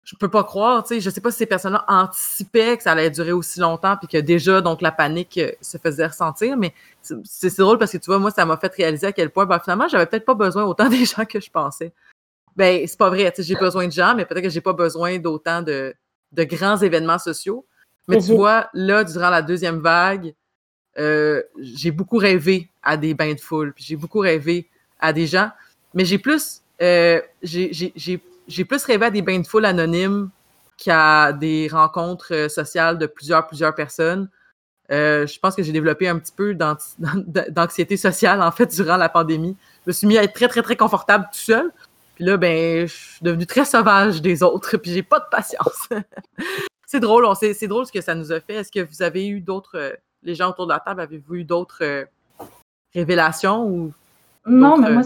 je 0.10 0.16
peux 0.16 0.28
pas 0.28 0.44
croire, 0.44 0.82
tu 0.82 0.96
sais, 0.96 1.02
je 1.02 1.10
sais 1.12 1.22
pas 1.22 1.30
si 1.30 1.38
ces 1.38 1.46
personnes-là 1.46 1.86
anticipaient 1.88 2.78
que 2.78 2.82
ça 2.82 2.94
allait 2.94 3.12
durer 3.12 3.32
aussi 3.32 3.60
longtemps, 3.60 3.96
puis 3.96 4.08
que 4.08 4.18
déjà, 4.18 4.60
donc, 4.60 4.82
la 4.82 4.92
panique 4.92 5.38
euh, 5.38 5.52
se 5.62 5.78
faisait 5.78 6.08
ressentir, 6.08 6.58
mais 6.58 6.74
c'est 7.24 7.56
drôle 7.60 7.78
parce 7.78 7.92
que, 7.92 8.00
tu 8.00 8.08
vois, 8.08 8.18
moi, 8.18 8.32
ça 8.32 8.44
m'a 8.44 8.58
fait 8.58 8.74
réaliser 8.74 9.06
à 9.06 9.12
quel 9.12 9.30
point, 9.30 9.46
ben, 9.46 9.60
finalement, 9.60 9.88
j'avais 9.88 10.08
peut-être 10.08 10.26
pas 10.26 10.34
besoin 10.34 10.64
autant 10.64 10.90
des 10.90 11.06
gens 11.06 11.26
que 11.26 11.40
je 11.40 11.52
pensais. 11.52 11.94
Ben, 12.56 12.88
c'est 12.88 12.98
pas 12.98 13.10
vrai, 13.10 13.32
tu 13.32 13.44
sais, 13.44 13.48
j'ai 13.48 13.56
besoin 13.56 13.86
de 13.86 13.92
gens, 13.92 14.16
mais 14.16 14.26
peut-être 14.26 14.42
que 14.42 14.50
j'ai 14.50 14.62
pas 14.62 14.74
besoin 14.74 15.20
d'autant 15.20 15.62
de, 15.62 15.94
de, 16.32 16.44
grands 16.44 16.78
événements 16.78 17.20
sociaux. 17.20 17.68
Mais 18.08 18.18
tu 18.18 18.32
mhm. 18.32 18.38
vois, 18.38 18.70
là, 18.74 19.04
durant 19.04 19.30
la 19.30 19.44
deuxième 19.44 19.78
vague, 19.78 20.34
euh, 20.98 21.44
j'ai 21.60 21.92
beaucoup 21.92 22.18
rêvé 22.18 22.72
à 22.82 22.98
des 22.98 23.14
bains 23.14 23.36
de 23.36 23.40
foule, 23.40 23.74
puis 23.74 23.84
j'ai 23.84 23.96
beaucoup 23.96 24.22
rêvé 24.22 24.68
à 25.00 25.14
des 25.14 25.28
gens, 25.28 25.52
mais 25.94 26.04
j'ai 26.04 26.18
plus, 26.18 26.64
euh, 26.82 27.22
j'ai 27.44 28.20
j'ai 28.50 28.66
plus 28.66 28.84
rêvé 28.84 29.06
à 29.06 29.12
des 29.12 29.22
bains 29.22 29.40
de 29.40 29.48
foule 29.48 29.66
anonymes 29.66 30.30
qu'à 30.78 31.34
des 31.34 31.68
rencontres 31.72 32.34
euh, 32.34 32.50
sociales 32.50 32.98
de 32.98 33.06
plusieurs, 33.06 33.48
plusieurs 33.48 33.76
personnes. 33.76 34.30
Euh, 34.92 35.28
je 35.28 35.40
pense 35.40 35.56
que 35.56 35.62
j'ai 35.62 35.72
développé 35.72 36.08
un 36.08 36.18
petit 36.18 36.34
peu 36.36 36.56
d'anxiété 37.52 37.96
sociale, 37.96 38.42
en 38.42 38.52
fait, 38.52 38.74
durant 38.74 38.98
la 38.98 39.08
pandémie. 39.08 39.56
Je 39.86 39.92
me 39.92 39.94
suis 39.94 40.08
mis 40.08 40.18
à 40.18 40.24
être 40.24 40.34
très, 40.34 40.48
très, 40.48 40.64
très 40.64 40.76
confortable 40.76 41.26
tout 41.32 41.40
seul. 41.40 41.72
Puis 42.16 42.26
là, 42.26 42.38
ben, 42.38 42.88
je 42.88 42.94
suis 42.94 43.24
devenue 43.24 43.46
très 43.46 43.66
sauvage 43.66 44.22
des 44.22 44.42
autres, 44.44 44.78
puis 44.78 44.92
j'ai 44.92 45.04
pas 45.04 45.20
de 45.20 45.28
patience. 45.30 45.88
c'est 46.86 47.00
drôle, 47.00 47.28
c'est 47.40 47.68
drôle 47.68 47.86
ce 47.86 47.92
que 47.92 48.02
ça 48.02 48.16
nous 48.16 48.32
a 48.32 48.42
fait. 48.42 48.56
Est-ce 48.56 48.72
que 48.72 48.80
vous 48.80 49.04
avez 49.04 49.28
eu 49.28 49.42
d'autres, 49.42 49.78
euh, 49.78 49.94
les 50.24 50.36
gens 50.36 50.50
autour 50.50 50.66
de 50.66 50.74
la 50.74 50.80
table, 50.80 51.02
avez-vous 51.02 51.36
eu 51.36 51.44
d'autres 51.44 52.08
révélations 52.94 53.64
ou 53.64 53.94
non, 54.46 54.78
mais 54.78 54.92
moi, 54.92 55.04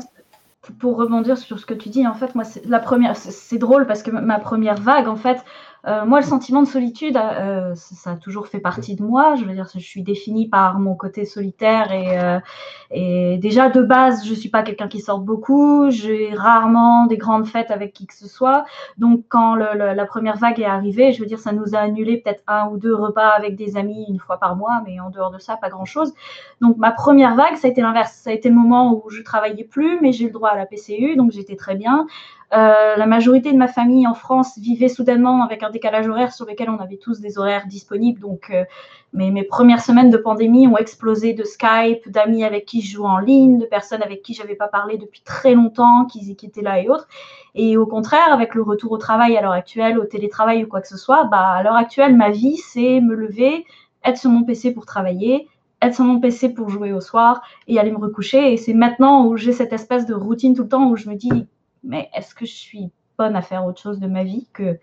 pour 0.79 0.97
rebondir 0.97 1.37
sur 1.37 1.59
ce 1.59 1.65
que 1.65 1.73
tu 1.73 1.89
dis, 1.89 2.07
en 2.07 2.13
fait, 2.13 2.35
moi, 2.35 2.43
la 2.65 2.79
première, 2.79 3.15
c'est 3.15 3.57
drôle 3.57 3.85
parce 3.85 4.03
que 4.03 4.11
ma 4.11 4.39
première 4.39 4.77
vague, 4.77 5.07
en 5.07 5.15
fait, 5.15 5.43
euh, 5.85 6.05
moi, 6.05 6.21
le 6.21 6.25
sentiment 6.25 6.61
de 6.61 6.67
solitude, 6.67 7.17
euh, 7.17 7.75
ça, 7.75 8.11
a 8.11 8.15
toujours 8.15 8.47
fait 8.47 8.59
partie 8.59 8.95
de 8.95 9.03
moi. 9.03 9.35
Je 9.35 9.43
veux 9.43 9.53
dire, 9.53 9.67
je 9.73 9.79
suis 9.79 10.01
définie 10.01 10.47
par 10.47 10.79
mon 10.79 10.95
côté 10.95 11.25
solitaire 11.25 11.91
et, 11.91 12.19
euh, 12.19 13.37
déjà 13.37 13.69
de 13.69 13.81
base, 13.81 14.25
je 14.25 14.33
suis 14.33 14.47
pas 14.47 14.63
quelqu'un 14.63 14.87
qui 14.87 15.01
sort 15.01 15.19
beaucoup. 15.19 15.89
J'ai 15.89 16.33
rarement 16.33 17.05
des 17.07 17.17
grandes 17.17 17.47
fêtes 17.47 17.69
avec 17.69 17.91
qui 17.91 18.07
que 18.07 18.13
ce 18.13 18.29
soit. 18.29 18.63
Donc, 18.97 19.25
quand 19.27 19.55
la 19.55 20.05
première 20.05 20.37
vague 20.37 20.59
est 20.61 20.65
arrivée, 20.65 21.11
je 21.11 21.19
veux 21.19 21.25
dire, 21.25 21.39
ça 21.39 21.51
nous 21.51 21.75
a 21.75 21.79
annulé 21.79 22.17
peut-être 22.17 22.43
un 22.47 22.69
ou 22.69 22.77
deux 22.77 22.95
repas 22.95 23.29
avec 23.29 23.57
des 23.57 23.75
amis 23.75 24.05
une 24.07 24.19
fois 24.19 24.37
par 24.37 24.55
mois, 24.55 24.81
mais 24.85 25.01
en 25.01 25.09
dehors 25.09 25.31
de 25.31 25.39
ça, 25.39 25.57
pas 25.57 25.69
grand-chose. 25.69 26.13
Donc, 26.61 26.77
ma 26.77 26.91
première 26.91 27.35
vague, 27.35 27.55
ça 27.55 27.67
a 27.67 27.71
été 27.71 27.81
l'inverse. 27.81 28.13
Ça 28.13 28.29
a 28.29 28.33
été 28.33 28.47
le 28.47 28.55
moment 28.55 28.93
où 28.93 29.09
je 29.09 29.21
travaillais 29.21 29.65
plus, 29.65 29.99
mais 30.01 30.13
j'ai 30.13 30.25
le 30.25 30.31
droit 30.31 30.49
à 30.49 30.55
la 30.55 30.65
PCU, 30.65 31.17
donc 31.17 31.31
j'étais 31.31 31.57
très 31.57 31.75
bien. 31.75 32.07
Euh, 32.53 32.95
la 32.97 33.05
majorité 33.07 33.51
de 33.51 33.57
ma 33.57 33.67
famille 33.67 34.05
en 34.05 34.13
France 34.13 34.59
vivait 34.59 34.87
soudainement 34.87 35.43
avec 35.43 35.63
un 35.63 35.71
décalage 35.71 36.07
horaire 36.07 36.31
sur 36.31 36.45
lequel 36.45 36.69
on 36.69 36.77
avait 36.77 36.97
tous 36.97 37.19
des 37.19 37.39
horaires 37.39 37.65
disponibles. 37.65 38.19
Donc, 38.19 38.51
euh, 38.51 38.63
mes, 39.11 39.43
premières 39.43 39.81
semaines 39.81 40.11
de 40.11 40.17
pandémie 40.17 40.67
ont 40.67 40.77
explosé 40.77 41.33
de 41.33 41.43
Skype, 41.43 42.07
d'amis 42.09 42.43
avec 42.43 42.65
qui 42.65 42.81
je 42.81 42.93
jouais 42.93 43.07
en 43.07 43.17
ligne, 43.17 43.57
de 43.57 43.65
personnes 43.65 44.03
avec 44.03 44.21
qui 44.21 44.35
j'avais 44.35 44.55
pas 44.55 44.67
parlé 44.67 44.97
depuis 44.97 45.21
très 45.21 45.55
longtemps, 45.55 46.05
qui, 46.05 46.35
qui, 46.35 46.45
étaient 46.45 46.61
là 46.61 46.79
et 46.79 46.89
autres. 46.89 47.07
Et 47.55 47.75
au 47.75 47.87
contraire, 47.87 48.31
avec 48.31 48.53
le 48.53 48.61
retour 48.61 48.91
au 48.91 48.97
travail 48.97 49.35
à 49.35 49.41
l'heure 49.41 49.51
actuelle, 49.51 49.97
au 49.97 50.05
télétravail 50.05 50.63
ou 50.63 50.67
quoi 50.67 50.81
que 50.81 50.87
ce 50.87 50.97
soit, 50.97 51.25
bah, 51.25 51.49
à 51.49 51.63
l'heure 51.63 51.75
actuelle, 51.75 52.15
ma 52.15 52.29
vie, 52.29 52.57
c'est 52.57 53.01
me 53.01 53.15
lever, 53.15 53.65
être 54.05 54.17
sur 54.17 54.29
mon 54.29 54.43
PC 54.43 54.73
pour 54.73 54.85
travailler, 54.85 55.47
être 55.81 55.95
sur 55.95 56.03
mon 56.03 56.19
PC 56.19 56.49
pour 56.49 56.69
jouer 56.69 56.93
au 56.93 57.01
soir 57.01 57.41
et 57.67 57.79
aller 57.79 57.91
me 57.91 57.97
recoucher. 57.97 58.53
Et 58.53 58.57
c'est 58.57 58.73
maintenant 58.73 59.25
où 59.25 59.37
j'ai 59.37 59.53
cette 59.53 59.73
espèce 59.73 60.05
de 60.05 60.13
routine 60.13 60.55
tout 60.55 60.63
le 60.63 60.69
temps 60.69 60.89
où 60.89 60.95
je 60.95 61.09
me 61.09 61.15
dis, 61.15 61.47
mais 61.83 62.09
est-ce 62.15 62.33
que 62.35 62.45
je 62.45 62.53
suis 62.53 62.91
bonne 63.17 63.35
à 63.35 63.41
faire 63.41 63.65
autre 63.65 63.81
chose 63.81 63.99
de 63.99 64.07
ma 64.07 64.23
vie 64.23 64.47
que, 64.53 64.77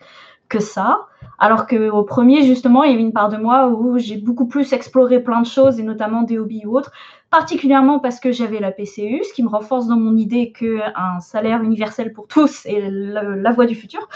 que 0.48 0.60
ça? 0.60 1.06
Alors 1.38 1.66
qu'au 1.66 2.02
premier, 2.04 2.42
justement, 2.42 2.84
il 2.84 2.90
y 2.90 2.94
avait 2.94 3.02
une 3.02 3.12
part 3.12 3.30
de 3.30 3.36
moi 3.36 3.68
où 3.68 3.98
j'ai 3.98 4.16
beaucoup 4.16 4.46
plus 4.46 4.72
exploré 4.72 5.20
plein 5.20 5.40
de 5.40 5.46
choses, 5.46 5.80
et 5.80 5.82
notamment 5.82 6.22
des 6.22 6.38
hobbies 6.38 6.66
ou 6.66 6.76
autres, 6.76 6.92
particulièrement 7.30 7.98
parce 7.98 8.20
que 8.20 8.32
j'avais 8.32 8.60
la 8.60 8.72
PCU, 8.72 9.22
ce 9.24 9.32
qui 9.32 9.42
me 9.42 9.48
renforce 9.48 9.86
dans 9.86 9.96
mon 9.96 10.16
idée 10.16 10.52
qu'un 10.52 11.20
salaire 11.20 11.62
universel 11.62 12.12
pour 12.12 12.26
tous 12.26 12.66
est 12.66 12.90
la, 12.90 13.52
voie 13.52 13.66
du 13.66 13.74
futur. 13.74 14.08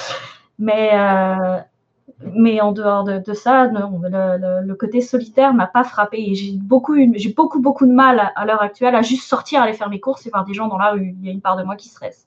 Mais, 0.59 0.91
euh, 0.93 1.59
mais 2.35 2.61
en 2.61 2.73
dehors 2.73 3.05
de, 3.05 3.33
ça, 3.33 3.67
le, 3.67 4.75
côté 4.75 5.01
solitaire 5.01 5.55
m'a 5.55 5.67
pas 5.67 5.85
frappé. 5.85 6.19
Et 6.19 6.35
j'ai 6.35 6.53
beaucoup, 6.57 6.97
j'ai 7.15 7.33
beaucoup, 7.33 7.61
beaucoup 7.61 7.87
de 7.87 7.93
mal 7.93 8.19
à, 8.21 8.33
à 8.37 8.45
l'heure 8.45 8.63
actuelle 8.63 8.95
à 8.95 9.03
juste 9.03 9.25
sortir, 9.25 9.63
aller 9.63 9.73
faire 9.73 9.89
mes 9.91 10.01
courses 10.01 10.27
et 10.27 10.31
voir 10.31 10.45
des 10.45 10.55
gens 10.55 10.69
dans 10.69 10.79
la 10.79 10.91
rue. 10.91 11.15
Il 11.21 11.27
y 11.27 11.29
a 11.29 11.33
une 11.33 11.41
part 11.41 11.57
de 11.57 11.63
moi 11.63 11.77
qui 11.77 11.89
stresse. 11.89 12.27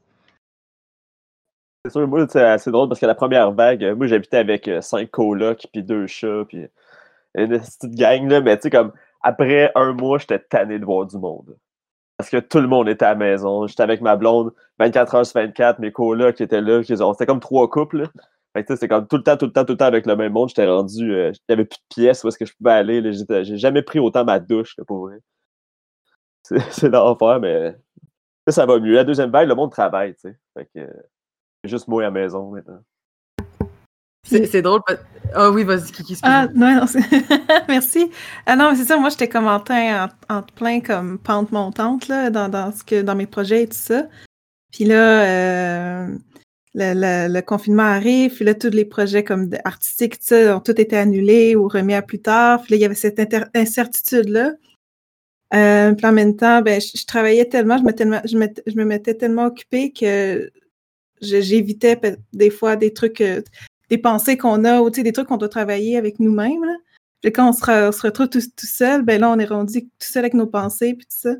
C'est 1.88 1.99
sûr, 1.99 2.07
moi, 2.07 2.27
c'est 2.30 2.41
assez 2.43 2.69
drôle 2.69 2.89
parce 2.89 2.99
que 2.99 3.05
la 3.05 3.15
première 3.15 3.53
vague, 3.53 3.81
euh, 3.81 3.95
moi, 3.95 4.07
j'habitais 4.07 4.38
avec 4.38 4.68
euh, 4.68 4.81
cinq 4.81 5.09
colocs 5.09 5.68
puis 5.72 5.84
deux 5.84 6.05
chats 6.05 6.43
puis 6.45 6.68
une 7.35 7.47
petite 7.59 7.95
gang, 7.95 8.27
là, 8.30 8.41
mais 8.41 8.57
tu 8.57 8.64
sais, 8.64 8.69
comme 8.72 8.91
après 9.22 9.72
un 9.73 9.93
mois, 9.93 10.18
j'étais 10.18 10.39
tanné 10.39 10.80
de 10.80 10.85
voir 10.85 11.05
du 11.05 11.18
monde. 11.18 11.57
Parce 12.18 12.30
que 12.30 12.38
tout 12.38 12.59
le 12.59 12.68
monde 12.68 12.89
était 12.89 13.05
à 13.05 13.09
la 13.11 13.15
maison. 13.15 13.68
J'étais 13.68 13.84
avec 13.84 14.01
ma 14.01 14.18
blonde 14.18 14.53
24 14.80 15.15
heures 15.15 15.26
sur 15.26 15.39
24, 15.39 15.80
mes 15.80 15.93
colocs 15.93 16.41
étaient 16.41 16.61
là. 16.61 16.84
C'était 16.84 17.26
comme 17.26 17.39
trois 17.39 17.69
couples. 17.69 17.99
Là. 17.99 18.07
Fait 18.53 18.65
que 18.65 18.76
c'était 18.76 18.89
comme 18.89 19.07
tout 19.07 19.18
le 19.18 19.23
temps, 19.23 19.38
tout 19.38 19.45
le 19.45 19.53
temps, 19.53 19.64
tout 19.64 19.73
le 19.73 19.77
temps 19.77 19.85
avec 19.85 20.05
le 20.07 20.15
même 20.18 20.34
monde. 20.34 20.49
J'étais 20.49 20.68
rendu. 20.68 21.14
Euh, 21.14 21.31
J'avais 21.49 21.65
plus 21.65 21.77
de 21.77 21.95
pièces 21.95 22.23
où 22.23 22.27
est-ce 22.27 22.38
que 22.38 22.45
je 22.45 22.53
pouvais 22.53 22.72
aller. 22.72 23.01
J'ai 23.43 23.57
jamais 23.57 23.81
pris 23.81 23.99
autant 23.99 24.26
ma 24.26 24.39
douche, 24.39 24.76
là, 24.77 24.84
pour 24.85 25.07
vrai. 25.07 25.19
C'est 26.43 26.89
l'enfer, 26.89 27.39
mais 27.39 27.76
ça 28.49 28.65
va 28.65 28.80
mieux. 28.80 28.93
La 28.93 29.03
deuxième 29.05 29.31
vague, 29.31 29.47
le 29.47 29.55
monde 29.55 29.72
travaille, 29.72 30.15
tu 30.15 30.22
sais. 30.22 30.38
Fait 30.53 30.68
que 30.76 30.89
juste 31.63 31.88
moi 31.88 32.01
à 32.03 32.05
la 32.05 32.11
maison 32.11 32.51
maintenant. 32.51 32.81
C'est 34.27 34.61
drôle. 34.61 34.81
Ah 35.34 35.49
oh, 35.49 35.53
oui, 35.53 35.63
vas-y, 35.63 35.91
Kiki. 35.91 36.17
Ah, 36.23 36.47
non, 36.53 36.75
non, 36.75 36.85
merci. 37.69 38.09
Ah 38.45 38.55
non, 38.55 38.71
mais 38.71 38.77
c'est 38.77 38.85
ça, 38.85 38.97
moi, 38.97 39.09
j'étais 39.09 39.29
comme 39.29 39.47
en, 39.47 39.63
en, 39.69 40.07
en, 40.29 40.41
plein 40.41 40.81
comme 40.81 41.17
pente 41.17 41.51
montante, 41.51 42.07
là, 42.07 42.29
dans, 42.29 42.49
dans, 42.49 42.71
ce 42.71 42.84
que, 42.84 43.01
dans 43.01 43.15
mes 43.15 43.25
projets 43.25 43.63
et 43.63 43.67
tout 43.67 43.77
ça. 43.77 44.07
Puis 44.71 44.85
là, 44.85 45.23
euh, 45.25 46.17
le, 46.73 46.93
le, 46.93 47.34
le, 47.34 47.41
confinement 47.41 47.84
arrive, 47.84 48.35
puis 48.35 48.45
là, 48.45 48.53
tous 48.53 48.69
les 48.69 48.85
projets 48.85 49.23
comme 49.23 49.49
artistiques, 49.63 50.19
tout 50.19 50.25
ça, 50.25 50.57
ont 50.57 50.59
tout 50.59 50.79
été 50.79 50.97
annulés 50.97 51.55
ou 51.55 51.67
remis 51.67 51.93
à 51.93 52.01
plus 52.01 52.21
tard. 52.21 52.61
Puis 52.61 52.71
là, 52.71 52.77
il 52.77 52.81
y 52.81 52.85
avait 52.85 52.95
cette 52.95 53.21
incertitude-là. 53.55 54.53
Euh, 55.53 55.93
puis 55.93 56.05
en 56.05 56.11
même 56.11 56.35
temps, 56.35 56.61
ben, 56.61 56.81
je, 56.81 56.97
je 56.97 57.05
travaillais 57.05 57.45
tellement, 57.45 57.77
je 57.77 57.84
me, 57.84 57.91
tellement, 57.93 58.21
je, 58.25 58.38
me, 58.38 58.47
je 58.65 58.75
me 58.75 58.84
mettais 58.84 59.13
tellement 59.13 59.45
occupée 59.45 59.93
que 59.93 60.51
j'évitais 61.22 61.99
des 62.34 62.49
fois 62.49 62.76
des 62.76 62.94
trucs, 62.94 63.22
euh, 63.22 63.41
des 63.89 63.98
pensées 63.98 64.38
qu'on 64.38 64.65
a, 64.65 64.81
ou 64.81 64.89
des 64.89 65.11
trucs 65.11 65.27
qu'on 65.27 65.38
doit 65.38 65.49
travailler 65.49 65.98
avec 65.98 66.19
nous-mêmes. 66.19 66.65
Puis 67.22 67.31
quand 67.31 67.49
on 67.49 67.53
se, 67.53 67.88
on 67.88 67.91
se 67.91 68.02
retrouve 68.02 68.30
tout, 68.30 68.39
tout, 68.39 68.65
seul, 68.65 69.03
ben 69.03 69.22
là, 69.22 69.30
on 69.31 69.39
est 69.39 69.45
rendu 69.45 69.84
tout 69.84 69.89
seul 69.99 70.23
avec 70.23 70.34
nos 70.34 70.48
pensées, 70.48 70.94
puis 70.94 71.06
tout 71.06 71.18
ça. 71.30 71.35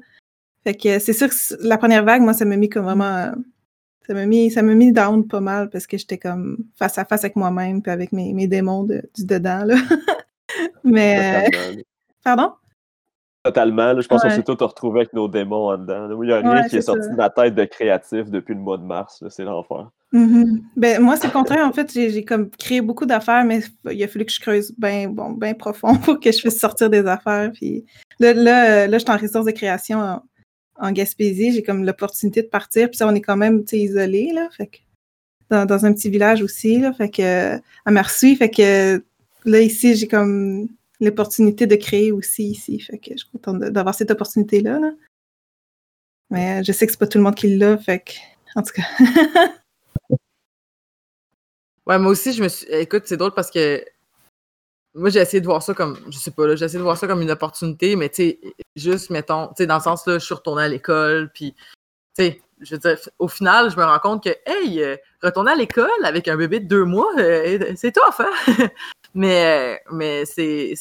Fait 0.64 0.76
que 0.76 1.00
c'est 1.00 1.14
sûr 1.14 1.30
que 1.30 1.36
la 1.66 1.78
première 1.78 2.04
vague, 2.04 2.22
moi, 2.22 2.34
ça 2.34 2.46
m'a 2.46 2.58
mis 2.58 2.70
comme 2.70 2.86
vraiment. 2.86 3.32
Ça 4.08 4.14
m'a 4.14 4.26
mis, 4.26 4.50
ça 4.52 4.62
m'a 4.62 4.74
mis 4.74 4.94
down 4.94 5.28
pas 5.28 5.42
mal 5.42 5.70
parce 5.70 5.86
que 5.86 5.98
j'étais 5.98 6.18
comme 6.18 6.58
face 6.76 6.98
à 6.98 7.04
face 7.04 7.26
avec 7.26 7.36
moi-même 7.36 7.82
puis 7.82 7.92
avec 7.92 8.14
mes, 8.14 8.34
mes 8.34 8.48
démons 8.48 8.84
de, 8.84 9.04
du 9.16 9.26
dedans, 9.26 9.66
là. 9.66 9.76
Mais. 10.84 11.50
Pardon? 12.24 12.54
Totalement. 13.48 13.94
Là, 13.94 14.02
je 14.02 14.08
pense 14.08 14.24
ouais. 14.24 14.30
qu'on 14.30 14.36
s'est 14.36 14.44
tous 14.44 14.64
retrouvés 14.64 15.00
avec 15.02 15.14
nos 15.14 15.28
démons 15.28 15.70
en 15.70 15.78
dedans. 15.78 16.10
Il 16.22 16.28
n'y 16.28 16.34
a 16.34 16.40
rien 16.40 16.64
ouais, 16.64 16.70
qui 16.70 16.76
est, 16.76 16.80
est 16.80 16.82
sorti 16.82 17.04
ça. 17.04 17.10
de 17.10 17.16
ma 17.16 17.30
tête 17.30 17.56
de 17.56 17.66
créatif 17.66 18.30
depuis 18.30 18.54
le 18.54 18.60
mois 18.60 18.78
de 18.78 18.84
mars. 18.84 19.24
C'est 19.30 19.44
l'enfer. 19.44 19.90
Mm 20.14 20.26
-hmm. 20.26 20.62
ben, 20.76 21.02
moi, 21.02 21.16
c'est 21.18 21.28
le 21.28 21.34
contraire. 21.34 21.66
En 21.68 21.74
fait, 21.74 21.92
j'ai 21.92 22.24
comme 22.24 22.50
créé 22.50 22.82
beaucoup 22.82 23.06
d'affaires, 23.06 23.44
mais 23.44 23.62
il 23.92 24.04
a 24.04 24.08
fallu 24.08 24.26
que 24.26 24.32
je 24.32 24.40
creuse 24.40 24.74
bien 24.78 25.10
bon, 25.10 25.32
ben 25.32 25.56
profond 25.56 25.96
pour 26.06 26.20
que 26.20 26.32
je 26.32 26.40
puisse 26.40 26.60
sortir 26.60 26.90
des 26.90 27.06
affaires. 27.06 27.52
Puis 27.54 27.86
là, 28.20 28.34
là, 28.34 28.88
là 28.88 28.98
je 28.98 29.04
suis 29.04 29.12
en 29.12 29.18
ressources 29.18 29.46
de 29.46 29.52
création 29.52 30.00
en, 30.00 30.22
en 30.80 30.92
Gaspésie. 30.92 31.52
J'ai 31.54 31.64
comme 31.64 31.84
l'opportunité 31.86 32.42
de 32.42 32.48
partir. 32.48 32.90
Puis 32.90 32.98
ça, 32.98 33.08
on 33.08 33.16
est 33.16 33.22
quand 33.22 33.38
même 33.38 33.64
isolé. 33.72 34.32
Là, 34.34 34.48
fait 34.58 34.68
que, 34.68 34.78
dans, 35.50 35.66
dans, 35.66 35.86
un 35.86 35.94
petit 35.94 36.10
village 36.10 36.42
aussi. 36.42 36.80
Là, 36.80 36.94
fait 36.94 37.10
que, 37.10 37.58
à 37.86 37.92
Marsouille. 37.92 38.36
Fait 38.36 38.50
que 38.50 39.04
là, 39.46 39.60
ici, 39.62 39.96
j'ai 39.96 40.08
comme 40.08 40.68
l'opportunité 41.00 41.68
de 41.68 41.76
créer 41.76 42.12
aussi 42.12 42.52
ici. 42.52 42.80
Fait 42.80 42.98
que 42.98 43.12
je 43.12 43.18
suis 43.18 43.30
contente 43.30 43.60
d'avoir 43.60 43.96
cette 43.96 44.12
opportunité-là. 44.12 44.80
Là. 44.80 44.92
Mais 46.30 46.64
je 46.64 46.72
sais 46.72 46.86
que 46.86 46.92
c'est 46.92 47.00
pas 47.00 47.08
tout 47.08 47.18
le 47.18 47.24
monde 47.24 47.36
qui 47.36 47.56
l'a, 47.56 47.78
fait 47.78 48.00
que, 48.00 48.14
en 48.56 48.64
tout 48.64 48.74
cas. 48.74 48.84
ouais, 51.86 52.00
moi 52.00 52.12
aussi, 52.12 52.34
je 52.34 52.44
me 52.44 52.50
suis. 52.50 52.68
Écoute, 52.68 53.04
c'est 53.06 53.18
drôle 53.18 53.34
parce 53.34 53.52
que 53.52 53.84
moi, 54.98 55.10
j'ai 55.10 55.20
essayé 55.20 55.40
de 55.40 55.46
voir 55.46 55.62
ça 55.62 55.74
comme, 55.74 55.98
je 56.10 56.18
sais 56.18 56.32
pas, 56.32 56.56
j'ai 56.56 56.66
essayé 56.66 56.80
de 56.80 56.84
voir 56.84 56.98
ça 56.98 57.08
comme 57.08 57.22
une 57.22 57.32
opportunité, 57.32 57.96
mais 57.96 58.10
tu 58.10 58.16
sais, 58.16 58.40
juste, 58.76 59.12
mettons, 59.12 59.48
tu 59.50 59.54
sais, 59.58 59.68
dans 59.68 59.78
le 59.78 59.82
sens, 59.82 60.06
là, 60.08 60.18
je 60.18 60.26
suis 60.26 60.34
retournée 60.34 60.64
à 60.64 60.68
l'école, 60.68 61.30
puis, 61.34 61.54
tu 61.54 62.26
sais, 62.26 62.42
je 62.62 62.74
veux 62.76 62.80
dire, 62.80 62.98
au 63.20 63.28
final, 63.28 63.70
je 63.70 63.78
me 63.78 63.84
rends 63.84 64.00
compte 64.00 64.24
que, 64.24 64.36
hey, 64.48 64.82
euh, 64.82 64.98
retourner 65.22 65.52
à 65.52 65.56
l'école 65.56 65.88
avec 66.04 66.28
un 66.28 66.36
bébé 66.36 66.60
de 66.60 66.68
deux 66.68 66.84
mois, 66.84 67.12
euh, 67.20 67.74
c'est 67.76 67.92
tough, 67.92 68.20
hein? 68.20 68.32
mais 69.18 69.82
mais 69.92 70.26
c'est. 70.26 70.76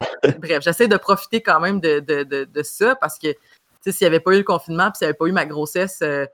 Bref, 0.38 0.62
j'essaie 0.62 0.88
de 0.88 0.96
profiter 0.96 1.42
quand 1.42 1.60
même 1.60 1.80
de, 1.80 2.00
de, 2.00 2.22
de, 2.22 2.44
de 2.44 2.62
ça 2.62 2.96
parce 2.96 3.18
que, 3.18 3.28
tu 3.30 3.38
sais, 3.82 3.92
s'il 3.92 4.06
n'y 4.06 4.14
avait 4.14 4.20
pas 4.20 4.34
eu 4.34 4.38
le 4.38 4.44
confinement, 4.44 4.90
puis 4.90 4.98
s'il 4.98 5.04
n'y 5.04 5.10
avait 5.10 5.18
pas 5.18 5.26
eu 5.26 5.32
ma 5.32 5.44
grossesse, 5.44 5.98
euh, 6.02 6.26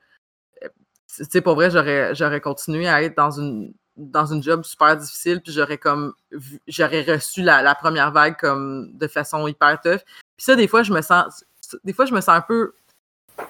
tu 0.63 1.25
sais, 1.29 1.41
pour 1.41 1.57
vrai, 1.57 1.71
j'aurais 1.71 2.41
continué 2.41 2.89
à 2.89 3.03
être 3.03 3.17
dans 3.17 3.33
une 3.33 3.75
dans 3.97 4.27
une 4.27 4.43
job 4.43 4.65
super 4.65 4.97
difficile, 4.97 5.41
puis 5.41 5.53
j'aurais 5.53 5.79
comme 5.79 6.15
j'aurais 6.69 7.03
reçu 7.03 7.43
la, 7.43 7.63
la, 7.63 7.75
première 7.75 8.13
vague 8.13 8.37
comme 8.39 8.91
de 8.97 9.07
façon 9.09 9.47
hyper 9.49 9.81
tough. 9.81 10.03
Puis 10.37 10.45
ça, 10.45 10.57
des 10.57 10.69
fois, 10.69 10.85
je 10.85 10.93
me 10.93 11.03
sens. 11.03 11.45
Des 11.83 11.93
fois, 11.93 12.05
je 12.05 12.15
me 12.15 12.21
sens 12.21 12.37
un 12.37 12.43
peu 12.43 12.75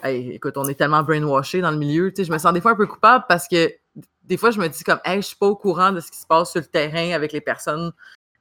Hey, 0.02 0.31
écoute, 0.31 0.56
on 0.56 0.65
est 0.65 0.74
tellement 0.74 1.02
brainwashé 1.02 1.61
dans 1.61 1.70
le 1.70 1.77
milieu, 1.77 2.11
tu 2.11 2.23
sais, 2.23 2.24
je 2.24 2.32
me 2.32 2.39
sens 2.39 2.52
des 2.55 2.62
fois 2.62 2.70
un 2.70 2.77
peu 2.77 2.86
coupable 2.86 3.27
parce 3.28 3.47
que 3.47 3.70
des 4.24 4.36
fois, 4.36 4.51
je 4.51 4.59
me 4.59 4.68
dis 4.68 4.84
comme, 4.84 5.01
hey, 5.05 5.16
je 5.20 5.28
suis 5.28 5.36
pas 5.36 5.46
au 5.46 5.56
courant 5.56 5.92
de 5.92 6.01
ce 6.01 6.10
qui 6.10 6.18
se 6.18 6.26
passe 6.26 6.52
sur 6.52 6.60
le 6.60 6.66
terrain 6.66 7.12
avec 7.12 7.32
les 7.32 7.40
personnes 7.40 7.92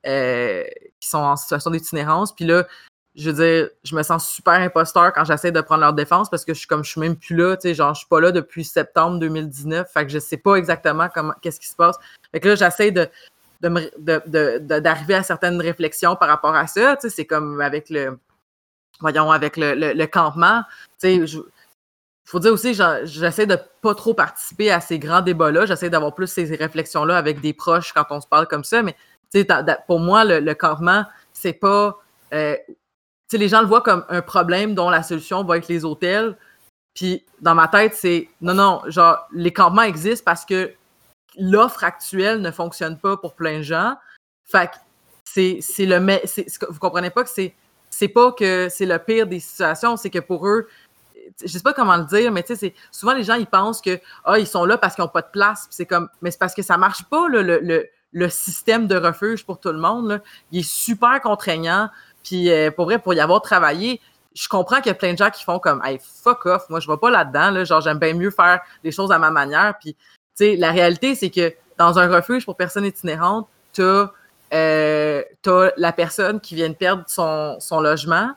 euh, 0.05 0.64
qui 0.99 1.10
sont 1.10 1.19
en 1.19 1.35
situation 1.35 1.72
d'itinérance. 1.72 2.34
Puis 2.34 2.45
là, 2.45 2.65
je 3.15 3.30
veux 3.30 3.45
dire, 3.45 3.69
je 3.84 3.95
me 3.95 4.01
sens 4.01 4.27
super 4.30 4.53
imposteur 4.53 5.14
quand 5.14 5.23
j'essaie 5.23 5.51
de 5.51 5.61
prendre 5.61 5.81
leur 5.81 5.93
défense 5.93 6.30
parce 6.30 6.45
que 6.45 6.53
je 6.53 6.60
suis 6.60 6.68
comme, 6.68 6.84
je 6.84 6.91
suis 6.91 7.01
même 7.01 7.15
plus 7.15 7.35
là, 7.35 7.55
tu 7.55 7.64
sais, 7.64 7.76
genre, 7.76 7.93
je 7.93 7.99
suis 7.99 8.07
pas 8.07 8.19
là 8.19 8.31
depuis 8.31 8.64
septembre 8.64 9.19
2019, 9.19 9.91
fait 9.91 10.05
que 10.05 10.11
je 10.11 10.19
sais 10.19 10.38
pas 10.38 10.55
exactement 10.55 11.10
comment, 11.14 11.34
qu'est-ce 11.41 11.60
qui 11.60 11.68
se 11.68 11.76
passe. 11.76 11.97
Fait 12.31 12.39
que 12.39 12.49
là, 12.49 12.55
j'essaie 12.55 12.91
de, 12.91 13.07
d'arriver 13.61 13.91
de, 13.97 14.60
de, 14.60 15.14
à 15.14 15.23
certaines 15.23 15.61
réflexions 15.61 16.15
par 16.15 16.27
rapport 16.27 16.55
à 16.55 16.65
ça, 16.65 16.95
tu 16.95 17.03
sais, 17.03 17.15
c'est 17.15 17.26
comme 17.26 17.61
avec 17.61 17.89
le, 17.89 18.18
voyons, 18.99 19.31
avec 19.31 19.57
le, 19.57 19.76
le, 19.76 19.93
le 19.93 20.07
campement, 20.07 20.64
tu 20.99 21.07
sais, 21.07 21.15
il 21.15 21.27
faut 22.26 22.40
dire 22.40 22.54
aussi, 22.54 22.74
j'essaie 22.74 23.45
de 23.45 23.58
pas 23.82 23.95
trop 23.95 24.14
participer 24.14 24.72
à 24.72 24.80
ces 24.80 24.98
grands 24.98 25.22
débats-là. 25.22 25.66
J'essaie 25.66 25.90
d'avoir 25.90 26.16
plus 26.16 26.28
ces 26.28 26.56
réflexions-là 26.56 27.18
avec 27.18 27.41
des 27.41 27.54
proches 27.54 27.91
quand 27.94 28.06
on 28.12 28.22
se 28.22 28.28
parle 28.28 28.48
comme 28.48 28.64
ça. 28.64 28.82
Mais 28.82 28.95
pour 29.88 30.00
moi, 30.00 30.24
le, 30.26 30.54
campement, 30.54 31.06
c'est 31.34 31.54
pas. 31.54 32.00
Euh, 32.34 32.56
les 33.32 33.48
gens 33.50 33.62
le 33.62 33.68
voient 33.68 33.82
comme 33.82 34.06
un 34.10 34.22
problème 34.22 34.76
dont 34.76 34.90
la 34.90 35.04
solution 35.04 35.44
va 35.44 35.58
être 35.58 35.68
les 35.68 35.86
hôtels. 35.86 36.38
Puis 36.94 37.26
dans 37.41 37.56
ma 37.56 37.68
tête, 37.68 37.95
c'est 37.95 38.30
non, 38.41 38.54
non, 38.54 38.82
genre, 38.88 39.28
les 39.34 39.52
campements 39.52 39.82
existent 39.82 40.24
parce 40.24 40.45
que 40.45 40.72
l'offre 41.38 41.84
actuelle 41.84 42.41
ne 42.41 42.52
fonctionne 42.52 42.98
pas 42.98 43.18
pour 43.18 43.34
plein 43.34 43.60
de 43.60 43.64
gens. 43.64 43.95
Fait 44.45 44.70
que 44.70 44.76
c'est 45.26 45.86
le. 45.86 45.98
Vous 46.70 46.80
comprenez 46.80 47.10
pas 47.10 47.24
que 47.24 47.30
c'est. 47.30 47.54
C'est 47.90 48.08
pas 48.08 48.32
que 48.32 48.70
c'est 48.70 48.88
le 48.88 48.98
pire 48.98 49.28
des 49.28 49.40
situations, 49.40 49.98
c'est 49.98 50.10
que 50.10 50.18
pour 50.18 50.48
eux, 50.48 50.68
je 51.41 51.48
sais 51.48 51.62
pas 51.62 51.74
comment 51.74 51.98
le 51.98 52.06
dire, 52.06 52.32
mais 52.32 52.44
tu 52.44 52.56
sais, 52.56 52.74
souvent 52.91 53.14
les 53.14 53.24
gens 53.24 53.36
ils 53.36 53.48
pensent 53.48 53.82
que 53.82 54.00
ah, 54.26 54.40
ils 54.40 54.48
sont 54.48 54.66
là 54.66 54.78
parce 54.78 54.95
qu'ils 54.95 55.04
n'ont 55.04 55.10
pas 55.10 55.22
de 55.22 55.32
place. 55.32 55.68
C'est 55.70 55.86
comme, 55.86 56.10
mais 56.22 56.32
c'est 56.32 56.40
parce 56.40 56.54
que 56.54 56.62
ça 56.62 56.78
marche 56.78 57.04
pas 57.06 57.28
le, 57.28 57.41
le, 57.41 57.88
le, 58.12 58.30
système 58.30 58.88
de 58.88 58.95
refuge 58.95 59.45
pour 59.45 59.60
tout 59.60 59.72
le 59.72 59.80
monde. 59.80 60.08
Là. 60.10 60.20
Il 60.52 60.60
est 60.60 60.70
super 60.70 61.22
contraignant. 61.22 61.90
Puis 62.24 62.52
euh, 62.52 62.72
pour 62.72 62.86
vrai, 62.86 63.00
pour 63.00 63.14
y 63.14 63.20
avoir 63.20 63.41
travaillé, 63.41 64.00
je 64.36 64.48
comprends 64.48 64.78
qu'il 64.78 64.88
y 64.88 64.91
a 64.91 64.95
plein 64.95 65.14
de 65.14 65.18
gens 65.18 65.30
qui 65.30 65.44
font 65.44 65.60
comme 65.60 65.82
Hey, 65.84 66.00
fuck 66.02 66.45
off, 66.45 66.70
moi 66.70 66.80
je 66.80 66.90
vais 66.90 66.98
pas 66.98 67.10
là-dedans, 67.10 67.52
là, 67.52 67.64
genre 67.64 67.82
j'aime 67.82 68.00
bien 68.00 68.14
mieux 68.14 68.32
faire 68.32 68.62
les 68.84 68.91
choses 68.91 69.12
à 69.12 69.20
ma 69.20 69.32
manière. 69.32 69.76
Puis, 69.80 69.94
tu 69.94 70.00
sais, 70.36 70.56
la 70.56 70.72
réalité, 70.72 71.16
c'est 71.16 71.30
que 71.30 71.54
dans 71.78 72.00
un 72.00 72.08
refuge 72.08 72.45
pour 72.45 72.56
personnes 72.56 72.86
itinérantes, 72.86 73.48
t'as 73.74 74.12
euh, 74.54 75.24
t'as 75.41 75.72
la 75.78 75.91
personne 75.91 76.40
qui 76.40 76.54
vient 76.56 76.70
de 76.70 76.76
perdre 76.76 77.04
son, 77.08 77.58
son 77.60 77.80
logement, 77.80 78.32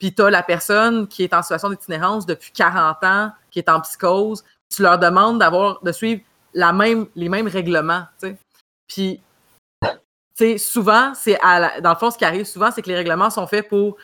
puis 0.00 0.14
t'as 0.14 0.30
la 0.30 0.42
personne 0.42 1.06
qui 1.06 1.22
est 1.22 1.34
en 1.34 1.42
situation 1.42 1.68
d'itinérance 1.68 2.24
depuis 2.24 2.50
40 2.52 3.04
ans, 3.04 3.32
qui 3.50 3.58
est 3.58 3.68
en 3.68 3.80
psychose. 3.82 4.42
Tu 4.74 4.82
leur 4.82 4.98
demandes 4.98 5.38
d'avoir 5.38 5.80
de 5.82 5.92
suivre 5.92 6.22
la 6.54 6.72
même, 6.72 7.06
les 7.14 7.28
mêmes 7.28 7.46
règlements, 7.46 8.06
tu 8.18 8.28
sais. 8.28 8.36
Puis, 8.88 9.20
tu 9.82 9.88
sais, 10.34 10.58
souvent, 10.58 11.12
c'est 11.14 11.38
dans 11.82 11.90
le 11.90 11.96
fond, 11.96 12.10
ce 12.10 12.16
qui 12.16 12.24
arrive 12.24 12.46
souvent, 12.46 12.70
c'est 12.70 12.80
que 12.80 12.88
les 12.88 12.96
règlements 12.96 13.30
sont 13.30 13.46
faits 13.46 13.68
pour 13.68 13.98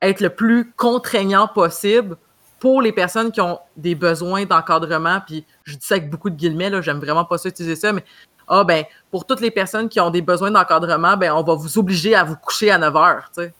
être 0.00 0.20
le 0.20 0.30
plus 0.30 0.72
contraignant 0.76 1.48
possible 1.48 2.16
pour 2.60 2.80
les 2.80 2.92
personnes 2.92 3.32
qui 3.32 3.40
ont 3.40 3.58
des 3.76 3.96
besoins 3.96 4.44
d'encadrement. 4.46 5.20
Puis, 5.26 5.44
je 5.64 5.74
dis 5.74 5.84
ça 5.84 5.96
avec 5.96 6.10
beaucoup 6.10 6.30
de 6.30 6.36
guillemets, 6.36 6.70
là, 6.70 6.80
j'aime 6.80 7.00
vraiment 7.00 7.24
pas 7.24 7.38
ça 7.38 7.48
utiliser 7.48 7.76
ça, 7.76 7.92
mais 7.92 8.04
ah 8.46 8.62
ben, 8.62 8.84
pour 9.10 9.26
toutes 9.26 9.40
les 9.40 9.50
personnes 9.50 9.88
qui 9.88 9.98
ont 9.98 10.10
des 10.10 10.22
besoins 10.22 10.52
d'encadrement, 10.52 11.16
ben, 11.16 11.32
on 11.32 11.42
va 11.42 11.54
vous 11.54 11.76
obliger 11.76 12.14
à 12.14 12.22
vous 12.22 12.36
coucher 12.36 12.70
à 12.70 12.78
9 12.78 12.96
heures, 12.96 13.30
tu. 13.34 13.50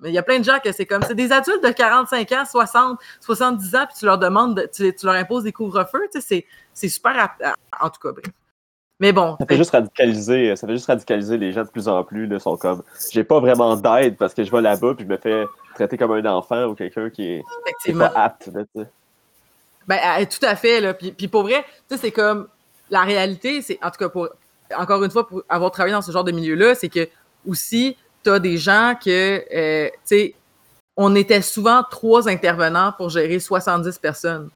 Mais 0.00 0.08
il 0.10 0.14
y 0.14 0.18
a 0.18 0.22
plein 0.22 0.38
de 0.38 0.44
gens 0.44 0.58
que 0.62 0.72
c'est 0.72 0.86
comme, 0.86 1.02
c'est 1.02 1.14
des 1.14 1.30
adultes 1.32 1.62
de 1.62 1.70
45 1.70 2.32
ans, 2.32 2.44
60, 2.50 2.98
70 3.20 3.74
ans, 3.74 3.86
puis 3.86 3.96
tu 3.98 4.06
leur 4.06 4.18
demandes, 4.18 4.56
de- 4.56 4.68
tu, 4.72 4.94
tu 4.94 5.06
leur 5.06 5.14
imposes 5.14 5.44
des 5.44 5.52
couvre-feux, 5.52 6.08
tu 6.12 6.20
sais, 6.20 6.46
c'est, 6.72 6.88
super, 6.88 7.12
à- 7.18 7.48
à- 7.50 7.86
en 7.86 7.90
tout 7.90 8.00
cas, 8.00 8.12
bref. 8.12 8.24
Mais 8.98 9.12
bon, 9.12 9.36
Ça 9.40 9.46
fait 9.46 9.56
juste 9.56 9.70
radicaliser, 9.70 10.56
ça 10.56 10.66
fait 10.66 10.74
juste 10.74 10.86
radicaliser 10.86 11.38
les 11.38 11.52
gens 11.52 11.62
de 11.64 11.68
plus 11.70 11.88
en 11.88 12.04
plus. 12.04 12.26
Là, 12.26 12.38
sont 12.38 12.56
comme, 12.58 12.82
j'ai 13.12 13.24
pas 13.24 13.40
vraiment 13.40 13.74
d'aide 13.76 14.16
parce 14.18 14.34
que 14.34 14.44
je 14.44 14.50
vais 14.50 14.60
là-bas 14.60 14.94
puis 14.94 15.04
je 15.06 15.10
me 15.10 15.16
fais 15.16 15.46
traiter 15.74 15.96
comme 15.96 16.12
un 16.12 16.24
enfant 16.26 16.64
ou 16.66 16.74
quelqu'un 16.74 17.08
qui 17.08 17.22
est, 17.22 17.26
qui 17.26 17.30
est 17.30 17.70
Effectivement. 17.70 18.10
pas 18.10 18.20
apte. 18.24 18.48
là. 18.52 18.84
Ben, 19.86 20.26
tout 20.26 20.44
à 20.44 20.54
fait. 20.54 20.80
Là. 20.82 20.92
Puis, 20.94 21.12
puis 21.12 21.28
pour 21.28 21.42
vrai, 21.42 21.64
tu 21.88 21.96
sais, 21.96 22.00
c'est 22.02 22.10
comme 22.10 22.46
la 22.90 23.00
réalité, 23.02 23.62
c'est 23.62 23.78
en 23.82 23.90
tout 23.90 23.98
cas 23.98 24.08
pour 24.10 24.28
encore 24.76 25.02
une 25.02 25.10
fois, 25.10 25.26
pour 25.26 25.42
avoir 25.48 25.70
travaillé 25.70 25.94
dans 25.94 26.02
ce 26.02 26.12
genre 26.12 26.22
de 26.24 26.32
milieu-là, 26.32 26.74
c'est 26.74 26.88
que 26.90 27.08
aussi, 27.48 27.96
tu 28.24 28.30
as 28.30 28.38
des 28.38 28.58
gens 28.58 28.94
que 29.02 29.44
euh, 29.54 29.88
tu 29.88 29.98
sais, 30.04 30.34
on 30.96 31.14
était 31.14 31.42
souvent 31.42 31.82
trois 31.82 32.28
intervenants 32.28 32.92
pour 32.96 33.10
gérer 33.10 33.38
70 33.38 33.98
personnes. 33.98 34.50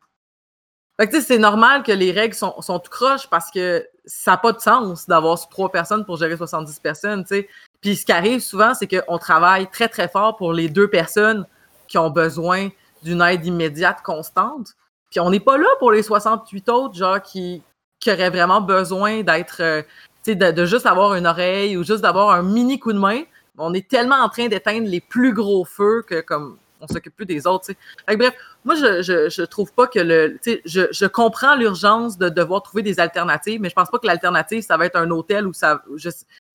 Fait 1.01 1.09
que 1.09 1.21
c'est 1.21 1.39
normal 1.39 1.83
que 1.83 1.93
les 1.93 2.13
règles 2.13 2.35
sont, 2.35 2.61
sont 2.61 2.79
tout 2.79 2.91
croches 2.91 3.29
parce 3.29 3.51
que 3.51 3.85
ça 4.05 4.33
n'a 4.33 4.37
pas 4.37 4.53
de 4.53 4.61
sens 4.61 5.09
d'avoir 5.09 5.49
trois 5.49 5.73
personnes 5.73 6.05
pour 6.05 6.19
gérer 6.19 6.37
70 6.37 6.79
personnes, 6.79 7.25
tu 7.25 7.37
sais. 7.37 7.49
Puis 7.81 7.97
ce 7.97 8.07
qui 8.07 8.13
arrive 8.13 8.41
souvent, 8.41 8.75
c'est 8.75 8.87
qu'on 8.87 9.19
travaille 9.19 9.69
très, 9.71 9.89
très 9.89 10.09
fort 10.09 10.37
pour 10.37 10.53
les 10.53 10.69
deux 10.69 10.89
personnes 10.89 11.47
qui 11.89 11.99
ont 11.99 12.11
besoin 12.11 12.69
d'une 13.03 13.21
aide 13.23 13.45
immédiate 13.45 14.03
constante. 14.03 14.69
Puis 15.11 15.21
on 15.21 15.31
n'est 15.31 15.41
pas 15.41 15.59
là 15.59 15.69
pour 15.79 15.93
les 15.93 16.03
68 16.03 16.69
autres, 16.69 16.95
genre, 16.95 17.21
qui, 17.21 17.63
qui 18.01 18.11
auraient 18.11 18.31
vraiment 18.31 18.61
besoin 18.61 19.23
d'être, 19.23 19.61
euh, 19.61 19.83
tu 20.25 20.33
sais, 20.33 20.35
de 20.35 20.65
juste 20.65 20.87
avoir 20.87 21.15
une 21.15 21.27
oreille 21.27 21.77
ou 21.77 21.85
juste 21.85 22.01
d'avoir 22.01 22.31
un 22.31 22.43
mini 22.43 22.79
coup 22.79 22.93
de 22.93 22.99
main. 22.99 23.23
On 23.59 23.73
est 23.75 23.89
tellement 23.89 24.17
en 24.17 24.29
train 24.29 24.49
d'éteindre 24.49 24.89
les 24.89 25.01
plus 25.01 25.33
gros 25.33 25.65
feux 25.65 26.03
que, 26.07 26.21
comme, 26.21 26.59
on 26.81 26.87
s'occupe 26.87 27.17
plus 27.17 27.27
des 27.27 27.47
autres, 27.47 27.67
tu 27.67 27.73
sais. 27.73 27.79
Fait 28.07 28.15
que 28.15 28.19
bref, 28.19 28.35
moi, 28.65 28.75
je, 28.75 29.03
je, 29.03 29.29
je 29.31 29.43
trouve 29.43 29.73
pas 29.73 29.87
que 29.87 30.01
le, 30.01 30.39
tu 30.43 30.53
sais, 30.53 30.63
je, 30.65 30.83
je 30.91 31.07
comprends 31.07 31.55
l'urgence 31.55 32.19
de 32.19 32.29
devoir 32.29 32.63
trouver 32.63 32.83
des 32.83 33.01
alternatives, 33.01 33.61
mais 33.61 33.69
je 33.69 33.75
pense 33.75 33.91
pas 33.91 33.99
que 33.99 34.07
l'alternative, 34.07 34.63
ça 34.63 34.77
va 34.77 34.87
être 34.87 34.97
un 34.97 35.11
hôtel 35.11 35.47
ou 35.47 35.53
ça, 35.53 35.83
je, 35.97 36.11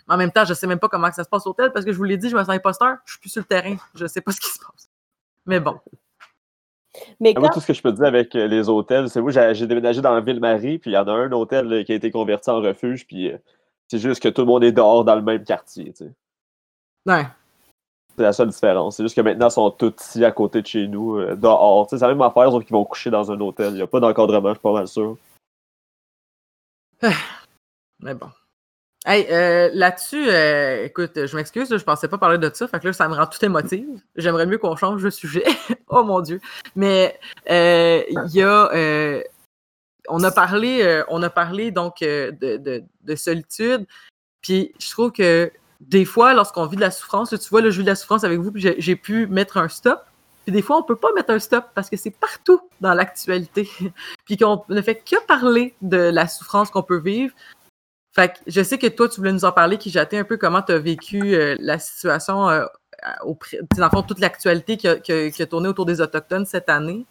en 0.07 0.17
même 0.17 0.31
temps, 0.31 0.45
je 0.45 0.53
sais 0.53 0.67
même 0.67 0.79
pas 0.79 0.89
comment 0.89 1.09
que 1.09 1.15
ça 1.15 1.23
se 1.23 1.29
passe 1.29 1.45
au 1.45 1.51
hôtel 1.51 1.71
parce 1.71 1.85
que 1.85 1.91
je 1.91 1.97
vous 1.97 2.03
l'ai 2.03 2.17
dit, 2.17 2.29
je 2.29 2.35
me 2.35 2.41
sens 2.41 2.49
imposteur, 2.49 2.97
je 3.05 3.11
suis 3.11 3.19
plus 3.19 3.29
sur 3.29 3.41
le 3.41 3.45
terrain, 3.45 3.75
je 3.95 4.05
sais 4.07 4.21
pas 4.21 4.31
ce 4.31 4.39
qui 4.39 4.49
se 4.49 4.59
passe. 4.59 4.89
Mais 5.45 5.59
bon. 5.59 5.79
Mais 7.19 7.33
Moi, 7.37 7.49
tout 7.49 7.59
ce 7.59 7.67
que 7.67 7.73
je 7.73 7.81
peux 7.81 7.91
dire 7.91 8.05
avec 8.05 8.35
euh, 8.35 8.47
les 8.47 8.67
hôtels, 8.67 9.09
c'est 9.09 9.21
moi, 9.21 9.31
j'ai 9.31 9.67
déménagé 9.67 10.01
dans 10.01 10.19
Ville-Marie, 10.21 10.79
puis 10.79 10.91
il 10.91 10.93
y 10.95 10.97
en 10.97 11.07
a 11.07 11.11
un 11.11 11.31
hôtel 11.31 11.71
euh, 11.71 11.83
qui 11.83 11.91
a 11.91 11.95
été 11.95 12.11
converti 12.11 12.49
en 12.49 12.61
refuge, 12.61 13.05
puis 13.05 13.31
euh, 13.31 13.37
c'est 13.87 13.99
juste 13.99 14.21
que 14.21 14.29
tout 14.29 14.41
le 14.41 14.47
monde 14.47 14.63
est 14.63 14.71
dehors 14.71 15.05
dans 15.05 15.15
le 15.15 15.21
même 15.21 15.43
quartier. 15.43 15.93
tu 15.93 16.05
sais. 16.05 16.11
Ouais. 17.05 17.25
C'est 18.15 18.23
la 18.23 18.33
seule 18.33 18.49
différence. 18.49 18.97
C'est 18.97 19.03
juste 19.03 19.15
que 19.15 19.21
maintenant, 19.21 19.47
ils 19.47 19.51
sont 19.51 19.71
tous 19.71 19.93
ici 20.01 20.25
à 20.25 20.31
côté 20.31 20.61
de 20.61 20.67
chez 20.67 20.87
nous, 20.87 21.17
euh, 21.17 21.35
dehors. 21.35 21.87
C'est 21.89 21.99
la 21.99 22.09
même 22.09 22.21
affaire, 22.21 22.51
sauf 22.51 22.63
qu'ils 22.63 22.73
vont 22.73 22.83
coucher 22.85 23.09
dans 23.09 23.31
un 23.31 23.39
hôtel. 23.39 23.69
Il 23.69 23.75
n'y 23.75 23.81
a 23.81 23.87
pas 23.87 23.99
d'encadrement, 23.99 24.49
je 24.49 24.53
suis 24.55 24.61
pas 24.61 24.73
mal 24.73 24.87
sûr. 24.87 25.17
Mais 28.01 28.13
bon. 28.13 28.29
Hey, 29.05 29.25
euh, 29.31 29.69
là-dessus, 29.73 30.27
euh, 30.29 30.83
écoute, 30.83 31.25
je 31.25 31.35
m'excuse, 31.35 31.69
je 31.75 31.83
pensais 31.83 32.09
pas 32.09 32.17
parler 32.17 32.37
de 32.37 32.51
ça, 32.53 32.67
fait 32.67 32.79
que 32.81 32.87
là, 32.87 32.93
ça 32.93 33.07
me 33.07 33.15
rend 33.15 33.25
tout 33.27 33.43
émotive. 33.43 33.87
J'aimerais 34.17 34.45
mieux 34.45 34.57
qu'on 34.57 34.75
change 34.75 35.01
de 35.01 35.09
sujet. 35.09 35.45
oh 35.87 36.03
mon 36.03 36.19
Dieu. 36.19 36.41
Mais 36.75 37.17
euh, 37.49 38.03
il 38.09 38.35
y 38.35 38.41
a. 38.41 38.69
euh, 38.73 39.23
on 40.09 40.21
a 40.23 40.31
parlé, 40.31 40.81
euh, 40.83 41.03
on 41.07 41.23
a 41.23 41.29
parlé 41.29 41.71
donc 41.71 42.01
euh, 42.01 42.31
de, 42.31 42.57
de- 42.57 42.83
de 43.01 43.15
solitude. 43.15 43.85
Puis 44.41 44.73
je 44.79 44.89
trouve 44.91 45.11
que 45.13 45.49
des 45.79 46.05
fois, 46.05 46.33
lorsqu'on 46.33 46.65
vit 46.65 46.75
de 46.75 46.81
la 46.81 46.91
souffrance, 46.91 47.29
tu 47.29 47.49
vois, 47.49 47.61
là, 47.61 47.69
je 47.69 47.77
vis 47.77 47.83
de 47.83 47.89
la 47.89 47.95
souffrance 47.95 48.23
avec 48.23 48.39
vous, 48.39 48.51
puis 48.51 48.61
j'ai- 48.77 48.95
pu 48.95 49.27
mettre 49.27 49.57
un 49.57 49.69
stop. 49.69 50.01
Puis 50.45 50.51
des 50.51 50.61
fois, 50.61 50.77
on 50.77 50.83
peut 50.83 50.95
pas 50.95 51.13
mettre 51.13 51.31
un 51.31 51.39
stop 51.39 51.65
parce 51.73 51.89
que 51.89 51.97
c'est 51.97 52.11
partout 52.11 52.59
dans 52.81 52.93
l'actualité. 52.93 53.69
puis 54.25 54.37
qu'on 54.37 54.63
ne 54.67 54.81
fait 54.81 54.95
que 54.95 55.23
parler 55.25 55.75
de 55.81 55.97
la 55.97 56.27
souffrance 56.27 56.69
qu'on 56.69 56.83
peut 56.83 56.99
vivre. 56.99 57.33
Fait 58.13 58.29
que 58.29 58.39
je 58.47 58.63
sais 58.63 58.77
que 58.77 58.87
toi, 58.87 59.07
tu 59.07 59.17
voulais 59.17 59.31
nous 59.31 59.45
en 59.45 59.51
parler, 59.51 59.77
qui 59.77 59.89
j'attends 59.91 60.17
un 60.17 60.23
peu 60.23 60.37
comment 60.37 60.61
tu 60.61 60.71
as 60.71 60.79
vécu 60.79 61.35
euh, 61.35 61.55
la 61.59 61.77
situation, 61.79 62.49
euh, 62.49 62.65
au, 63.23 63.37
dans 63.77 63.85
le 63.85 63.89
fond, 63.89 64.01
toute 64.01 64.19
l'actualité 64.19 64.77
qui 64.77 64.87
a, 64.87 64.95
qui 64.97 65.31
qui 65.31 65.41
a 65.41 65.45
tourné 65.45 65.69
autour 65.69 65.85
des 65.85 66.01
Autochtones 66.01 66.45
cette 66.45 66.69
année. 66.69 67.05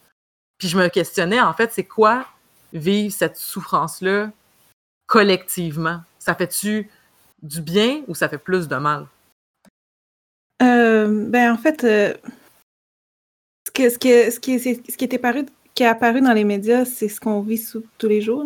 Puis 0.59 0.69
je 0.69 0.77
me 0.77 0.89
questionnais, 0.89 1.41
en 1.41 1.53
fait, 1.55 1.73
c'est 1.73 1.85
quoi 1.85 2.27
vivre 2.73 3.15
cette 3.15 3.37
souffrance-là 3.37 4.31
collectivement? 5.07 6.01
Ça 6.19 6.35
fait-tu 6.35 6.91
du 7.43 7.61
bien 7.61 8.03
ou 8.09 8.15
ça 8.15 8.29
fait 8.29 8.39
plus 8.39 8.69
de 8.69 8.77
mal? 8.77 9.07
Euh, 10.63 11.29
ben, 11.29 11.53
en 11.53 11.59
fait, 11.59 11.83
ce, 13.77 13.99
qui, 13.99 14.53
est 15.83 15.87
apparu 15.87 16.21
dans 16.21 16.33
les 16.33 16.45
médias, 16.45 16.85
c'est 16.85 17.09
ce 17.09 17.21
qu'on 17.21 17.41
vit 17.41 17.59
sous- 17.59 17.85
tous 17.97 18.09
les 18.09 18.21
jours. 18.21 18.45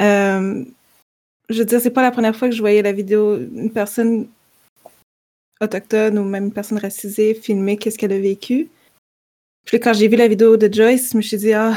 Euh, 0.00 0.64
je 1.48 1.58
veux 1.58 1.64
dire, 1.64 1.80
c'est 1.80 1.90
pas 1.90 2.02
la 2.02 2.10
première 2.10 2.36
fois 2.36 2.48
que 2.48 2.54
je 2.54 2.60
voyais 2.60 2.82
la 2.82 2.92
vidéo 2.92 3.38
une 3.38 3.72
personne 3.72 4.28
autochtone 5.60 6.18
ou 6.18 6.24
même 6.24 6.46
une 6.46 6.52
personne 6.52 6.78
racisée 6.78 7.34
filmer 7.34 7.76
qu'est-ce 7.76 7.98
qu'elle 7.98 8.12
a 8.12 8.20
vécu. 8.20 8.68
Puis 9.64 9.80
quand 9.80 9.92
j'ai 9.92 10.08
vu 10.08 10.16
la 10.16 10.28
vidéo 10.28 10.56
de 10.56 10.72
Joyce, 10.72 11.10
je 11.12 11.16
me 11.16 11.22
suis 11.22 11.36
dit, 11.36 11.52
ah, 11.52 11.74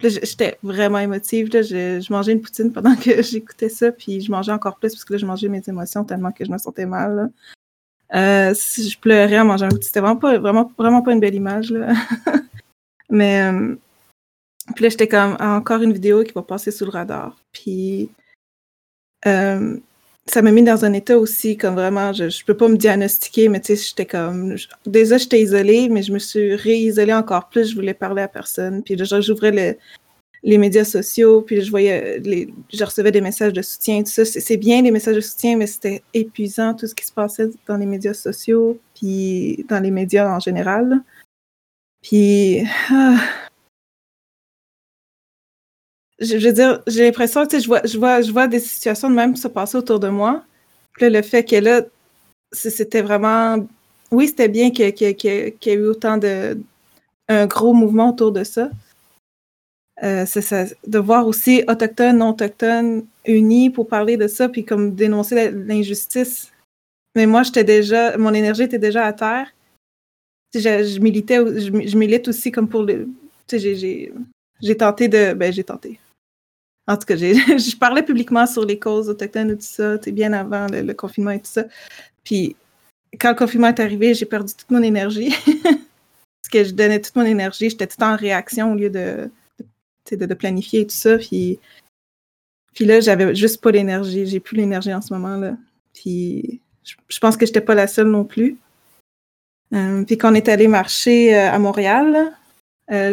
j'étais 0.00 0.58
vraiment 0.62 0.98
émotive. 0.98 1.52
Là. 1.52 1.62
Je, 1.62 2.12
mangeais 2.12 2.32
une 2.32 2.40
poutine 2.40 2.72
pendant 2.72 2.94
que 2.96 3.22
j'écoutais 3.22 3.68
ça, 3.68 3.92
puis 3.92 4.20
je 4.20 4.30
mangeais 4.30 4.52
encore 4.52 4.78
plus 4.78 4.92
parce 4.92 5.04
que 5.04 5.12
là, 5.12 5.18
je 5.18 5.26
mangeais 5.26 5.48
mes 5.48 5.62
émotions 5.66 6.04
tellement 6.04 6.32
que 6.32 6.44
je 6.44 6.50
me 6.50 6.58
sentais 6.58 6.86
mal. 6.86 7.30
Euh, 8.14 8.54
je 8.54 8.98
pleurais 8.98 9.40
en 9.40 9.44
mangeant 9.44 9.66
une 9.66 9.72
poutine, 9.72 9.86
c'était 9.86 10.00
vraiment 10.00 10.16
pas, 10.16 10.38
vraiment, 10.38 10.72
vraiment 10.78 11.02
pas 11.02 11.12
une 11.12 11.20
belle 11.20 11.34
image. 11.34 11.70
Là. 11.70 11.92
Mais 13.10 13.42
euh, 13.42 13.76
puis 14.74 14.82
là, 14.84 14.88
j'étais 14.88 15.08
comme 15.08 15.36
encore 15.40 15.82
une 15.82 15.92
vidéo 15.92 16.24
qui 16.24 16.32
va 16.32 16.42
passer 16.42 16.70
sous 16.70 16.84
le 16.84 16.90
radar. 16.90 17.36
Puis 17.52 18.10
euh, 19.26 19.78
ça 20.28 20.42
m'a 20.42 20.50
mis 20.50 20.62
dans 20.62 20.84
un 20.84 20.92
état 20.92 21.18
aussi 21.18 21.56
comme 21.56 21.74
vraiment, 21.74 22.12
je, 22.12 22.28
je 22.28 22.44
peux 22.44 22.56
pas 22.56 22.68
me 22.68 22.76
diagnostiquer, 22.76 23.48
mais 23.48 23.60
tu 23.60 23.76
sais, 23.76 23.88
j'étais 23.88 24.06
comme 24.06 24.56
déjà 24.84 25.18
j'étais 25.18 25.40
isolée, 25.40 25.88
mais 25.88 26.02
je 26.02 26.12
me 26.12 26.18
suis 26.18 26.54
réisolée 26.54 27.14
encore 27.14 27.48
plus. 27.48 27.70
Je 27.70 27.74
voulais 27.76 27.94
parler 27.94 28.22
à 28.22 28.28
personne. 28.28 28.82
Puis 28.82 28.96
là, 28.96 29.04
j'ouvrais 29.20 29.52
le- 29.52 29.76
les 30.42 30.58
médias 30.58 30.84
sociaux, 30.84 31.42
puis 31.42 31.60
je 31.62 31.70
voyais 31.70 32.18
les, 32.20 32.48
je 32.72 32.84
recevais 32.84 33.10
des 33.10 33.20
messages 33.20 33.52
de 33.52 33.62
soutien, 33.62 34.02
tout 34.02 34.10
ça. 34.10 34.24
C'est 34.24 34.56
bien 34.56 34.82
les 34.82 34.90
messages 34.92 35.16
de 35.16 35.20
soutien, 35.20 35.56
mais 35.56 35.66
c'était 35.66 36.02
épuisant 36.14 36.74
tout 36.74 36.86
ce 36.86 36.94
qui 36.94 37.04
se 37.06 37.12
passait 37.12 37.48
dans 37.66 37.76
les 37.76 37.86
médias 37.86 38.14
sociaux, 38.14 38.78
puis 38.94 39.64
dans 39.68 39.80
les 39.80 39.90
médias 39.90 40.28
en 40.28 40.38
général. 40.40 41.02
Puis 42.02 42.62
ah, 42.90 43.18
je, 46.18 46.36
veux 46.36 46.52
dire, 46.52 46.82
j'ai 46.86 47.04
l'impression 47.04 47.44
que 47.44 47.50
tu 47.50 47.56
sais, 47.56 47.62
je 47.62 47.68
vois, 47.68 47.82
je, 47.84 47.98
vois, 47.98 48.20
je 48.22 48.32
vois 48.32 48.48
des 48.48 48.60
situations 48.60 49.10
de 49.10 49.14
même 49.14 49.36
se 49.36 49.48
passer 49.48 49.76
autour 49.76 50.00
de 50.00 50.08
moi. 50.08 50.42
Puis 50.92 51.02
là, 51.02 51.10
le 51.10 51.22
fait 51.22 51.44
que 51.44 51.56
là, 51.56 51.82
c'était 52.52 53.02
vraiment. 53.02 53.66
Oui, 54.10 54.28
c'était 54.28 54.48
bien 54.48 54.70
qu'il 54.70 54.86
y 54.86 55.04
ait 55.04 55.74
eu 55.74 55.86
autant 55.86 56.16
de. 56.16 56.58
un 57.28 57.46
gros 57.46 57.74
mouvement 57.74 58.10
autour 58.10 58.32
de 58.32 58.44
ça. 58.44 58.70
Euh, 60.02 60.24
c'est 60.26 60.42
ça. 60.42 60.64
De 60.86 60.98
voir 60.98 61.26
aussi 61.26 61.64
autochtones, 61.68 62.18
non 62.18 62.30
autochtones 62.30 63.06
unis 63.26 63.70
pour 63.70 63.88
parler 63.88 64.16
de 64.16 64.28
ça, 64.28 64.48
puis 64.48 64.64
comme 64.64 64.94
dénoncer 64.94 65.50
l'injustice. 65.50 66.52
Mais 67.14 67.26
moi, 67.26 67.42
j'étais 67.42 67.64
déjà. 67.64 68.16
Mon 68.18 68.34
énergie 68.34 68.64
était 68.64 68.78
déjà 68.78 69.04
à 69.06 69.12
terre. 69.12 69.52
Je, 70.54 70.60
je 70.60 71.00
militais, 71.00 71.36
je, 71.36 71.96
milite 71.96 72.28
aussi 72.28 72.50
comme 72.52 72.68
pour 72.68 72.82
le. 72.82 73.08
J'ai 73.50 74.76
tenté 74.78 75.08
de. 75.08 75.34
Ben, 75.34 75.52
j'ai 75.52 75.64
tenté. 75.64 75.98
En 76.86 76.96
tout 76.96 77.06
cas, 77.06 77.16
je 77.16 77.76
parlais 77.76 78.02
publiquement 78.02 78.46
sur 78.46 78.64
les 78.64 78.78
causes 78.78 79.08
autochtones 79.08 79.50
et 79.50 79.56
tout 79.56 79.62
ça, 79.62 79.96
bien 79.98 80.32
avant 80.32 80.66
le, 80.68 80.92
confinement 80.92 81.32
et 81.32 81.40
tout 81.40 81.50
ça. 81.50 81.64
Puis, 82.24 82.56
quand 83.20 83.30
le 83.30 83.36
confinement 83.36 83.68
est 83.68 83.80
arrivé, 83.80 84.14
j'ai 84.14 84.26
perdu 84.26 84.52
toute 84.54 84.70
mon 84.70 84.82
énergie. 84.82 85.34
que 86.48 86.64
je 86.64 86.72
donnais 86.72 87.00
toute 87.00 87.16
mon 87.16 87.24
énergie, 87.24 87.70
j'étais 87.70 87.86
tout 87.86 88.02
en 88.02 88.16
réaction 88.16 88.72
au 88.72 88.74
lieu 88.74 88.90
de, 88.90 89.30
de, 90.10 90.34
planifier 90.34 90.80
et 90.80 90.86
tout 90.86 90.94
ça. 90.94 91.18
Puis, 91.18 91.58
puis 92.74 92.84
là, 92.84 93.00
j'avais 93.00 93.34
juste 93.34 93.60
pas 93.60 93.70
l'énergie. 93.70 94.26
J'ai 94.26 94.40
plus 94.40 94.56
l'énergie 94.56 94.92
en 94.92 95.00
ce 95.00 95.12
moment-là. 95.14 95.56
Puis 95.94 96.60
je, 96.84 97.18
pense 97.18 97.36
que 97.36 97.46
j'étais 97.46 97.60
pas 97.60 97.74
la 97.74 97.86
seule 97.86 98.08
non 98.08 98.24
plus. 98.24 98.58
Euh, 99.74 100.04
puis 100.04 100.16
quand 100.16 100.30
on 100.30 100.34
est 100.34 100.48
allé 100.48 100.68
marcher 100.68 101.36
euh, 101.36 101.50
à 101.50 101.58
Montréal, 101.58 102.32
euh, 102.92 103.12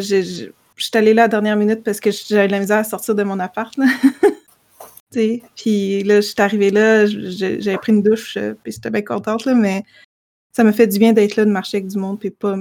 suis 0.84 0.98
allée 0.98 1.14
là 1.14 1.24
à 1.24 1.26
la 1.26 1.30
dernière 1.30 1.58
minute 1.58 1.84
parce 1.84 2.00
que 2.00 2.12
j'avais 2.12 2.48
de 2.48 2.52
la 2.52 2.60
misère 2.60 2.78
à 2.78 2.84
sortir 2.84 3.16
de 3.16 3.24
mon 3.24 3.40
appart. 3.40 3.74
puis 5.12 6.04
là, 6.04 6.16
je 6.16 6.28
suis 6.28 6.36
arrivée 6.40 6.72
là, 6.72 7.06
j'avais 7.06 7.78
pris 7.78 7.92
une 7.92 8.02
douche, 8.02 8.38
puis 8.64 8.72
j'étais 8.72 8.90
bien 8.90 9.02
contente, 9.02 9.46
là, 9.46 9.54
mais 9.54 9.84
ça 10.56 10.64
me 10.64 10.72
fait 10.72 10.88
du 10.88 11.00
bien 11.00 11.14
d'être 11.14 11.36
là, 11.36 11.46
de 11.46 11.52
marcher 11.52 11.78
avec 11.78 11.90
du 11.90 11.98
monde, 11.98 12.20
puis 12.20 12.30
pas. 12.30 12.58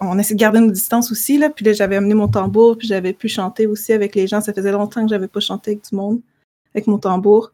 on, 0.00 0.18
essaie 0.18 0.34
de 0.34 0.38
garder 0.38 0.60
nos 0.60 0.72
distances 0.72 1.12
aussi, 1.12 1.38
là. 1.38 1.48
Puis 1.48 1.64
là, 1.64 1.72
j'avais 1.72 1.96
amené 1.96 2.14
mon 2.14 2.28
tambour, 2.28 2.76
puis 2.76 2.88
j'avais 2.88 3.12
pu 3.12 3.28
chanter 3.28 3.66
aussi 3.66 3.92
avec 3.92 4.16
les 4.16 4.26
gens. 4.26 4.40
Ça 4.40 4.52
faisait 4.52 4.72
longtemps 4.72 5.02
que 5.02 5.10
j'avais 5.10 5.28
pas 5.28 5.40
chanté 5.40 5.72
avec 5.72 5.88
du 5.88 5.94
monde, 5.94 6.20
avec 6.74 6.88
mon 6.88 6.98
tambour. 6.98 7.52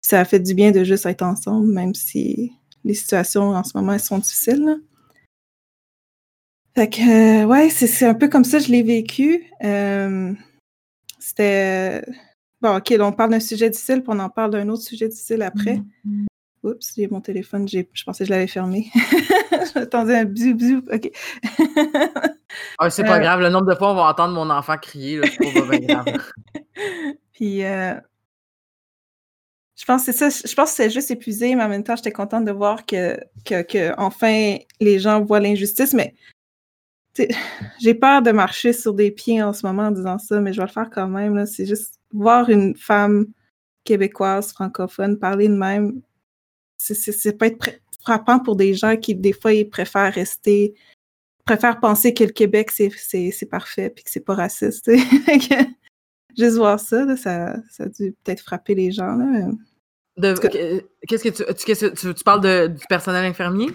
ça 0.00 0.20
a 0.20 0.24
fait 0.24 0.40
du 0.40 0.54
bien 0.54 0.70
de 0.70 0.84
juste 0.84 1.06
être 1.06 1.22
ensemble, 1.22 1.68
même 1.72 1.94
si 1.94 2.52
les 2.84 2.94
situations 2.94 3.50
en 3.50 3.64
ce 3.64 3.76
moment 3.76 3.92
elles 3.92 4.00
sont 4.00 4.18
difficiles. 4.18 4.80
Fait 6.76 6.88
que, 6.88 7.42
euh, 7.42 7.46
ouais, 7.46 7.70
c'est 7.70 8.06
un 8.06 8.14
peu 8.14 8.28
comme 8.28 8.44
ça 8.44 8.58
que 8.58 8.64
je 8.64 8.72
l'ai 8.72 8.82
vécu. 8.82 9.44
Euh, 9.62 10.32
c'était. 11.18 12.04
Bon, 12.60 12.76
OK, 12.76 12.92
on 12.98 13.12
parle 13.12 13.30
d'un 13.30 13.40
sujet 13.40 13.70
difficile, 13.70 14.02
puis 14.02 14.08
on 14.08 14.18
en 14.18 14.30
parle 14.30 14.50
d'un 14.50 14.68
autre 14.68 14.82
sujet 14.82 15.08
difficile 15.08 15.42
après. 15.42 15.80
Mm-hmm. 16.06 16.26
Oups, 16.64 16.94
j'ai 16.96 17.08
mon 17.08 17.20
téléphone, 17.20 17.68
je 17.68 18.04
pensais 18.04 18.24
que 18.24 18.28
je 18.28 18.30
l'avais 18.32 18.46
fermé. 18.46 18.90
J'attendais 19.74 20.16
un 20.16 20.24
bisou, 20.24 20.54
bisou. 20.54 20.82
OK. 20.90 21.10
ah, 22.78 22.88
c'est 22.88 23.04
pas 23.04 23.18
euh, 23.18 23.20
grave, 23.20 23.40
le 23.40 23.50
nombre 23.50 23.66
de 23.66 23.74
fois 23.74 23.92
on 23.92 23.94
va 23.94 24.04
entendre 24.04 24.32
mon 24.32 24.48
enfant 24.48 24.78
crier, 24.78 25.20
c'est 25.26 25.66
pas 25.66 25.78
grave. 25.78 26.04
Puis, 27.34 27.62
euh, 27.64 27.94
je 29.76 29.84
pense 29.84 30.06
que 30.06 30.12
c'est 30.12 30.30
ça. 30.30 30.48
Je 30.48 30.54
pense 30.54 30.70
que 30.70 30.76
c'est 30.76 30.90
juste 30.90 31.10
épuisé, 31.10 31.54
mais 31.54 31.64
en 31.64 31.68
même 31.68 31.84
temps, 31.84 31.96
j'étais 31.96 32.12
contente 32.12 32.46
de 32.46 32.52
voir 32.52 32.86
que, 32.86 33.18
que, 33.44 33.60
que 33.60 33.92
enfin 33.98 34.56
les 34.80 34.98
gens 34.98 35.20
voient 35.20 35.40
l'injustice. 35.40 35.92
Mais 35.92 36.14
j'ai 37.80 37.94
peur 37.94 38.22
de 38.22 38.32
marcher 38.32 38.72
sur 38.72 38.94
des 38.94 39.10
pieds 39.10 39.42
en 39.42 39.52
ce 39.52 39.66
moment 39.66 39.84
en 39.84 39.90
disant 39.90 40.18
ça, 40.18 40.40
mais 40.40 40.52
je 40.52 40.60
vais 40.60 40.66
le 40.66 40.72
faire 40.72 40.90
quand 40.90 41.08
même. 41.08 41.46
C'est 41.46 41.66
juste 41.66 42.00
voir 42.12 42.48
une 42.50 42.76
femme 42.76 43.26
québécoise, 43.84 44.52
francophone, 44.52 45.18
parler 45.18 45.48
de 45.48 45.54
même 45.54 46.02
c'est 46.92 47.38
pas 47.38 47.46
être 47.46 47.80
frappant 48.02 48.38
pour 48.38 48.56
des 48.56 48.74
gens 48.74 48.96
qui, 48.96 49.14
des 49.14 49.32
fois, 49.32 49.52
ils 49.52 49.68
préfèrent 49.68 50.12
rester, 50.12 50.74
préfèrent 51.46 51.80
penser 51.80 52.12
que 52.12 52.24
le 52.24 52.32
Québec, 52.32 52.70
c'est 52.70 53.48
parfait 53.50 53.90
puis 53.90 54.04
que 54.04 54.10
c'est 54.10 54.20
pas 54.24 54.34
raciste. 54.34 54.90
Juste 56.36 56.56
voir 56.56 56.80
ça, 56.80 57.16
ça, 57.16 57.56
ça 57.70 57.84
a 57.84 57.86
dû 57.86 58.14
peut-être 58.24 58.40
frapper 58.40 58.74
les 58.74 58.90
gens. 58.90 59.16
Qu'est-ce 60.16 61.22
que 61.22 62.04
tu, 62.04 62.14
tu, 62.14 62.24
parles 62.24 62.40
de, 62.40 62.66
du 62.68 62.84
personnel 62.88 63.24
infirmier? 63.24 63.68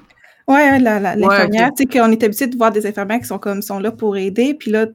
Oui, 0.50 0.80
l'infirmière. 0.82 1.72
Tu 1.78 1.84
sais, 1.84 1.86
qu'on 1.86 2.12
est 2.12 2.24
habitué 2.24 2.48
de 2.48 2.58
voir 2.58 2.72
des 2.72 2.86
infirmières 2.86 3.20
qui 3.20 3.28
sont 3.28 3.40
comme 3.40 3.62
sont 3.62 3.80
là 3.80 3.92
pour 3.92 4.18
aider. 4.18 4.56
Puis 4.56 4.72
là, 4.72 4.88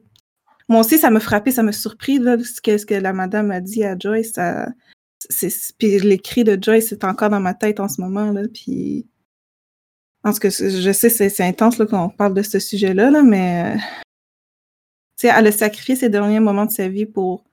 moi 0.67 0.81
aussi, 0.81 0.97
ça 0.97 1.09
m'a 1.09 1.19
frappé, 1.19 1.51
ça 1.51 1.63
m'a 1.63 1.71
surpris, 1.71 2.19
là, 2.19 2.37
ce, 2.43 2.59
que, 2.61 2.77
ce 2.77 2.85
que 2.85 2.95
la 2.95 3.13
madame 3.13 3.51
a 3.51 3.61
dit 3.61 3.83
à 3.83 3.97
Joyce. 3.97 4.33
Ça, 4.33 4.67
puis 5.77 5.99
l'écrit 5.99 6.43
de 6.43 6.61
Joyce 6.61 6.91
est 6.91 7.03
encore 7.03 7.29
dans 7.29 7.39
ma 7.39 7.53
tête 7.53 7.79
en 7.79 7.87
ce 7.87 8.01
moment 8.01 8.31
là 8.31 8.43
puis 8.53 9.07
parce 10.21 10.39
que 10.39 10.49
je 10.49 10.91
sais 10.91 11.09
c'est 11.09 11.43
intense 11.43 11.77
là 11.77 11.85
quand 11.85 12.05
on 12.05 12.09
parle 12.09 12.33
de 12.33 12.41
ce 12.41 12.59
sujet 12.59 12.93
là, 12.93 13.09
là 13.09 13.23
mais 13.23 13.77
elle 15.23 15.47
a 15.47 15.51
sacrifié 15.51 15.95
ses 15.95 16.09
derniers 16.09 16.39
moments 16.39 16.65
de 16.65 16.71
sa 16.71 16.87
vie 16.87 17.05
pour 17.05 17.43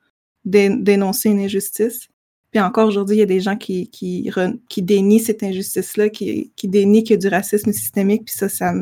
dénoncer 0.45 1.31
une 1.31 1.41
injustice 1.41 2.09
puis 2.53 2.61
encore 2.61 2.87
aujourd'hui 2.87 3.16
il 3.16 3.20
y 3.20 3.23
a 3.23 3.27
des 3.27 3.41
gens 3.41 3.57
qui 3.57 3.89
qui, 3.91 4.31
qui 4.69 4.83
dénient 4.83 5.20
cette 5.20 5.43
injustice 5.43 5.97
là 5.97 6.09
qui, 6.09 6.53
qui 6.55 6.69
dénient 6.69 7.03
qu'il 7.03 7.12
y 7.12 7.15
a 7.15 7.16
du 7.16 7.29
racisme 7.29 7.73
systémique 7.73 8.27
puis 8.27 8.35
ça 8.35 8.49
ça 8.49 8.73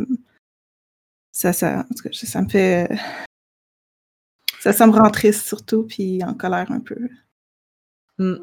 ça 1.33 1.53
ça 1.53 1.87
en 1.91 1.95
cas, 2.03 2.11
ça 2.13 2.43
me 2.43 2.49
fait 2.49 2.89
ça, 4.61 4.75
ça 4.75 4.87
me 4.87 4.93
rend 4.93 5.11
triste 5.11 5.47
surtout 5.47 5.85
puis 5.85 6.23
en 6.23 6.35
colère 6.35 6.71
un 6.71 6.81
peu. 6.81 6.97
Mmh. 8.19 8.37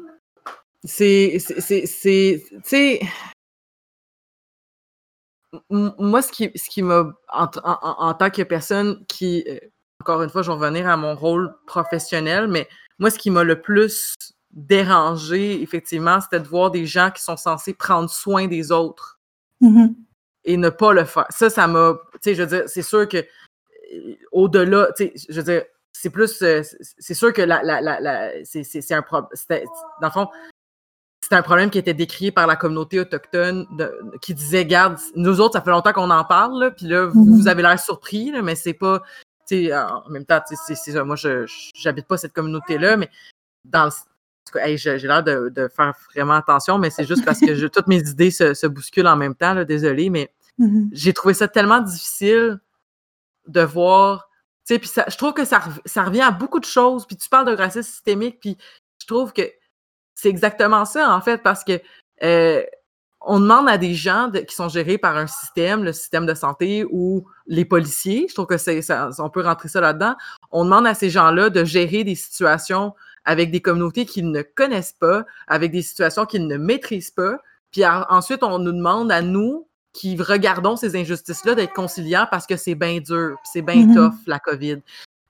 C'est, 0.84 1.38
tu 1.38 1.86
sais, 1.86 3.00
moi, 5.70 6.22
ce 6.22 6.32
qui, 6.32 6.50
ce 6.54 6.68
qui 6.68 6.82
m'a, 6.82 7.12
en, 7.28 8.14
tant 8.14 8.30
que 8.30 8.42
personne 8.42 9.04
qui, 9.06 9.44
euh, 9.48 9.58
encore 10.00 10.22
une 10.22 10.30
fois, 10.30 10.42
je 10.42 10.50
vais 10.50 10.56
revenir 10.56 10.88
à 10.88 10.96
mon 10.96 11.14
rôle 11.14 11.54
professionnel, 11.66 12.48
mais 12.48 12.68
moi, 12.98 13.10
ce 13.10 13.18
qui 13.18 13.30
m'a 13.30 13.44
le 13.44 13.60
plus 13.60 14.14
dérangé, 14.50 15.62
effectivement, 15.62 16.20
c'était 16.20 16.40
de 16.40 16.48
voir 16.48 16.70
des 16.70 16.86
gens 16.86 17.10
qui 17.10 17.22
sont 17.22 17.36
censés 17.36 17.74
prendre 17.74 18.10
soin 18.10 18.46
des 18.46 18.72
autres 18.72 19.18
mmh 19.60 19.88
et 20.44 20.56
ne 20.56 20.70
pas 20.70 20.94
le 20.94 21.04
faire. 21.04 21.26
Ça, 21.28 21.50
ça 21.50 21.66
m'a, 21.66 21.98
tu 22.14 22.18
sais, 22.22 22.34
je 22.34 22.42
veux 22.42 22.48
dire, 22.48 22.62
c'est 22.66 22.80
sûr 22.80 23.06
que 23.06 23.18
euh, 23.18 24.14
au-delà, 24.32 24.88
tu 24.96 25.04
sais, 25.04 25.12
je 25.28 25.34
veux 25.34 25.42
dire, 25.42 25.62
c'est 25.92 26.08
plus, 26.10 26.40
euh, 26.42 26.62
c'est 26.98 27.12
sûr 27.12 27.32
que 27.34 27.42
la, 27.42 27.62
la, 27.62 28.00
la, 28.00 28.30
c'est 28.44 28.92
un 28.92 29.02
problème. 29.02 29.28
Dans 30.00 30.06
le 30.06 30.10
fond, 30.10 30.28
c'était 31.20 31.36
un 31.36 31.42
problème 31.42 31.68
qui 31.68 31.78
était 31.78 31.92
décrié 31.92 32.32
par 32.32 32.46
la 32.46 32.56
communauté 32.56 33.00
autochtone 33.00 33.66
qui 34.22 34.32
disait 34.32 34.64
Garde, 34.64 34.96
nous 35.14 35.40
autres, 35.40 35.54
ça 35.54 35.60
fait 35.60 35.70
longtemps 35.70 35.92
qu'on 35.92 36.10
en 36.10 36.24
parle, 36.24 36.72
puis 36.74 36.86
là, 36.86 37.06
vous, 37.06 37.42
mhm. 37.42 37.48
avez 37.48 37.62
l'air 37.62 37.78
surpris, 37.78 38.32
mais 38.42 38.54
c'est 38.54 38.74
pas. 38.74 39.02
En 39.50 40.08
même 40.10 40.24
temps, 40.24 40.40
c'est 40.46 40.74
ça. 40.74 41.04
Moi, 41.04 41.16
je 41.16 41.44
j'habite 41.74 42.06
pas 42.06 42.16
cette 42.16 42.32
communauté-là, 42.32 42.96
mais 42.96 43.10
dans 43.64 43.90
le, 44.54 44.76
j'ai 44.76 44.98
l'air 44.98 45.22
de, 45.22 45.68
faire 45.74 45.94
vraiment 46.14 46.34
attention, 46.34 46.78
mais 46.78 46.90
c'est 46.90 47.04
juste 47.04 47.24
parce 47.24 47.40
que 47.40 47.66
toutes 47.68 47.86
mes 47.86 48.00
idées 48.00 48.30
se, 48.30 48.66
bousculent 48.66 49.06
en 49.06 49.16
même 49.16 49.34
temps, 49.34 49.54
là, 49.54 49.64
désolé, 49.64 50.10
mais 50.10 50.32
mhm. 50.58 50.90
j'ai 50.92 51.12
trouvé 51.12 51.34
ça 51.34 51.48
tellement 51.48 51.80
difficile 51.80 52.60
de 53.46 53.60
voir. 53.62 54.28
Puis 54.66 54.78
je 54.84 55.16
trouve 55.16 55.32
que 55.32 55.44
ça, 55.44 55.62
ça 55.86 56.04
revient 56.04 56.20
à 56.20 56.30
beaucoup 56.30 56.60
de 56.60 56.66
choses. 56.66 57.06
Puis 57.06 57.16
tu 57.16 57.28
parles 57.30 57.46
de 57.46 57.56
racisme 57.56 57.90
systémique, 57.90 58.38
puis 58.40 58.58
je 59.00 59.06
trouve 59.06 59.32
que 59.32 59.42
c'est 60.14 60.28
exactement 60.28 60.84
ça, 60.84 61.14
en 61.14 61.20
fait, 61.20 61.42
parce 61.42 61.64
que 61.64 61.80
euh, 62.22 62.62
on 63.20 63.40
demande 63.40 63.68
à 63.68 63.78
des 63.78 63.94
gens 63.94 64.30
qui 64.30 64.54
sont 64.54 64.68
gérés 64.68 64.98
par 64.98 65.16
un 65.16 65.26
système, 65.26 65.84
le 65.84 65.92
système 65.92 66.26
de 66.26 66.34
santé 66.34 66.84
ou 66.90 67.26
les 67.46 67.64
policiers, 67.64 68.26
je 68.28 68.34
trouve 68.34 68.46
que 68.46 68.58
c'est 68.58 68.80
on 69.18 69.30
peut 69.30 69.42
rentrer 69.42 69.68
ça 69.68 69.80
là-dedans. 69.80 70.14
On 70.50 70.64
demande 70.64 70.86
à 70.86 70.94
ces 70.94 71.10
gens-là 71.10 71.50
de 71.50 71.64
gérer 71.64 72.04
des 72.04 72.14
situations 72.14 72.94
avec 73.28 73.50
des 73.50 73.60
communautés 73.60 74.06
qu'ils 74.06 74.30
ne 74.30 74.40
connaissent 74.40 74.96
pas, 74.98 75.26
avec 75.48 75.70
des 75.70 75.82
situations 75.82 76.24
qu'ils 76.24 76.46
ne 76.46 76.56
maîtrisent 76.56 77.10
pas. 77.10 77.36
Puis 77.70 77.84
ensuite, 77.84 78.42
on 78.42 78.58
nous 78.58 78.72
demande 78.72 79.12
à 79.12 79.20
nous 79.20 79.68
qui 79.92 80.16
regardons 80.16 80.76
ces 80.76 80.96
injustices-là 80.96 81.54
d'être 81.54 81.74
conciliants 81.74 82.26
parce 82.30 82.46
que 82.46 82.56
c'est 82.56 82.74
bien 82.74 83.00
dur, 83.00 83.36
c'est 83.44 83.60
bien 83.60 83.86
mm-hmm. 83.86 83.94
tough, 83.94 84.14
la 84.26 84.38
COVID. 84.38 84.78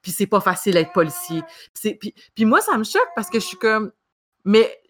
Puis 0.00 0.12
c'est 0.12 0.28
pas 0.28 0.40
facile 0.40 0.74
d'être 0.74 0.92
policier. 0.92 1.42
Puis, 1.74 2.14
puis 2.36 2.44
moi, 2.44 2.60
ça 2.60 2.78
me 2.78 2.84
choque 2.84 3.08
parce 3.16 3.30
que 3.30 3.40
je 3.40 3.46
suis 3.46 3.58
comme, 3.58 3.90
mais 4.44 4.80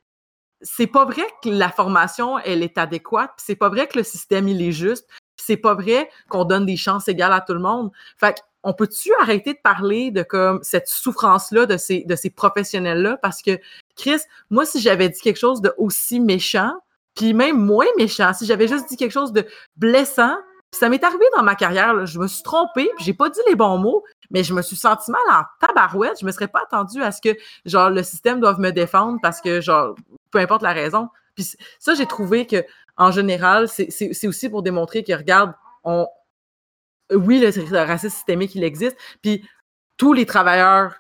c'est 0.61 0.87
pas 0.87 1.07
vrai 1.07 1.25
que 1.43 1.49
la 1.49 1.71
formation, 1.71 2.39
elle 2.41 2.63
est 2.63 2.77
adéquate, 2.77 3.33
c'est 3.39 3.57
pas 3.57 3.71
vrai 3.71 3.87
que 3.87 3.97
le 3.97 4.05
système, 4.05 4.49
il 4.49 4.61
est 4.61 4.73
juste, 4.73 5.09
c'est 5.49 5.57
pas 5.57 5.75
vrai 5.75 6.11
qu'on 6.29 6.45
donne 6.45 6.67
des 6.67 6.77
chances 6.77 7.09
égales 7.09 7.33
à 7.33 7.41
tout 7.41 7.55
le 7.55 7.61
monde. 7.61 7.91
Fait 8.19 8.45
on 8.63 8.75
peut-tu 8.75 9.11
arrêter 9.21 9.55
de 9.55 9.59
parler 9.63 10.11
de 10.11 10.27
cette 10.63 10.89
souffrance-là 10.89 11.65
de 11.65 11.77
ces, 11.79 12.05
professionnels-là? 12.37 13.17
Parce 13.23 13.41
que, 13.41 13.59
Chris, 13.97 14.21
moi, 14.51 14.67
si 14.67 14.81
j'avais 14.81 15.09
dit 15.09 15.21
quelque 15.21 15.39
chose 15.39 15.63
de 15.63 15.73
aussi 15.79 16.21
méchant, 16.21 16.73
puis 17.15 17.33
même 17.33 17.57
moins 17.57 17.87
méchant, 17.97 18.35
si 18.35 18.45
j'avais 18.45 18.69
juste 18.69 18.89
dit 18.89 18.97
quelque 18.97 19.13
chose 19.13 19.33
de 19.33 19.47
blessant, 19.77 20.37
ça 20.73 20.91
m'est 20.91 21.03
arrivé 21.03 21.25
dans 21.35 21.43
ma 21.43 21.55
carrière, 21.55 22.05
je 22.05 22.19
me 22.19 22.27
suis 22.27 22.43
trompée, 22.43 22.91
puis 22.97 23.07
j'ai 23.07 23.15
pas 23.15 23.31
dit 23.31 23.41
les 23.49 23.55
bons 23.55 23.79
mots, 23.79 24.05
mais 24.31 24.45
je 24.45 24.53
me 24.53 24.61
suis 24.61 24.77
senti 24.77 25.11
mal 25.11 25.23
en 25.31 25.67
tabarouette. 25.67 26.21
Je 26.21 26.27
me 26.27 26.33
serais 26.33 26.49
pas 26.49 26.61
attendu 26.65 27.03
à 27.03 27.11
ce 27.11 27.23
que, 27.23 27.31
genre, 27.65 27.89
le 27.89 28.03
système 28.03 28.39
doive 28.39 28.59
me 28.59 28.71
défendre 28.71 29.19
parce 29.23 29.41
que, 29.41 29.63
genre, 29.63 29.95
peu 30.31 30.41
importe 30.41 30.63
la 30.63 30.73
raison. 30.73 31.09
Puis 31.37 31.57
ça, 31.79 31.95
j'ai 31.95 32.07
trouvé 32.07 32.47
que, 32.47 32.65
en 32.99 33.11
général, 33.13 33.69
c'est 33.69 34.27
aussi 34.27 34.49
pour 34.49 34.63
démontrer 34.63 35.05
que, 35.05 35.13
regarde, 35.13 35.55
on, 35.85 36.07
oui, 37.13 37.39
le, 37.39 37.79
racisme 37.79 38.15
systémique, 38.15 38.55
il 38.55 38.65
existe, 38.65 38.97
puis 39.23 39.49
tous 39.97 40.13
les 40.13 40.27
travailleurs 40.27 40.97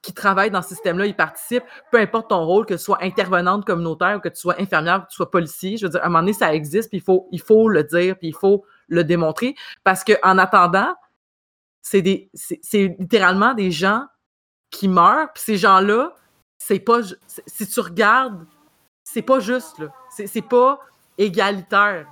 qui 0.00 0.14
travaillent 0.14 0.50
dans 0.50 0.62
ce 0.62 0.70
système-là, 0.70 1.06
ils 1.06 1.14
participent, 1.14 1.64
peu 1.92 1.98
importe 1.98 2.30
ton 2.30 2.44
rôle, 2.44 2.64
que 2.64 2.74
tu 2.74 2.80
sois 2.80 2.98
intervenante 3.02 3.66
communautaire, 3.66 4.20
que 4.22 4.30
tu 4.30 4.40
sois 4.40 4.58
infirmière, 4.58 5.04
que 5.04 5.10
tu 5.10 5.16
sois 5.16 5.30
policier. 5.30 5.76
Je 5.76 5.84
veux 5.84 5.90
dire, 5.90 6.00
à 6.00 6.06
un 6.06 6.08
moment 6.08 6.20
donné, 6.20 6.32
ça 6.32 6.54
existe, 6.54 6.88
puis 6.88 6.98
il 6.98 7.04
faut, 7.04 7.28
il 7.30 7.40
faut 7.40 7.68
le 7.68 7.84
dire, 7.84 8.16
puis 8.18 8.28
il 8.28 8.34
faut 8.34 8.64
le 8.88 9.04
démontrer. 9.04 9.54
Parce 9.84 10.02
qu'en 10.02 10.38
attendant, 10.38 10.94
c'est 11.82 12.00
littéralement 12.72 13.52
des 13.52 13.70
gens 13.70 14.06
qui 14.70 14.88
meurent. 14.88 15.30
Puis 15.34 15.42
ces 15.44 15.56
gens-là, 15.58 16.14
c'est 16.58 16.78
pas. 16.78 17.00
Si 17.46 17.68
tu 17.68 17.80
regardes, 17.80 18.46
c'est 19.02 19.22
pas 19.22 19.40
juste. 19.40 19.82
C'est 20.10 20.48
pas 20.48 20.80
égalitaire. 21.18 22.06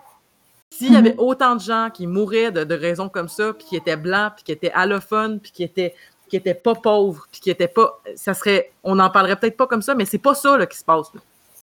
S'il 0.70 0.92
y 0.92 0.96
avait 0.96 1.10
Mhm. 1.12 1.18
autant 1.20 1.54
de 1.56 1.60
gens 1.60 1.90
qui 1.92 2.06
mouraient 2.06 2.50
de, 2.50 2.64
de 2.64 2.74
raisons 2.74 3.08
comme 3.08 3.28
ça, 3.28 3.52
puis 3.52 3.66
qui 3.66 3.76
étaient 3.76 3.96
blancs, 3.96 4.32
puis 4.36 4.44
qui 4.44 4.52
étaient 4.52 4.72
allophones, 4.72 5.38
puis 5.40 5.52
qui 5.52 5.62
étaient 5.62 5.94
qui 6.30 6.36
étaient 6.38 6.54
pas 6.54 6.74
pauvres, 6.74 7.26
puis 7.30 7.42
qui 7.42 7.50
étaient 7.50 7.68
pas, 7.68 8.00
ça 8.16 8.32
serait, 8.32 8.72
on 8.82 8.94
n'en 8.94 9.10
parlerait 9.10 9.36
peut-être 9.36 9.56
pas 9.58 9.66
comme 9.66 9.82
ça, 9.82 9.94
mais 9.94 10.06
c'est 10.06 10.16
pas 10.16 10.34
ça 10.34 10.56
là, 10.56 10.64
qui 10.64 10.78
se 10.78 10.84
passe. 10.84 11.12
là. 11.12 11.20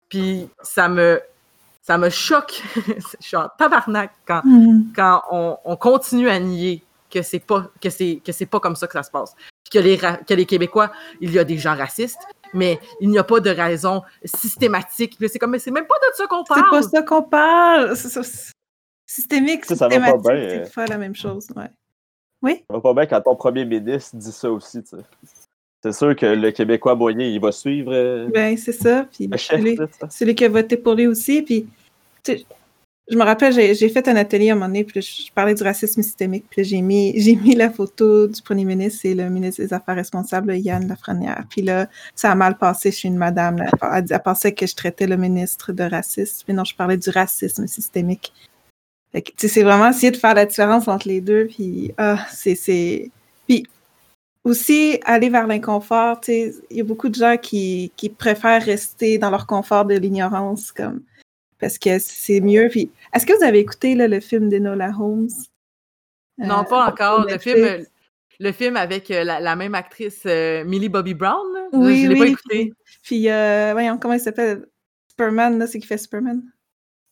Puis 0.10 0.50
ça 0.62 0.90
me, 0.90 1.22
ça 1.82 1.98
me 1.98 2.10
choque. 2.10 2.62
Je 2.76 3.26
suis 3.26 3.38
en 3.38 3.48
tabarnak 3.58 4.12
quand, 4.28 4.42
Mhm. 4.44 4.92
quand 4.94 5.22
on, 5.32 5.58
on 5.64 5.76
continue 5.78 6.28
à 6.30 6.38
nier 6.42 6.84
que 7.10 7.22
c'est 7.22 7.40
pas 7.40 7.68
que 7.82 7.90
c'est 7.90 8.20
que 8.26 8.34
c'est 8.34 8.46
pas 8.48 8.60
comme 8.60 8.76
ça 8.76 8.86
que 8.88 8.94
ça 8.94 9.04
se 9.04 9.10
passe. 9.12 9.34
Puis 9.64 9.72
que 9.72 9.80
les 9.80 9.98
que 9.98 10.34
les 10.34 10.46
Québécois, 10.46 10.92
il 11.22 11.32
y 11.32 11.40
a 11.40 11.46
des 11.46 11.58
gens 11.58 11.76
racistes, 11.78 12.20
mais 12.54 12.80
il 13.02 13.10
n'y 13.10 13.18
a 13.18 13.24
pas 13.24 13.40
de 13.40 13.50
raison 13.50 14.02
systématique. 14.24 15.16
Puis 15.18 15.30
C'est 15.30 15.40
comme 15.40 15.52
mais 15.52 15.60
c'est 15.60 15.72
même 15.72 15.88
pas 15.88 15.96
de 16.10 16.16
ça 16.16 16.28
qu'on 16.28 16.44
C'est 16.46 16.54
parle. 16.56 16.70
pas 16.70 16.82
ça 16.84 17.02
qu'on 17.04 17.24
parle. 17.24 17.96
C'est 17.96 18.10
c'est- 18.24 18.52
Systémique, 19.06 19.66
Ça, 19.66 19.76
ça 19.76 19.88
va 19.88 20.00
pas 20.00 20.06
systématique, 20.06 20.24
bien, 20.32 20.50
c'est 20.50 20.60
euh. 20.60 20.66
faire 20.66 20.88
la 20.88 20.98
même 21.00 21.16
chose. 21.16 21.48
Ouais. 21.56 21.64
Oui? 22.44 22.64
Ça 22.70 22.76
va 22.76 22.82
pas 22.82 22.94
bien 22.94 23.06
quand 23.08 23.22
ton 23.22 23.36
premier 23.36 23.66
ministre 23.66 24.16
dit 24.16 24.32
ça 24.32 24.52
aussi, 24.52 24.84
tu 24.84 24.90
sais. 24.90 25.04
C'est 25.82 25.94
sûr 25.94 26.16
que 26.16 26.26
le 26.28 26.52
Québécois 26.52 26.94
moyen, 26.94 27.26
il 27.26 27.40
va 27.42 27.52
suivre. 27.52 27.92
euh, 27.92 28.28
Ben, 28.32 28.56
c'est 28.56 28.72
ça. 28.74 29.08
Puis 29.12 29.26
Le 29.28 29.36
chef, 29.38 29.60
celui, 29.60 29.76
là, 29.78 29.88
ça. 30.00 30.10
celui 30.12 30.36
qui 30.36 30.46
a 30.46 30.50
voté 30.50 30.78
pour 30.78 30.94
lui 30.94 31.08
aussi. 31.08 31.42
Puis, 31.42 31.68
tu 32.24 32.38
sais, 32.38 32.46
je 33.10 33.18
me 33.18 33.24
rappelle, 33.24 33.54
j'ai 33.54 33.90
fait 33.90 34.08
un 34.08 34.16
atelier 34.16 34.50
à 34.50 34.54
un 34.54 34.56
moment 34.56 34.68
donné, 34.68 34.84
puis 34.84 35.02
je, 35.02 35.32
parlais 35.34 35.56
du 35.56 35.64
racisme 35.64 36.04
systémique. 36.04 36.46
Puis 36.50 36.64
j'ai 36.64 36.82
mis, 36.82 37.14
mis 37.44 37.56
la 37.56 37.72
photo 37.72 38.28
du 38.28 38.42
premier 38.42 38.66
ministre 38.66 39.06
et 39.06 39.16
le 39.16 39.30
ministre 39.30 39.64
des 39.64 39.74
Affaires 39.74 39.96
responsables, 39.96 40.56
Yann 40.56 40.88
Lafrenière. 40.88 41.44
Puis 41.50 41.64
là, 41.64 41.88
ça 42.14 42.32
a 42.32 42.36
mal 42.36 42.58
passé 42.58 42.92
chez 42.92 43.08
une 43.08 43.18
madame. 43.18 43.58
là. 43.58 43.72
Elle, 43.98 44.20
pensait 44.24 44.54
que 44.54 44.68
je 44.68 44.76
traitais 44.76 45.08
le 45.08 45.18
ministre 45.18 45.74
de 45.74 45.84
raciste. 45.84 46.46
Mais 46.48 46.54
non, 46.54 46.64
je 46.64 46.76
parlais 46.76 46.98
du 46.98 47.10
racisme 47.10 47.66
systémique. 47.66 48.32
Tu 49.14 49.22
sais, 49.38 49.48
c'est 49.48 49.64
vraiment 49.64 49.90
essayer 49.90 50.12
de 50.12 50.18
faire 50.18 50.36
la 50.36 50.46
différence 50.46 50.88
entre 50.88 51.08
les 51.08 51.20
deux. 51.20 51.48
Puis, 51.48 51.92
ah, 51.98 52.24
c'est- 52.32 53.10
Puis, 53.48 53.66
aussi, 54.44 55.00
aller 55.04 55.30
vers 55.30 55.48
l'inconfort, 55.48 56.22
tu 56.22 56.32
sais, 56.32 56.54
il 56.70 56.78
y 56.78 56.82
a 56.82 56.84
beaucoup 56.84 57.10
de 57.10 57.16
gens 57.16 57.38
qui, 57.38 57.92
qui 57.98 58.10
préfèrent 58.10 58.64
rester 58.64 59.18
dans 59.18 59.32
leur 59.32 59.48
confort 59.48 59.86
de 59.86 59.96
l'ignorance, 59.96 60.72
comme, 60.72 61.02
parce 61.60 61.78
que 61.78 62.00
c'est 62.00 62.42
mieux. 62.42 62.68
Puis, 62.70 62.92
est-ce 63.14 63.26
que 63.26 63.34
vous 63.38 63.44
avez 63.44 63.60
écouté 63.60 63.96
là, 63.96 64.08
le 64.08 64.20
film 64.20 64.50
d'Enola 64.50 64.92
Holmes? 65.00 65.30
Non, 66.38 66.60
Euh, 66.60 66.64
pas 66.64 66.88
encore. 66.88 67.26
Le 67.30 67.38
film, 67.38 67.64
euh, 67.64 67.84
le 68.40 68.52
film 68.52 68.78
avec 68.78 69.12
euh, 69.12 69.24
la, 69.24 69.40
la 69.40 69.56
même 69.56 69.76
actrice, 69.76 70.22
euh, 70.26 70.64
Millie 70.64 70.90
Bobby 70.90 71.14
Brown, 71.14 71.46
je- 71.74 71.78
Oui, 71.78 72.02
je 72.02 72.08
l'ai 72.08 72.14
oui. 72.14 72.20
pas 72.20 72.28
écouté. 72.28 72.74
Puis, 73.04 73.30
euh, 73.30 73.72
voyons, 73.74 73.98
comment 73.98 74.14
il 74.14 74.20
s'appelle? 74.20 74.66
Superman, 75.10 75.60
là, 75.60 75.68
c'est 75.68 75.80
qui 75.80 75.88
fait 75.88 75.98
Superman? 75.98 76.42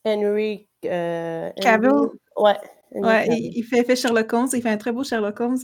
Henry. 0.06 0.66
euh, 0.86 1.50
Cavill? 1.60 1.90
Henry- 1.90 2.10
Ouais. 2.36 2.56
Ouais, 2.92 3.26
il, 3.28 3.58
il 3.58 3.62
fait, 3.64 3.84
fait 3.84 3.96
Sherlock 3.96 4.32
Holmes, 4.32 4.48
il 4.54 4.62
fait 4.62 4.70
un 4.70 4.78
très 4.78 4.92
beau 4.92 5.04
Sherlock 5.04 5.38
Holmes. 5.40 5.58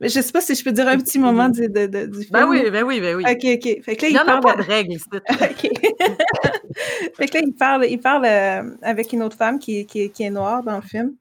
Mais 0.00 0.08
je 0.08 0.20
sais 0.20 0.32
pas 0.32 0.40
si 0.40 0.54
je 0.54 0.62
peux 0.62 0.72
dire 0.72 0.86
un 0.88 0.98
petit 0.98 1.18
moment 1.18 1.48
du, 1.48 1.68
de- 1.68 1.86
de- 1.86 2.06
du 2.06 2.18
film. 2.20 2.30
Ben 2.30 2.46
oui, 2.46 2.70
ben 2.70 2.84
oui, 2.84 3.00
ben 3.00 3.16
oui. 3.16 3.24
Ok, 3.26 3.44
ok. 3.44 3.82
Fait 3.84 3.96
que 3.96 4.02
là, 4.06 4.08
Il 4.10 4.16
parle 4.24 4.40
pas 4.40 4.56
de- 4.56 4.62
règles. 4.62 4.92
ici. 4.92 5.04
fait 7.16 7.26
que 7.26 7.34
là, 7.38 7.42
il 7.46 7.54
parle, 7.54 7.86
il 7.86 7.98
parle 8.00 8.24
euh, 8.24 8.62
avec 8.82 9.12
une 9.12 9.22
autre 9.22 9.36
femme 9.36 9.58
qui, 9.58 9.86
qui, 9.86 10.10
qui 10.10 10.22
est 10.22 10.30
noire 10.30 10.62
dans 10.62 10.76
le 10.76 10.82
film. 10.82 11.14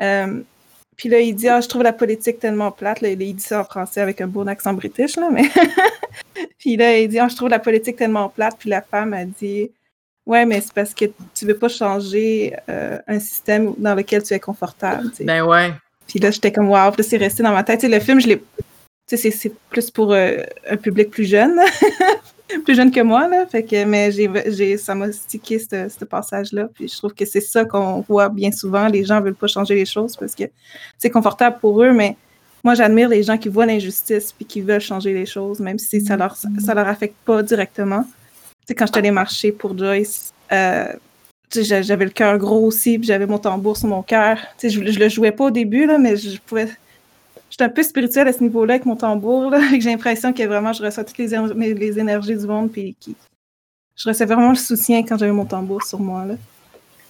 Euh, 0.00 0.40
puis 0.96 1.08
là, 1.08 1.20
il 1.20 1.34
dit 1.34 1.48
Ah, 1.48 1.60
je 1.60 1.68
trouve 1.68 1.82
la 1.82 1.92
politique 1.92 2.38
tellement 2.38 2.70
plate. 2.72 3.00
Là, 3.00 3.10
il 3.10 3.34
dit 3.34 3.42
ça 3.42 3.60
en 3.60 3.64
français 3.64 4.00
avec 4.00 4.20
un 4.20 4.26
bon 4.26 4.46
accent 4.48 4.72
british, 4.72 5.16
là, 5.16 5.28
mais. 5.30 5.44
puis 6.58 6.76
là, 6.76 6.98
il 6.98 7.08
dit 7.08 7.18
Ah, 7.18 7.28
je 7.28 7.36
trouve 7.36 7.48
la 7.50 7.58
politique 7.58 7.96
tellement 7.96 8.28
plate. 8.28 8.56
Puis 8.58 8.70
la 8.70 8.82
femme 8.82 9.12
a 9.12 9.24
dit 9.24 9.70
Ouais, 10.26 10.44
mais 10.44 10.60
c'est 10.60 10.72
parce 10.74 10.92
que 10.94 11.06
tu 11.34 11.46
veux 11.46 11.56
pas 11.56 11.68
changer 11.68 12.54
euh, 12.68 12.98
un 13.06 13.18
système 13.18 13.74
dans 13.78 13.94
lequel 13.94 14.22
tu 14.22 14.34
es 14.34 14.40
confortable. 14.40 15.10
Ben 15.20 15.42
ouais. 15.42 15.72
Puis 16.08 16.18
là, 16.18 16.30
j'étais 16.32 16.50
comme 16.50 16.68
Waouh, 16.68 16.92
c'est 17.00 17.16
resté 17.18 17.42
dans 17.44 17.52
ma 17.52 17.62
tête. 17.62 17.80
Tu 17.80 17.86
sais, 17.86 17.92
le 17.92 18.00
film, 18.00 18.20
je 18.20 18.26
l'ai. 18.26 18.38
Tu 19.06 19.16
sais, 19.16 19.30
c'est- 19.30 19.52
plus 19.70 19.90
pour 19.90 20.12
euh, 20.12 20.38
un 20.68 20.76
public 20.76 21.10
plus 21.10 21.24
jeune. 21.26 21.60
plus 22.64 22.74
jeune 22.74 22.90
que 22.90 23.00
moi, 23.00 23.28
là. 23.28 23.46
Fait 23.46 23.62
que, 23.62 23.84
mais 23.84 24.10
j'ai, 24.10 24.76
ça 24.78 24.94
m'a 24.94 25.12
stické 25.12 25.58
ce, 25.58 25.88
ce 25.88 26.04
passage-là. 26.04 26.68
Puis 26.74 26.88
je 26.88 26.96
trouve 26.96 27.12
que 27.14 27.24
c'est 27.24 27.40
ça 27.42 27.64
qu'on 27.64 28.00
voit 28.08 28.28
bien 28.30 28.50
souvent. 28.50 28.88
Les 28.88 29.04
gens 29.04 29.20
veulent 29.20 29.34
pas 29.34 29.46
changer 29.46 29.74
les 29.74 29.84
choses 29.86 30.16
parce 30.16 30.34
que 30.34 30.44
c'est 30.98 31.10
confortable 31.10 31.58
pour 31.60 31.82
eux, 31.82 31.92
mais 31.92 32.16
moi, 32.64 32.74
j'admire 32.74 33.08
les 33.08 33.22
gens 33.22 33.38
qui 33.38 33.48
voient 33.48 33.66
l'injustice 33.66 34.32
puis 34.32 34.44
qui 34.44 34.60
veulent 34.62 34.80
changer 34.80 35.12
les 35.12 35.26
choses, 35.26 35.60
même 35.60 35.78
si 35.78 36.00
ça 36.00 36.16
leur, 36.16 36.36
ça 36.36 36.74
leur 36.74 36.88
affecte 36.88 37.16
pas 37.24 37.42
directement. 37.42 38.02
Tu 38.02 38.08
sais, 38.68 38.74
quand 38.74 38.86
j'étais 38.86 38.98
allée 38.98 39.10
marcher 39.10 39.52
pour 39.52 39.76
Joyce, 39.78 40.32
euh, 40.52 40.92
j'avais 41.52 42.04
le 42.04 42.10
cœur 42.10 42.38
gros 42.38 42.66
aussi, 42.66 42.98
puis 42.98 43.06
j'avais 43.06 43.26
mon 43.26 43.38
tambour 43.38 43.76
sur 43.76 43.88
mon 43.88 44.02
cœur. 44.02 44.38
Je, 44.62 44.68
je 44.68 44.98
le 44.98 45.08
jouais 45.08 45.32
pas 45.32 45.44
au 45.44 45.50
début, 45.50 45.86
là, 45.86 45.98
mais 45.98 46.16
je 46.16 46.38
pouvais 46.40 46.68
J'étais 47.50 47.64
un 47.64 47.70
peu 47.70 47.82
spirituelle 47.82 48.28
à 48.28 48.32
ce 48.32 48.42
niveau-là 48.42 48.74
avec 48.74 48.86
mon 48.86 48.96
tambour. 48.96 49.50
Là, 49.50 49.60
j'ai 49.72 49.90
l'impression 49.90 50.32
que 50.32 50.42
vraiment 50.44 50.72
je 50.72 50.82
reçois 50.82 51.04
toutes 51.04 51.18
les, 51.18 51.98
énergies 51.98 52.36
du 52.36 52.46
monde. 52.46 52.70
Puis 52.70 52.96
je 53.96 54.08
recevais 54.08 54.34
vraiment 54.34 54.50
le 54.50 54.56
soutien 54.56 55.02
quand 55.02 55.16
j'avais 55.16 55.32
mon 55.32 55.46
tambour 55.46 55.82
sur 55.82 56.00
moi. 56.00 56.24
Là. 56.24 56.34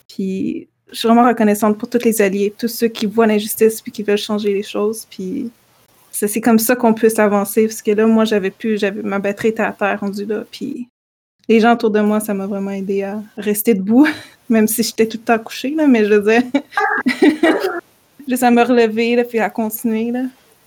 Puis 0.08 0.68
je 0.90 0.96
suis 0.96 1.08
vraiment 1.08 1.26
reconnaissante 1.26 1.76
pour 1.76 1.90
tous 1.90 2.04
les 2.04 2.22
alliés, 2.22 2.54
tous 2.56 2.68
ceux 2.68 2.88
qui 2.88 3.06
voient 3.06 3.26
l'injustice 3.26 3.82
puis 3.82 3.92
qui 3.92 4.02
veulent 4.02 4.16
changer 4.16 4.54
les 4.54 4.62
choses. 4.62 5.06
Puis 5.10 5.50
c'est 6.10 6.40
comme 6.40 6.58
ça 6.58 6.76
qu'on 6.76 6.94
puisse 6.94 7.18
avancer. 7.18 7.66
Parce 7.66 7.82
que 7.82 7.90
là, 7.90 8.06
moi, 8.06 8.24
j'avais 8.24 8.50
pu, 8.50 8.78
j'avais 8.78 9.02
ma 9.02 9.18
batterie 9.18 9.48
était 9.48 9.62
à 9.62 9.72
terre 9.72 10.00
rendue 10.00 10.24
là. 10.24 10.44
Puis 10.50 10.88
les 11.48 11.60
gens 11.60 11.72
autour 11.74 11.90
de 11.90 12.00
moi, 12.00 12.20
ça 12.20 12.34
m'a 12.34 12.46
vraiment 12.46 12.70
aidé 12.70 13.02
à 13.02 13.22
rester 13.36 13.74
debout, 13.74 14.06
même 14.48 14.68
si 14.68 14.82
j'étais 14.82 15.06
tout 15.06 15.18
le 15.18 15.24
temps 15.24 15.38
couchée. 15.38 15.70
Là, 15.74 15.86
mais 15.86 16.04
je 16.04 16.14
veux 16.14 16.22
dire, 16.30 16.42
juste 18.28 18.42
à 18.42 18.50
me 18.50 18.62
relever, 18.62 19.22
puis 19.24 19.38
à 19.38 19.50
continuer. 19.50 20.10
Là. 20.12 20.24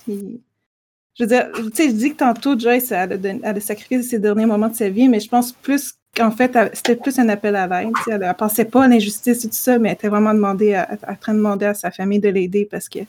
Je 0.08 1.24
veux 1.24 1.28
dire, 1.28 1.50
tu 1.54 1.70
sais, 1.76 1.90
je 1.90 1.94
dis 1.94 2.12
que 2.14 2.18
tantôt, 2.18 2.58
Joyce, 2.58 2.92
elle 2.92 3.42
a, 3.44 3.50
a 3.50 3.60
sacrifié 3.60 4.02
ses 4.02 4.20
derniers 4.20 4.46
moments 4.46 4.70
de 4.70 4.76
sa 4.76 4.90
vie, 4.90 5.08
mais 5.08 5.20
je 5.20 5.30
pense 5.30 5.52
plus 5.52 5.94
qu'en 6.16 6.32
fait, 6.32 6.58
c'était 6.74 6.96
plus 6.96 7.18
un 7.20 7.30
appel 7.30 7.56
à 7.56 7.68
l'aide. 7.68 7.94
Elle 8.08 8.20
ne 8.22 8.34
pensait 8.34 8.66
pas 8.66 8.86
à 8.86 8.88
l'injustice 8.88 9.46
et 9.46 9.50
tout 9.50 9.56
ça, 9.56 9.78
mais 9.78 9.90
elle 9.90 9.96
était 9.96 10.10
vraiment 10.10 10.34
demandé 10.34 10.74
à, 10.74 10.98
en 11.08 11.16
train 11.16 11.34
de 11.34 11.38
demander 11.38 11.66
à 11.68 11.74
sa 11.74 11.92
famille 11.92 12.20
de 12.20 12.30
l'aider 12.30 12.68
parce 12.70 12.90
qu'elle 12.90 13.08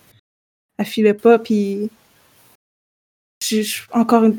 ne 0.78 0.84
filait 0.84 1.14
pas. 1.14 1.38
Puis, 1.38 1.90
je- 3.42 3.82
encore 3.92 4.24
une. 4.24 4.38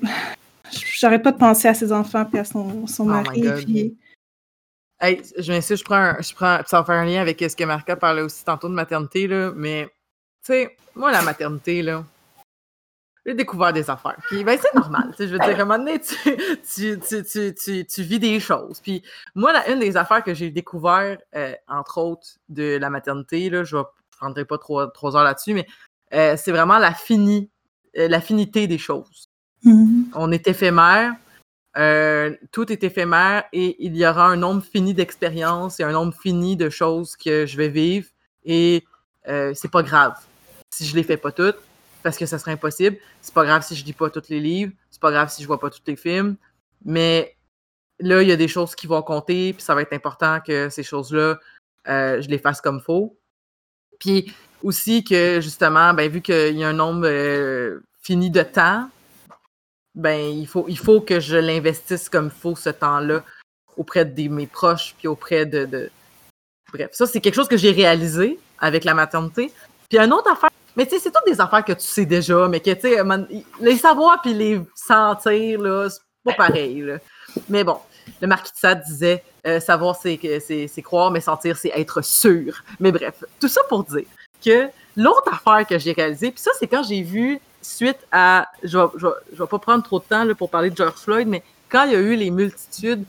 J'arrête 0.71 1.23
pas 1.23 1.31
de 1.31 1.37
penser 1.37 1.67
à 1.67 1.73
ses 1.73 1.91
enfants 1.91 2.25
puis 2.25 2.39
à 2.39 2.45
son, 2.45 2.87
son 2.87 3.03
Oh 3.03 3.07
mari. 3.07 3.41
Puis, 3.65 3.97
Hey, 5.03 5.21
je 5.37 5.51
m'excuse, 5.51 5.79
je 5.79 5.83
prends, 5.83 5.95
un, 5.95 6.21
je 6.21 6.33
prends, 6.33 6.61
ça 6.65 6.79
va 6.79 6.85
faire 6.85 6.95
un 6.95 7.03
lien 7.05 7.19
avec 7.19 7.41
ce 7.41 7.57
que 7.57 7.65
Marca 7.65 7.97
parlait 7.97 8.21
aussi 8.21 8.45
tantôt 8.45 8.69
de 8.69 8.73
maternité, 8.73 9.27
là, 9.27 9.51
mais, 9.53 9.85
tu 10.45 10.53
sais, 10.53 10.77
moi, 10.95 11.11
la 11.11 11.21
maternité, 11.21 11.81
là, 11.81 12.05
j'ai 13.25 13.33
découvert 13.33 13.73
des 13.73 13.89
affaires. 13.89 14.15
Puis, 14.27 14.45
ben, 14.45 14.57
c'est 14.61 14.73
normal, 14.73 15.09
tu 15.11 15.17
sais, 15.17 15.27
je 15.27 15.33
veux 15.33 15.39
dire, 15.39 15.59
à 15.59 15.61
un 15.61 15.65
moment 15.65 15.77
donné, 15.77 15.99
tu, 15.99 16.15
tu, 16.73 16.99
tu, 17.01 17.53
tu, 17.53 17.85
tu, 17.85 18.03
vis 18.03 18.19
des 18.19 18.39
choses. 18.39 18.79
Puis, 18.79 19.03
moi, 19.35 19.51
la- 19.51 19.69
une 19.71 19.79
des 19.79 19.97
affaires 19.97 20.23
que 20.23 20.33
j'ai 20.33 20.51
découvert, 20.51 21.17
euh, 21.35 21.53
entre 21.67 21.97
autres, 21.97 22.37
de 22.47 22.77
la 22.77 22.89
maternité, 22.89 23.49
là, 23.49 23.65
je 23.65 23.75
ne 23.75 23.83
prendrai 24.17 24.45
pas 24.45 24.57
trop, 24.57 24.85
trois 24.87 25.17
heures 25.17 25.25
là-dessus, 25.25 25.53
mais 25.53 25.67
euh, 26.13 26.37
c'est 26.37 26.51
vraiment 26.51 26.77
la, 26.77 26.93
euh, 27.09 27.47
la 27.93 28.21
finité 28.21 28.67
des 28.67 28.77
choses. 28.77 29.27
Mhm. 29.63 30.09
On 30.13 30.31
est 30.31 30.47
éphémère, 30.47 31.13
euh, 31.77 32.35
tout 32.51 32.71
est 32.71 32.83
éphémère 32.83 33.45
et 33.53 33.83
il 33.83 33.95
y 33.95 34.05
aura 34.05 34.27
un 34.27 34.35
nombre 34.35 34.63
fini 34.63 34.93
d'expériences 34.93 35.79
et 35.79 35.83
un 35.83 35.91
nombre 35.91 36.13
fini 36.13 36.55
de 36.55 36.69
choses 36.69 37.15
que 37.15 37.45
je 37.45 37.57
vais 37.57 37.69
vivre 37.69 38.07
et 38.45 38.83
euh, 39.27 39.53
c'est 39.55 39.71
pas 39.71 39.83
grave 39.83 40.13
si 40.73 40.85
je 40.85 40.95
les 40.95 41.03
fais 41.03 41.17
pas 41.17 41.31
toutes 41.31 41.57
parce 42.03 42.17
que 42.17 42.25
ça 42.25 42.37
serait 42.37 42.51
impossible. 42.51 42.97
C'est 43.21 43.33
pas 43.33 43.45
grave 43.45 43.63
si 43.65 43.75
je 43.75 43.85
lis 43.85 43.93
pas 43.93 44.09
tous 44.09 44.29
les 44.29 44.39
livres, 44.39 44.73
c'est 44.91 45.01
pas 45.01 45.11
grave 45.11 45.29
si 45.31 45.41
je 45.41 45.47
vois 45.47 45.59
pas 45.59 45.69
tous 45.69 45.81
les 45.87 45.95
films, 45.95 46.35
mais 46.85 47.35
là 47.99 48.21
il 48.21 48.27
y 48.27 48.31
a 48.31 48.37
des 48.37 48.47
choses 48.47 48.75
qui 48.75 48.87
vont 48.87 49.01
compter 49.01 49.53
puis 49.53 49.63
ça 49.63 49.73
va 49.75 49.81
être 49.81 49.93
important 49.93 50.39
que 50.45 50.69
ces 50.69 50.83
choses-là 50.83 51.39
euh, 51.87 52.21
je 52.21 52.29
les 52.29 52.37
fasse 52.37 52.61
comme 52.61 52.81
faut. 52.81 53.17
Puis 53.99 54.33
aussi 54.63 55.03
que 55.03 55.39
justement, 55.41 55.93
ben, 55.93 56.09
vu 56.09 56.21
qu'il 56.21 56.57
y 56.57 56.63
a 56.63 56.69
un 56.69 56.73
nombre 56.73 57.05
euh, 57.05 57.79
fini 58.01 58.29
de 58.29 58.41
temps, 58.41 58.89
ben 59.95 60.19
il 60.19 60.47
faut, 60.47 60.65
il 60.67 60.77
faut 60.77 61.01
que 61.01 61.19
je 61.19 61.37
l'investisse 61.37 62.09
comme 62.09 62.25
il 62.25 62.41
faut 62.41 62.55
ce 62.55 62.69
temps-là 62.69 63.23
auprès 63.77 64.05
de 64.05 64.29
mes 64.29 64.47
proches, 64.47 64.95
puis 64.97 65.07
auprès 65.07 65.45
de. 65.45 65.89
Bref, 66.71 66.89
ça, 66.93 67.05
c'est 67.05 67.21
quelque 67.21 67.35
chose 67.35 67.47
que 67.47 67.57
j'ai 67.57 67.71
réalisé 67.71 68.39
avec 68.59 68.83
la 68.83 68.93
maternité. 68.93 69.51
Puis 69.89 69.99
une 69.99 70.13
autre 70.13 70.31
affaire, 70.31 70.49
mais 70.75 70.85
tu 70.85 70.91
sais, 70.95 70.99
c'est 70.99 71.11
toutes 71.11 71.25
des 71.27 71.39
affaires 71.39 71.63
que 71.63 71.73
tu 71.73 71.85
sais 71.85 72.05
déjà, 72.05 72.47
mais 72.47 72.59
que 72.59 72.71
tu 72.71 72.81
sais, 72.81 72.97
les 73.59 73.77
savoir 73.77 74.21
puis 74.21 74.33
les 74.33 74.59
sentir, 74.75 75.61
là, 75.61 75.89
c'est 75.89 76.01
pas 76.23 76.33
pareil. 76.33 76.81
Là. 76.81 76.97
Mais 77.49 77.63
bon, 77.63 77.77
le 78.21 78.27
marquis 78.27 78.51
de 78.51 78.57
Sade 78.57 78.81
disait 78.83 79.23
euh, 79.45 79.59
savoir, 79.59 79.95
c'est, 79.95 80.19
c'est, 80.45 80.67
c'est 80.67 80.81
croire, 80.81 81.11
mais 81.11 81.21
sentir, 81.21 81.57
c'est 81.57 81.71
être 81.75 82.01
sûr. 82.01 82.63
Mais 82.79 82.91
bref, 82.91 83.23
tout 83.39 83.47
ça 83.47 83.61
pour 83.69 83.83
dire 83.83 84.05
que 84.43 84.69
l'autre 84.95 85.31
affaire 85.31 85.67
que 85.67 85.77
j'ai 85.77 85.91
réalisée, 85.91 86.31
puis 86.31 86.41
ça, 86.41 86.51
c'est 86.57 86.67
quand 86.67 86.83
j'ai 86.83 87.01
vu, 87.01 87.39
suite 87.63 87.99
à. 88.11 88.47
Je 88.63 88.77
vais, 88.77 88.85
je 88.97 89.37
vais, 89.37 89.47
pas 89.47 89.59
prendre 89.59 89.83
trop 89.83 89.99
de 89.99 90.05
temps 90.05 90.27
pour 90.35 90.49
parler 90.49 90.69
de 90.69 90.77
George 90.77 90.99
Floyd, 90.99 91.27
mais 91.27 91.43
quand 91.69 91.85
il 91.85 91.93
y 91.93 91.95
a 91.95 91.99
eu 91.99 92.15
les 92.15 92.29
multitudes 92.29 93.05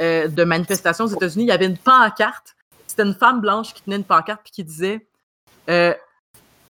euh, 0.00 0.28
de 0.28 0.44
manifestations 0.44 1.04
aux 1.04 1.08
États-Unis, 1.08 1.44
il 1.44 1.48
y 1.48 1.52
avait 1.52 1.66
une 1.66 1.78
pancarte. 1.78 2.56
c'était 2.86 3.04
une 3.04 3.14
femme 3.14 3.40
blanche 3.40 3.74
qui 3.74 3.82
tenait 3.82 3.96
une 3.96 4.04
pancarte 4.04 4.42
qui 4.50 4.64
disait 4.64 5.06
euh, 5.70 5.94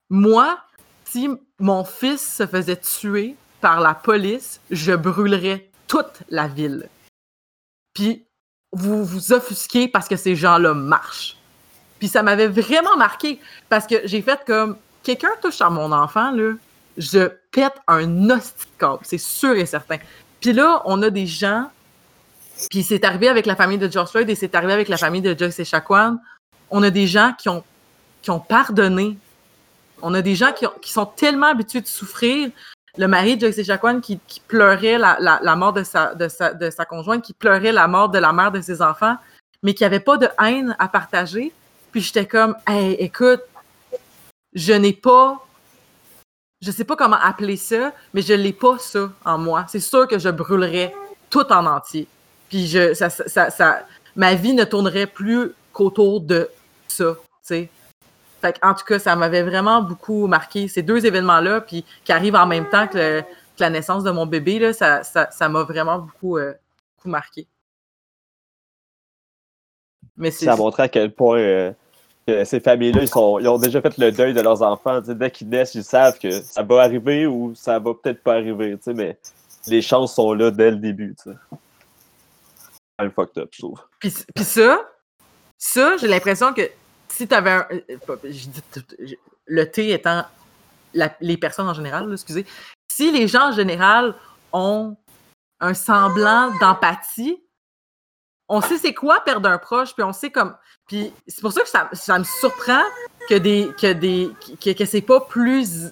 Moi, 0.09 0.57
si 1.05 1.29
mon 1.59 1.83
fils 1.83 2.21
se 2.21 2.45
faisait 2.45 2.77
tuer 2.77 3.35
par 3.61 3.79
la 3.79 3.93
police, 3.93 4.61
je 4.69 4.93
brûlerais 4.93 5.69
toute 5.87 6.23
la 6.29 6.47
ville. 6.47 6.89
Puis 7.93 8.25
vous 8.71 9.03
vous 9.03 9.33
offusquez 9.33 9.87
parce 9.87 10.07
que 10.07 10.15
ces 10.15 10.35
gens-là 10.35 10.73
marchent. 10.73 11.37
Puis 11.97 12.07
ça 12.07 12.23
m'avait 12.23 12.47
vraiment 12.47 12.95
marqué 12.97 13.39
parce 13.67 13.87
que 13.87 13.95
j'ai 14.05 14.21
fait 14.21 14.39
comme 14.45 14.77
quelqu'un 15.03 15.31
touche 15.41 15.61
à 15.61 15.69
mon 15.69 15.91
enfant, 15.91 16.31
là, 16.31 16.53
je 16.99 17.29
pète 17.51 17.73
un 17.87 18.29
hostie 18.29 18.67
c'est 19.01 19.17
sûr 19.17 19.55
et 19.55 19.65
certain. 19.65 19.97
Puis 20.41 20.53
là, 20.53 20.81
on 20.85 21.01
a 21.01 21.09
des 21.09 21.25
gens, 21.25 21.69
puis 22.69 22.83
c'est 22.83 23.03
arrivé 23.03 23.29
avec 23.29 23.45
la 23.45 23.55
famille 23.55 23.77
de 23.77 23.89
George 23.89 24.09
Floyd 24.09 24.29
et 24.29 24.35
c'est 24.35 24.53
arrivé 24.53 24.73
avec 24.73 24.89
la 24.89 24.97
famille 24.97 25.21
de 25.21 25.37
Joyce 25.37 25.59
Echaquan. 25.59 26.17
On 26.69 26.83
a 26.83 26.89
des 26.89 27.07
gens 27.07 27.33
qui 27.37 27.49
ont, 27.49 27.63
qui 28.21 28.31
ont 28.31 28.39
pardonné. 28.39 29.17
On 30.01 30.13
a 30.13 30.21
des 30.21 30.35
gens 30.35 30.51
qui, 30.51 30.65
qui 30.81 30.91
sont 30.91 31.05
tellement 31.05 31.47
habitués 31.47 31.81
de 31.81 31.87
souffrir. 31.87 32.49
Le 32.97 33.07
mari 33.07 33.37
de 33.37 33.41
Joyce 33.41 33.57
Echaquan 33.59 34.01
qui, 34.01 34.19
qui 34.27 34.41
pleurait 34.41 34.97
la, 34.97 35.17
la, 35.19 35.39
la, 35.41 35.55
mort 35.55 35.73
de 35.73 35.83
sa, 35.83 36.15
de, 36.15 36.27
sa, 36.27 36.53
de 36.53 36.69
sa 36.69 36.85
conjointe, 36.85 37.23
qui 37.23 37.33
pleurait 37.33 37.71
la 37.71 37.87
mort 37.87 38.09
de 38.09 38.19
la 38.19 38.33
mère 38.33 38.51
de 38.51 38.61
ses 38.61 38.81
enfants, 38.81 39.15
mais 39.63 39.73
qui 39.73 39.83
n'avait 39.83 39.99
pas 40.01 40.17
de 40.17 40.27
haine 40.43 40.75
à 40.79 40.89
partager. 40.89 41.53
Puis 41.91 42.01
j'étais 42.01 42.25
comme, 42.25 42.55
hey, 42.67 42.93
écoute, 42.93 43.41
je 44.53 44.73
n'ai 44.73 44.93
pas 44.93 45.45
je 46.61 46.71
sais 46.71 46.83
pas 46.83 46.95
comment 46.95 47.17
appeler 47.21 47.55
ça, 47.55 47.93
mais 48.13 48.21
je 48.21 48.33
l'ai 48.33 48.53
pas 48.53 48.77
ça 48.79 49.11
en 49.25 49.37
moi. 49.37 49.65
C'est 49.69 49.79
sûr 49.79 50.07
que 50.07 50.19
je 50.19 50.29
brûlerais 50.29 50.93
tout 51.29 51.45
en 51.51 51.65
entier. 51.65 52.07
Puis 52.49 52.67
je, 52.67 52.93
ça, 52.93 53.09
ça, 53.09 53.49
ça, 53.49 53.85
ma 54.15 54.35
vie 54.35 54.53
ne 54.53 54.63
tournerait 54.63 55.07
plus 55.07 55.53
qu'autour 55.71 56.21
de 56.21 56.49
ça, 56.87 57.15
tu 57.15 57.27
sais. 57.43 57.69
Fait 58.41 58.57
en 58.63 58.73
tout 58.73 58.85
cas, 58.85 58.99
ça 58.99 59.15
m'avait 59.15 59.43
vraiment 59.43 59.81
beaucoup 59.81 60.27
marqué 60.27 60.67
ces 60.67 60.81
deux 60.81 61.05
événements-là, 61.05 61.61
puis 61.61 61.85
qui 62.03 62.11
arrivent 62.11 62.35
en 62.35 62.47
même 62.47 62.69
temps 62.69 62.87
que, 62.87 63.23
la 63.59 63.69
naissance 63.69 64.05
de 64.05 64.11
mon 64.11 64.25
bébé, 64.25 64.57
là, 64.57 64.71
ça, 64.71 65.03
ça, 65.03 65.49
m'a 65.49 65.63
vraiment 65.63 65.99
beaucoup, 65.99 66.37
euh, 66.37 66.53
beaucoup 66.95 67.09
marqué. 67.09 67.45
Ça 70.31 70.55
montrait 70.55 70.83
à 70.83 70.87
quel 70.87 71.13
point 71.13 71.39
euh, 71.39 71.73
ces 72.45 72.59
familles-là, 72.59 73.03
ils, 73.03 73.41
ils, 73.41 73.47
ont 73.47 73.57
déjà 73.57 73.81
fait 73.81 73.97
le 73.97 74.11
deuil 74.11 74.33
de 74.33 74.41
leurs 74.41 74.61
enfants. 74.61 75.01
dès 75.01 75.31
qu'ils 75.31 75.49
naissent, 75.49 75.75
ils 75.75 75.83
savent 75.83 76.17
que 76.19 76.29
ça 76.41 76.63
va 76.63 76.81
arriver 76.81 77.25
ou 77.25 77.53
ça 77.55 77.79
va 77.79 77.93
peut-être 77.93 78.23
pas 78.23 78.35
arriver. 78.35 78.77
Mais 78.87 79.17
les 79.67 79.81
chances 79.81 80.15
sont 80.15 80.33
là 80.33 80.51
dès 80.51 80.71
le 80.71 80.77
début. 80.77 81.15
C'est 81.23 83.09
fucked 83.13 83.37
up, 83.37 83.49
je 83.51 83.59
trouve. 83.59 83.81
Puis, 83.99 84.11
ça, 84.43 84.81
ça 85.57 85.97
j'ai 85.97 86.07
l'impression 86.07 86.53
que 86.53 86.69
si 87.07 87.27
tu 87.27 87.33
avais 87.33 87.51
un. 87.51 87.67
le 89.45 89.63
T 89.65 89.91
étant 89.91 90.25
les 91.21 91.37
personnes 91.37 91.67
en 91.67 91.73
général, 91.73 92.11
excusez. 92.11 92.45
Si 92.91 93.11
les 93.11 93.27
gens 93.27 93.49
en 93.49 93.51
général 93.51 94.15
ont 94.51 94.97
un 95.59 95.73
semblant 95.73 96.51
d'empathie, 96.59 97.41
on 98.49 98.61
sait 98.61 98.79
c'est 98.79 98.95
quoi 98.95 99.21
perdre 99.23 99.47
un 99.47 99.59
proche, 99.59 99.93
puis 99.93 100.03
on 100.03 100.11
sait 100.11 100.31
comme. 100.31 100.55
Puis 100.87 101.13
c'est 101.27 101.41
pour 101.41 101.53
ça 101.53 101.61
que 101.61 101.69
ça, 101.97 102.19
me 102.19 102.23
surprend 102.23 102.81
que 103.29 103.35
des. 103.35 103.69
que 103.79 103.93
des. 103.93 104.31
que, 104.59 104.85
c'est 104.85 105.01
pas 105.01 105.21
plus. 105.21 105.91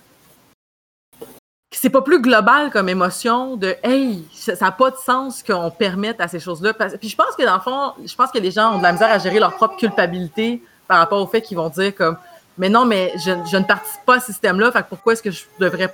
que 1.21 1.27
c'est 1.71 1.91
pas 1.91 2.01
plus 2.01 2.19
global 2.19 2.71
comme 2.71 2.89
émotion 2.89 3.55
de 3.57 3.75
Hey, 3.83 4.27
ça 4.33 4.53
n'a 4.59 4.71
pas 4.71 4.89
de 4.89 4.97
sens 4.97 5.43
qu'on 5.43 5.69
permette 5.69 6.19
à 6.19 6.27
ces 6.27 6.39
choses-là. 6.39 6.73
Puis 6.73 7.09
je 7.09 7.15
pense 7.15 7.35
que 7.37 7.43
dans 7.43 7.55
le 7.55 7.61
fond, 7.61 7.93
je 8.03 8.15
pense 8.15 8.31
que 8.31 8.39
les 8.39 8.51
gens 8.51 8.73
ont 8.73 8.79
de 8.79 8.83
la 8.83 8.91
misère 8.91 9.11
à 9.11 9.19
gérer 9.19 9.39
leur 9.39 9.55
propre 9.55 9.77
culpabilité 9.77 10.63
par 10.87 10.97
rapport 10.97 11.21
au 11.21 11.27
fait 11.27 11.43
qu'ils 11.43 11.57
vont 11.57 11.69
dire 11.69 11.93
comme 11.93 12.17
Mais 12.57 12.69
non, 12.69 12.85
mais 12.85 13.13
je, 13.17 13.31
je 13.51 13.57
ne 13.57 13.65
participe 13.65 14.03
pas 14.03 14.15
à 14.15 14.19
ce 14.19 14.27
système-là, 14.27 14.71
fait 14.71 14.81
que 14.81 14.89
pourquoi 14.89 15.13
est-ce 15.13 15.21
que 15.21 15.31
je 15.31 15.43
devrais 15.59 15.93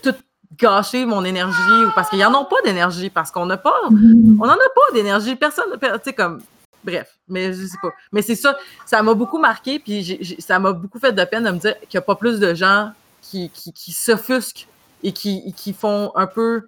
tout 0.00 0.14
gâcher 0.58 1.06
mon 1.06 1.24
énergie 1.24 1.84
ou 1.86 1.90
parce 1.94 2.08
qu'ils 2.10 2.18
n'en 2.20 2.34
ont 2.34 2.44
pas 2.44 2.60
d'énergie, 2.64 3.10
parce 3.10 3.30
qu'on 3.30 3.46
n'a 3.46 3.56
pas, 3.56 3.74
mm-hmm. 3.90 4.38
on 4.40 4.46
n'en 4.46 4.52
a 4.52 4.56
pas 4.56 4.94
d'énergie. 4.94 5.36
Personne, 5.36 5.66
tu 5.80 5.88
sais, 6.04 6.12
comme, 6.12 6.40
bref, 6.84 7.18
mais 7.28 7.52
je 7.52 7.66
sais 7.66 7.78
pas. 7.80 7.90
Mais 8.12 8.22
c'est 8.22 8.34
ça, 8.34 8.56
ça 8.86 9.02
m'a 9.02 9.14
beaucoup 9.14 9.38
marqué, 9.38 9.78
puis 9.78 10.36
ça 10.38 10.58
m'a 10.58 10.72
beaucoup 10.72 10.98
fait 10.98 11.12
de 11.12 11.24
peine 11.24 11.44
de 11.44 11.50
me 11.50 11.58
dire 11.58 11.78
qu'il 11.80 11.98
n'y 11.98 11.98
a 11.98 12.02
pas 12.02 12.16
plus 12.16 12.38
de 12.38 12.54
gens 12.54 12.92
qui, 13.20 13.50
qui, 13.50 13.92
s'offusquent 13.92 14.68
et 15.02 15.12
qui, 15.12 15.52
qui 15.54 15.72
font 15.72 16.12
un 16.14 16.26
peu, 16.26 16.66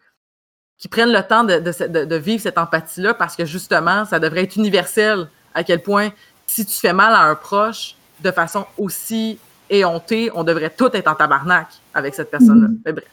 qui 0.78 0.88
prennent 0.88 1.12
le 1.12 1.22
temps 1.22 1.44
de, 1.44 1.58
de, 1.58 2.04
de 2.04 2.16
vivre 2.16 2.42
cette 2.42 2.58
empathie-là 2.58 3.14
parce 3.14 3.36
que 3.36 3.44
justement, 3.44 4.04
ça 4.04 4.18
devrait 4.18 4.44
être 4.44 4.56
universel 4.56 5.28
à 5.54 5.62
quel 5.64 5.82
point 5.82 6.10
si 6.46 6.64
tu 6.64 6.74
fais 6.74 6.92
mal 6.92 7.12
à 7.12 7.22
un 7.22 7.34
proche 7.34 7.96
de 8.22 8.30
façon 8.30 8.66
aussi 8.78 9.38
éhontée, 9.70 10.30
on 10.34 10.44
devrait 10.44 10.70
tout 10.70 10.90
être 10.94 11.08
en 11.08 11.14
tabarnak 11.14 11.68
avec 11.94 12.14
cette 12.14 12.30
personne-là. 12.30 12.68
Mm-hmm. 12.68 12.80
Mais 12.84 12.92
bref. 12.92 13.08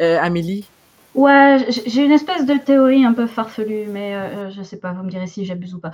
Euh, 0.00 0.18
Amélie 0.20 0.66
Ouais, 1.14 1.66
j'ai 1.68 2.04
une 2.04 2.12
espèce 2.12 2.46
de 2.46 2.54
théorie 2.54 3.04
un 3.04 3.12
peu 3.12 3.26
farfelue, 3.26 3.86
mais 3.88 4.14
euh, 4.14 4.18
euh, 4.18 4.50
je 4.50 4.62
sais 4.62 4.76
pas, 4.76 4.92
vous 4.92 5.02
me 5.02 5.10
direz 5.10 5.26
si 5.26 5.44
j'abuse 5.44 5.74
ou 5.74 5.80
pas. 5.80 5.90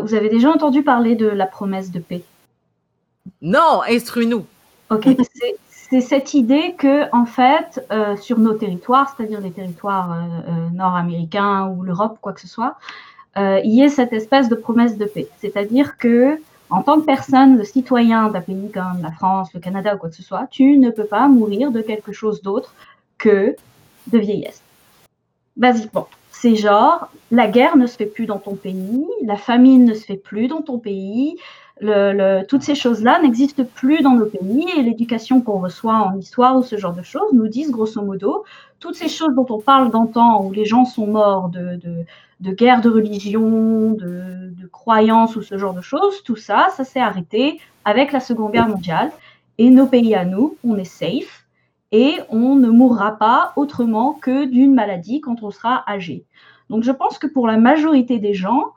vous 0.00 0.14
avez 0.14 0.28
déjà 0.28 0.50
entendu 0.50 0.84
parler 0.84 1.16
de 1.16 1.26
la 1.26 1.46
promesse 1.46 1.90
de 1.90 1.98
paix? 1.98 2.22
Non, 3.40 3.82
instruis-nous. 3.88 4.46
Ok, 4.90 5.08
c'est 5.68 6.00
cette 6.00 6.34
idée 6.34 6.74
que, 6.78 7.12
en 7.14 7.26
fait, 7.26 7.84
sur 8.20 8.38
nos 8.38 8.54
territoires, 8.54 9.14
c'est-à-dire 9.16 9.40
les 9.40 9.50
territoires 9.50 10.16
nord-américains 10.72 11.66
ou 11.66 11.82
l'Europe, 11.82 12.18
quoi 12.20 12.32
que 12.32 12.40
ce 12.40 12.48
soit, 12.48 12.76
il 13.36 13.72
y 13.72 13.82
ait 13.82 13.88
cette 13.88 14.12
espèce 14.12 14.48
de 14.48 14.54
promesse 14.54 14.96
de 14.96 15.06
paix. 15.06 15.28
C'est-à-dire 15.40 15.96
que, 15.98 16.38
en 16.70 16.82
tant 16.82 17.00
que 17.00 17.04
personne, 17.04 17.58
le 17.58 17.64
citoyen 17.64 18.28
d'un 18.28 18.40
pays 18.40 18.70
comme 18.72 19.02
la 19.02 19.10
France, 19.10 19.52
le 19.54 19.60
Canada 19.60 19.96
ou 19.96 19.98
quoi 19.98 20.08
que 20.08 20.16
ce 20.16 20.22
soit, 20.22 20.46
tu 20.50 20.78
ne 20.78 20.90
peux 20.90 21.04
pas 21.04 21.26
mourir 21.26 21.72
de 21.72 21.80
quelque 21.82 22.12
chose 22.12 22.42
d'autre 22.42 22.74
que 23.22 23.54
de 24.08 24.18
vieillesse. 24.18 24.62
Basiquement, 25.56 26.08
c'est 26.32 26.56
genre, 26.56 27.08
la 27.30 27.46
guerre 27.46 27.76
ne 27.76 27.86
se 27.86 27.96
fait 27.96 28.06
plus 28.06 28.26
dans 28.26 28.38
ton 28.38 28.56
pays, 28.56 29.06
la 29.24 29.36
famine 29.36 29.84
ne 29.84 29.94
se 29.94 30.04
fait 30.04 30.16
plus 30.16 30.48
dans 30.48 30.60
ton 30.60 30.78
pays, 30.78 31.36
toutes 32.48 32.62
ces 32.62 32.74
choses-là 32.74 33.20
n'existent 33.22 33.64
plus 33.64 34.02
dans 34.02 34.14
nos 34.14 34.26
pays 34.26 34.66
et 34.76 34.82
l'éducation 34.82 35.40
qu'on 35.40 35.58
reçoit 35.58 35.94
en 35.94 36.16
histoire 36.18 36.56
ou 36.56 36.62
ce 36.62 36.76
genre 36.76 36.94
de 36.94 37.02
choses 37.02 37.32
nous 37.32 37.48
disent 37.48 37.70
grosso 37.70 38.02
modo, 38.02 38.44
toutes 38.80 38.96
ces 38.96 39.08
choses 39.08 39.34
dont 39.34 39.46
on 39.50 39.60
parle 39.60 39.90
d'antan 39.90 40.44
où 40.44 40.52
les 40.52 40.64
gens 40.64 40.84
sont 40.84 41.06
morts 41.06 41.48
de, 41.48 41.76
de, 41.76 42.04
de 42.40 42.50
guerre 42.52 42.80
de 42.80 42.90
religion, 42.90 43.92
de, 43.92 44.52
de 44.60 44.66
croyances 44.66 45.36
ou 45.36 45.42
ce 45.42 45.58
genre 45.58 45.74
de 45.74 45.80
choses, 45.80 46.22
tout 46.24 46.36
ça, 46.36 46.68
ça 46.76 46.84
s'est 46.84 47.00
arrêté 47.00 47.60
avec 47.84 48.10
la 48.12 48.20
Seconde 48.20 48.52
Guerre 48.52 48.68
mondiale 48.68 49.10
et 49.58 49.70
nos 49.70 49.86
pays 49.86 50.14
à 50.14 50.24
nous, 50.24 50.56
on 50.64 50.76
est 50.76 50.84
safe 50.84 51.41
et 51.92 52.18
on 52.30 52.56
ne 52.56 52.68
mourra 52.68 53.12
pas 53.12 53.52
autrement 53.56 54.14
que 54.14 54.46
d'une 54.46 54.74
maladie 54.74 55.20
quand 55.20 55.42
on 55.42 55.50
sera 55.50 55.84
âgé. 55.88 56.24
Donc 56.70 56.82
je 56.82 56.90
pense 56.90 57.18
que 57.18 57.26
pour 57.26 57.46
la 57.46 57.58
majorité 57.58 58.18
des 58.18 58.34
gens, 58.34 58.72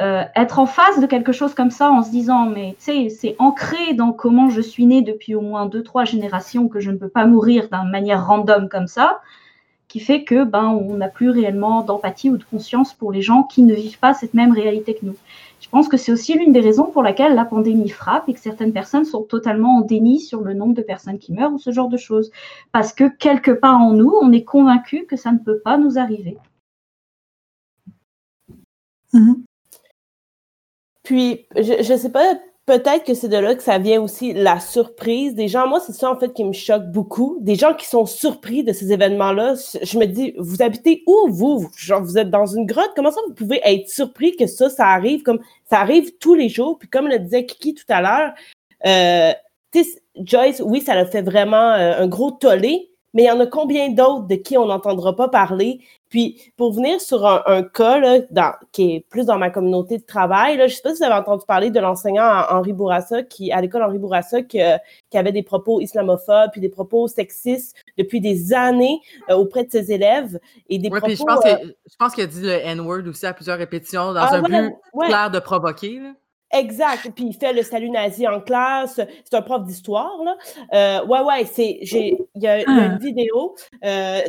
euh, 0.00 0.22
être 0.34 0.58
en 0.58 0.66
face 0.66 1.00
de 1.00 1.06
quelque 1.06 1.32
chose 1.32 1.54
comme 1.54 1.70
ça 1.70 1.90
en 1.90 2.02
se 2.02 2.10
disant 2.10 2.46
mais 2.46 2.76
tu 2.78 2.84
sais 2.84 3.08
c'est 3.08 3.34
ancré 3.40 3.94
dans 3.94 4.12
comment 4.12 4.48
je 4.48 4.60
suis 4.60 4.86
né 4.86 5.02
depuis 5.02 5.34
au 5.34 5.40
moins 5.40 5.66
deux 5.66 5.82
trois 5.82 6.04
générations 6.04 6.68
que 6.68 6.78
je 6.78 6.92
ne 6.92 6.96
peux 6.96 7.08
pas 7.08 7.26
mourir 7.26 7.68
d'une 7.68 7.90
manière 7.90 8.24
random 8.24 8.68
comme 8.68 8.86
ça, 8.86 9.20
qui 9.88 10.00
fait 10.00 10.22
que 10.22 10.44
ben 10.44 10.66
on 10.66 10.94
n'a 10.94 11.08
plus 11.08 11.30
réellement 11.30 11.82
d'empathie 11.82 12.30
ou 12.30 12.36
de 12.36 12.44
conscience 12.44 12.94
pour 12.94 13.12
les 13.12 13.22
gens 13.22 13.42
qui 13.42 13.62
ne 13.62 13.74
vivent 13.74 13.98
pas 13.98 14.14
cette 14.14 14.34
même 14.34 14.52
réalité 14.52 14.94
que 14.94 15.04
nous. 15.04 15.16
Je 15.60 15.68
pense 15.68 15.88
que 15.88 15.96
c'est 15.96 16.12
aussi 16.12 16.34
l'une 16.38 16.52
des 16.52 16.60
raisons 16.60 16.86
pour 16.86 17.02
laquelle 17.02 17.34
la 17.34 17.44
pandémie 17.44 17.88
frappe 17.88 18.28
et 18.28 18.34
que 18.34 18.40
certaines 18.40 18.72
personnes 18.72 19.04
sont 19.04 19.22
totalement 19.22 19.78
en 19.78 19.80
déni 19.80 20.20
sur 20.20 20.40
le 20.40 20.54
nombre 20.54 20.74
de 20.74 20.82
personnes 20.82 21.18
qui 21.18 21.32
meurent 21.32 21.52
ou 21.52 21.58
ce 21.58 21.72
genre 21.72 21.88
de 21.88 21.96
choses. 21.96 22.30
Parce 22.72 22.92
que 22.92 23.08
quelque 23.08 23.50
part 23.50 23.80
en 23.80 23.92
nous, 23.92 24.14
on 24.20 24.32
est 24.32 24.44
convaincu 24.44 25.04
que 25.06 25.16
ça 25.16 25.32
ne 25.32 25.38
peut 25.38 25.58
pas 25.58 25.76
nous 25.76 25.98
arriver. 25.98 26.38
Mm-hmm. 29.12 29.42
Puis, 31.02 31.46
je 31.56 31.92
ne 31.92 31.98
sais 31.98 32.12
pas, 32.12 32.34
peut-être 32.68 33.04
que 33.04 33.14
c'est 33.14 33.30
de 33.30 33.36
là 33.38 33.54
que 33.54 33.62
ça 33.62 33.78
vient 33.78 34.02
aussi 34.02 34.34
la 34.34 34.60
surprise 34.60 35.34
des 35.34 35.48
gens. 35.48 35.66
Moi, 35.66 35.80
c'est 35.80 35.94
ça 35.94 36.10
en 36.10 36.18
fait 36.18 36.34
qui 36.34 36.44
me 36.44 36.52
choque 36.52 36.84
beaucoup. 36.92 37.38
Des 37.40 37.54
gens 37.54 37.72
qui 37.72 37.86
sont 37.86 38.04
surpris 38.04 38.62
de 38.62 38.74
ces 38.74 38.92
événements-là. 38.92 39.54
Je 39.82 39.98
me 39.98 40.04
dis, 40.04 40.34
vous 40.36 40.60
habitez 40.60 41.02
où 41.06 41.28
vous? 41.30 41.70
Genre, 41.78 42.02
vous 42.02 42.18
êtes 42.18 42.28
dans 42.28 42.44
une 42.44 42.66
grotte? 42.66 42.92
Comment 42.94 43.10
ça 43.10 43.20
vous 43.26 43.32
pouvez 43.32 43.62
être 43.64 43.88
surpris 43.88 44.36
que 44.36 44.46
ça, 44.46 44.68
ça 44.68 44.88
arrive? 44.88 45.22
Comme 45.22 45.40
ça 45.64 45.80
arrive 45.80 46.18
tous 46.18 46.34
les 46.34 46.50
jours. 46.50 46.78
Puis 46.78 46.88
comme 46.88 47.08
le 47.08 47.18
disait 47.18 47.46
Kiki 47.46 47.72
tout 47.72 47.86
à 47.88 48.02
l'heure, 48.02 48.34
euh, 48.86 49.32
Joyce, 50.16 50.60
oui, 50.62 50.82
ça 50.82 50.92
a 50.92 51.06
fait 51.06 51.22
vraiment 51.22 51.72
euh, 51.72 52.02
un 52.02 52.06
gros 52.06 52.32
tollé. 52.32 52.90
Mais 53.14 53.24
il 53.24 53.26
y 53.26 53.30
en 53.30 53.40
a 53.40 53.46
combien 53.46 53.90
d'autres 53.90 54.26
de 54.26 54.34
qui 54.34 54.58
on 54.58 54.66
n'entendra 54.66 55.16
pas 55.16 55.28
parler? 55.28 55.80
Puis, 56.08 56.52
pour 56.56 56.72
venir 56.72 57.00
sur 57.00 57.26
un, 57.26 57.62
cas 57.62 57.98
là, 57.98 58.58
qui 58.72 58.94
est 58.94 59.06
plus 59.10 59.26
dans 59.26 59.38
ma 59.38 59.50
communauté 59.50 59.98
de 59.98 60.04
travail, 60.04 60.56
là, 60.56 60.66
je 60.66 60.72
ne 60.72 60.76
sais 60.76 60.82
pas 60.82 60.94
si 60.94 60.98
vous 60.98 61.04
avez 61.04 61.14
entendu 61.14 61.44
parler 61.46 61.70
de 61.70 61.80
l'enseignant 61.80 62.44
Henri 62.50 62.72
Bourassa, 62.72 63.22
qui, 63.22 63.52
à 63.52 63.60
l'école 63.60 63.82
Henri 63.82 63.98
Bourassa, 63.98 64.42
qui, 64.42 64.60
qui, 65.10 65.18
avait 65.18 65.32
des 65.32 65.42
propos 65.42 65.80
islamophobes, 65.80 66.50
puis 66.52 66.62
des 66.62 66.70
propos 66.70 67.08
sexistes 67.08 67.76
depuis 67.98 68.20
des 68.20 68.54
années 68.54 69.00
euh, 69.28 69.34
auprès 69.34 69.64
de 69.64 69.70
ses 69.70 69.92
élèves. 69.92 70.38
Et 70.70 70.78
des 70.78 70.88
propos, 70.88 71.08
je 71.10 71.22
pense, 71.22 71.44
euh, 71.44 71.56
pense 71.98 72.14
qu'il 72.14 72.24
a 72.24 72.26
dit 72.26 72.42
le 72.42 72.52
N-word 72.52 73.06
aussi 73.06 73.26
à 73.26 73.34
plusieurs 73.34 73.58
répétitions 73.58 74.14
dans 74.14 74.20
ah, 74.20 74.36
un 74.36 74.42
but 74.42 74.74
clair 75.06 75.30
de 75.30 75.38
provoquer. 75.40 76.00
Exact. 76.52 77.10
Puis 77.14 77.26
il 77.26 77.34
fait 77.34 77.52
le 77.52 77.62
salut 77.62 77.90
nazi 77.90 78.26
en 78.26 78.40
classe. 78.40 79.00
C'est 79.24 79.36
un 79.36 79.42
prof 79.42 79.64
d'histoire, 79.64 80.12
là. 80.24 80.36
Euh, 80.72 81.06
ouais, 81.06 81.20
ouais, 81.20 81.44
c'est. 81.44 81.78
j'ai 81.82 82.16
Il 82.34 82.42
y, 82.42 82.46
a 82.48 82.58
il 82.60 82.62
y 82.62 82.66
a 82.66 82.84
une 82.86 82.92
Ah. 82.92 82.98
vidéo. 82.98 83.54
Euh, 83.84 84.20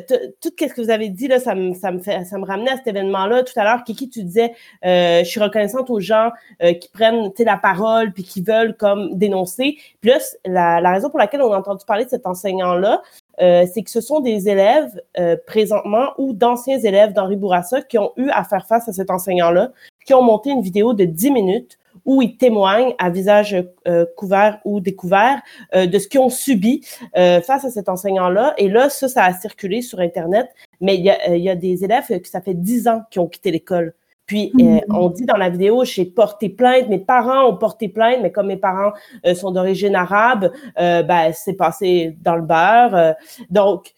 tout 0.42 0.50
ce 0.60 0.66
que 0.74 0.82
vous 0.82 0.90
avez 0.90 1.10
dit, 1.10 1.28
là, 1.28 1.40
ça 1.40 1.56
me, 1.56 1.74
ça 1.74 1.92
me 1.92 2.00
fait 2.00 2.26
ça 2.26 2.38
me 2.38 2.46
ramenait 2.46 2.72
à 2.72 2.78
cet 2.78 2.88
événement-là. 2.88 3.44
Tout 3.44 3.58
à 3.58 3.64
l'heure, 3.64 3.84
Kiki, 3.86 4.10
tu 4.10 4.24
disais 4.24 4.54
euh, 4.86 5.20
je 5.24 5.30
suis 5.30 5.40
reconnaissante 5.40 5.90
aux 5.90 6.00
gens 6.02 6.32
euh, 6.62 6.74
qui 6.74 6.90
prennent 6.90 7.30
tu 7.32 7.38
sais, 7.38 7.44
la 7.46 7.58
parole 7.58 8.12
puis 8.12 8.24
qui 8.24 8.42
veulent 8.42 8.76
comme 8.76 9.18
dénoncer. 9.18 9.78
Puis 10.02 10.10
là, 10.12 10.18
la, 10.46 10.82
la 10.82 10.92
raison 10.92 11.10
pour 11.10 11.20
laquelle 11.20 11.42
on 11.42 11.54
a 11.54 11.58
entendu 11.58 11.86
parler 11.86 12.04
de 12.06 12.10
cet 12.10 12.26
enseignant-là, 12.28 13.02
euh, 13.42 13.66
c'est 13.74 13.84
que 13.84 13.90
ce 13.90 14.02
sont 14.02 14.20
des 14.20 14.50
élèves 14.50 15.02
euh, 15.18 15.38
présentement 15.48 16.10
ou 16.18 16.34
d'anciens 16.34 16.78
élèves 16.80 17.14
d'Henri 17.14 17.38
Bourassa 17.38 17.82
qui 17.82 17.98
ont 17.98 18.12
eu 18.18 18.30
à 18.32 18.44
faire 18.44 18.66
face 18.66 18.90
à 18.90 18.92
cet 18.94 19.10
enseignant-là, 19.10 19.72
qui 20.06 20.14
ont 20.14 20.22
monté 20.22 20.50
une 20.50 20.62
vidéo 20.62 20.94
de 20.94 21.06
10 21.06 21.32
minutes 21.32 21.78
où 22.10 22.24
ils 22.24 22.38
témoignent 22.38 22.96
à 22.98 23.12
visage 23.12 23.56
euh, 23.88 24.04
couvert 24.18 24.60
ou 24.66 24.80
découvert 24.80 25.44
euh, 25.76 25.86
de 25.86 26.00
ce 26.00 26.08
qu'ils 26.08 26.20
ont 26.20 26.32
subi 26.32 26.84
euh, 27.16 27.40
face 27.40 27.66
à 27.66 27.70
cet 27.70 27.88
enseignant-là. 27.88 28.56
Et 28.58 28.68
là, 28.68 28.90
ça, 28.90 29.08
ça 29.08 29.26
a 29.26 29.34
circulé 29.34 29.84
sur 29.84 30.00
Internet. 30.00 30.48
Mais 30.82 30.96
il 30.96 31.04
y 31.04 31.12
a, 31.12 31.36
il 31.36 31.44
y 31.44 31.52
a 31.52 31.56
des 31.56 31.84
élèves 31.84 32.08
que 32.08 32.28
ça 32.28 32.42
fait 32.42 32.56
10 32.56 32.88
ans 32.88 33.04
qui 33.12 33.20
ont 33.20 33.28
quitté 33.28 33.52
l'école. 33.52 33.94
Puis, 34.26 34.52
euh, 34.60 34.64
Mhm. 34.64 34.82
on 34.90 35.10
dit 35.10 35.26
dans 35.26 35.38
la 35.38 35.50
vidéo, 35.50 35.86
j'ai 35.86 36.06
porté 36.06 36.50
plainte, 36.50 36.90
mes 36.90 36.98
parents 36.98 37.48
ont 37.48 37.58
porté 37.58 37.90
plainte, 37.90 38.18
mais 38.24 38.32
comme 38.32 38.48
mes 38.48 38.58
parents 38.58 38.94
euh, 39.28 39.36
sont 39.36 39.52
d'origine 39.52 39.96
arabe, 39.96 40.52
euh, 40.80 41.04
ben, 41.04 41.32
c'est 41.32 41.54
passé 41.54 42.18
dans 42.22 42.36
le 42.36 42.42
beurre. 42.42 43.14
donc, 43.52 43.94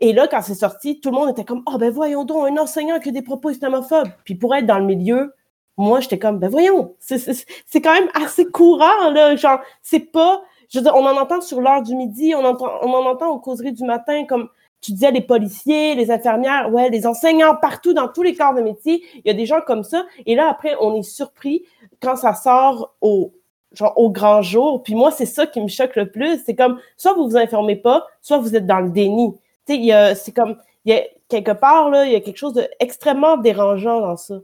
et 0.00 0.12
là, 0.12 0.28
quand 0.28 0.40
c'est 0.40 0.54
sorti, 0.54 1.00
tout 1.00 1.10
le 1.10 1.16
monde 1.16 1.30
était 1.30 1.44
comme, 1.44 1.62
oh, 1.66 1.78
ben 1.78 1.90
voyons 1.90 2.24
donc, 2.24 2.48
un 2.48 2.56
enseignant 2.62 3.00
qui 3.00 3.08
a 3.08 3.12
des 3.12 3.22
propos 3.22 3.50
islamophobes. 3.50 4.08
Puis 4.24 4.36
pour 4.36 4.54
être 4.54 4.66
dans 4.66 4.78
le 4.78 4.86
milieu, 4.86 5.34
moi, 5.80 6.00
j'étais 6.00 6.18
comme, 6.18 6.38
ben 6.38 6.48
voyons, 6.50 6.94
c'est- 6.98 7.80
quand 7.80 7.92
même 7.94 8.08
assez 8.14 8.46
courant, 8.46 9.10
là. 9.12 9.36
Genre, 9.36 9.60
c'est 9.82 10.00
pas, 10.00 10.42
je 10.68 10.78
veux 10.78 10.84
dire, 10.84 10.94
on 10.94 11.04
en 11.06 11.16
entend 11.16 11.40
sur 11.40 11.60
l'heure 11.60 11.82
du 11.82 11.94
midi, 11.94 12.34
on, 12.34 12.44
entend, 12.44 12.70
on 12.82 12.92
en 12.92 13.06
entend 13.06 13.28
aux 13.30 13.38
causeries 13.40 13.72
du 13.72 13.84
matin, 13.84 14.24
comme 14.26 14.48
tu 14.80 14.92
disais, 14.92 15.10
les 15.10 15.20
policiers, 15.20 15.94
les 15.94 16.10
infirmières, 16.10 16.72
ouais, 16.72 16.88
les 16.88 17.06
enseignants, 17.06 17.54
partout, 17.60 17.92
dans 17.92 18.08
tous 18.08 18.22
les 18.22 18.34
corps 18.34 18.54
de 18.54 18.62
métier, 18.62 19.02
il 19.16 19.22
y 19.26 19.30
a 19.30 19.34
des 19.34 19.44
gens 19.46 19.60
comme 19.66 19.82
ça. 19.84 20.06
Et 20.26 20.34
là, 20.34 20.48
après, 20.48 20.74
on 20.80 20.94
est 20.96 21.02
surpris 21.02 21.64
quand 22.00 22.16
ça 22.16 22.32
sort 22.34 22.94
au, 23.02 23.32
genre, 23.72 23.92
au 23.98 24.10
grand 24.10 24.40
jour. 24.42 24.82
Puis 24.82 24.94
moi, 24.94 25.10
c'est 25.10 25.26
ça 25.26 25.46
qui 25.46 25.60
me 25.60 25.68
choque 25.68 25.96
le 25.96 26.10
plus. 26.10 26.42
C'est 26.46 26.54
comme, 26.54 26.78
soit 26.96 27.12
vous 27.14 27.28
vous 27.28 27.36
informez 27.36 27.76
pas, 27.76 28.06
soit 28.22 28.38
vous 28.38 28.56
êtes 28.56 28.66
dans 28.66 28.80
le 28.80 28.88
déni. 28.90 29.34
Tu 29.66 29.84
sais, 29.88 30.14
c'est 30.14 30.32
comme, 30.32 30.56
il 30.86 30.94
y 30.94 30.96
a 30.96 31.02
quelque 31.28 31.52
part, 31.52 31.90
là, 31.90 32.06
il 32.06 32.12
y 32.12 32.16
a 32.16 32.20
quelque 32.20 32.38
chose 32.38 32.54
d'extrêmement 32.54 33.36
dérangeant 33.36 34.00
dans 34.00 34.16
ça. 34.16 34.36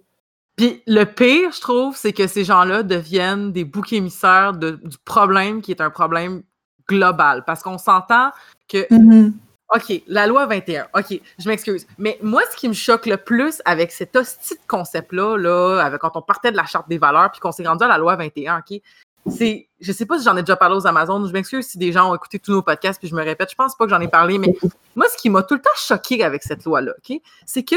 Puis 0.57 0.83
le 0.87 1.05
pire, 1.05 1.53
je 1.53 1.61
trouve, 1.61 1.97
c'est 1.97 2.13
que 2.13 2.27
ces 2.27 2.45
gens-là 2.45 2.83
deviennent 2.83 3.53
des 3.53 3.65
boucs 3.65 3.93
émissaires 3.93 4.55
de- 4.55 4.81
du 4.83 4.97
problème 5.05 5.61
qui 5.61 5.71
est 5.71 5.81
un 5.83 5.91
problème 5.91 6.43
global. 6.89 7.45
Parce 7.45 7.63
qu'on 7.63 7.79
s'entend 7.79 8.31
que, 8.69 8.87
Mhm. 8.91 9.35
OK, 9.75 10.03
la 10.07 10.27
loi 10.29 10.47
21, 10.47 10.87
OK, 10.95 11.21
je 11.39 11.49
m'excuse. 11.49 11.87
Mais 11.99 12.19
moi, 12.23 12.41
ce 12.53 12.57
qui 12.57 12.69
me 12.69 12.73
choque 12.73 13.05
le 13.07 13.17
plus 13.17 13.61
avec 13.65 13.91
cet 13.91 14.15
hostie 14.15 14.55
de 14.55 14.61
concept-là, 14.69 15.37
là, 15.37 15.81
avec, 15.81 16.01
quand 16.01 16.17
on 16.17 16.23
partait 16.23 16.53
de 16.53 16.57
la 16.57 16.65
charte 16.67 16.89
des 16.89 16.99
valeurs 16.99 17.33
puis 17.33 17.41
qu'on 17.41 17.51
s'est 17.53 17.67
rendu 17.67 17.83
à 17.85 17.89
la 17.89 17.99
loi 17.99 18.15
21, 18.15 18.59
OK, 18.61 18.81
c'est, 19.29 19.67
je 19.81 19.93
sais 19.93 20.07
pas 20.07 20.19
si 20.19 20.25
j'en 20.25 20.37
ai 20.37 20.43
déjà 20.43 20.55
parlé 20.55 20.77
aux 20.77 20.87
Amazones, 20.87 21.27
je 21.27 21.33
m'excuse 21.33 21.67
si 21.67 21.79
des 21.79 21.91
gens 21.91 22.13
ont 22.13 22.15
écouté 22.15 22.39
tous 22.39 22.53
nos 22.53 22.63
podcasts 22.63 23.01
puis 23.01 23.09
je 23.09 23.15
me 23.17 23.25
répète, 23.25 23.51
je 23.51 23.57
pense 23.57 23.75
pas 23.77 23.85
que 23.85 23.91
j'en 23.91 24.01
ai 24.01 24.07
parlé, 24.09 24.39
mais 24.39 24.55
moi, 24.95 25.07
ce 25.11 25.17
qui 25.21 25.29
m'a 25.31 25.43
tout 25.43 25.55
le 25.55 25.61
temps 25.61 25.69
choqué 25.77 26.23
avec 26.23 26.45
cette 26.45 26.65
loi-là, 26.65 26.93
OK, 26.97 27.21
c'est 27.45 27.65
que 27.65 27.75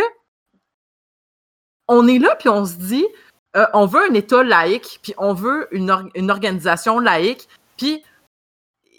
on 1.90 2.08
est 2.08 2.20
là, 2.20 2.36
puis 2.40 2.48
on 2.48 2.66
se 2.66 2.76
dit, 2.76 3.06
euh, 3.58 3.66
on 3.74 3.86
veut 3.88 4.10
un 4.10 4.14
État 4.14 4.44
laïque, 4.44 5.00
puis 5.02 5.14
on 5.18 5.34
veut 5.34 5.68
une, 5.72 5.92
or- 5.92 6.04
une 6.16 6.32
organisation 6.32 7.00
laïque, 7.00 7.50
puis 7.78 8.04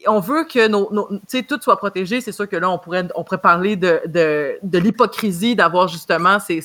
on 0.07 0.19
veut 0.19 0.45
que 0.45 0.67
nos, 0.67 0.93
nos- 0.93 1.09
tout 1.49 1.59
soit 1.61 1.77
protégé. 1.77 2.21
C'est 2.21 2.33
sûr 2.33 2.49
que 2.49 2.57
là, 2.57 2.69
on 2.69 2.79
pourrait, 2.79 3.07
on 3.15 3.23
pourrait 3.23 3.39
parler 3.41 3.77
de, 3.77 4.59
l'hypocrisie 4.79 5.55
d'avoir 5.55 5.89
justement 5.89 6.39
ces, 6.41 6.61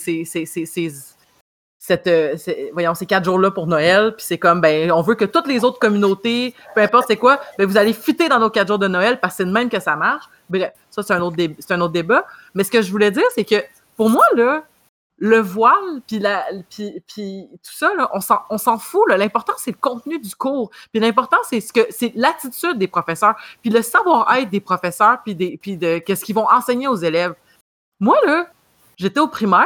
cette, 1.78 2.08
euh, 2.08 2.36
quatre 3.08 3.26
jours-là 3.26 3.52
pour 3.52 3.68
Noël, 3.68 4.16
puis 4.16 4.26
c'est 4.26 4.40
comme, 4.40 4.62
ben, 4.62 4.92
on 4.92 5.02
veut 5.02 5.16
que 5.16 5.26
toutes 5.26 5.48
les 5.48 5.64
autres 5.64 5.78
communautés, 5.78 6.56
peu 6.74 6.82
importe 6.82 7.06
c'est 7.08 7.18
quoi, 7.18 7.40
ben, 7.60 7.68
vous 7.68 7.78
allez 7.78 7.94
fuiter 7.94 8.28
dans 8.30 8.40
nos 8.40 8.50
quatre 8.50 8.70
jours 8.70 8.80
de 8.80 8.88
Noël 8.88 9.20
parce 9.20 9.34
que 9.36 9.38
c'est 9.38 9.46
de 9.46 9.52
même 9.52 9.70
que 9.70 9.80
ça 9.80 9.96
marche. 9.96 10.26
Bref, 10.50 10.72
ça, 10.90 11.04
c'est 11.04 11.14
un 11.14 11.18
un 11.18 11.82
autre 11.82 11.94
débat. 11.94 12.26
Mais 12.56 12.64
ce 12.64 12.72
que 12.72 12.82
je 12.82 12.90
voulais 12.92 13.12
dire, 13.12 13.26
c'est 13.36 13.44
que 13.46 13.64
pour 13.96 14.10
moi, 14.10 14.26
là, 14.36 14.64
le 15.18 15.40
voile, 15.40 16.02
puis, 16.08 16.20
la, 16.20 16.46
puis, 16.70 17.02
puis 17.08 17.48
tout 17.52 17.74
ça, 17.74 17.94
là, 17.96 18.12
on 18.50 18.58
s'en 18.58 18.78
fout. 18.78 19.04
L'important, 19.08 19.54
c'est 19.58 19.72
le 19.72 19.78
contenu 19.80 20.20
du 20.20 20.36
cours. 20.36 20.70
Puis 20.92 21.00
l'important, 21.00 21.38
c'est 21.44 21.62
ce 21.62 21.72
que 21.72 21.82
c'est 21.90 22.12
l'attitude 22.16 22.78
des 22.78 22.88
professeurs, 22.88 23.36
puis 23.62 23.72
le 23.72 23.82
savoir-être 23.82 24.50
des 24.50 24.60
professeurs, 24.60 25.20
puis, 25.24 25.36
des, 25.36 25.58
puis 25.58 25.78
de 25.78 26.00
qu'est-ce 26.00 26.26
qu'ils 26.26 26.36
vont 26.36 26.50
enseigner 26.50 26.88
aux 26.88 26.98
élèves. 26.98 27.34
Moi, 28.00 28.18
là, 28.26 28.48
j'étais 28.98 29.22
au 29.22 29.28
primaire, 29.28 29.66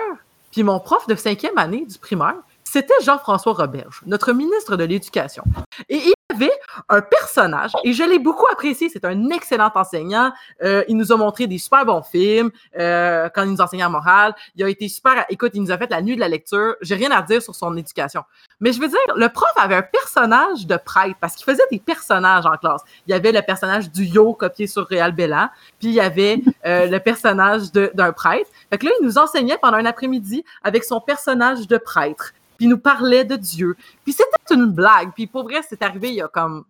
puis 0.52 0.64
mon 0.64 0.80
prof 0.80 1.08
de 1.08 1.16
cinquième 1.16 1.58
année 1.58 1.86
du 1.86 1.98
primaire, 1.98 2.38
c'était 2.72 2.94
Jean-François 3.04 3.54
Roberge, 3.54 4.02
notre 4.06 4.32
ministre 4.32 4.76
de 4.76 4.84
l'Éducation. 4.84 5.44
Et 5.90 5.98
il 5.98 6.14
avait 6.36 6.52
un 6.88 7.02
personnage, 7.02 7.72
et 7.84 7.94
je 7.94 8.04
l'ai 8.04 8.20
beaucoup 8.20 8.46
apprécié, 8.52 8.90
c'est 8.90 9.06
un 9.06 9.30
excellent 9.32 9.72
enseignant. 9.74 10.32
Euh, 10.64 10.84
il 10.88 10.96
nous 10.96 11.12
a 11.12 11.18
montré 11.18 11.48
des 11.48 11.58
super 11.58 11.84
bons 11.84 12.04
films 12.04 12.52
euh, 12.78 13.28
quand 13.34 13.44
il 13.44 13.52
nous 13.52 13.62
enseignait 13.62 13.86
en 13.86 13.90
morale. 13.90 14.36
Il 14.56 14.64
a 14.64 14.70
été 14.70 14.88
super. 14.88 15.26
Écoute, 15.30 15.52
il 15.56 15.64
nous 15.64 15.72
a 15.72 15.80
fait 15.80 15.90
la 15.90 16.02
nuit 16.04 16.14
de 16.14 16.20
la 16.20 16.28
lecture. 16.28 16.76
J'ai 16.82 16.94
rien 16.94 17.10
à 17.10 17.24
dire 17.24 17.42
sur 17.42 17.56
son 17.56 17.76
éducation. 17.76 18.24
Mais 18.60 18.72
je 18.72 18.80
veux 18.80 18.88
dire, 18.88 19.00
le 19.16 19.30
prof 19.30 19.50
avait 19.58 19.76
un 19.76 19.82
personnage 19.82 20.68
de 20.68 20.78
prêtre 20.78 21.16
parce 21.20 21.36
qu'il 21.36 21.46
faisait 21.46 21.64
des 21.72 21.80
personnages 21.80 22.46
en 22.46 22.56
classe. 22.58 22.82
Il 23.08 23.12
y 23.12 23.14
avait 23.14 23.32
le 23.32 23.42
personnage 23.42 23.90
du 23.92 24.04
yo 24.04 24.34
copié 24.34 24.68
sur 24.68 24.86
Réal 24.86 25.14
Bellan, 25.14 25.50
puis 25.80 25.90
il 25.90 25.94
y 25.94 26.02
avait 26.02 26.42
euh, 26.68 26.86
le 26.86 27.00
personnage 27.00 27.72
d'un 27.72 28.12
prêtre. 28.12 28.50
Fait 28.70 28.78
que 28.78 28.86
là, 28.86 28.92
il 29.00 29.06
nous 29.06 29.18
enseignait 29.18 29.58
pendant 29.60 29.78
un 29.78 29.86
après-midi 29.86 30.44
avec 30.64 30.84
son 30.84 31.02
personnage 31.02 31.68
de 31.68 31.78
prêtre 31.78 32.34
puis 32.60 32.68
nous 32.68 32.78
parlait 32.78 33.24
de 33.24 33.38
Dieu. 33.38 33.78
Puis 34.04 34.12
c'était 34.12 34.54
une 34.54 34.68
blague. 34.68 35.14
Puis 35.14 35.28
pour 35.28 35.44
vrai, 35.44 35.62
c'est 35.68 35.82
arrivé 35.82 36.10
il 36.10 36.16
y 36.16 36.22
a 36.22 36.28
comme... 36.28 36.66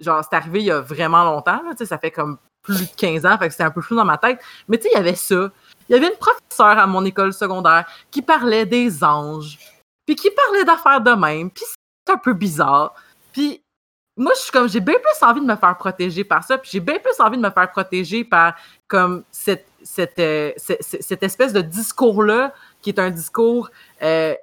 Genre, 0.00 0.24
c'est 0.24 0.34
arrivé 0.34 0.60
il 0.60 0.66
y 0.66 0.70
a 0.70 0.80
vraiment 0.80 1.24
longtemps. 1.24 1.60
Là, 1.62 1.84
ça 1.84 1.98
fait 1.98 2.10
comme 2.10 2.38
plus 2.62 2.90
de 2.90 2.96
15 2.96 3.26
ans, 3.26 3.36
fait 3.38 3.48
que 3.48 3.52
c'était 3.52 3.64
un 3.64 3.70
peu 3.70 3.82
flou 3.82 3.96
dans 3.96 4.04
ma 4.04 4.16
tête. 4.16 4.40
Mais 4.66 4.78
tu 4.78 4.84
sais, 4.84 4.90
il 4.94 4.96
y 4.96 4.98
avait 4.98 5.14
ça. 5.14 5.50
Il 5.88 5.92
y 5.92 5.94
avait 5.94 6.08
une 6.08 6.18
professeure 6.18 6.78
à 6.78 6.86
mon 6.86 7.04
école 7.04 7.34
secondaire 7.34 7.86
qui 8.10 8.22
parlait 8.22 8.64
des 8.64 9.04
anges, 9.04 9.58
puis 10.06 10.16
qui 10.16 10.30
parlait 10.30 10.64
d'affaires 10.64 11.02
de 11.02 11.12
même, 11.12 11.50
puis 11.50 11.64
c'est 11.66 12.12
un 12.12 12.16
peu 12.16 12.32
bizarre. 12.32 12.94
Puis 13.32 13.62
moi, 14.16 14.32
je 14.34 14.40
suis 14.40 14.52
comme, 14.52 14.68
j'ai 14.68 14.80
bien 14.80 14.94
plus 14.94 15.26
envie 15.26 15.40
de 15.40 15.46
me 15.46 15.56
faire 15.56 15.76
protéger 15.76 16.24
par 16.24 16.44
ça, 16.44 16.58
puis 16.58 16.70
j'ai 16.72 16.80
bien 16.80 16.98
plus 16.98 17.18
envie 17.20 17.36
de 17.36 17.42
me 17.42 17.50
faire 17.50 17.70
protéger 17.70 18.24
par 18.24 18.54
comme 18.88 19.24
cette, 19.30 19.66
cette, 19.82 20.18
euh, 20.18 20.52
cette 20.56 21.22
espèce 21.22 21.52
de 21.52 21.60
discours-là, 21.60 22.52
qui 22.82 22.90
est 22.90 22.98
un 22.98 23.10
discours, 23.10 23.70
euh, 24.02 24.34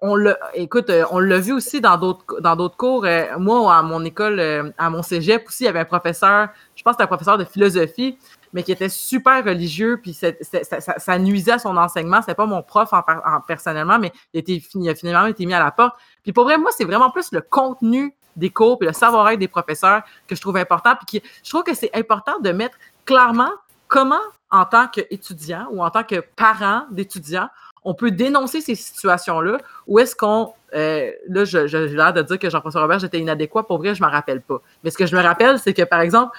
on, 0.00 0.16
l'a, 0.16 0.36
écoute, 0.54 0.90
euh, 0.90 1.04
on 1.10 1.18
l'a 1.20 1.38
vu 1.38 1.52
aussi 1.52 1.80
dans 1.80 1.96
d'autres, 1.96 2.40
dans 2.40 2.56
d'autres 2.56 2.76
cours. 2.76 3.04
Euh, 3.04 3.24
moi, 3.38 3.74
à 3.76 3.82
mon 3.82 4.04
école, 4.04 4.40
euh, 4.40 4.70
à 4.78 4.90
mon 4.90 5.02
cégep 5.02 5.46
aussi, 5.46 5.62
il 5.64 5.66
y 5.66 5.68
avait 5.68 5.78
un 5.80 5.84
professeur, 5.84 6.48
je 6.74 6.82
pense 6.82 6.92
que 6.92 6.94
c'était 6.96 7.04
un 7.04 7.08
professeur 7.08 7.38
de 7.38 7.44
philosophie, 7.44 8.18
mais 8.52 8.62
qui 8.62 8.72
était 8.72 8.88
super 8.88 9.44
religieux, 9.44 9.98
puis 10.02 10.12
ça, 10.14 10.28
ça- 10.40 10.98
ça 10.98 11.18
nuisait 11.18 11.52
à 11.52 11.58
son 11.58 11.76
enseignement. 11.76 12.20
C'était 12.20 12.34
pas 12.36 12.46
mon 12.46 12.62
prof 12.62 12.92
en, 12.92 12.98
en- 12.98 13.40
personnellement, 13.40 13.98
mais 13.98 14.12
il, 14.32 14.42
il 14.74 14.88
a 14.88 14.94
finalement 14.94 15.26
été 15.26 15.44
mis 15.46 15.54
à 15.54 15.58
la 15.62 15.70
porte. 15.70 15.94
Puis 16.22 16.32
pour 16.32 16.44
vrai, 16.44 16.56
moi, 16.58 16.70
c'est 16.76 16.84
vraiment 16.84 17.10
plus 17.10 17.32
le 17.32 17.40
contenu 17.40 18.14
des 18.36 18.50
cours 18.50 18.78
puis 18.78 18.88
le 18.88 18.92
savoir-être 18.94 19.38
des 19.38 19.48
professeurs 19.48 20.02
que 20.26 20.34
je 20.34 20.40
trouve 20.40 20.56
important. 20.56 20.94
Puis 20.96 21.20
qui, 21.20 21.28
je 21.44 21.50
trouve 21.50 21.62
que 21.62 21.74
c'est 21.74 21.90
important 21.96 22.38
de 22.40 22.50
mettre 22.50 22.76
clairement 23.04 23.50
comment, 23.88 24.20
en 24.50 24.64
tant 24.64 24.86
qu'étudiant 24.88 25.66
ou 25.72 25.82
en 25.84 25.90
tant 25.90 26.02
que 26.04 26.20
parent 26.36 26.84
d'étudiants, 26.90 27.48
on 27.84 27.94
peut 27.94 28.10
dénoncer 28.10 28.60
ces 28.60 28.74
situations-là 28.74 29.58
ou 29.86 29.98
est-ce 29.98 30.16
qu'on. 30.16 30.52
euh, 30.74 31.10
là, 31.28 31.44
j'ai 31.44 31.66
l'air 31.88 32.12
de 32.12 32.22
dire 32.22 32.38
que 32.38 32.48
Jean-François 32.50 32.80
Robert, 32.80 32.98
j'étais 32.98 33.20
inadéquat. 33.20 33.62
Pour 33.64 33.78
vrai, 33.78 33.94
je 33.94 34.02
ne 34.02 34.06
m'en 34.06 34.12
rappelle 34.12 34.40
pas. 34.40 34.60
Mais 34.82 34.90
ce 34.90 34.96
que 34.98 35.06
je 35.06 35.14
me 35.14 35.22
rappelle, 35.22 35.58
c'est 35.58 35.74
que, 35.74 35.82
par 35.82 36.00
exemple, 36.00 36.36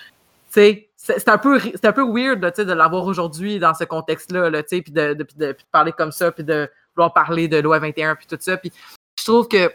c'est 0.50 0.88
un 1.28 1.38
peu 1.38 1.60
un 1.84 1.92
peu 1.92 2.04
weird 2.04 2.42
là, 2.42 2.52
de 2.52 2.74
l'avoir 2.74 3.06
aujourd'hui 3.06 3.60
dans 3.60 3.74
ce 3.74 3.84
contexte-là, 3.84 4.50
là, 4.50 4.64
puis 4.64 4.82
de, 4.88 5.14
de, 5.14 5.28
de- 5.36 5.56
parler 5.72 5.92
comme 5.92 6.12
ça, 6.12 6.32
puis 6.32 6.44
de 6.44 6.70
vouloir 6.96 7.14
parler 7.14 7.48
de 7.48 7.58
loi 7.58 7.78
21, 7.80 8.16
puis 8.16 8.26
tout 8.26 8.38
ça. 8.40 8.58
Puis 8.58 8.72
je 9.20 9.24
trouve 9.24 9.48
que 9.48 9.72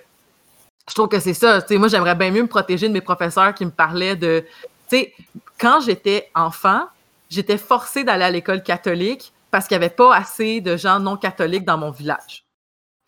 je 0.89 0.95
trouve 0.95 1.09
que 1.09 1.21
c'est 1.21 1.35
ça. 1.35 1.63
Tu 1.63 1.69
sais, 1.69 1.77
moi, 1.79 1.87
j'aimerais 1.89 2.17
bien 2.17 2.31
mieux 2.33 2.43
me 2.43 2.49
protéger 2.49 2.89
de 2.89 2.93
mes 2.93 3.01
professeurs 3.01 3.55
qui 3.55 3.65
me 3.65 3.71
parlaient 3.71 4.17
de. 4.17 4.45
Tu 4.89 4.97
sais, 4.99 5.15
quand 5.61 5.81
j'étais 5.81 6.29
enfant, 6.35 6.87
j'étais 7.29 7.59
forcée 7.59 8.03
d'aller 8.03 8.25
à 8.25 8.31
l'école 8.31 8.63
catholique 8.63 9.33
parce 9.51 9.67
qu'il 9.67 9.77
n'y 9.79 9.85
avait 9.85 9.95
pas 9.95 10.15
assez 10.15 10.61
de 10.61 10.77
gens 10.77 11.01
non 11.01 11.17
catholiques 11.17 11.65
dans 11.65 11.79
mon 11.79 11.91
village. 11.91 12.45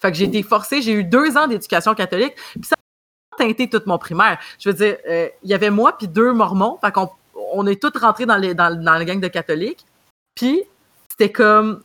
Fait 0.00 0.10
que 0.10 0.18
j'ai 0.18 0.24
été 0.24 0.42
forcée, 0.42 0.82
j'ai 0.82 0.92
eu 0.92 1.04
deux 1.04 1.36
ans 1.36 1.46
d'éducation 1.46 1.94
catholique, 1.94 2.34
puis 2.34 2.64
ça 2.64 2.74
a 3.32 3.36
teinté 3.36 3.70
toute 3.70 3.86
mon 3.86 3.98
primaire. 3.98 4.38
Je 4.58 4.70
veux 4.70 4.74
dire, 4.74 4.96
euh, 5.08 5.28
il 5.42 5.50
y 5.50 5.54
avait 5.54 5.70
moi 5.70 5.96
puis 5.96 6.08
deux 6.08 6.32
mormons, 6.32 6.78
fait 6.80 6.90
qu'on 6.92 7.08
on 7.52 7.66
est 7.66 7.80
tous 7.80 7.96
rentrés 7.98 8.26
dans, 8.26 8.36
les, 8.36 8.54
dans, 8.54 9.04
gang 9.04 9.20
de 9.20 9.28
catholiques. 9.28 9.86
Puis 10.34 10.62
c'était 11.08 11.30
comme, 11.30 11.82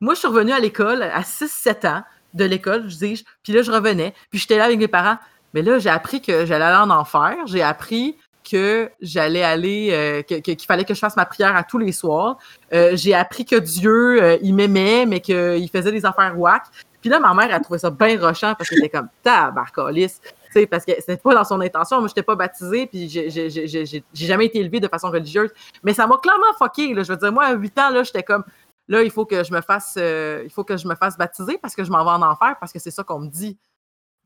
moi, 0.00 0.14
je 0.14 0.20
suis 0.20 0.28
revenue 0.28 0.52
à 0.52 0.60
l'école 0.60 1.02
à 1.02 1.22
6-7 1.22 1.88
ans 1.88 2.02
de 2.34 2.44
l'école, 2.44 2.88
je 2.88 2.96
dis, 2.96 3.24
puis 3.42 3.52
là, 3.52 3.62
je 3.62 3.72
revenais, 3.72 4.14
puis 4.30 4.38
j'étais 4.38 4.56
là 4.56 4.64
avec 4.64 4.78
mes 4.78 4.88
parents. 4.88 5.18
Mais 5.52 5.62
là, 5.62 5.80
j'ai 5.80 5.90
appris 5.90 6.22
que 6.22 6.46
j'allais 6.46 6.64
aller 6.64 6.76
en 6.76 6.90
enfer. 6.90 7.36
J'ai 7.46 7.62
appris 7.62 8.16
que 8.48 8.90
j'allais 9.00 9.42
aller, 9.42 9.90
euh, 9.92 10.22
que- 10.22 10.36
que- 10.40 10.52
qu'il 10.52 10.66
fallait 10.66 10.84
que 10.84 10.94
je 10.94 10.98
fasse 10.98 11.16
ma 11.16 11.26
prière 11.26 11.54
à 11.56 11.62
tous 11.62 11.78
les 11.78 11.92
soirs. 11.92 12.38
Euh, 12.72 12.92
j'ai 12.94 13.14
appris 13.14 13.44
que 13.44 13.56
Dieu, 13.56 14.22
euh, 14.22 14.38
il 14.42 14.54
m'aimait, 14.54 15.06
mais 15.06 15.20
qu'il 15.20 15.68
faisait 15.70 15.92
des 15.92 16.04
affaires 16.06 16.38
whack. 16.38 16.62
Puis 17.00 17.08
là, 17.10 17.18
ma 17.20 17.32
mère, 17.34 17.54
a 17.54 17.60
trouvé 17.60 17.78
ça 17.78 17.90
bien 17.90 18.18
rochant 18.20 18.54
parce 18.56 18.68
qu'elle 18.68 18.78
était 18.80 18.88
comme 18.90 19.08
tabarcalice. 19.22 20.20
Tu 20.22 20.30
sais, 20.52 20.66
parce 20.66 20.84
que 20.84 20.92
c'était 20.98 21.16
pas 21.16 21.34
dans 21.34 21.44
son 21.44 21.60
intention. 21.60 21.98
Moi, 22.00 22.08
j'étais 22.08 22.22
pas 22.22 22.34
baptisée, 22.34 22.86
puis 22.86 23.08
j'ai- 23.08 24.04
jamais 24.12 24.46
été 24.46 24.58
élevée 24.58 24.80
de 24.80 24.88
façon 24.88 25.10
religieuse. 25.10 25.50
Mais 25.82 25.94
ça 25.94 26.06
m'a 26.06 26.18
clairement 26.18 26.52
fucké. 26.58 26.92
Là. 26.92 27.02
Je 27.04 27.12
veux 27.12 27.16
dire, 27.18 27.32
moi, 27.32 27.44
à 27.44 27.52
8 27.54 27.78
ans, 27.78 27.90
là, 27.90 28.02
j'étais 28.02 28.22
comme 28.22 28.44
là, 28.88 29.02
il 29.04 29.10
faut 29.10 29.24
que 29.24 29.44
je 29.44 29.52
me 29.52 29.60
fasse 29.60 29.96
il 29.96 30.50
faut 30.50 30.64
que 30.64 30.76
je 30.76 30.88
me 30.88 30.94
fasse 30.96 31.16
baptiser 31.16 31.58
parce 31.58 31.74
que 31.76 31.84
je 31.84 31.90
m'en 31.90 32.02
vais 32.04 32.10
en 32.10 32.22
enfer 32.22 32.56
parce 32.58 32.72
que 32.72 32.78
c'est 32.80 32.90
ça 32.90 33.04
qu'on 33.04 33.20
me 33.20 33.28
dit. 33.28 33.56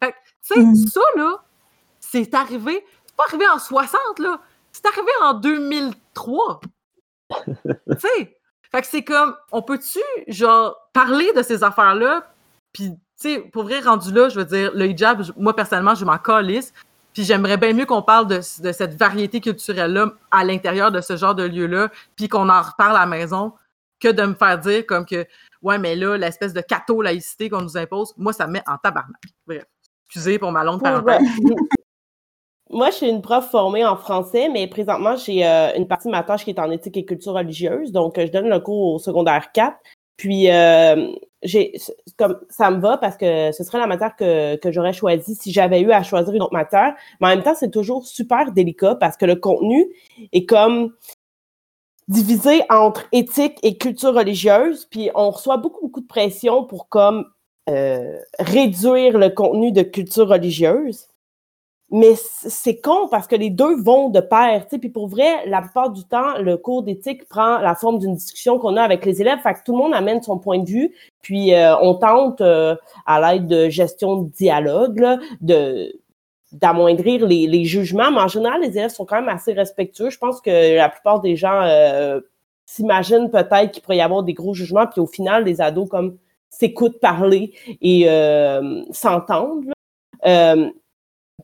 Fait 0.02 0.12
que, 0.12 0.16
tu 0.54 0.74
sais, 0.84 0.90
ça, 0.90 1.00
là, 1.16 1.44
c'est 2.00 2.32
arrivé. 2.34 2.84
C'est 3.14 3.16
pas 3.16 3.24
arrivé 3.28 3.46
en 3.46 3.58
60, 3.58 4.18
là. 4.18 4.40
C'est 4.72 4.86
arrivé 4.86 5.12
en 5.22 5.34
2003. 5.34 6.60
tu 7.46 7.54
sais. 7.98 8.36
Fait 8.72 8.80
que 8.80 8.86
c'est 8.88 9.04
comme, 9.04 9.36
on 9.52 9.62
peut-tu, 9.62 10.00
genre, 10.26 10.76
parler 10.92 11.32
de 11.32 11.42
ces 11.42 11.62
affaires-là, 11.62 12.28
puis, 12.72 12.90
tu 12.90 12.98
sais, 13.14 13.38
pour 13.38 13.62
vrai, 13.62 13.78
rendu 13.78 14.12
là, 14.12 14.28
je 14.28 14.40
veux 14.40 14.44
dire, 14.44 14.72
le 14.74 14.86
hijab, 14.86 15.22
moi, 15.36 15.54
personnellement, 15.54 15.94
je 15.94 16.04
m'en 16.04 16.18
calisse, 16.18 16.72
puis 17.12 17.22
j'aimerais 17.22 17.56
bien 17.56 17.72
mieux 17.72 17.86
qu'on 17.86 18.02
parle 18.02 18.26
de, 18.26 18.36
de 18.38 18.72
cette 18.72 18.96
variété 18.96 19.40
culturelle-là 19.40 20.14
à 20.32 20.42
l'intérieur 20.42 20.90
de 20.90 21.00
ce 21.00 21.16
genre 21.16 21.36
de 21.36 21.44
lieu-là, 21.44 21.90
puis 22.16 22.28
qu'on 22.28 22.48
en 22.48 22.62
reparle 22.62 22.96
à 22.96 23.00
la 23.00 23.06
maison, 23.06 23.52
que 24.00 24.08
de 24.08 24.24
me 24.24 24.34
faire 24.34 24.58
dire 24.58 24.84
comme 24.86 25.06
que, 25.06 25.24
ouais, 25.62 25.78
mais 25.78 25.94
là, 25.94 26.16
l'espèce 26.16 26.52
de 26.52 26.60
catho-laïcité 26.60 27.48
qu'on 27.48 27.62
nous 27.62 27.76
impose, 27.76 28.12
moi, 28.16 28.32
ça 28.32 28.48
me 28.48 28.54
met 28.54 28.62
en 28.66 28.76
tabarnak. 28.76 29.22
Bref. 29.46 29.64
Excusez 30.06 30.38
pour 30.38 30.50
ma 30.50 30.64
longue 30.64 30.82
parenthèse. 30.82 31.22
Moi, 32.70 32.90
je 32.90 32.96
suis 32.96 33.08
une 33.08 33.20
prof 33.20 33.50
formée 33.50 33.84
en 33.84 33.96
français, 33.96 34.48
mais 34.48 34.66
présentement, 34.66 35.16
j'ai 35.16 35.46
euh, 35.46 35.72
une 35.76 35.86
partie 35.86 36.08
de 36.08 36.12
ma 36.12 36.22
tâche 36.22 36.44
qui 36.44 36.50
est 36.50 36.58
en 36.58 36.70
éthique 36.70 36.96
et 36.96 37.04
culture 37.04 37.34
religieuse. 37.34 37.92
Donc, 37.92 38.18
euh, 38.18 38.26
je 38.26 38.32
donne 38.32 38.48
le 38.48 38.58
cours 38.58 38.94
au 38.94 38.98
secondaire 38.98 39.52
4. 39.52 39.76
Puis, 40.16 40.50
euh, 40.50 41.12
j'ai, 41.42 41.74
comme 42.16 42.40
ça 42.48 42.70
me 42.70 42.80
va 42.80 42.96
parce 42.96 43.16
que 43.16 43.52
ce 43.52 43.64
serait 43.64 43.78
la 43.78 43.86
matière 43.86 44.16
que, 44.16 44.56
que 44.56 44.72
j'aurais 44.72 44.92
choisie 44.94 45.34
si 45.34 45.52
j'avais 45.52 45.80
eu 45.82 45.92
à 45.92 46.02
choisir 46.02 46.32
une 46.34 46.42
autre 46.42 46.54
matière. 46.54 46.94
Mais 47.20 47.26
en 47.28 47.30
même 47.30 47.42
temps, 47.42 47.54
c'est 47.54 47.70
toujours 47.70 48.06
super 48.06 48.52
délicat 48.52 48.94
parce 48.94 49.16
que 49.16 49.26
le 49.26 49.36
contenu 49.36 49.86
est 50.32 50.46
comme 50.46 50.94
divisé 52.08 52.62
entre 52.70 53.06
éthique 53.12 53.58
et 53.62 53.76
culture 53.76 54.14
religieuse. 54.14 54.86
Puis, 54.90 55.10
on 55.14 55.30
reçoit 55.30 55.58
beaucoup, 55.58 55.82
beaucoup 55.82 56.00
de 56.00 56.06
pression 56.06 56.64
pour 56.64 56.88
comme 56.88 57.26
euh, 57.68 58.18
réduire 58.38 59.18
le 59.18 59.30
contenu 59.30 59.72
de 59.72 59.82
culture 59.82 60.28
religieuse. 60.28 61.08
Mais 61.96 62.14
c'est 62.16 62.80
con 62.80 63.06
parce 63.08 63.28
que 63.28 63.36
les 63.36 63.50
deux 63.50 63.80
vont 63.80 64.08
de 64.08 64.18
pair. 64.18 64.66
Puis 64.66 64.88
pour 64.88 65.06
vrai, 65.06 65.46
la 65.46 65.62
plupart 65.62 65.90
du 65.90 66.02
temps, 66.04 66.36
le 66.40 66.56
cours 66.56 66.82
d'éthique 66.82 67.28
prend 67.28 67.58
la 67.58 67.76
forme 67.76 68.00
d'une 68.00 68.16
discussion 68.16 68.58
qu'on 68.58 68.76
a 68.76 68.82
avec 68.82 69.04
les 69.04 69.20
élèves. 69.20 69.38
Fait 69.44 69.54
que 69.54 69.60
tout 69.64 69.70
le 69.70 69.78
monde 69.78 69.94
amène 69.94 70.20
son 70.20 70.40
point 70.40 70.58
de 70.58 70.68
vue. 70.68 70.92
Puis 71.22 71.54
euh, 71.54 71.78
on 71.78 71.94
tente, 71.94 72.40
euh, 72.40 72.74
à 73.06 73.20
l'aide 73.20 73.46
de 73.46 73.68
gestion 73.68 74.22
de 74.22 74.28
dialogue, 74.28 74.98
là, 74.98 75.18
de 75.40 75.94
d'amoindrir 76.50 77.26
les, 77.26 77.46
les 77.46 77.64
jugements. 77.64 78.10
Mais 78.10 78.22
en 78.22 78.28
général, 78.28 78.62
les 78.62 78.76
élèves 78.76 78.90
sont 78.90 79.04
quand 79.04 79.20
même 79.20 79.28
assez 79.28 79.52
respectueux. 79.52 80.10
Je 80.10 80.18
pense 80.18 80.40
que 80.40 80.76
la 80.76 80.88
plupart 80.88 81.20
des 81.20 81.36
gens 81.36 81.62
euh, 81.62 82.20
s'imaginent 82.66 83.30
peut-être 83.30 83.70
qu'il 83.70 83.84
pourrait 83.84 83.98
y 83.98 84.00
avoir 84.00 84.24
des 84.24 84.34
gros 84.34 84.54
jugements. 84.54 84.88
Puis 84.88 85.00
au 85.00 85.06
final, 85.06 85.44
les 85.44 85.60
ados 85.60 85.88
comme 85.88 86.18
s'écoutent 86.50 86.98
parler 86.98 87.52
et 87.80 88.08
euh, 88.08 88.82
s'entendent. 88.90 89.70
Euh, 90.26 90.70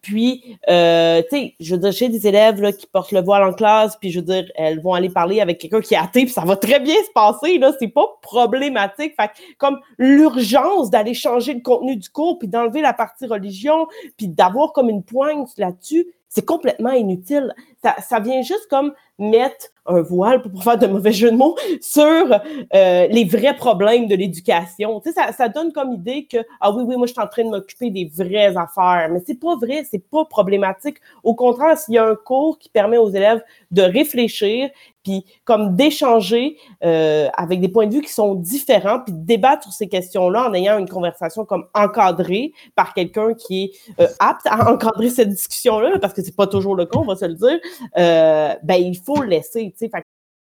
puis, 0.03 0.57
euh, 0.69 1.21
tu 1.31 1.37
sais, 1.37 1.55
je 1.61 1.75
veux 1.75 1.81
dire, 1.81 1.93
j'ai 1.93 2.09
des 2.09 2.27
élèves 2.27 2.75
qui 2.77 2.87
portent 2.87 3.13
le 3.13 3.21
voile 3.21 3.43
en 3.43 3.53
classe, 3.53 3.97
puis 3.97 4.11
je 4.11 4.21
veux 4.21 4.25
dire, 4.25 4.45
elles 4.55 4.81
vont 4.81 4.95
aller 4.95 5.11
parler 5.11 5.41
avec 5.41 5.59
quelqu'un 5.59 5.81
qui 5.81 5.95
est 5.95 5.99
athée, 5.99 6.25
puis 6.25 6.33
ça 6.33 6.45
va 6.45 6.57
très 6.57 6.81
bien 6.81 6.95
se 6.95 7.11
passer, 7.13 7.59
là, 7.59 7.73
c'est 7.79 7.89
pas 7.89 8.07
problématique. 8.23 9.15
Fait 9.21 9.31
comme 9.59 9.79
l'urgence 9.99 10.91
d'aller 10.91 11.13
changer 11.13 11.55
le 11.55 11.61
contenu 11.61 11.97
du 11.97 12.09
cours, 12.09 12.39
puis 12.39 12.49
d'enlever 12.49 12.81
la 12.81 12.95
partie 12.95 13.27
religion, 13.27 13.89
puis 14.17 14.29
d'avoir 14.29 14.73
comme 14.73 14.89
une 14.89 15.03
poigne 15.03 15.45
là-dessus, 15.59 16.07
c'est 16.29 16.47
complètement 16.47 16.93
inutile. 16.93 17.53
Ça, 17.83 17.97
ça 18.01 18.21
vient 18.21 18.43
juste 18.43 18.67
comme 18.69 18.93
mettre 19.19 19.67
un 19.87 20.03
voile, 20.03 20.43
pour 20.43 20.63
faire 20.63 20.79
de 20.79 20.87
mauvais 20.87 21.13
jeu 21.13 21.31
de 21.31 21.37
mots, 21.37 21.57
sur 21.81 22.05
euh, 22.05 23.07
les 23.09 23.25
vrais 23.25 23.57
problèmes 23.57 24.07
de 24.07 24.15
l'éducation. 24.15 25.01
Tu 25.01 25.11
sais, 25.11 25.15
ça, 25.21 25.33
ça 25.33 25.49
donne 25.49 25.73
comme 25.73 25.93
idée 25.93 26.27
que, 26.31 26.39
ah 26.61 26.71
oui, 26.71 26.85
oui, 26.87 26.97
moi, 26.97 27.07
je 27.07 27.13
suis 27.13 27.21
en 27.21 27.27
train 27.27 27.45
de 27.45 27.51
m'occuper 27.51 27.91
des 27.91 28.11
vraies 28.15 28.57
affaires. 28.57 29.09
Mais 29.11 29.21
c'est 29.27 29.39
pas 29.39 29.57
vrai, 29.57 29.85
c'est 29.91 29.99
pas 30.11 30.25
problématique. 30.25 30.99
Au 31.25 31.35
contraire, 31.35 31.77
s'il 31.77 31.95
y 31.95 31.99
a 31.99 32.07
un 32.07 32.15
cours 32.15 32.59
qui 32.59 32.69
permet 32.69 32.99
aux 32.99 33.11
élèves 33.11 33.43
de 33.71 33.83
réfléchir, 33.83 34.71
puis 35.03 35.25
comme 35.45 35.77
d'échanger 35.77 36.59
euh, 36.85 37.29
avec 37.35 37.61
des 37.61 37.69
points 37.69 37.87
de 37.87 37.95
vue 37.95 38.03
qui 38.03 38.13
sont 38.13 38.35
différents, 38.35 39.01
puis 39.01 39.15
de 39.15 39.25
débattre 39.25 39.63
sur 39.65 39.73
ces 39.73 39.89
questions-là 39.89 40.49
en 40.49 40.55
ayant 40.55 40.79
une 40.79 40.89
conversation 40.89 41.45
comme 41.47 41.65
encadrée 41.75 42.53
par 42.75 42.93
quelqu'un 42.93 43.33
qui 43.33 43.65
est 43.65 43.73
euh, 44.01 44.09
apte 44.19 44.47
à 44.47 44.71
encadrer 44.71 45.09
cette 45.09 45.31
discussion-là, 45.31 45.99
parce 46.01 46.13
que 46.13 46.23
c'est 46.23 46.37
pas 46.37 46.47
toujours 46.47 46.75
le 46.75 46.85
cas, 46.85 46.99
on 46.99 47.07
va 47.07 47.17
se 47.17 47.25
le 47.25 47.35
dire, 47.35 47.59
euh, 47.99 48.55
ben 48.63 48.77
il 48.77 48.99
faut 48.99 49.23
le 49.23 49.29
laisser, 49.29 49.71
tu 49.73 49.79
sais. 49.79 49.89
Fait 49.89 50.01
que 50.01 50.07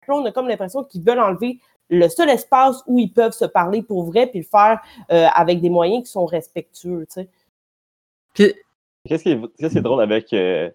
là, 0.08 0.16
on 0.16 0.24
a 0.24 0.32
comme 0.32 0.48
l'impression 0.48 0.84
qu'ils 0.84 1.02
veulent 1.02 1.20
enlever 1.20 1.58
le 1.92 2.08
seul 2.08 2.30
espace 2.30 2.82
où 2.86 2.98
ils 2.98 3.12
peuvent 3.12 3.32
se 3.32 3.44
parler 3.44 3.82
pour 3.82 4.04
vrai, 4.04 4.26
puis 4.26 4.40
le 4.40 4.44
faire 4.44 4.80
euh, 5.12 5.26
avec 5.34 5.60
des 5.60 5.70
moyens 5.70 6.04
qui 6.04 6.10
sont 6.10 6.24
respectueux, 6.24 7.06
tu 7.12 7.22
sais. 7.22 7.28
Qu'est-ce 9.04 9.22
qui, 9.22 9.30
est, 9.30 9.40
qu'est-ce 9.58 9.72
qui 9.72 9.78
est 9.78 9.82
drôle 9.82 10.00
avec, 10.00 10.32
euh, 10.32 10.70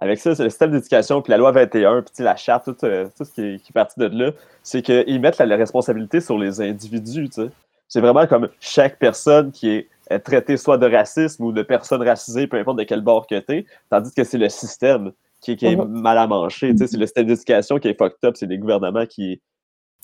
avec 0.00 0.18
ça, 0.18 0.34
c'est 0.34 0.44
le 0.44 0.50
système 0.50 0.70
d'éducation, 0.70 1.20
puis 1.20 1.30
la 1.30 1.36
loi 1.36 1.52
21, 1.52 2.02
puis 2.02 2.14
tu 2.16 2.22
la 2.22 2.36
charte, 2.36 2.64
tout, 2.64 2.86
euh, 2.86 3.08
tout 3.16 3.24
ce 3.24 3.32
qui 3.32 3.40
est, 3.42 3.58
qui 3.58 3.70
est 3.70 3.74
parti 3.74 4.00
de 4.00 4.06
là, 4.06 4.32
c'est 4.62 4.80
qu'ils 4.82 5.20
mettent 5.20 5.38
la, 5.38 5.46
la 5.46 5.56
responsabilité 5.56 6.20
sur 6.20 6.38
les 6.38 6.60
individus, 6.60 7.28
tu 7.28 7.42
sais. 7.42 7.50
C'est 7.88 8.00
vraiment 8.00 8.26
comme 8.26 8.48
chaque 8.58 8.98
personne 8.98 9.52
qui 9.52 9.68
est 9.68 9.88
traitée 10.20 10.56
soit 10.56 10.78
de 10.78 10.90
racisme 10.90 11.44
ou 11.44 11.52
de 11.52 11.62
personne 11.62 12.02
racisée, 12.02 12.46
peu 12.46 12.56
importe 12.56 12.78
de 12.78 12.84
quel 12.84 13.02
bord 13.02 13.26
que 13.26 13.38
t'es, 13.38 13.66
tandis 13.90 14.14
que 14.14 14.24
c'est 14.24 14.38
le 14.38 14.48
système 14.48 15.12
qui, 15.42 15.56
qui 15.56 15.66
est 15.66 15.76
Mhm. 15.76 16.00
mal 16.00 16.16
à 16.16 16.26
manger, 16.26 16.72
c'est 16.78 16.92
le 16.94 17.04
système 17.06 17.26
d'éducation 17.26 17.78
qui 17.78 17.88
est 17.88 17.98
fucked 17.98 18.16
up, 18.24 18.36
c'est 18.38 18.46
les 18.46 18.56
gouvernements 18.58 19.04
qui, 19.06 19.40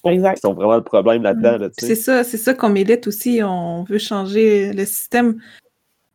qui 0.05 0.20
sont 0.43 0.52
vraiment 0.52 0.77
le 0.77 0.85
problème 0.85 1.23
là-dedans, 1.23 1.56
là, 1.59 1.70
tu 1.70 1.86
C'est 1.86 1.94
ça, 1.94 2.23
c'est 2.24 2.36
ça 2.36 2.52
qu'on 2.55 2.69
milite 2.69 3.06
aussi. 3.06 3.40
On 3.43 3.82
veut 3.85 3.98
changer 3.98 4.73
le 4.73 4.85
système. 4.85 5.40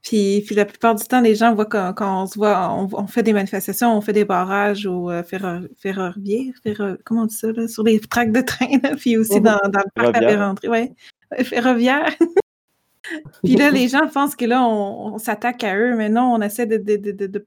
Puis, 0.01 0.43
puis 0.45 0.53
la 0.55 0.65
plupart 0.65 0.95
du 0.95 1.03
temps, 1.05 1.21
les 1.21 1.33
gens 1.35 1.53
voient 1.55 1.65
quand, 1.65 1.93
quand 1.93 2.23
on 2.23 2.25
se 2.25 2.35
voit, 2.37 2.69
on, 2.73 2.89
on 2.91 3.07
fait 3.07 3.23
des 3.23 3.31
manifestations, 3.31 3.95
on 3.97 4.01
fait 4.01 4.11
des 4.11 4.25
barrages 4.25 4.85
au 4.85 5.09
euh, 5.09 5.23
ferro- 5.23 5.65
ferroviaire, 5.77 6.53
ferro- 6.61 6.97
comment 7.05 7.21
on 7.21 7.25
dit 7.25 7.35
ça, 7.35 7.51
là, 7.53 7.67
sur 7.69 7.83
les 7.83 7.99
tracks 8.01 8.33
de 8.33 8.41
train, 8.41 8.67
là, 8.83 8.95
puis 8.97 9.15
aussi 9.15 9.37
Mhm. 9.37 9.43
dans, 9.43 9.59
dans 9.71 9.79
le 9.79 9.91
parc 9.95 10.13
Ferroviaire. 10.17 10.21
Labyrinthe, 10.21 10.63
ouais, 10.67 10.91
Euh, 11.39 11.43
ferroviaire. 11.45 12.13
puis 13.43 13.55
là, 13.55 13.69
les 13.71 13.87
gens 13.87 14.07
pensent 14.07 14.35
que 14.35 14.45
là, 14.45 14.61
on, 14.63 15.13
on 15.13 15.17
s'attaque 15.17 15.63
à 15.63 15.77
eux, 15.77 15.95
mais 15.95 16.09
non, 16.09 16.33
on 16.33 16.41
essaie 16.41 16.65
de, 16.65 16.77
de, 16.77 16.97
de- 17.11 17.45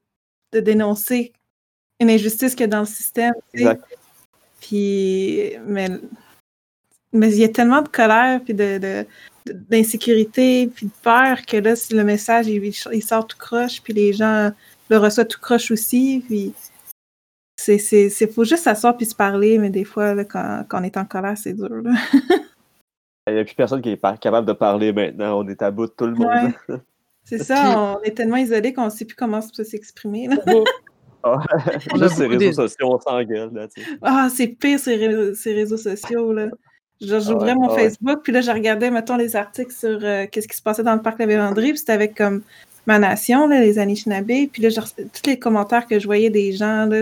de 0.53 0.59
dénoncer 0.59 1.33
une 1.99 2.09
injustice 2.09 2.51
qu'il 2.53 2.61
y 2.61 2.63
a 2.65 2.67
dans 2.67 2.81
le 2.81 2.85
système. 2.85 3.33
tu 3.53 3.59
sais. 3.59 3.65
Exact. 3.65 3.83
Puis, 4.61 5.51
mais, 5.65 5.89
mais 7.13 7.29
il 7.33 7.39
y 7.39 7.43
a 7.43 7.49
tellement 7.49 7.81
de 7.81 7.87
colère, 7.89 8.41
puis 8.43 8.53
de, 8.53 8.77
de- 8.77 9.05
de- 9.45 9.53
d'insécurité, 9.53 10.67
puis 10.67 10.87
de 10.87 10.91
peur 11.01 11.45
que 11.45 11.57
là, 11.57 11.75
si 11.75 11.93
le 11.93 12.03
message, 12.03 12.47
il, 12.47 12.63
il 12.63 13.03
sort 13.03 13.25
tout 13.27 13.37
croche, 13.37 13.81
puis 13.81 13.93
les 13.93 14.13
gens 14.13 14.51
le 14.89 14.97
reçoivent 14.97 15.27
tout 15.27 15.39
croche 15.39 15.71
aussi, 15.71 16.23
puis 16.27 16.53
c'est, 17.55 17.77
c'est, 17.77 18.09
c'est- 18.09 18.27
faut 18.31 18.43
juste 18.43 18.63
s'asseoir 18.63 18.97
puis 18.97 19.05
se 19.05 19.15
parler, 19.15 19.57
mais 19.57 19.69
des 19.69 19.85
fois, 19.85 20.13
là, 20.13 20.25
quand, 20.25 20.65
quand 20.67 20.81
on 20.81 20.83
est 20.83 20.97
en 20.97 21.05
colère, 21.05 21.37
c'est 21.37 21.53
dur, 21.53 21.69
là. 21.69 21.93
Il 23.29 23.33
n'y 23.33 23.39
a 23.39 23.43
plus 23.45 23.55
personne 23.55 23.81
qui 23.81 23.89
est 23.89 23.97
pas 23.97 24.15
capable 24.17 24.47
de 24.47 24.53
parler 24.53 24.93
maintenant, 24.93 25.39
on 25.43 25.47
est 25.49 25.61
à 25.61 25.69
bout 25.71 25.87
de 25.87 25.91
tout 25.91 26.05
le 26.05 26.13
monde. 26.15 26.53
C'est 27.25 27.37
ça, 27.43 27.97
on 27.97 28.01
est 28.03 28.11
tellement 28.15 28.37
isolés 28.37 28.71
qu'on 28.73 28.85
ne 28.85 28.89
sait 28.89 29.03
plus 29.05 29.15
comment 29.15 29.41
se- 29.41 29.63
s'exprimer. 29.63 30.29
Ah, 31.35 31.77
Juste 31.97 32.15
ces 32.15 32.27
réseaux 32.27 32.47
de- 32.49 32.51
sociaux, 32.51 32.93
on 32.95 32.99
s'engueule, 32.99 33.49
là, 33.53 33.67
tu 33.67 33.81
sais. 33.81 33.87
Ah, 34.01 34.27
c'est 34.33 34.47
pire 34.47 34.79
ces, 34.79 34.95
ré- 34.95 35.35
ces 35.35 35.53
réseaux 35.53 35.77
sociaux, 35.77 36.33
là. 36.33 36.47
Genre, 36.99 37.19
j'ouvrais 37.19 37.51
Ah 37.51 37.53
ouais, 37.53 37.59
mon 37.59 37.69
ah 37.69 37.73
ouais. 37.75 37.83
Facebook, 37.83 38.19
puis 38.23 38.33
là, 38.33 38.41
je 38.41 38.49
regardais, 38.51 38.89
mettons, 38.89 39.17
les 39.17 39.35
articles 39.35 39.71
sur 39.73 39.99
euh, 40.01 40.25
qu'est-ce 40.31 40.47
qui 40.47 40.57
se 40.57 40.63
passait 40.63 40.83
dans 40.83 40.95
le 40.95 41.01
parc 41.01 41.19
La 41.19 41.27
Vérandrie, 41.27 41.69
puis 41.69 41.77
c'était 41.77 41.91
avec 41.93 42.15
comme 42.15 42.41
ma 42.87 42.97
nation, 42.99 43.47
là, 43.47 43.59
les 43.61 43.77
Anishinaabe, 43.77 44.47
puis 44.51 44.61
là, 44.63 44.69
genre, 44.69 44.87
tous 44.95 45.27
les 45.29 45.37
commentaires 45.37 45.85
que 45.85 45.99
je 45.99 46.05
voyais 46.05 46.29
des 46.31 46.53
gens, 46.53 46.85
là, 46.85 46.95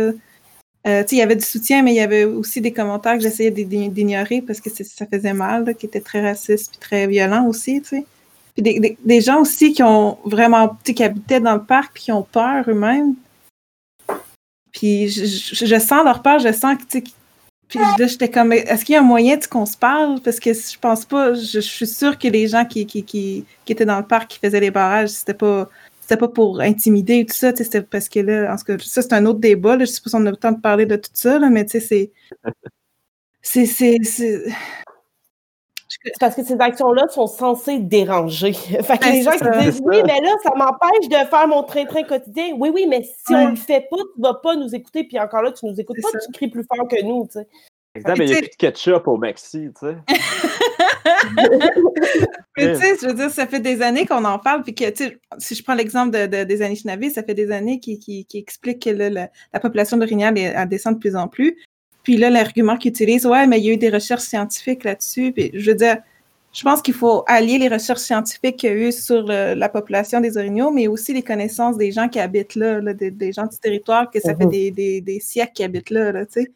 euh, 0.87 1.01
tu 1.01 1.09
sais, 1.09 1.15
il 1.15 1.19
y 1.19 1.21
avait 1.21 1.35
du 1.35 1.45
soutien, 1.45 1.81
mais 1.81 1.93
il 1.93 1.97
y 1.97 2.01
avait 2.01 2.25
aussi 2.25 2.59
des 2.61 2.71
commentaires 2.73 3.15
que 3.15 3.21
j'essayais 3.21 3.51
d'ig- 3.51 3.91
d'ignorer 3.93 4.41
parce 4.41 4.59
que 4.61 4.69
ça 4.69 5.05
faisait 5.07 5.33
mal, 5.33 5.65
là, 5.65 5.73
qui 5.73 5.85
étaient 5.85 6.01
très 6.01 6.21
racistes 6.21 6.71
puis 6.71 6.79
très 6.79 7.07
violents 7.07 7.47
aussi, 7.47 7.81
tu 7.81 7.87
sais. 7.89 8.05
Puis 8.53 8.63
des, 8.63 8.79
des- 8.79 8.97
des 9.03 9.21
gens 9.21 9.41
aussi 9.41 9.73
qui 9.73 9.81
ont 9.83 10.17
vraiment, 10.25 10.77
qui 10.83 11.03
habitaient 11.03 11.39
dans 11.39 11.55
le 11.55 11.63
parc 11.63 11.93
puis 11.93 12.03
qui 12.03 12.11
ont 12.11 12.21
peur 12.23 12.65
eux-mêmes. 12.67 13.15
Puis 14.75 15.09
je, 15.09 15.25
je- 15.25 15.65
je 15.65 15.79
sens 15.79 16.03
leur 16.05 16.21
peur, 16.21 16.39
je 16.39 16.53
sens 16.53 16.77
que, 16.77 16.85
tu 17.01 17.03
puis 17.69 17.79
là, 17.79 18.07
j'étais 18.07 18.29
comme, 18.29 18.53
est-ce 18.53 18.85
qu'il 18.85 18.93
y 18.93 18.97
a 18.97 19.01
un 19.01 19.03
moyen 19.03 19.39
qu'on 19.49 19.65
se 19.65 19.77
parle? 19.77 20.21
Parce 20.21 20.39
que 20.39 20.53
je 20.53 20.77
pense 20.79 21.05
pas, 21.05 21.33
je, 21.33 21.41
je 21.55 21.59
suis 21.61 21.87
sûre 21.87 22.17
que 22.19 22.27
les 22.27 22.47
gens 22.47 22.65
qui, 22.65 22.85
qui, 22.85 23.03
qui, 23.03 23.45
qui 23.65 23.73
étaient 23.73 23.85
dans 23.85 23.97
le 23.99 24.05
parc, 24.05 24.29
qui 24.31 24.39
faisaient 24.39 24.59
les 24.59 24.71
barrages, 24.71 25.09
c'était 25.09 25.33
pas, 25.33 25.69
c'était 26.01 26.17
pas 26.17 26.27
pour 26.27 26.61
intimider 26.61 27.25
tout 27.25 27.33
ça, 27.35 27.55
c'était 27.55 27.81
parce 27.81 28.07
que 28.09 28.19
là, 28.19 28.53
en 28.53 28.57
tout 28.57 28.65
cas, 28.65 28.77
ça, 28.79 29.01
c'est 29.01 29.13
un 29.13 29.25
autre 29.25 29.39
débat. 29.39 29.77
Là, 29.77 29.85
je 29.85 29.91
sais 29.91 30.01
pas 30.01 30.11
si 30.11 30.15
on 30.15 30.25
a 30.27 30.31
le 30.31 30.37
temps 30.37 30.51
de 30.51 30.61
parler 30.61 30.85
de 30.85 30.95
tout 30.95 31.09
ça, 31.13 31.39
là, 31.39 31.49
mais 31.49 31.65
tu 31.65 31.71
sais, 31.71 31.81
c'est. 31.81 32.11
C'est. 33.41 33.65
C'est. 34.03 34.43
Parce 36.19 36.35
que 36.35 36.43
ces 36.43 36.59
actions-là 36.59 37.07
sont 37.09 37.27
censées 37.27 37.79
déranger. 37.79 38.53
fait 38.53 38.97
que 38.97 39.03
Ben, 39.05 39.11
les 39.13 39.21
gens 39.23 39.31
qui 39.31 39.59
disent 39.69 39.81
Oui, 39.83 40.01
mais 40.05 40.19
là, 40.21 40.31
ça 40.43 40.51
m'empêche 40.55 41.09
de 41.09 41.27
faire 41.29 41.47
mon 41.47 41.63
train-train 41.63 42.03
quotidien. 42.03 42.55
Oui, 42.57 42.69
oui, 42.73 42.85
mais 42.87 43.03
si 43.03 43.33
Ouais. 43.33 43.41
on 43.45 43.49
le 43.49 43.55
fait 43.55 43.87
pas, 43.89 43.97
tu 43.97 44.21
vas 44.21 44.33
pas 44.35 44.55
nous 44.55 44.73
écouter. 44.75 45.03
Puis 45.03 45.19
encore 45.19 45.41
là, 45.41 45.51
tu 45.51 45.65
nous 45.65 45.79
écoutes 45.79 46.01
pas, 46.01 46.09
ça. 46.11 46.19
tu 46.25 46.31
cries 46.31 46.49
plus 46.49 46.65
fort 46.73 46.87
que 46.87 47.03
nous, 47.03 47.25
tu 47.25 47.39
sais. 47.39 47.47
Exact, 47.95 48.17
mais 48.17 48.25
il 48.25 48.31
n'y 48.31 48.33
a 48.33 48.37
plus 48.39 48.49
de 48.49 48.55
ketchup 48.55 49.07
au 49.07 49.15
Maxi, 49.15 49.69
tu 49.79 49.87
sais. 49.87 49.95
Mais 52.57 52.73
tu 52.73 52.79
sais, 52.81 52.97
je 53.01 53.07
veux 53.07 53.13
dire, 53.13 53.29
ça 53.29 53.47
fait 53.47 53.59
des 53.59 53.81
années 53.81 54.05
qu'on 54.05 54.23
en 54.25 54.39
parle, 54.39 54.63
puis 54.63 54.73
que, 54.73 54.89
tu 54.89 55.05
sais, 55.05 55.19
si 55.37 55.55
je 55.55 55.63
prends 55.63 55.73
l'exemple 55.75 56.11
de, 56.11 56.25
de- 56.25 56.43
des 56.43 56.61
Anishinaabe, 56.61 57.09
ça 57.09 57.23
fait 57.23 57.33
des 57.33 57.51
années 57.51 57.79
qu'ils 57.79 57.99
qui, 57.99 58.25
qui 58.25 58.37
expliquent 58.37 58.83
que 58.83 58.89
là, 58.89 59.09
la, 59.09 59.29
la 59.53 59.59
population 59.59 59.97
d'orignal 59.97 60.33
descend 60.67 60.95
de 60.95 60.99
plus 60.99 61.15
en 61.15 61.27
plus. 61.27 61.57
Puis 62.05 62.15
là, 62.15 62.29
l'argument 62.29 62.77
qu'ils 62.77 62.91
utilisent, 62.91 63.25
ouais, 63.25 63.47
mais 63.47 63.59
il 63.59 63.65
y 63.65 63.69
a 63.69 63.73
eu 63.73 63.77
des 63.77 63.89
recherches 63.89 64.23
scientifiques 64.23 64.85
là-dessus. 64.85 65.33
Puis 65.33 65.51
je 65.53 65.71
veux 65.71 65.75
dire, 65.75 65.97
je 66.55 66.63
pense 66.63 66.81
qu'il 66.81 66.93
faut 66.93 67.23
allier 67.27 67.57
les 67.57 67.67
recherches 67.67 67.99
scientifiques 67.99 68.55
qu'il 68.55 68.69
y 68.69 68.73
a 68.73 68.75
eu 68.87 68.91
sur 68.93 69.23
le- 69.23 69.53
la 69.55 69.67
population 69.67 70.21
des 70.21 70.37
orignaux, 70.37 70.71
mais 70.71 70.87
aussi 70.87 71.13
les 71.13 71.21
connaissances 71.21 71.77
des 71.77 71.91
gens 71.91 72.07
qui 72.07 72.19
habitent 72.19 72.55
là, 72.55 72.79
là, 72.79 72.93
des, 72.93 73.11
des 73.11 73.33
gens 73.33 73.45
du 73.45 73.57
territoire, 73.57 74.09
que 74.09 74.21
ça 74.21 74.33
fait 74.35 74.45
Mhm. 74.45 74.51
des, 74.51 74.71
des, 74.71 75.01
des 75.01 75.19
siècles 75.19 75.51
qu'ils 75.53 75.65
habitent 75.65 75.89
là, 75.89 76.11
là, 76.13 76.25
tu 76.25 76.43
sais. 76.43 76.51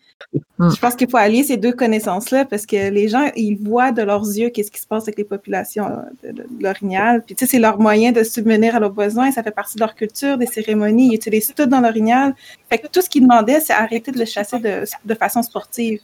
Mm. 0.57 0.69
Je 0.75 0.79
pense 0.79 0.95
qu'il 0.95 1.09
faut 1.09 1.17
allier 1.17 1.43
ces 1.43 1.55
deux 1.57 1.71
connaissances-là 1.71 2.45
parce 2.45 2.65
que 2.65 2.89
les 2.89 3.07
gens, 3.07 3.29
ils 3.35 3.55
voient 3.55 3.91
de 3.91 4.01
leurs 4.01 4.25
yeux 4.25 4.49
qu'est-ce 4.49 4.71
qui 4.71 4.81
se 4.81 4.87
passe 4.87 5.03
avec 5.03 5.17
les 5.17 5.23
populations 5.23 5.85
euh, 5.85 6.01
de, 6.23 6.31
de- 6.33 6.43
de 6.49 6.63
l'orignal. 6.63 7.21
Puis, 7.25 7.35
tu 7.35 7.45
sais, 7.45 7.51
c'est 7.51 7.59
leur 7.59 7.79
moyen 7.79 8.11
de 8.11 8.23
subvenir 8.23 8.75
à 8.75 8.79
leurs 8.79 8.91
besoins. 8.91 9.31
Ça 9.31 9.43
fait 9.43 9.51
partie 9.51 9.75
de 9.75 9.79
leur 9.81 9.95
culture, 9.95 10.37
des 10.37 10.45
cérémonies. 10.45 11.07
Ils 11.11 11.15
utilisent 11.15 11.53
tout 11.55 11.65
dans 11.65 11.79
l'orignal. 11.81 12.35
Fait 12.69 12.77
que 12.79 12.87
tout 12.87 13.01
ce 13.01 13.09
qu'ils 13.09 13.21
demandaient, 13.23 13.59
c'est 13.61 13.73
arrêter 13.73 14.11
de 14.11 14.19
le 14.19 14.25
chasser 14.25 14.59
de, 14.59 14.83
de 15.05 15.13
façon 15.13 15.41
sportive. 15.41 15.99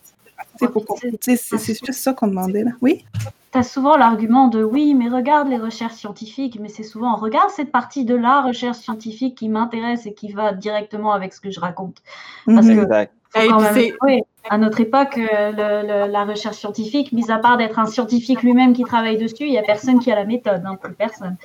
C'est 1.22 1.86
juste 1.86 1.94
ça 1.94 2.14
qu'on 2.14 2.28
demandait, 2.28 2.64
là. 2.64 2.72
Oui? 2.82 3.06
Tu 3.52 3.58
as 3.58 3.64
souvent 3.64 3.96
l'argument 3.96 4.48
de 4.48 4.64
oui, 4.64 4.96
mais 4.96 5.08
regarde 5.08 5.48
les 5.48 5.58
recherches 5.58 5.96
scientifiques, 5.96 6.60
mais 6.60 6.70
c'est 6.70 6.84
souvent 6.84 7.16
regarde 7.16 7.50
cette 7.50 7.72
partie 7.72 8.04
de 8.04 8.16
la 8.16 8.42
recherche 8.42 8.78
scientifique 8.78 9.38
qui 9.38 9.50
m'intéresse 9.50 10.06
et 10.06 10.14
qui 10.14 10.32
va 10.34 10.54
directement 10.54 11.14
avec 11.14 11.34
ce 11.34 11.40
que 11.40 11.52
je 11.52 11.60
raconte. 11.60 12.02
Parce 12.46 12.68
Mhm. 12.68 12.88
que 12.88 13.08
Et 13.38 13.48
puis 13.48 13.94
même 14.04 14.22
à 14.50 14.58
notre 14.58 14.80
époque, 14.82 15.18
euh, 15.18 15.52
le- 15.52 15.88
le- 16.08 16.12
la 16.12 16.24
recherche 16.26 16.58
scientifique, 16.58 17.12
mis 17.12 17.32
à 17.32 17.38
part 17.38 17.58
d'être 17.58 17.80
un 17.80 17.86
scientifique 17.86 18.44
lui-même 18.44 18.74
qui 18.74 18.84
travaille 18.84 19.18
dessus, 19.18 19.36
il 19.46 19.52
n'y 19.52 19.58
a 19.58 19.64
personne 19.64 20.00
qui 20.00 20.12
a 20.12 20.16
la 20.16 20.26
méthode, 20.26 20.62
hein, 20.66 20.76
plus 20.82 20.94
personne. 20.94 21.36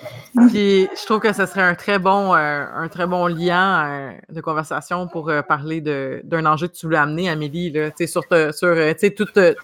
Puis 0.49 0.89
je 0.95 1.07
trouve 1.07 1.21
que 1.21 1.33
ce 1.33 1.47
serait 1.47 1.63
un 1.63 1.75
très 1.75 1.99
bon, 1.99 2.35
euh, 2.35 2.65
un 2.75 2.89
très 2.89 3.07
bon 3.07 3.27
lien 3.27 3.87
euh, 3.89 4.13
de 4.31 4.41
conversation 4.41 5.07
pour 5.09 5.31
euh, 5.31 5.43
parler 5.43 5.81
d'un 5.81 6.47
enjeu 6.47 6.69
que 6.69 6.75
tu 6.75 6.87
voulais 6.87 6.99
amener, 6.99 7.29
Amélie, 7.31 7.71
là, 7.71 7.91
sur, 8.07 8.27
te- 8.27 8.53
sur 8.53 8.75
tu 8.75 8.95
sais, 8.99 9.11
tout 9.11 9.27
euh, 9.37 9.55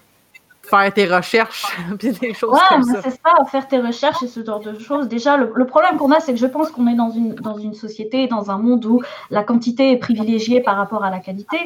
faire 0.63 0.93
tes 0.93 1.05
recherches, 1.05 1.65
puis 1.99 2.11
des 2.11 2.33
choses 2.33 2.51
Ouais, 2.53 2.59
comme 2.69 2.83
mais 2.87 2.93
ça. 2.95 3.01
c'est 3.03 3.11
ça, 3.11 3.45
faire 3.49 3.67
tes 3.67 3.79
recherches 3.79 4.21
et 4.23 4.27
ce 4.27 4.43
genre 4.43 4.59
de 4.59 4.77
choses. 4.79 5.07
Déjà, 5.07 5.37
le, 5.37 5.51
le 5.55 5.65
problème 5.65 5.95
qu'on 5.97 6.11
a, 6.11 6.19
c'est 6.19 6.33
que 6.33 6.39
je 6.39 6.45
pense 6.45 6.71
qu'on 6.71 6.87
est 6.87 6.95
dans 6.95 7.09
une, 7.11 7.35
dans 7.35 7.57
une 7.57 7.73
société, 7.73 8.27
dans 8.27 8.51
un 8.51 8.57
monde 8.57 8.85
où 8.85 9.01
la 9.29 9.43
quantité 9.43 9.91
est 9.93 9.97
privilégiée 9.97 10.59
par 10.61 10.75
rapport 10.75 11.05
à 11.05 11.09
la 11.09 11.19
qualité, 11.19 11.57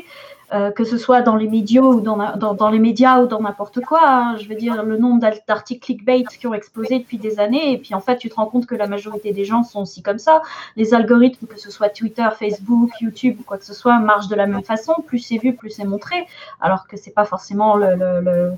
euh, 0.54 0.72
que 0.72 0.84
ce 0.84 0.98
soit 0.98 1.22
dans 1.22 1.36
les 1.36 1.48
médias 1.48 1.82
ou 1.82 2.02
dans, 2.02 2.18
dans, 2.36 2.54
dans 2.54 2.70
les 2.70 2.80
médias 2.80 3.22
ou 3.22 3.28
dans 3.28 3.40
n'importe 3.42 3.80
quoi. 3.82 4.02
hein. 4.04 4.38
Je 4.38 4.48
veux 4.50 4.56
dire, 4.56 4.84
le 4.84 4.98
nombre 4.98 5.22
d'articles 5.48 5.86
clickbait 5.86 6.24
qui 6.24 6.46
ont 6.48 6.54
explosé 6.54 7.00
depuis 7.00 7.18
des 7.18 7.40
années, 7.40 7.72
et 7.74 7.78
puis 7.78 7.94
en 7.96 8.00
fait, 8.02 8.18
tu 8.18 8.30
te 8.30 8.36
rends 8.36 8.46
compte 8.48 8.66
que 8.66 8.76
la 8.76 8.88
majorité 8.88 9.32
des 9.34 9.46
gens 9.46 9.64
sont 9.64 9.82
aussi 9.82 10.02
comme 10.02 10.20
ça. 10.20 10.42
Les 10.76 10.94
algorithmes, 10.94 11.48
que 11.48 11.60
ce 11.60 11.72
soit 11.72 11.90
Twitter, 11.90 12.28
Facebook, 12.38 12.90
YouTube 13.00 13.38
ou 13.40 13.44
quoi 13.44 13.58
que 13.58 13.66
ce 13.66 13.74
soit, 13.74 13.98
marchent 14.00 14.28
de 14.28 14.36
la 14.36 14.48
même 14.48 14.64
façon. 14.64 14.94
Plus 15.06 15.20
c'est 15.20 15.38
vu, 15.38 15.54
plus 15.56 15.70
c'est 15.70 15.86
montré, 15.86 16.28
alors 16.60 16.88
que 16.88 16.98
c'est 16.98 17.12
pas 17.14 17.26
forcément 17.26 17.76
le- 17.76 17.96
le- 17.96 18.52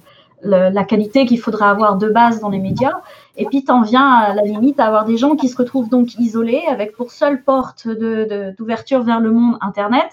le, 0.46 0.70
la 0.70 0.84
qualité 0.84 1.26
qu'il 1.26 1.40
faudrait 1.40 1.68
avoir 1.68 1.96
de 1.98 2.10
base 2.10 2.42
dans 2.42 2.50
les 2.50 2.60
médias. 2.60 2.98
Et 3.38 3.46
puis, 3.46 3.64
t'en 3.64 3.82
viens 3.82 4.06
à 4.06 4.34
la 4.34 4.42
limite 4.42 4.78
à 4.78 4.86
avoir 4.88 5.06
des 5.06 5.16
gens 5.16 5.36
qui 5.38 5.48
se 5.48 5.56
retrouvent 5.56 5.88
donc 5.90 6.16
isolés 6.20 6.62
avec 6.70 6.96
pour 6.98 7.12
seule 7.12 7.42
porte 7.44 7.88
de- 7.88 8.28
de- 8.30 8.54
d'ouverture 8.58 9.04
vers 9.04 9.22
le 9.22 9.32
monde 9.32 9.58
Internet. 9.62 10.10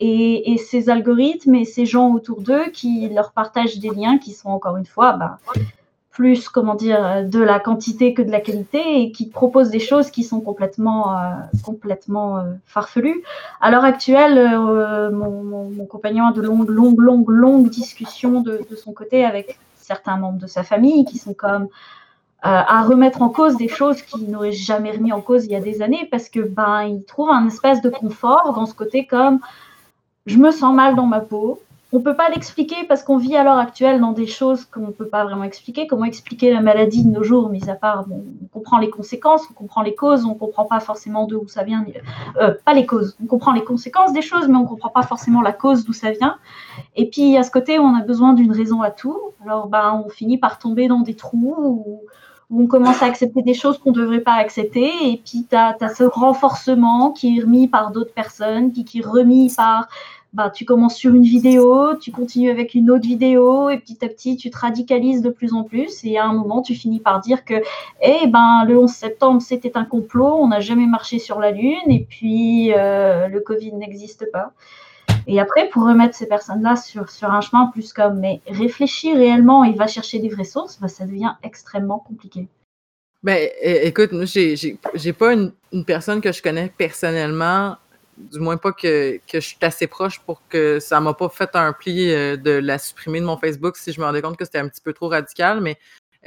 Et, 0.00 0.56
ces 0.58 0.90
algorithmes 0.90 1.56
et 1.56 1.64
ces 1.64 1.86
gens 1.86 2.12
autour 2.12 2.40
d'eux 2.40 2.70
qui 2.72 3.08
leur 3.08 3.32
partagent 3.32 3.78
des 3.78 3.90
liens 3.90 4.18
qui 4.18 4.32
sont 4.32 4.48
encore 4.48 4.76
une 4.76 4.86
fois 4.86 5.14
bah, 5.14 5.38
plus, 6.18 6.48
comment 6.48 6.74
dire, 6.74 7.24
de 7.28 7.38
la 7.38 7.60
quantité 7.60 8.12
que 8.12 8.22
de 8.22 8.32
la 8.32 8.40
qualité 8.40 9.02
et 9.02 9.12
qui 9.12 9.26
proposent 9.26 9.70
des 9.70 9.78
choses 9.78 10.10
qui 10.10 10.24
sont 10.24 10.40
complètement, 10.40 11.16
euh, 11.16 11.30
complètement 11.64 12.38
euh, 12.38 12.54
farfelues. 12.66 13.22
À 13.60 13.70
l'heure 13.70 13.84
actuelle, 13.84 14.36
euh, 14.36 15.12
mon, 15.12 15.86
compagnon 15.86 16.26
a 16.26 16.32
de 16.32 16.42
longues, 16.42 16.68
longues, 16.68 16.98
longues, 16.98 17.28
longues 17.28 17.70
discussions 17.70 18.40
de, 18.40 18.66
son 18.76 18.92
côté 18.92 19.24
avec 19.24 19.60
certains 19.76 20.16
membres 20.16 20.40
de 20.40 20.48
sa 20.48 20.64
famille 20.64 21.04
qui 21.04 21.18
sont 21.18 21.34
comme 21.34 21.68
à 22.40 22.82
remettre 22.82 23.22
en 23.22 23.30
cause 23.30 23.56
des 23.56 23.66
choses 23.66 24.00
qu'il 24.02 24.30
n'aurait 24.30 24.52
jamais 24.52 24.92
remis 24.92 25.12
en 25.12 25.20
cause 25.20 25.44
il 25.46 25.50
y 25.50 25.56
a 25.56 25.60
des 25.60 25.82
années 25.82 26.06
parce 26.08 26.28
que 26.28 26.38
ben 26.38 26.82
il 26.82 27.02
trouve 27.02 27.30
un 27.30 27.48
espèce 27.48 27.82
de 27.82 27.90
confort 27.90 28.52
dans 28.54 28.64
ce 28.64 28.74
côté 28.74 29.06
comme 29.06 29.40
je 30.28 30.38
me 30.38 30.50
sens 30.50 30.74
mal 30.74 30.94
dans 30.94 31.06
ma 31.06 31.20
peau. 31.20 31.60
On 31.90 32.00
peut 32.00 32.14
pas 32.14 32.28
l'expliquer 32.28 32.84
parce 32.86 33.02
qu'on 33.02 33.16
vit 33.16 33.34
à 33.34 33.42
l'heure 33.42 33.56
actuelle 33.56 33.98
dans 33.98 34.12
des 34.12 34.26
choses 34.26 34.66
qu'on 34.66 34.92
peut 34.92 35.06
pas 35.06 35.24
vraiment 35.24 35.44
expliquer. 35.44 35.86
Comment 35.86 36.04
expliquer 36.04 36.52
la 36.52 36.60
maladie 36.60 37.02
de 37.02 37.08
nos 37.08 37.22
jours, 37.22 37.48
mis 37.48 37.70
à 37.70 37.74
part, 37.74 38.06
bon, 38.06 38.22
on 38.42 38.46
comprend 38.58 38.76
les 38.76 38.90
conséquences, 38.90 39.46
on 39.50 39.54
comprend 39.54 39.80
les 39.80 39.94
causes, 39.94 40.26
on 40.26 40.34
comprend 40.34 40.66
pas 40.66 40.80
forcément 40.80 41.26
d'où 41.26 41.48
ça 41.48 41.62
vient. 41.62 41.82
euh, 42.42 42.52
pas 42.66 42.74
les 42.74 42.84
causes, 42.84 43.16
on 43.22 43.26
comprend 43.26 43.52
les 43.52 43.64
conséquences 43.64 44.12
des 44.12 44.20
choses, 44.20 44.48
mais 44.48 44.56
on 44.56 44.66
comprend 44.66 44.90
pas 44.90 45.02
forcément 45.02 45.40
la 45.40 45.52
cause 45.52 45.86
d'où 45.86 45.94
ça 45.94 46.10
vient. 46.10 46.36
Et 46.94 47.08
puis 47.08 47.38
à 47.38 47.42
ce 47.42 47.50
côté, 47.50 47.78
on 47.78 47.94
a 47.94 48.02
besoin 48.02 48.34
d'une 48.34 48.52
raison 48.52 48.82
à 48.82 48.90
tout. 48.90 49.18
Alors 49.42 49.68
ben, 49.68 50.02
on 50.04 50.10
finit 50.10 50.36
par 50.36 50.58
tomber 50.58 50.88
dans 50.88 51.00
des 51.00 51.14
trous 51.14 51.56
où, 51.58 52.02
on 52.50 52.66
commence 52.66 53.02
à 53.02 53.06
accepter 53.06 53.42
des 53.42 53.52
choses 53.52 53.76
qu'on 53.76 53.90
ne 53.90 53.96
devrait 53.96 54.20
pas 54.20 54.32
accepter. 54.32 54.90
Et 55.02 55.20
puis 55.22 55.46
tu 55.48 55.54
as, 55.54 55.76
ce 55.94 56.04
renforcement 56.04 57.12
qui 57.12 57.36
est 57.36 57.42
remis 57.42 57.68
par 57.68 57.90
d'autres 57.90 58.14
personnes, 58.14 58.72
qui 58.72 58.98
est 58.98 59.04
remis 59.04 59.52
par 59.54 59.88
bah, 60.34 60.50
tu 60.50 60.64
commences 60.64 60.96
sur 60.96 61.14
une 61.14 61.22
vidéo, 61.22 61.96
tu 61.96 62.10
continues 62.12 62.50
avec 62.50 62.74
une 62.74 62.90
autre 62.90 63.06
vidéo, 63.06 63.70
et 63.70 63.78
petit 63.78 64.04
à 64.04 64.08
petit, 64.08 64.36
tu 64.36 64.50
te 64.50 64.58
radicalises 64.58 65.22
de 65.22 65.30
plus 65.30 65.54
en 65.54 65.64
plus. 65.64 66.04
Et 66.04 66.18
à 66.18 66.26
un 66.26 66.34
moment, 66.34 66.60
tu 66.60 66.74
finis 66.74 67.00
par 67.00 67.20
dire 67.20 67.44
que 67.44 67.54
eh 68.02 68.26
ben, 68.26 68.64
le 68.66 68.78
11 68.78 68.90
septembre, 68.90 69.40
c'était 69.40 69.76
un 69.76 69.84
complot, 69.84 70.34
on 70.34 70.48
n'a 70.48 70.60
jamais 70.60 70.86
marché 70.86 71.18
sur 71.18 71.38
la 71.40 71.50
Lune, 71.50 71.90
et 71.90 72.06
puis 72.08 72.72
euh, 72.74 73.28
le 73.28 73.40
Covid 73.40 73.72
n'existe 73.74 74.30
pas. 74.30 74.52
Et 75.26 75.40
après, 75.40 75.68
pour 75.68 75.84
remettre 75.84 76.14
ces 76.14 76.26
personnes-là 76.26 76.76
sur, 76.76 77.10
sur 77.10 77.30
un 77.30 77.40
chemin 77.40 77.66
plus 77.66 77.92
comme, 77.92 78.18
mais 78.18 78.40
réfléchis 78.46 79.14
réellement 79.14 79.64
et 79.64 79.72
va 79.72 79.86
chercher 79.86 80.18
des 80.18 80.28
vraies 80.28 80.44
sources, 80.44 80.78
bah, 80.80 80.88
ça 80.88 81.04
devient 81.06 81.32
extrêmement 81.42 81.98
compliqué. 81.98 82.48
Ben, 83.22 83.48
écoute, 83.62 84.12
moi, 84.12 84.24
j'ai- 84.26 85.12
pas 85.12 85.32
une 85.34 85.84
personne 85.84 86.20
que 86.20 86.32
je 86.32 86.40
connais 86.40 86.72
personnellement, 86.78 87.76
du 88.18 88.40
moins 88.40 88.56
pas 88.56 88.72
que, 88.72 89.18
que 89.30 89.40
je 89.40 89.46
suis 89.46 89.58
assez 89.62 89.86
proche 89.86 90.20
pour 90.20 90.42
que 90.48 90.80
ça 90.80 91.00
m'a 91.00 91.14
pas 91.14 91.28
fait 91.28 91.50
un 91.54 91.72
pli 91.72 92.12
euh, 92.12 92.36
de 92.36 92.50
la 92.50 92.78
supprimer 92.78 93.20
de 93.20 93.26
mon 93.26 93.36
Facebook 93.36 93.76
si 93.76 93.92
je 93.92 94.00
me 94.00 94.06
rendais 94.06 94.22
compte 94.22 94.36
que 94.36 94.44
c'était 94.44 94.58
un 94.58 94.68
petit 94.68 94.80
peu 94.80 94.92
trop 94.92 95.08
radical, 95.08 95.60
mais 95.60 95.78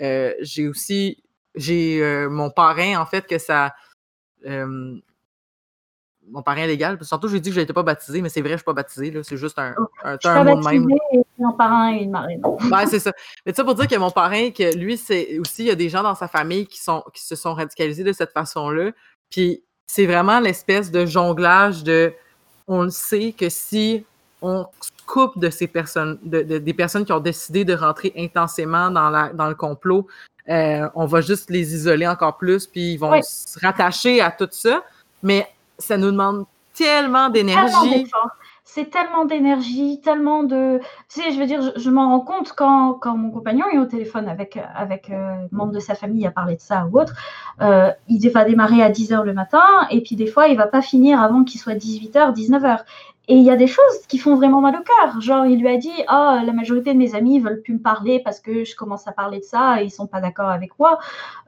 euh, 0.02 0.34
j'ai 0.40 0.68
aussi, 0.68 1.22
j'ai 1.56 2.02
euh, 2.02 2.30
mon 2.30 2.50
parrain, 2.50 3.00
en 3.00 3.06
fait, 3.06 3.28
que 3.28 3.38
ça... 3.38 3.74
euh, 4.46 4.96
mon 6.30 6.44
parrain 6.44 6.66
légal, 6.66 6.98
parce 6.98 7.08
que 7.08 7.10
surtout, 7.10 7.28
j'ai 7.28 7.40
dit 7.42 7.50
que 7.50 7.56
je 7.56 7.60
n'étais 7.60 7.74
pas 7.74 7.84
baptisé, 7.84 8.22
mais 8.22 8.30
c'est 8.30 8.42
vrai, 8.42 8.52
je 8.52 8.58
suis 8.58 8.64
pas 8.64 8.74
baptisé, 8.74 9.12
là, 9.12 9.22
c'est 9.24 9.36
juste 9.38 9.60
un, 9.60 9.76
un, 10.04 10.14
Je 10.14 10.30
suis 10.30 10.30
un 10.30 10.44
mot 10.46 10.56
de 10.56 10.64
même. 10.64 10.88
et 11.12 11.20
un 11.44 11.52
parrain 11.52 11.94
et 11.94 12.04
une 12.04 12.12
marraine. 12.12 12.42
Ouais, 12.46 12.86
c'est 12.88 13.00
ça. 13.00 13.12
Mais 13.46 13.54
ça 13.54 13.64
pour 13.66 13.76
dire 13.76 13.88
que 13.88 13.96
mon 13.98 14.12
parrain, 14.12 14.52
que 14.52 14.76
lui, 14.78 14.96
c'est 14.96 15.40
aussi, 15.40 15.64
il 15.64 15.68
y 15.68 15.72
a 15.72 15.76
des 15.76 15.90
gens 15.90 16.04
dans 16.04 16.16
sa 16.16 16.28
famille 16.30 16.68
qui, 16.68 16.80
sont, 16.80 17.04
qui 17.14 17.26
se 17.26 17.36
sont 17.36 17.54
radicalisés 17.54 18.04
de 18.04 18.14
cette 18.14 18.32
façon-là. 18.32 18.92
Puis 19.30 19.64
c'est 19.88 20.06
vraiment 20.06 20.40
l'espèce 20.40 20.92
de 20.92 21.06
jonglage 21.06 21.84
de. 21.84 22.14
On 22.68 22.84
le 22.84 22.90
sait 22.90 23.34
que 23.38 23.50
si 23.50 24.06
on 24.42 24.66
se 24.82 24.90
coupe 25.06 25.38
de 25.38 25.50
ces 25.50 25.68
personnes, 25.68 26.18
de, 26.24 26.42
de- 26.42 26.58
des 26.58 26.74
personnes 26.74 27.06
qui 27.06 27.12
ont 27.14 27.20
décidé 27.20 27.66
de 27.66 27.74
rentrer 27.74 28.14
intensément 28.18 28.90
dans, 28.90 29.10
la, 29.10 29.30
dans 29.30 29.50
le 29.50 29.56
complot, 29.56 30.08
euh, 30.50 30.88
on 30.96 31.06
va 31.06 31.22
juste 31.22 31.50
les 31.50 31.76
isoler 31.76 32.08
encore 32.08 32.38
plus, 32.38 32.66
puis 32.66 32.94
ils 32.94 32.98
vont 32.98 33.12
se 33.22 33.60
rattacher 33.60 34.22
à 34.22 34.32
tout 34.32 34.48
ça. 34.52 34.84
Mais 35.22 35.48
ça 35.78 35.98
nous 35.98 36.12
demande 36.12 36.46
Tellement 36.74 37.30
d'énergie. 37.30 38.08
C'est 38.64 38.90
tellement 38.90 39.26
d'énergie, 39.26 40.00
tellement 40.02 40.44
de. 40.44 40.80
Tu 41.10 41.22
sais, 41.22 41.32
je 41.32 41.40
veux 41.40 41.48
dire, 41.48 41.62
je, 41.62 41.82
je 41.82 41.90
m'en 41.90 42.10
rends 42.10 42.22
compte 42.22 42.54
quand, 42.54 42.94
quand 42.94 43.18
mon 43.18 43.32
compagnon 43.32 43.66
est 43.74 43.80
au 43.80 43.86
téléphone 43.86 44.30
avec, 44.30 44.58
avec 44.76 45.10
euh, 45.10 45.36
membre 45.52 45.74
de 45.74 45.80
sa 45.80 45.96
famille 45.96 46.26
à 46.28 46.32
parler 46.32 46.56
de 46.56 46.62
ça 46.62 46.88
ou 46.92 47.00
autre. 47.00 47.14
Euh, 47.62 47.92
il 48.08 48.30
va 48.30 48.46
démarrer 48.46 48.82
à 48.84 48.92
10h 48.92 49.24
le 49.24 49.34
matin 49.34 49.64
et 49.90 50.02
puis 50.02 50.16
des 50.16 50.28
fois, 50.28 50.48
il 50.48 50.58
va 50.58 50.68
pas 50.68 50.82
finir 50.82 51.20
avant 51.20 51.44
qu'il 51.44 51.60
soit 51.60 51.74
18h, 51.74 52.34
19h. 52.34 52.84
Et 53.32 53.36
il 53.36 53.44
y 53.44 53.50
a 53.50 53.56
des 53.56 53.68
choses 53.68 54.06
qui 54.10 54.18
font 54.18 54.36
vraiment 54.36 54.60
mal 54.60 54.76
au 54.76 54.84
cœur. 54.84 55.22
Genre, 55.22 55.46
il 55.46 55.62
lui 55.62 55.70
a 55.70 55.78
dit 55.78 55.94
Ah, 56.08 56.42
la 56.46 56.52
majorité 56.52 56.92
de 56.92 56.98
mes 56.98 57.16
amis 57.16 57.40
veulent 57.40 57.62
plus 57.62 57.76
me 57.76 57.80
parler 57.80 58.20
parce 58.20 58.42
que 58.42 58.66
je 58.66 58.76
commence 58.76 59.08
à 59.08 59.14
parler 59.14 59.40
de 59.40 59.46
ça 59.46 59.82
et 59.82 59.86
ils 59.86 59.90
sont 59.90 60.06
pas 60.06 60.20
d'accord 60.20 60.50
avec 60.50 60.78
moi. 60.78 61.00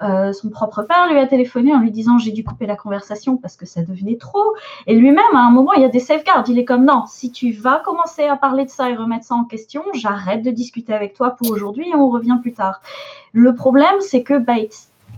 Euh, 0.01 0.31
son 0.31 0.49
propre 0.49 0.83
père 0.83 1.11
lui 1.11 1.19
a 1.19 1.27
téléphoné 1.27 1.75
en 1.75 1.79
lui 1.79 1.91
disant 1.91 2.19
J'ai 2.19 2.31
dû 2.31 2.45
couper 2.45 2.67
la 2.67 2.77
conversation 2.77 3.35
parce 3.35 3.57
que 3.57 3.65
ça 3.65 3.81
devenait 3.81 4.15
trop. 4.15 4.55
Et 4.87 4.95
lui-même, 4.95 5.35
à 5.35 5.39
un 5.39 5.49
moment, 5.49 5.73
il 5.73 5.81
y 5.81 5.85
a 5.85 5.89
des 5.89 5.99
safeguards. 5.99 6.45
Il 6.47 6.57
est 6.57 6.63
comme 6.63 6.85
Non, 6.85 7.03
si 7.05 7.33
tu 7.33 7.51
vas 7.51 7.81
commencer 7.83 8.23
à 8.23 8.37
parler 8.37 8.63
de 8.63 8.69
ça 8.69 8.89
et 8.89 8.95
remettre 8.95 9.25
ça 9.25 9.35
en 9.35 9.43
question, 9.43 9.83
j'arrête 9.93 10.41
de 10.41 10.51
discuter 10.51 10.93
avec 10.93 11.13
toi 11.13 11.31
pour 11.31 11.51
aujourd'hui 11.51 11.89
et 11.89 11.95
on 11.95 12.07
revient 12.07 12.37
plus 12.41 12.53
tard. 12.53 12.79
Le 13.33 13.55
problème, 13.55 13.99
c'est 13.99 14.23
que 14.23 14.37
bah, 14.37 14.53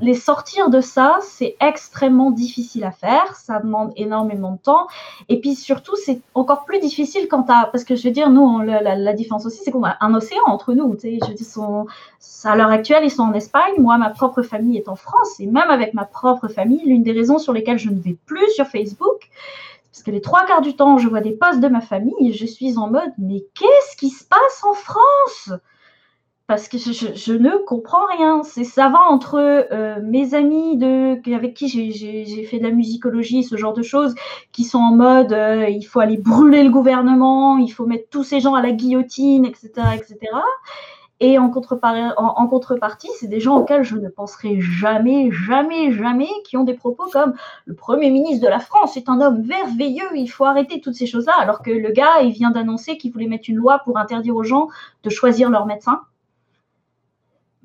les 0.01 0.13
sortir 0.13 0.69
de 0.69 0.81
ça, 0.81 1.19
c'est 1.21 1.55
extrêmement 1.61 2.31
difficile 2.31 2.83
à 2.83 2.91
faire, 2.91 3.35
ça 3.35 3.59
demande 3.59 3.93
énormément 3.95 4.51
de 4.51 4.57
temps. 4.57 4.87
Et 5.29 5.39
puis 5.39 5.55
surtout, 5.55 5.95
c'est 5.95 6.21
encore 6.33 6.65
plus 6.65 6.79
difficile 6.79 7.27
quand 7.29 7.49
à, 7.49 7.69
parce 7.71 7.83
que 7.83 7.95
je 7.95 8.03
veux 8.03 8.11
dire, 8.11 8.29
nous, 8.29 8.61
la, 8.61 9.13
différence 9.13 9.45
aussi, 9.45 9.61
c'est 9.63 9.71
qu'on 9.71 9.85
a 9.85 9.95
un 10.01 10.13
océan 10.13 10.43
entre 10.47 10.73
nous. 10.73 10.95
Je 11.01 11.43
sont, 11.43 11.87
à 12.43 12.55
l'heure 12.55 12.69
actuelle, 12.69 13.03
ils 13.03 13.11
sont 13.11 13.23
en 13.23 13.33
Espagne. 13.33 13.73
Moi, 13.77 13.97
ma 13.97 14.09
propre 14.09 14.41
famille 14.41 14.77
est 14.77 14.89
en 14.89 14.95
France. 14.95 15.39
Et 15.39 15.47
même 15.47 15.69
avec 15.69 15.93
ma 15.93 16.05
propre 16.05 16.47
famille, 16.47 16.81
l'une 16.85 17.03
des 17.03 17.13
raisons 17.13 17.37
sur 17.37 17.53
lesquelles 17.53 17.79
je 17.79 17.89
ne 17.89 17.99
vais 17.99 18.17
plus 18.25 18.49
sur 18.51 18.67
Facebook, 18.67 19.29
parce 19.91 20.03
que 20.03 20.11
les 20.11 20.21
trois 20.21 20.45
quarts 20.45 20.61
du 20.61 20.75
temps, 20.75 20.97
je 20.97 21.07
vois 21.07 21.21
des 21.21 21.31
posts 21.31 21.61
de 21.61 21.69
ma 21.69 21.79
famille 21.79 22.29
et 22.29 22.33
je 22.33 22.45
suis 22.45 22.77
en 22.77 22.89
mode, 22.89 23.13
mais 23.17 23.45
qu'est-ce 23.53 23.95
qui 23.95 24.09
se 24.09 24.25
passe 24.25 24.63
en 24.69 24.73
France? 24.73 25.51
Parce 26.47 26.67
que 26.67 26.77
je, 26.77 27.33
ne 27.33 27.57
comprends 27.65 28.05
rien. 28.17 28.43
Ça 28.43 28.89
va 28.89 28.99
entre 29.09 29.35
euh, 29.39 29.99
mes 30.03 30.35
amis 30.35 30.77
de, 30.77 31.35
avec 31.35 31.55
qui 31.55 31.67
j'ai 31.67 32.45
fait 32.45 32.59
de 32.59 32.63
la 32.63 32.71
musicologie, 32.71 33.43
ce 33.43 33.57
genre 33.57 33.73
de 33.73 33.81
choses, 33.81 34.13
qui 34.51 34.63
sont 34.63 34.77
en 34.77 34.95
mode 34.95 35.33
euh, 35.33 35.67
il 35.69 35.83
faut 35.83 35.99
aller 35.99 36.17
brûler 36.17 36.63
le 36.63 36.69
gouvernement, 36.69 37.57
il 37.57 37.69
faut 37.69 37.87
mettre 37.87 38.09
tous 38.11 38.23
ces 38.23 38.39
gens 38.39 38.53
à 38.53 38.61
la 38.61 38.71
guillotine, 38.71 39.45
etc. 39.45 39.71
etc. 39.95 40.17
Et 41.19 41.39
en, 41.39 41.45
en 41.45 42.47
contrepartie, 42.47 43.09
c'est 43.17 43.27
des 43.27 43.39
gens 43.39 43.57
auxquels 43.57 43.83
je 43.83 43.95
ne 43.95 44.09
penserai 44.09 44.59
jamais, 44.59 45.31
jamais, 45.31 45.93
jamais, 45.93 46.27
qui 46.43 46.57
ont 46.57 46.65
des 46.65 46.73
propos 46.73 47.05
comme 47.11 47.33
le 47.65 47.73
Premier 47.73 48.11
ministre 48.11 48.43
de 48.45 48.49
la 48.49 48.59
France 48.59 48.97
est 48.97 49.09
un 49.09 49.21
homme 49.21 49.43
merveilleux, 49.45 50.09
il 50.13 50.27
faut 50.27 50.43
arrêter 50.45 50.81
toutes 50.81 50.95
ces 50.95 51.07
choses-là, 51.07 51.33
alors 51.39 51.61
que 51.61 51.71
le 51.71 51.91
gars, 51.91 52.21
il 52.21 52.33
vient 52.33 52.51
d'annoncer 52.51 52.97
qu'il 52.97 53.13
voulait 53.13 53.27
mettre 53.27 53.49
une 53.49 53.55
loi 53.55 53.79
pour 53.79 53.97
interdire 53.97 54.35
aux 54.35 54.43
gens 54.43 54.67
de 55.03 55.09
choisir 55.09 55.49
leur 55.49 55.65
médecin. 55.65 56.01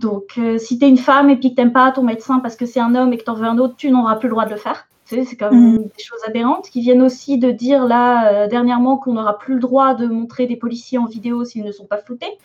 Donc, 0.00 0.38
euh, 0.38 0.56
si 0.56 0.78
tu 0.78 0.86
es 0.86 0.88
une 0.88 0.96
femme 0.96 1.28
et 1.28 1.36
puis 1.36 1.54
que 1.54 1.60
n'aimes 1.60 1.72
pas 1.72 1.92
ton 1.92 2.02
médecin 2.02 2.38
parce 2.38 2.56
que 2.56 2.64
c'est 2.64 2.80
un 2.80 2.94
homme 2.94 3.12
et 3.12 3.18
que 3.18 3.24
tu 3.24 3.30
en 3.30 3.34
veux 3.34 3.46
un 3.46 3.58
autre, 3.58 3.74
tu 3.76 3.90
n'auras 3.90 4.16
plus 4.16 4.28
le 4.28 4.32
droit 4.32 4.46
de 4.46 4.50
le 4.50 4.56
faire. 4.56 4.86
C'est 5.04 5.36
quand 5.36 5.50
même 5.50 5.74
mm. 5.74 5.78
des 5.78 6.02
choses 6.02 6.20
aberrantes 6.26 6.70
qui 6.70 6.80
viennent 6.80 7.02
aussi 7.02 7.36
de 7.36 7.50
dire 7.50 7.84
là 7.84 8.32
euh, 8.32 8.48
dernièrement 8.48 8.96
qu'on 8.96 9.14
n'aura 9.14 9.38
plus 9.38 9.54
le 9.54 9.60
droit 9.60 9.94
de 9.94 10.06
montrer 10.06 10.46
des 10.46 10.56
policiers 10.56 10.98
en 10.98 11.04
vidéo 11.04 11.44
s'ils 11.44 11.64
ne 11.64 11.72
sont 11.72 11.84
pas 11.84 11.98
floutés 11.98 12.38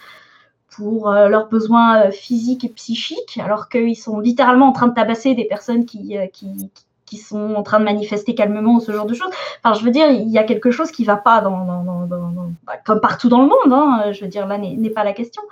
pour 0.75 1.09
euh, 1.09 1.29
leurs 1.29 1.47
besoins 1.47 2.11
physiques 2.11 2.65
et 2.65 2.69
psychiques, 2.69 3.39
alors 3.41 3.69
qu'ils 3.69 3.95
sont 3.95 4.19
littéralement 4.19 4.67
en 4.67 4.71
train 4.73 4.87
de 4.87 4.93
tabasser 4.93 5.33
des 5.35 5.45
personnes 5.45 5.85
qui, 5.85 6.17
qui, 6.33 6.71
qui, 7.05 7.17
sont 7.17 7.55
en 7.55 7.63
train 7.63 7.79
de 7.79 7.85
manifester 7.85 8.35
calmement 8.35 8.75
ou 8.75 8.79
ce 8.81 8.91
genre 8.91 9.05
de 9.05 9.13
choses. 9.13 9.29
Enfin, 9.63 9.79
je 9.79 9.85
veux 9.85 9.91
dire, 9.91 10.09
il 10.09 10.27
y 10.29 10.39
a 10.39 10.43
quelque 10.43 10.71
chose 10.71 10.91
qui 10.91 11.03
ne 11.03 11.07
va 11.07 11.15
pas 11.15 11.39
dans, 11.39 11.63
dans, 11.65 12.07
dans, 12.07 12.31
bah, 12.65 12.73
comme 12.83 12.99
partout 12.99 13.29
dans 13.29 13.41
le 13.41 13.47
monde. 13.47 13.71
Hein, 13.71 14.11
je 14.11 14.21
veux 14.21 14.27
dire, 14.27 14.47
là 14.47 14.57
n'est 14.57 14.89
pas 14.89 15.05
la 15.05 15.13
question 15.13 15.43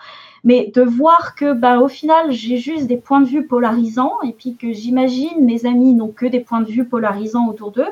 mais 0.44 0.72
de 0.74 0.82
voir 0.82 1.36
que 1.36 1.54
ben, 1.54 1.80
au 1.80 1.88
final 1.88 2.32
j'ai 2.32 2.58
juste 2.58 2.88
des 2.88 2.98
points 2.98 3.22
de 3.22 3.28
vue 3.28 3.48
polarisants 3.48 4.22
et 4.24 4.32
puis 4.32 4.56
que 4.56 4.74
j'imagine 4.74 5.44
mes 5.44 5.66
amis 5.66 5.94
n'ont 5.94 6.12
que 6.12 6.26
des 6.26 6.40
points 6.40 6.62
de 6.62 6.72
vue 6.72 6.86
polarisants 6.86 7.48
autour 7.48 7.72
d'eux, 7.72 7.90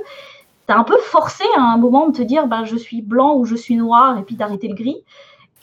t'es 0.68 0.74
un 0.74 0.84
peu 0.84 0.98
forcé 0.98 1.44
à 1.58 1.62
un 1.62 1.78
moment 1.78 2.08
de 2.08 2.18
te 2.18 2.22
dire 2.22 2.48
ben, 2.48 2.66
je 2.66 2.76
suis 2.76 3.02
blanc 3.02 3.36
ou 3.38 3.46
je 3.46 3.56
suis 3.56 3.76
noir 3.76 4.18
et 4.18 4.24
puis 4.24 4.36
d'arrêter 4.36 4.68
le 4.68 4.76
gris. 4.76 5.04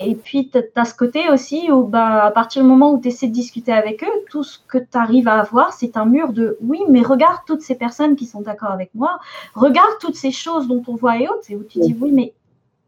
Et 0.01 0.15
puis, 0.15 0.49
tu 0.49 0.59
as 0.77 0.85
ce 0.85 0.95
côté 0.95 1.29
aussi 1.29 1.73
où, 1.73 1.83
ben, 1.83 2.05
à 2.05 2.31
partir 2.31 2.63
du 2.63 2.69
moment 2.69 2.93
où 2.93 3.01
tu 3.01 3.09
essaies 3.09 3.27
de 3.27 3.33
discuter 3.33 3.73
avec 3.73 4.05
eux, 4.05 4.25
tout 4.31 4.45
ce 4.45 4.59
que 4.69 4.79
tu 4.79 4.97
arrives 4.97 5.27
à 5.27 5.41
avoir, 5.41 5.73
c'est 5.73 5.97
un 5.97 6.05
mur 6.05 6.33
de 6.33 6.57
oui, 6.61 6.81
mais 6.89 7.03
regarde 7.03 7.41
toutes 7.47 7.63
ces 7.63 7.75
personnes 7.75 8.15
qui 8.15 8.27
sont 8.27 8.41
d'accord 8.41 8.71
avec 8.71 8.91
moi, 8.95 9.19
regarde 9.55 9.91
toutes 10.01 10.15
ces 10.15 10.31
choses 10.31 10.69
dont 10.69 10.83
on 10.87 10.95
voit 10.95 11.19
et 11.19 11.27
autres, 11.27 11.51
et 11.51 11.57
où 11.57 11.65
tu 11.65 11.81
dis 11.81 11.97
oui, 12.01 12.13
mais, 12.13 12.33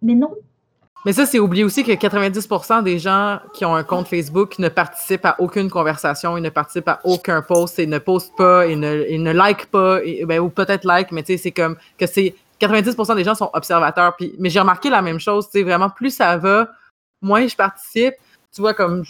mais 0.02 0.14
non, 0.14 0.30
mais 1.06 1.12
ça, 1.14 1.24
c'est 1.24 1.38
oublier 1.38 1.64
aussi 1.64 1.82
que 1.82 1.92
90% 1.92 2.82
des 2.82 2.98
gens 2.98 3.40
qui 3.54 3.64
ont 3.64 3.74
un 3.74 3.84
compte 3.84 4.06
Facebook 4.06 4.58
ne 4.58 4.68
participent 4.68 5.24
à 5.24 5.36
aucune 5.38 5.70
conversation, 5.70 6.36
ils 6.36 6.42
ne 6.42 6.50
participent 6.50 6.88
à 6.88 7.00
aucun 7.04 7.40
post, 7.40 7.78
ils 7.78 7.88
ne 7.88 7.98
postent 7.98 8.36
pas, 8.36 8.66
ils 8.66 8.78
ne, 8.78 9.06
ils 9.08 9.22
ne 9.22 9.32
like 9.32 9.66
pas, 9.66 10.00
ben, 10.26 10.40
ou 10.40 10.50
peut-être 10.50 10.84
like, 10.84 11.10
mais 11.10 11.22
tu 11.22 11.32
sais, 11.32 11.38
c'est 11.38 11.52
comme 11.52 11.76
que 11.98 12.06
c'est 12.06 12.34
90% 12.60 13.16
des 13.16 13.24
gens 13.24 13.34
sont 13.34 13.50
observateurs. 13.54 14.14
Puis, 14.16 14.34
mais 14.38 14.50
j'ai 14.50 14.60
remarqué 14.60 14.90
la 14.90 15.00
même 15.00 15.18
chose, 15.18 15.46
tu 15.46 15.52
sais, 15.52 15.62
vraiment, 15.62 15.88
plus 15.88 16.10
ça 16.10 16.36
va, 16.36 16.68
moins 17.22 17.46
je 17.46 17.56
participe. 17.56 18.14
Tu 18.54 18.60
vois, 18.60 18.74
comme 18.74 19.04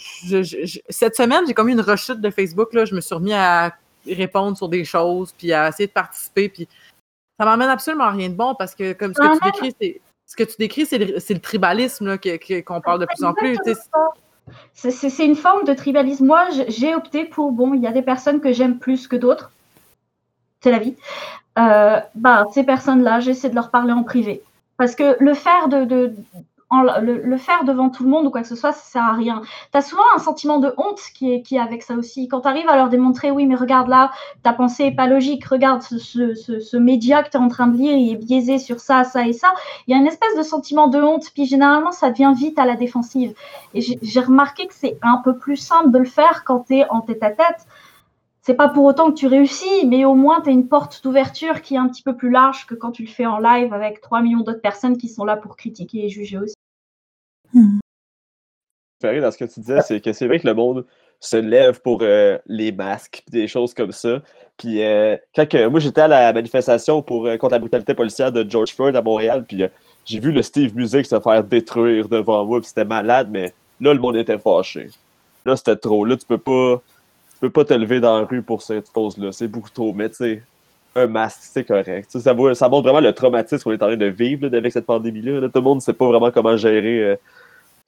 cette 0.89 1.15
semaine, 1.15 1.43
j'ai 1.47 1.53
comme 1.53 1.67
eu 1.67 1.73
une 1.73 1.81
rechute 1.81 2.21
de 2.21 2.29
Facebook, 2.29 2.73
là, 2.73 2.85
je 2.85 2.95
me 2.95 3.01
suis 3.01 3.15
remis 3.15 3.33
à 3.33 3.73
répondre 4.07 4.55
sur 4.55 4.69
des 4.69 4.85
choses, 4.85 5.33
puis 5.37 5.51
à 5.51 5.67
essayer 5.67 5.87
de 5.87 5.91
participer, 5.91 6.47
puis 6.47 6.67
ça 7.39 7.45
m'emmène 7.45 7.69
absolument 7.69 8.05
à 8.05 8.11
rien 8.11 8.29
de 8.29 8.35
bon 8.35 8.55
parce 8.55 8.75
que, 8.75 8.93
comme 8.93 9.13
ce 9.13 9.19
que 9.19 9.33
tu 9.33 9.51
décris, 9.51 9.75
c'est 9.81 10.01
ce 10.31 10.37
que 10.37 10.43
tu 10.43 10.55
décris, 10.57 10.85
c'est 10.85 10.97
le, 10.97 11.39
tribalisme 11.39 12.17
qu'on 12.65 12.79
parle 12.79 13.01
de 13.01 13.05
plus 13.05 13.25
en 13.25 13.33
plus. 13.33 13.57
C'est 14.73 15.25
une 15.25 15.35
forme 15.35 15.65
de 15.65 15.73
tribalisme. 15.73 16.25
Moi, 16.25 16.47
j'ai 16.69 16.95
opté 16.95 17.25
pour, 17.25 17.51
bon, 17.51 17.73
il 17.73 17.81
y 17.81 17.87
a 17.87 17.91
des 17.91 18.01
personnes 18.01 18.39
que 18.39 18.53
j'aime 18.53 18.79
plus 18.79 19.09
que 19.09 19.17
d'autres. 19.17 19.51
C'est 20.61 20.71
la 20.71 20.79
vie. 20.79 20.95
Euh, 21.59 21.99
bah, 22.15 22.45
ces 22.53 22.63
personnes-là, 22.63 23.19
j'essaie 23.19 23.49
de 23.49 23.55
leur 23.55 23.71
parler 23.71 23.91
en 23.91 24.03
privé. 24.03 24.41
Parce 24.77 24.95
que 24.95 25.17
le 25.19 25.33
faire 25.33 25.67
de, 25.67 26.13
le, 26.71 27.37
faire 27.37 27.63
devant 27.63 27.89
tout 27.89 28.03
le 28.03 28.09
monde 28.09 28.25
ou 28.25 28.29
quoi 28.29 28.41
que 28.41 28.47
ce 28.47 28.55
soit, 28.55 28.71
ça 28.71 28.83
sert 28.83 29.03
à 29.03 29.13
rien. 29.13 29.41
Tu 29.71 29.77
as 29.77 29.81
souvent 29.81 30.03
un 30.15 30.19
sentiment 30.19 30.59
de 30.59 30.73
honte 30.77 31.01
qui 31.13 31.33
est, 31.33 31.41
qui 31.41 31.59
avec 31.59 31.83
ça 31.83 31.95
aussi. 31.95 32.27
Quand 32.27 32.41
tu 32.41 32.47
arrives 32.47 32.69
à 32.69 32.75
leur 32.75 32.89
démontrer, 32.89 33.31
oui, 33.31 33.45
mais 33.45 33.55
regarde 33.55 33.89
là, 33.89 34.11
ta 34.43 34.53
pensée 34.53 34.85
n'est 34.85 34.95
pas 34.95 35.07
logique, 35.07 35.45
regarde 35.45 35.81
ce, 35.81 36.77
média 36.77 37.23
que 37.23 37.29
tu 37.29 37.37
es 37.37 37.39
en 37.39 37.47
train 37.47 37.67
de 37.67 37.77
lire, 37.77 37.95
il 37.95 38.13
est 38.13 38.15
biaisé 38.15 38.57
sur 38.57 38.79
ça, 38.79 39.03
ça 39.03 39.27
et 39.27 39.33
ça. 39.33 39.53
Il 39.87 39.91
y 39.91 39.93
a 39.93 39.97
une 39.97 40.07
espèce 40.07 40.35
de 40.37 40.43
sentiment 40.43 40.87
de 40.87 41.01
honte, 41.01 41.25
puis 41.33 41.45
généralement, 41.45 41.91
ça 41.91 42.09
devient 42.09 42.33
vite 42.35 42.57
à 42.57 42.65
la 42.65 42.75
défensive. 42.75 43.33
Et 43.73 43.81
j'ai 43.81 44.19
remarqué 44.19 44.67
que 44.67 44.73
c'est 44.73 44.97
un 45.01 45.17
peu 45.23 45.35
plus 45.35 45.57
simple 45.57 45.91
de 45.91 45.97
le 45.99 46.05
faire 46.05 46.43
quand 46.45 46.65
tu 46.67 46.77
es 46.77 46.89
en 46.89 47.01
tête 47.01 47.23
à 47.23 47.31
tête 47.31 47.67
c'est 48.41 48.55
pas 48.55 48.69
pour 48.69 48.85
autant 48.85 49.11
que 49.11 49.17
tu 49.17 49.27
réussis, 49.27 49.85
mais 49.85 50.03
au 50.03 50.15
moins 50.15 50.41
tu 50.41 50.49
as 50.49 50.51
une 50.51 50.67
porte 50.67 51.03
d'ouverture 51.03 51.61
qui 51.61 51.75
est 51.75 51.77
un 51.77 51.87
petit 51.87 52.01
peu 52.01 52.15
plus 52.15 52.31
large 52.31 52.65
que 52.65 52.73
quand 52.73 52.91
tu 52.91 53.03
le 53.03 53.07
fais 53.07 53.27
en 53.27 53.37
live 53.37 53.71
avec 53.71 54.01
3 54.01 54.21
millions 54.21 54.41
d'autres 54.41 54.61
personnes 54.61 54.97
qui 54.97 55.09
sont 55.09 55.25
là 55.25 55.37
pour 55.37 55.55
critiquer 55.55 56.05
et 56.05 56.09
juger 56.09 56.39
aussi. 56.39 56.55
Hmm. 57.53 57.79
Dans 59.01 59.31
ce 59.31 59.37
que 59.37 59.45
tu 59.45 59.59
disais, 59.61 59.81
c'est 59.81 59.99
que 59.99 60.13
c'est 60.13 60.27
vrai 60.27 60.39
que 60.39 60.47
le 60.47 60.53
monde 60.53 60.85
se 61.19 61.37
lève 61.37 61.81
pour 61.81 61.99
euh, 62.01 62.37
les 62.47 62.71
masques, 62.71 63.23
des 63.31 63.47
choses 63.47 63.73
comme 63.73 63.91
ça. 63.91 64.21
Puis 64.57 64.83
euh, 64.83 65.15
quand 65.35 65.47
moi 65.69 65.79
j'étais 65.79 66.01
à 66.01 66.07
la 66.07 66.33
manifestation 66.33 67.01
pour, 67.01 67.27
euh, 67.27 67.37
contre 67.37 67.53
la 67.53 67.59
brutalité 67.59 67.93
policière 67.93 68.31
de 68.31 68.47
George 68.47 68.73
Floyd 68.73 68.95
à 68.95 69.01
Montréal, 69.01 69.45
puis 69.47 69.63
j'ai 70.05 70.19
vu 70.19 70.31
le 70.31 70.41
Steve 70.41 70.75
Music 70.75 71.05
se 71.05 71.19
faire 71.19 71.43
détruire 71.43 72.09
devant 72.09 72.45
moi, 72.45 72.59
puis 72.59 72.67
c'était 72.67 72.85
malade, 72.85 73.29
mais 73.31 73.53
là 73.79 73.93
le 73.93 73.99
monde 73.99 74.17
était 74.17 74.39
fâché. 74.39 74.89
Là 75.45 75.55
c'était 75.55 75.75
trop. 75.75 76.05
Là 76.05 76.17
tu 76.17 76.25
peux 76.25 76.39
pas, 76.39 76.81
tu 77.33 77.39
peux 77.39 77.49
pas 77.51 77.65
te 77.65 77.73
lever 77.73 77.99
dans 77.99 78.19
la 78.19 78.25
rue 78.25 78.41
pour 78.41 78.63
cette 78.63 78.89
cause-là. 78.91 79.31
C'est 79.31 79.47
beaucoup 79.47 79.69
trop. 79.69 79.93
Mais 79.93 80.09
tu 80.09 80.15
sais, 80.15 80.43
un 80.95 81.07
masque, 81.07 81.39
c'est 81.41 81.63
correct. 81.63 82.11
Ça, 82.11 82.19
ça, 82.19 82.33
montre 82.33 82.83
vraiment 82.83 82.99
le 82.99 83.13
traumatisme 83.13 83.63
qu'on 83.63 83.71
est 83.71 83.83
en 83.83 83.87
train 83.87 83.97
de 83.97 84.05
vivre 84.07 84.47
avec 84.47 84.73
cette 84.73 84.85
pandémie-là. 84.85 85.41
Tout 85.47 85.51
le 85.55 85.61
monde 85.61 85.77
ne 85.77 85.81
sait 85.81 85.93
pas 85.93 86.07
vraiment 86.07 86.31
comment 86.31 86.57
gérer 86.57 87.03
euh, 87.03 87.15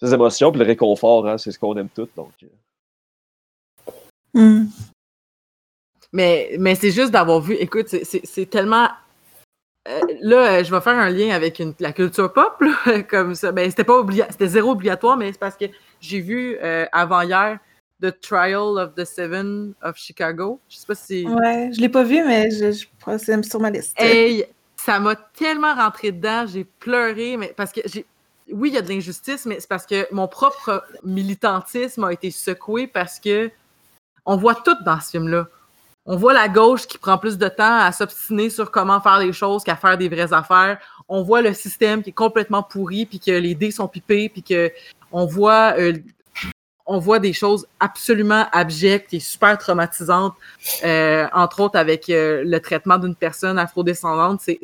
ses 0.01 0.13
émotions. 0.13 0.51
Puis 0.51 0.59
le 0.59 0.65
réconfort, 0.65 1.27
hein, 1.27 1.37
c'est 1.37 1.51
ce 1.51 1.59
qu'on 1.59 1.75
aime 1.75 1.89
tous. 1.89 2.09
Donc. 2.15 2.31
Euh. 2.43 2.49
Hmm. 4.33 4.67
Mais, 6.13 6.55
mais 6.59 6.75
c'est 6.75 6.91
juste 6.91 7.11
d'avoir 7.11 7.41
vu, 7.41 7.55
écoute, 7.55 7.87
c'est 7.87 8.49
tellement. 8.49 8.87
Euh, 9.89 9.99
là, 10.21 10.63
je 10.63 10.73
vais 10.73 10.79
faire 10.79 10.97
un 10.97 11.09
lien 11.09 11.35
avec 11.35 11.61
la 11.79 11.91
culture 11.91 12.31
pop, 12.31 12.63
comme 13.09 13.35
ça. 13.35 13.51
Ben, 13.51 13.69
c'était 13.69 13.83
pas 13.83 14.01
c'était 14.29 14.47
zéro 14.47 14.71
obligatoire, 14.71 15.17
mais 15.17 15.33
c'est 15.33 15.39
parce 15.39 15.57
que 15.57 15.65
j'ai 15.99 16.21
vu 16.21 16.57
avant 16.91 17.21
hier 17.21 17.59
The 18.03 18.19
Trial 18.19 18.77
of 18.77 18.95
the 18.95 19.05
Seven 19.05 19.73
of 19.81 19.95
Chicago. 19.95 20.59
Je 20.67 20.75
sais 20.75 20.85
pas 20.85 20.95
si. 20.95 21.25
Ouais, 21.25 21.71
je 21.73 21.79
l'ai 21.79 21.87
pas 21.87 22.03
vu, 22.03 22.21
mais 22.25 22.51
je, 22.51 22.71
je 22.71 23.17
c'est 23.17 23.45
sur 23.45 23.61
ma 23.61 23.69
liste. 23.69 23.93
Hey, 23.97 24.45
ça 24.75 24.99
m'a 24.99 25.15
tellement 25.15 25.73
rentré 25.73 26.11
dedans, 26.11 26.45
j'ai 26.45 26.65
pleuré, 26.65 27.37
mais 27.37 27.53
parce 27.55 27.71
que 27.71 27.79
j'ai. 27.85 28.05
Oui, 28.51 28.69
il 28.69 28.75
y 28.75 28.77
a 28.77 28.81
de 28.81 28.89
l'injustice, 28.89 29.45
mais 29.45 29.61
c'est 29.61 29.69
parce 29.69 29.85
que 29.85 30.05
mon 30.13 30.27
propre 30.27 30.83
militantisme 31.05 32.03
a 32.03 32.11
été 32.11 32.29
secoué 32.29 32.87
parce 32.87 33.17
que 33.17 33.49
on 34.25 34.35
voit 34.35 34.55
tout 34.55 34.75
dans 34.83 34.99
ce 34.99 35.11
film-là. 35.11 35.47
On 36.05 36.17
voit 36.17 36.33
la 36.33 36.49
gauche 36.49 36.85
qui 36.85 36.97
prend 36.97 37.17
plus 37.17 37.37
de 37.37 37.47
temps 37.47 37.79
à 37.79 37.93
s'obstiner 37.93 38.49
sur 38.49 38.69
comment 38.69 38.99
faire 38.99 39.19
les 39.19 39.31
choses 39.31 39.63
qu'à 39.63 39.77
faire 39.77 39.97
des 39.97 40.09
vraies 40.09 40.33
affaires. 40.33 40.77
On 41.07 41.23
voit 41.23 41.41
le 41.41 41.53
système 41.53 42.03
qui 42.03 42.09
est 42.09 42.13
complètement 42.13 42.63
pourri, 42.63 43.05
puis 43.05 43.21
que 43.21 43.31
les 43.31 43.55
dés 43.55 43.71
sont 43.71 43.87
pipés, 43.87 44.27
puis 44.27 44.43
que 44.43 44.69
on 45.13 45.25
voit 45.25 45.75
euh, 45.77 45.93
on 46.85 46.99
voit 46.99 47.19
des 47.19 47.33
choses 47.33 47.65
absolument 47.79 48.45
abjectes 48.51 49.13
et 49.13 49.19
super 49.19 49.57
traumatisantes, 49.57 50.35
euh, 50.83 51.27
entre 51.33 51.61
autres 51.61 51.77
avec 51.77 52.09
euh, 52.09 52.43
le 52.45 52.59
traitement 52.59 52.97
d'une 52.97 53.15
personne 53.15 53.57
afrodescendante. 53.57 54.41
Il 54.47 54.57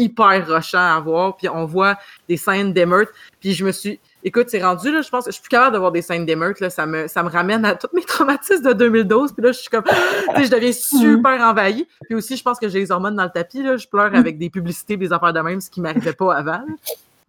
hyper 0.00 0.46
rushant 0.46 0.78
à 0.78 0.98
voir. 1.00 1.36
Puis 1.36 1.48
on 1.48 1.64
voit 1.66 1.98
des 2.28 2.36
scènes 2.36 2.72
d'émeutes. 2.72 3.10
Puis 3.40 3.52
je 3.52 3.64
me 3.64 3.72
suis. 3.72 4.00
Écoute, 4.22 4.46
c'est 4.48 4.62
rendu, 4.62 4.92
là, 4.92 5.00
je 5.00 5.08
pense 5.08 5.24
que 5.24 5.30
je 5.30 5.34
suis 5.34 5.42
plus 5.42 5.48
capable 5.48 5.72
de 5.72 5.78
voir 5.78 5.92
des 5.92 6.02
scènes 6.02 6.26
d'émeutes. 6.26 6.60
Là, 6.60 6.68
ça, 6.68 6.84
me, 6.84 7.08
ça 7.08 7.22
me 7.22 7.30
ramène 7.30 7.64
à 7.64 7.74
tous 7.74 7.88
mes 7.94 8.02
traumatismes 8.06 8.64
de 8.64 8.72
2012. 8.72 9.32
Puis 9.32 9.44
là, 9.44 9.52
je 9.52 9.58
suis 9.58 9.70
comme. 9.70 9.84
je 10.36 10.48
deviens 10.50 10.72
super 10.72 11.40
envahie. 11.40 11.86
Puis 12.04 12.14
aussi, 12.14 12.36
je 12.36 12.42
pense 12.42 12.58
que 12.58 12.68
j'ai 12.68 12.80
les 12.80 12.90
hormones 12.90 13.16
dans 13.16 13.24
le 13.24 13.30
tapis. 13.30 13.62
Là, 13.62 13.76
je 13.76 13.86
pleure 13.86 14.14
avec 14.14 14.38
des 14.38 14.50
publicités, 14.50 14.96
des 14.96 15.12
affaires 15.12 15.32
de 15.32 15.40
même, 15.40 15.60
ce 15.60 15.70
qui 15.70 15.80
m'arrivait 15.80 16.12
pas 16.12 16.34
avant. 16.34 16.62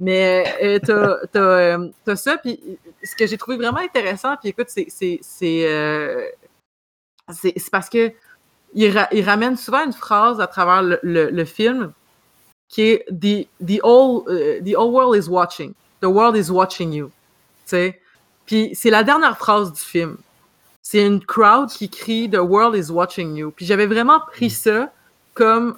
Mais 0.04 0.44
euh, 0.64 0.80
euh, 1.36 1.90
t'as 2.04 2.16
ça, 2.16 2.38
puis 2.38 2.60
ce 3.04 3.16
que 3.16 3.28
j'ai 3.28 3.38
trouvé 3.38 3.56
vraiment 3.56 3.78
intéressant, 3.78 4.36
puis 4.36 4.50
écoute, 4.50 4.68
c'est, 4.68 5.20
euh, 5.44 6.28
parce 7.72 7.88
que 7.88 8.12
il, 8.74 8.98
ra- 8.98 9.10
il 9.12 9.24
ramène 9.24 9.56
souvent 9.58 9.86
une 9.86 9.94
phrase 9.94 10.42
à 10.42 10.48
travers 10.48 10.82
le, 10.82 11.00
le, 11.04 11.30
le 11.30 11.46
film 11.46 11.94
qui 12.68 12.82
est 12.82 13.06
the, 13.12 13.48
the, 13.64 13.80
whole, 13.84 14.24
euh, 14.28 14.60
the 14.62 14.76
whole 14.76 14.92
world 14.92 15.16
is 15.16 15.30
watching. 15.30 15.74
The 16.02 16.06
world 16.08 16.36
is 16.36 16.50
watching 16.50 16.92
you. 16.94 17.12
Puis 18.48 18.72
c'est 18.74 18.90
la 18.90 19.04
dernière 19.04 19.38
phrase 19.38 19.72
du 19.72 19.82
film. 19.82 20.18
C'est 20.82 21.06
une 21.06 21.24
crowd 21.24 21.70
qui 21.70 21.90
crie 21.90 22.28
The 22.28 22.38
world 22.38 22.76
is 22.76 22.92
watching 22.92 23.36
you. 23.36 23.52
Puis 23.52 23.68
j'avais 23.68 23.86
vraiment 23.86 24.20
pris 24.20 24.50
ça 24.50 24.92
comme 25.36 25.78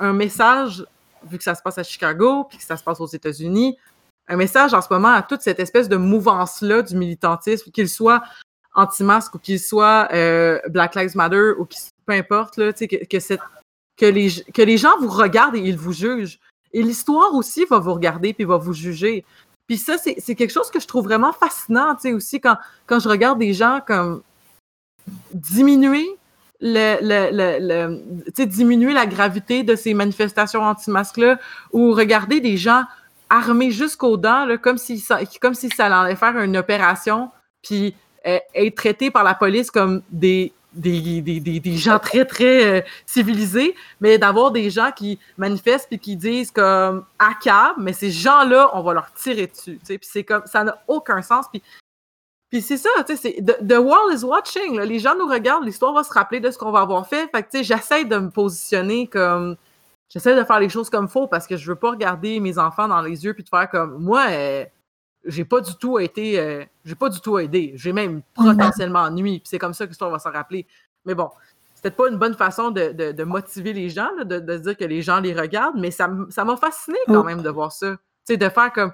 un 0.00 0.12
message, 0.12 0.84
vu 1.24 1.38
que 1.38 1.44
ça 1.44 1.54
se 1.54 1.62
passe 1.62 1.78
à 1.78 1.82
Chicago, 1.82 2.44
puis 2.44 2.58
que 2.58 2.64
ça 2.64 2.76
se 2.76 2.84
passe 2.84 3.00
aux 3.00 3.06
États-Unis, 3.06 3.76
un 4.28 4.36
message 4.36 4.74
en 4.74 4.80
ce 4.80 4.88
moment 4.90 5.12
à 5.12 5.22
toute 5.22 5.42
cette 5.42 5.58
espèce 5.60 5.88
de 5.88 5.96
mouvance-là 5.96 6.82
du 6.82 6.96
militantisme, 6.96 7.70
qu'il 7.70 7.88
soit 7.88 8.22
anti-masque 8.74 9.34
ou 9.34 9.38
qu'il 9.38 9.58
soit 9.58 10.08
euh, 10.12 10.60
Black 10.68 10.94
Lives 10.94 11.16
Matter 11.16 11.52
ou 11.58 11.66
peu 12.06 12.12
importe, 12.12 12.56
là, 12.56 12.72
que, 12.72 13.04
que, 13.04 13.20
cette- 13.20 13.40
que, 13.96 14.06
les, 14.06 14.30
que 14.54 14.62
les 14.62 14.76
gens 14.76 14.96
vous 15.00 15.08
regardent 15.08 15.56
et 15.56 15.60
ils 15.60 15.76
vous 15.76 15.92
jugent. 15.92 16.38
Et 16.72 16.82
l'histoire 16.82 17.34
aussi 17.34 17.64
va 17.64 17.78
vous 17.80 17.92
regarder 17.94 18.32
puis 18.32 18.44
va 18.44 18.56
vous 18.56 18.72
juger. 18.72 19.24
Puis 19.66 19.76
ça, 19.78 19.98
c'est 19.98 20.34
quelque 20.34 20.52
chose 20.52 20.70
que 20.70 20.80
je 20.80 20.86
trouve 20.86 21.04
vraiment 21.04 21.32
fascinant, 21.32 21.94
tu 21.94 22.02
sais, 22.02 22.12
aussi, 22.12 22.40
quand, 22.40 22.56
quand 22.86 23.00
je 23.00 23.08
regarde 23.08 23.38
des 23.38 23.54
gens 23.54 23.80
comme 23.84 24.22
diminuer 25.32 26.06
diminuer 28.46 28.92
la 28.92 29.06
gravité 29.06 29.62
de 29.62 29.76
ces 29.76 29.94
manifestations 29.94 30.62
anti-masques-là 30.62 31.38
ou 31.72 31.92
regarder 31.92 32.40
des 32.40 32.56
gens 32.56 32.84
armés 33.30 33.70
jusqu'aux 33.70 34.16
dents, 34.16 34.46
comme 34.60 34.78
si 34.78 34.98
ça, 34.98 35.20
allait 35.78 36.16
faire 36.16 36.38
une 36.38 36.56
opération, 36.56 37.30
puis 37.62 37.94
euh, 38.26 38.38
être 38.54 38.74
traités 38.74 39.10
par 39.10 39.24
la 39.24 39.34
police 39.34 39.70
comme 39.70 40.02
des, 40.10 40.52
des, 40.72 41.76
gens 41.76 41.98
très, 41.98 42.24
très 42.24 42.64
euh, 42.64 42.80
civilisés, 43.06 43.74
mais 44.00 44.18
d'avoir 44.18 44.50
des 44.50 44.70
gens 44.70 44.90
qui 44.94 45.18
manifestent 45.38 45.88
puis 45.88 45.98
qui 45.98 46.16
disent 46.16 46.50
comme 46.50 47.04
à 47.18 47.32
cab, 47.42 47.76
mais 47.78 47.92
ces 47.92 48.10
gens-là, 48.10 48.70
on 48.74 48.82
va 48.82 48.94
leur 48.94 49.12
tirer 49.14 49.46
dessus. 49.46 49.78
Puis 49.84 49.98
c'est 50.02 50.24
comme 50.24 50.42
ça 50.46 50.64
n'a 50.64 50.82
aucun 50.86 51.22
sens. 51.22 51.46
Puis 52.50 52.60
c'est 52.62 52.76
ça, 52.76 52.90
tu 53.06 53.16
sais, 53.16 53.16
c'est 53.16 53.42
the, 53.44 53.66
the 53.66 53.78
world 53.78 54.12
is 54.18 54.24
watching. 54.24 54.76
là. 54.76 54.84
Les 54.84 54.98
gens 54.98 55.14
nous 55.16 55.26
regardent, 55.26 55.64
l'histoire 55.64 55.92
va 55.92 56.02
se 56.04 56.12
rappeler 56.12 56.40
de 56.40 56.50
ce 56.50 56.58
qu'on 56.58 56.72
va 56.72 56.80
avoir 56.80 57.06
fait. 57.06 57.28
Fait 57.34 57.42
que, 57.42 57.50
tu 57.50 57.58
sais, 57.58 57.64
j'essaie 57.64 58.04
de 58.04 58.16
me 58.18 58.30
positionner 58.30 59.06
comme. 59.06 59.56
J'essaie 60.08 60.34
de 60.34 60.42
faire 60.42 60.58
les 60.58 60.68
choses 60.68 60.90
comme 60.90 61.06
faut 61.08 61.28
parce 61.28 61.46
que 61.46 61.56
je 61.56 61.66
veux 61.70 61.76
pas 61.76 61.90
regarder 61.92 62.40
mes 62.40 62.58
enfants 62.58 62.88
dans 62.88 63.00
les 63.00 63.24
yeux 63.24 63.32
puis 63.32 63.44
de 63.44 63.48
faire 63.48 63.70
comme 63.70 64.02
moi, 64.02 64.26
euh, 64.30 64.64
j'ai 65.24 65.44
pas 65.44 65.60
du 65.60 65.72
tout 65.76 66.00
été. 66.00 66.38
euh, 66.40 66.64
j'ai 66.84 66.96
pas 66.96 67.08
du 67.08 67.20
tout 67.20 67.38
aidé. 67.38 67.72
J'ai 67.76 67.92
même 67.92 68.20
potentiellement 68.34 69.08
nuit. 69.10 69.38
Puis 69.38 69.48
c'est 69.50 69.58
comme 69.60 69.72
ça 69.74 69.84
que 69.84 69.90
l'histoire 69.90 70.10
va 70.10 70.18
s'en 70.18 70.32
rappeler. 70.32 70.66
Mais 71.04 71.14
bon, 71.14 71.30
c'est 71.74 71.82
peut-être 71.82 71.96
pas 71.96 72.08
une 72.08 72.16
bonne 72.18 72.34
façon 72.34 72.70
de, 72.72 72.90
de- 72.90 73.12
de 73.12 73.24
motiver 73.24 73.72
les 73.72 73.88
gens, 73.88 74.08
là, 74.18 74.24
de, 74.24 74.40
de 74.40 74.56
se 74.56 74.62
dire 74.62 74.76
que 74.76 74.84
les 74.84 75.00
gens 75.00 75.20
les 75.20 75.32
regardent, 75.32 75.78
mais 75.78 75.92
ça 75.92 76.08
m'a 76.08 76.56
fasciné 76.56 76.98
quand 77.06 77.20
Oh. 77.20 77.22
même 77.22 77.42
de 77.42 77.48
voir 77.50 77.70
ça. 77.70 77.92
Tu 77.92 77.98
sais, 78.24 78.36
de 78.36 78.48
faire 78.48 78.72
comme 78.72 78.90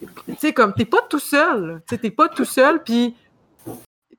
tu 0.00 0.36
sais, 0.38 0.52
comme, 0.52 0.72
t'es 0.74 0.84
pas 0.84 1.02
tout 1.08 1.18
seul. 1.18 1.82
Tu 1.86 1.94
sais, 1.94 2.00
t'es 2.00 2.10
pas 2.10 2.28
tout 2.28 2.44
seul, 2.44 2.82
puis 2.82 3.14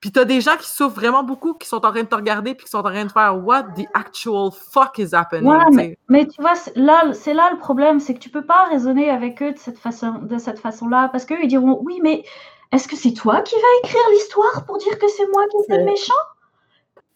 puis 0.01 0.11
t'as 0.11 0.25
des 0.25 0.41
gens 0.41 0.57
qui 0.57 0.67
souffrent 0.67 0.95
vraiment 0.95 1.21
beaucoup, 1.21 1.53
qui 1.53 1.67
sont 1.67 1.85
en 1.85 1.91
train 1.91 2.01
de 2.01 2.07
te 2.07 2.15
regarder, 2.15 2.55
puis 2.55 2.65
qui 2.65 2.71
sont 2.71 2.79
en 2.79 2.83
train 2.83 3.05
de 3.05 3.11
faire 3.11 3.37
«What 3.45 3.65
the 3.75 3.85
actual 3.93 4.49
fuck 4.51 4.97
is 4.97 5.13
happening? 5.13 5.47
Ouais, 5.47 5.95
mais, 6.09 6.27
tu 6.27 6.41
vois, 6.41 6.55
c'est 6.55 6.75
là, 6.75 7.13
c'est 7.13 7.35
là 7.35 7.51
le 7.51 7.59
problème, 7.59 7.99
c'est 7.99 8.15
que 8.15 8.19
tu 8.19 8.29
peux 8.29 8.43
pas 8.43 8.63
raisonner 8.63 9.11
avec 9.11 9.43
eux 9.43 9.51
de 9.51 9.59
cette 9.59 9.77
façon, 9.77 10.13
de 10.23 10.39
cette 10.39 10.57
façon-là, 10.57 11.09
parce 11.11 11.25
qu'eux 11.25 11.37
ils 11.43 11.47
diront 11.47 11.79
oui, 11.83 11.99
mais 12.01 12.23
est-ce 12.71 12.87
que 12.87 12.95
c'est 12.95 13.13
toi 13.13 13.41
qui 13.41 13.53
vas 13.53 13.87
écrire 13.87 14.01
l'histoire 14.11 14.65
pour 14.65 14.79
dire 14.79 14.97
que 14.97 15.07
c'est 15.07 15.27
moi 15.31 15.43
qui 15.51 15.71
le 15.71 15.83
méchant? 15.83 16.13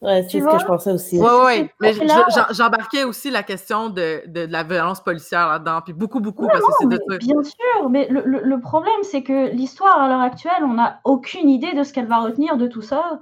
Ouais, 0.01 0.23
c'est 0.29 0.39
ce 0.39 0.45
que 0.45 0.59
je 0.59 0.65
pensais 0.65 0.91
aussi. 0.91 1.17
Ouais, 1.19 1.43
ouais, 1.45 1.73
mais 1.79 1.93
j'embarquais 2.51 3.05
aussi 3.05 3.31
la 3.31 3.43
question 3.43 3.89
de, 3.89 4.21
de, 4.27 4.45
de 4.45 4.51
la 4.51 4.63
violence 4.63 5.01
policière 5.01 5.47
là-dedans, 5.47 5.79
puis 5.83 5.93
beaucoup, 5.93 6.19
beaucoup, 6.19 6.43
Ouais, 6.43 6.49
parce 6.51 6.65
que 6.65 6.71
c'est 6.81 6.87
de 6.87 7.17
bien 7.17 7.41
sûr, 7.43 7.89
mais 7.89 8.07
le, 8.09 8.21
le- 8.25 8.41
le 8.43 8.59
problème, 8.59 8.93
c'est 9.03 9.23
que 9.23 9.49
l'histoire 9.51 9.99
à 9.99 10.07
l'heure 10.07 10.21
actuelle, 10.21 10.63
on 10.63 10.73
n'a 10.73 10.99
aucune 11.05 11.49
idée 11.49 11.73
de 11.73 11.83
ce 11.83 11.93
qu'elle 11.93 12.07
va 12.07 12.17
retenir 12.19 12.57
de 12.57 12.67
tout 12.67 12.81
ça. 12.81 13.19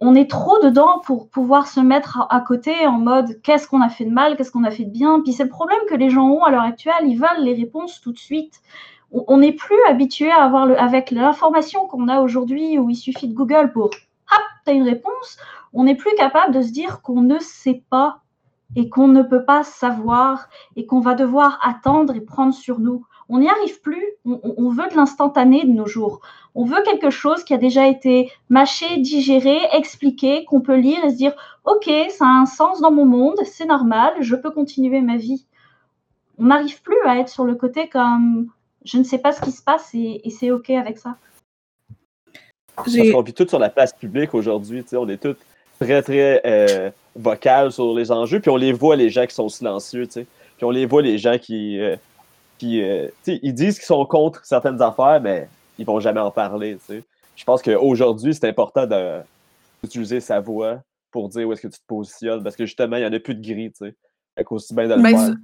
On, 0.00 0.14
est 0.14 0.30
trop 0.30 0.58
dedans 0.60 1.00
pour 1.04 1.28
pouvoir 1.28 1.66
se 1.66 1.80
mettre 1.80 2.18
à, 2.18 2.34
à 2.34 2.40
côté 2.40 2.86
en 2.86 2.92
mode 2.92 3.42
qu'est-ce 3.42 3.68
qu'on 3.68 3.82
a 3.82 3.90
fait 3.90 4.06
de 4.06 4.10
mal, 4.10 4.36
qu'est-ce 4.36 4.50
qu'on 4.50 4.64
a 4.64 4.70
fait 4.70 4.84
de 4.84 4.90
bien? 4.90 5.20
Puis 5.20 5.34
c'est 5.34 5.42
le 5.44 5.50
problème 5.50 5.80
que 5.88 5.94
les 5.94 6.08
gens 6.08 6.26
ont 6.28 6.42
à 6.44 6.50
l'heure 6.50 6.62
actuelle, 6.62 7.02
ils 7.04 7.16
veulent 7.18 7.42
les 7.44 7.52
réponses 7.54 8.00
tout 8.00 8.12
de 8.12 8.18
suite. 8.18 8.60
On 9.12 9.24
on 9.28 9.36
n'est 9.38 9.52
plus 9.52 9.76
habitué 9.88 10.30
à 10.30 10.44
avoir 10.44 10.64
le, 10.66 10.80
avec 10.80 11.10
l'information 11.10 11.86
qu'on 11.86 12.08
a 12.08 12.20
aujourd'hui 12.20 12.78
où 12.78 12.88
il 12.88 12.96
suffit 12.96 13.28
de 13.28 13.34
Google 13.34 13.70
pour 13.72 13.86
hop, 13.86 13.92
t'as 14.64 14.72
une 14.72 14.84
réponse. 14.84 15.36
On 15.72 15.84
n'est 15.84 15.96
plus 15.96 16.14
capable 16.16 16.54
de 16.54 16.62
se 16.62 16.72
dire 16.72 17.02
qu'on 17.02 17.22
ne 17.22 17.38
sait 17.38 17.82
pas 17.90 18.20
et 18.76 18.88
qu'on 18.88 19.08
ne 19.08 19.22
peut 19.22 19.44
pas 19.44 19.64
savoir 19.64 20.48
et 20.76 20.86
qu'on 20.86 21.00
va 21.00 21.14
devoir 21.14 21.58
attendre 21.62 22.14
et 22.14 22.20
prendre 22.20 22.54
sur 22.54 22.78
nous. 22.78 23.04
On 23.28 23.38
n'y 23.38 23.48
arrive 23.48 23.80
plus. 23.80 24.04
On, 24.24 24.70
veut 24.70 24.88
de 24.90 24.96
l'instantané 24.96 25.64
de 25.64 25.70
nos 25.70 25.86
jours. 25.86 26.20
On 26.56 26.64
veut 26.64 26.82
quelque 26.84 27.10
chose 27.10 27.44
qui 27.44 27.54
a 27.54 27.58
déjà 27.58 27.86
été 27.86 28.30
mâché, 28.48 28.98
digéré, 28.98 29.56
expliqué, 29.72 30.44
qu'on 30.44 30.60
peut 30.60 30.76
lire 30.76 31.04
et 31.04 31.10
se 31.10 31.16
dire 31.16 31.34
Ok, 31.64 31.88
ça 32.10 32.26
a 32.26 32.40
un 32.40 32.46
sens 32.46 32.80
dans 32.80 32.90
mon 32.90 33.06
monde, 33.06 33.36
c'est 33.44 33.66
normal, 33.66 34.14
je 34.20 34.34
peux 34.34 34.50
continuer 34.50 35.00
ma 35.00 35.16
vie. 35.16 35.46
On 36.38 36.46
n'arrive 36.46 36.82
plus 36.82 37.00
à 37.04 37.18
être 37.18 37.28
sur 37.28 37.44
le 37.44 37.54
côté 37.54 37.88
comme 37.88 38.48
je 38.84 38.98
ne 38.98 39.04
sais 39.04 39.18
pas 39.18 39.30
ce 39.30 39.42
qui 39.42 39.52
se 39.52 39.62
passe 39.62 39.94
et, 39.94 40.22
et 40.24 40.30
c'est 40.30 40.50
OK 40.50 40.70
avec 40.70 40.98
ça. 40.98 41.16
Parce 42.74 42.96
qu'on 42.96 43.22
vit 43.22 43.34
tous 43.34 43.46
sur 43.46 43.58
la 43.58 43.68
place 43.68 43.92
publique 43.92 44.34
aujourd'hui, 44.34 44.82
tu 44.82 44.90
sais, 44.90 44.96
on 44.96 45.08
est 45.08 45.18
tous 45.18 45.36
très, 45.80 46.02
très 46.02 46.42
euh, 46.44 46.90
vocales 47.16 47.72
sur 47.72 47.94
les 47.94 48.12
enjeux, 48.12 48.40
puis 48.40 48.50
on 48.50 48.56
les 48.56 48.72
voit, 48.72 48.96
les 48.96 49.10
gens 49.10 49.26
qui 49.26 49.34
sont 49.34 49.48
silencieux, 49.48 50.06
tu 50.06 50.12
sais. 50.12 50.26
Puis 50.56 50.64
on 50.64 50.70
les 50.70 50.86
voit, 50.86 51.02
les 51.02 51.18
gens 51.18 51.38
qui, 51.38 51.80
euh, 51.80 51.96
qui 52.58 52.82
euh, 52.82 53.08
tu 53.24 53.32
sais, 53.32 53.40
ils 53.42 53.54
disent 53.54 53.76
qu'ils 53.76 53.86
sont 53.86 54.04
contre 54.04 54.44
certaines 54.44 54.80
affaires, 54.82 55.20
mais 55.20 55.48
ils 55.78 55.86
vont 55.86 55.98
jamais 55.98 56.20
en 56.20 56.30
parler, 56.30 56.76
tu 56.86 56.94
sais. 56.94 57.04
Je 57.34 57.44
pense 57.44 57.62
qu'aujourd'hui, 57.62 58.34
c'est 58.34 58.46
important 58.46 58.86
d'utiliser 59.82 60.20
sa 60.20 60.40
voix 60.40 60.80
pour 61.10 61.30
dire 61.30 61.48
où 61.48 61.52
est-ce 61.52 61.62
que 61.62 61.68
tu 61.68 61.78
te 61.78 61.86
positionnes, 61.86 62.42
parce 62.42 62.54
que 62.54 62.66
justement, 62.66 62.96
il 62.96 63.00
n'y 63.00 63.06
en 63.06 63.12
a 63.12 63.18
plus 63.18 63.34
de 63.34 63.42
gris, 63.42 63.72
tu 63.72 63.86
sais. 63.86 63.94
Fait 64.36 64.44
qu'aussi 64.44 64.74
bien 64.74 64.86
de 64.86 64.94
le 64.94 65.00
Mais, 65.00 65.12
faire. 65.12 65.34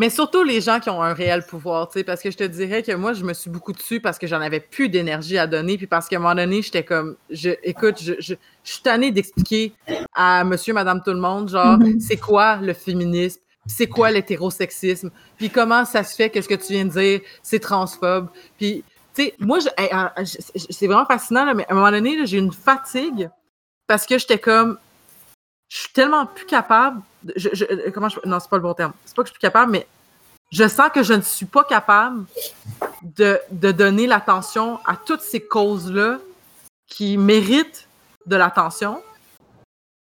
Mais 0.00 0.08
surtout 0.08 0.42
les 0.42 0.62
gens 0.62 0.80
qui 0.80 0.88
ont 0.88 1.02
un 1.02 1.12
réel 1.12 1.44
pouvoir, 1.44 1.88
tu 1.88 1.98
sais, 1.98 2.04
parce 2.04 2.22
que 2.22 2.30
je 2.30 2.36
te 2.38 2.44
dirais 2.44 2.82
que 2.82 2.92
moi, 2.92 3.12
je 3.12 3.22
me 3.22 3.34
suis 3.34 3.50
beaucoup 3.50 3.74
dessus 3.74 4.00
parce 4.00 4.18
que 4.18 4.26
j'en 4.26 4.40
avais 4.40 4.58
plus 4.60 4.88
d'énergie 4.88 5.36
à 5.36 5.46
donner, 5.46 5.76
puis 5.76 5.86
parce 5.86 6.08
qu'à 6.08 6.16
un 6.16 6.20
moment 6.20 6.34
donné, 6.34 6.62
j'étais 6.62 6.84
comme, 6.84 7.16
je, 7.28 7.50
écoute, 7.62 8.00
je, 8.02 8.14
je, 8.18 8.32
je 8.64 8.72
suis 8.72 8.82
tannée 8.82 9.10
d'expliquer 9.10 9.74
à 10.14 10.42
monsieur, 10.42 10.72
madame, 10.72 11.02
tout 11.04 11.10
le 11.10 11.20
monde, 11.20 11.50
genre, 11.50 11.76
Mhm. 11.78 12.00
c'est 12.00 12.16
quoi 12.16 12.56
le 12.56 12.72
féminisme, 12.72 13.40
c'est 13.66 13.88
quoi 13.88 14.10
l'hétérosexisme, 14.10 15.10
puis 15.36 15.50
comment 15.50 15.84
ça 15.84 16.02
se 16.02 16.16
fait 16.16 16.30
que 16.30 16.40
ce 16.40 16.48
que 16.48 16.54
tu 16.54 16.72
viens 16.72 16.86
de 16.86 16.90
dire, 16.92 17.20
c'est 17.42 17.60
transphobe, 17.60 18.28
puis, 18.56 18.82
tu 19.14 19.24
sais, 19.24 19.34
moi, 19.38 19.58
c'est 20.24 20.86
vraiment 20.86 21.04
fascinant, 21.04 21.44
là, 21.44 21.52
mais 21.52 21.66
à 21.68 21.72
un 21.72 21.74
moment 21.74 21.90
donné, 21.90 22.26
j'ai 22.26 22.38
une 22.38 22.52
fatigue 22.52 23.28
parce 23.86 24.06
que 24.06 24.16
j'étais 24.16 24.38
comme, 24.38 24.78
je 25.68 25.76
suis 25.76 25.92
tellement 25.92 26.24
plus 26.24 26.46
capable. 26.46 27.02
Je- 27.36 27.48
je- 27.52 27.90
comment 27.90 28.08
non, 28.24 28.40
c'est 28.40 28.50
pas 28.50 28.56
le 28.56 28.62
bon 28.62 28.74
terme. 28.74 28.92
C'est 29.04 29.14
pas 29.14 29.22
que 29.22 29.28
je 29.28 29.32
suis 29.32 29.38
plus 29.38 29.46
capable, 29.46 29.72
mais 29.72 29.86
je 30.50 30.66
sens 30.68 30.90
que 30.92 31.02
je 31.02 31.12
ne 31.14 31.20
suis 31.22 31.46
pas 31.46 31.64
capable 31.64 32.24
de, 33.02 33.38
de 33.50 33.70
donner 33.72 34.06
l'attention 34.06 34.78
à 34.86 34.96
toutes 34.96 35.20
ces 35.22 35.40
causes-là 35.40 36.18
qui 36.86 37.16
méritent 37.16 37.86
de 38.26 38.36
l'attention. 38.36 39.02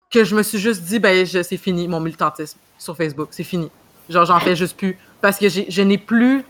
Que 0.10 0.24
je 0.24 0.36
me 0.36 0.44
suis 0.44 0.60
juste 0.60 0.82
dit, 0.84 1.00
ben, 1.00 1.26
c'est 1.26 1.58
fini, 1.58 1.88
mon 1.88 2.00
militantisme 2.00 2.58
sur 2.78 2.96
Facebook. 2.96 3.30
C'est 3.32 3.44
fini. 3.44 3.72
Genre, 4.10 4.26
j'en 4.26 4.40
fais 4.40 4.56
juste 4.56 4.78
plus. 4.78 4.98
Parce 5.22 5.40
que 5.40 5.50
je 5.50 5.82
n'ai 5.82 5.98
plus. 5.98 6.44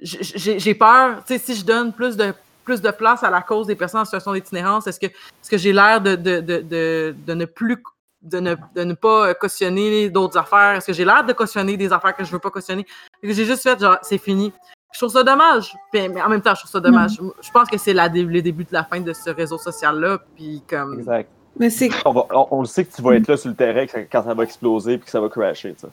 J'ai 0.00 0.74
peur. 0.74 1.24
Tu 1.24 1.34
sais, 1.34 1.38
si 1.38 1.56
je 1.56 1.64
donne 1.64 1.92
plus 1.92 2.16
de, 2.16 2.32
plus 2.64 2.80
de 2.80 2.90
place 2.90 3.22
à 3.24 3.30
la 3.30 3.42
cause 3.42 3.66
des 3.66 3.74
personnes 3.74 4.00
en 4.00 4.04
situation 4.04 4.32
d'itinérance, 4.32 4.86
est-ce 4.86 5.00
que, 5.00 5.06
est 5.06 5.48
que 5.50 5.58
j'ai 5.58 5.72
l'air 5.72 6.00
de, 6.00 6.14
de, 6.14 6.40
de, 6.40 7.14
de 7.16 7.34
ne 7.34 7.44
plus 7.44 7.82
de 8.22 8.40
ne, 8.40 8.54
de 8.74 8.84
ne 8.84 8.94
pas 8.94 9.34
cautionner 9.34 10.08
d'autres 10.10 10.38
affaires? 10.38 10.76
Est-ce 10.76 10.86
que 10.86 10.92
j'ai 10.92 11.04
l'air 11.04 11.24
de 11.24 11.32
cautionner 11.32 11.76
des 11.76 11.92
affaires 11.92 12.14
que 12.16 12.24
je 12.24 12.30
veux 12.32 12.38
pas 12.38 12.50
cautionner? 12.50 12.86
J'ai 13.22 13.44
juste 13.44 13.62
fait 13.62 13.78
genre, 13.80 13.98
c'est 14.02 14.18
fini. 14.18 14.52
Je 14.92 14.98
trouve 14.98 15.12
ça 15.12 15.22
dommage. 15.22 15.74
Puis, 15.92 16.08
mais 16.08 16.20
en 16.22 16.28
même 16.28 16.42
temps, 16.42 16.54
je 16.54 16.60
trouve 16.60 16.70
ça 16.70 16.80
dommage. 16.80 17.12
Je 17.40 17.50
pense 17.50 17.68
que 17.68 17.78
c'est 17.78 17.94
le 17.94 18.40
début 18.42 18.64
de 18.64 18.72
la 18.72 18.84
fin 18.84 19.00
de 19.00 19.12
ce 19.12 19.30
réseau 19.30 19.58
social-là. 19.58 20.18
Puis 20.36 20.62
comme. 20.68 20.98
Exact. 20.98 21.30
Mais 21.58 21.70
c'est. 21.70 21.90
On, 22.04 22.12
va- 22.12 22.26
on- 22.30 22.48
on 22.50 22.60
le 22.60 22.66
sait 22.66 22.84
que 22.84 22.94
tu 22.94 23.02
vas 23.02 23.14
être 23.16 23.26
là 23.28 23.36
sur 23.36 23.48
le 23.50 23.56
terrain 23.56 23.86
quand 24.10 24.22
ça 24.24 24.34
va 24.34 24.42
exploser 24.44 24.98
puis 24.98 25.06
que 25.06 25.10
ça 25.10 25.20
va 25.20 25.28
crasher, 25.28 25.74
tu. 25.74 25.86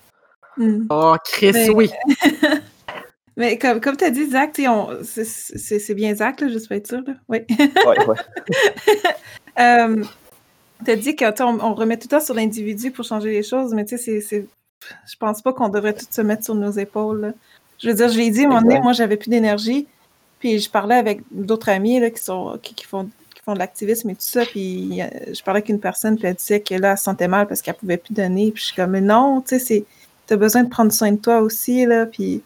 Mm. 0.63 0.87
Oh, 0.89 1.15
Chris, 1.23 1.51
Mais- 1.53 1.69
oui. 1.69 1.91
Mais 3.37 3.57
comme, 3.57 3.79
comme 3.79 3.95
tu 3.95 4.03
as 4.03 4.09
dit, 4.09 4.29
Zach, 4.29 4.59
on- 4.67 4.89
c'est- 5.03 5.93
bien 5.93 6.13
Zach, 6.13 6.41
là, 6.41 6.49
juste 6.49 6.67
pour 6.67 6.75
être 6.75 6.87
sûr. 6.87 6.99
Là. 7.07 7.13
Oui. 7.29 7.39
Ouais, 7.49 8.05
ouais. 8.07 8.15
Euh, 9.59 10.03
tu 10.85 10.91
as 10.91 10.95
dit 10.95 11.15
qu'on 11.15 11.59
on, 11.59 11.73
remet 11.73 11.97
tout 11.97 12.07
le 12.11 12.17
temps 12.17 12.23
sur 12.25 12.33
l'individu 12.33 12.91
pour 12.91 13.05
changer 13.05 13.31
les 13.31 13.43
choses, 13.43 13.73
mais 13.73 13.85
tu 13.85 13.97
sais, 13.97 14.21
c'est- 14.21 14.47
je 15.05 15.15
pense 15.17 15.41
pas 15.41 15.53
qu'on 15.53 15.69
devrait 15.69 15.93
tout 15.93 16.05
se 16.09 16.21
mettre 16.21 16.43
sur 16.45 16.55
nos 16.55 16.71
épaules. 16.71 17.21
là. 17.21 17.33
Je 17.79 17.89
veux 17.89 17.95
dire, 17.95 18.09
je 18.09 18.17
l'ai 18.17 18.29
dit, 18.29 18.41
à 18.41 18.45
un 18.45 18.47
moment 18.49 18.61
donné, 18.61 18.79
moi, 18.81 18.93
j'avais 18.93 19.17
plus 19.17 19.29
d'énergie, 19.29 19.87
puis 20.39 20.59
je 20.59 20.69
parlais 20.69 20.95
avec 20.95 21.21
d'autres 21.31 21.69
amis 21.69 21.99
là, 21.99 22.09
qui, 22.09 22.21
sont, 22.21 22.57
qui, 22.61 22.73
qui 22.73 22.85
font, 22.85 23.05
qui 23.35 23.41
font 23.43 23.53
de 23.53 23.59
l'activisme 23.59 24.09
et 24.09 24.15
tout 24.15 24.21
ça, 24.21 24.45
puis 24.45 25.01
euh, 25.01 25.07
je 25.33 25.41
parlais 25.43 25.59
avec 25.59 25.69
une 25.69 25.79
personne, 25.79 26.17
puis 26.17 26.27
elle 26.27 26.35
disait 26.35 26.61
que 26.61 26.75
là, 26.75 26.91
elle 26.91 26.97
se 26.97 27.03
sentait 27.03 27.27
mal 27.27 27.47
parce 27.47 27.61
qu'elle 27.61 27.75
pouvait 27.75 27.97
plus 27.97 28.13
donner, 28.13 28.51
puis 28.51 28.61
je 28.61 28.67
suis 28.67 28.75
comme, 28.75 28.91
mais 28.91 29.01
non, 29.01 29.41
tu 29.41 29.49
sais, 29.49 29.59
c'est- 29.59 29.85
t'as 30.27 30.35
besoin 30.37 30.63
de 30.63 30.69
prendre 30.69 30.91
soin 30.91 31.11
de 31.11 31.17
toi 31.17 31.39
aussi, 31.39 31.85
là, 31.85 32.05
puis 32.05 32.41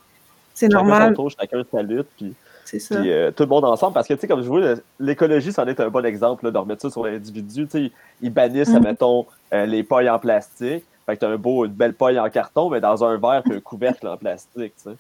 c'est 0.54 0.68
son 0.72 0.78
normal. 0.78 1.14
tour, 1.16 1.32
chacun 1.32 1.64
sa 1.72 1.82
lutte, 1.82 2.08
puis, 2.18 2.34
C'est 2.80 2.80
ça. 2.80 3.00
puis, 3.00 3.12
euh, 3.12 3.32
tout 3.32 3.44
le 3.44 3.50
monde 3.50 3.66
ensemble. 3.66 3.94
Parce 3.94 4.08
que, 4.08 4.14
tu 4.14 4.20
sais, 4.22 4.28
comme 4.28 4.42
je 4.42 4.48
vois, 4.48 4.76
l'écologie, 5.00 5.52
c'en 5.54 5.66
est 5.68 5.80
un 5.80 5.90
bon 5.90 6.06
exemple, 6.06 6.46
là, 6.46 6.52
de 6.52 6.58
remettre 6.58 6.82
ça 6.82 6.90
sur 6.90 7.06
l'individu. 7.06 7.66
Tu 7.68 7.72
sais, 7.88 7.92
ils 8.22 8.34
bannissent, 8.34 8.74
admettons, 8.76 9.26
euh, 9.54 9.66
les 9.66 9.84
pailles 9.84 10.10
en 10.10 10.20
plastique. 10.20 10.84
Fait 11.06 11.16
que 11.16 11.20
t'as 11.20 11.30
un 11.30 11.38
beau, 11.38 11.66
une 11.66 11.74
belle 11.74 11.94
paille 11.94 12.20
en 12.20 12.30
carton, 12.30 12.70
mais 12.70 12.80
dans 12.82 13.04
un 13.04 13.18
verre, 13.18 13.44
puis 13.44 13.56
un 13.56 13.60
couvercle 13.60 14.08
en 14.08 14.18
plastique, 14.18 14.74
tu 14.78 14.84
sais. 14.84 14.96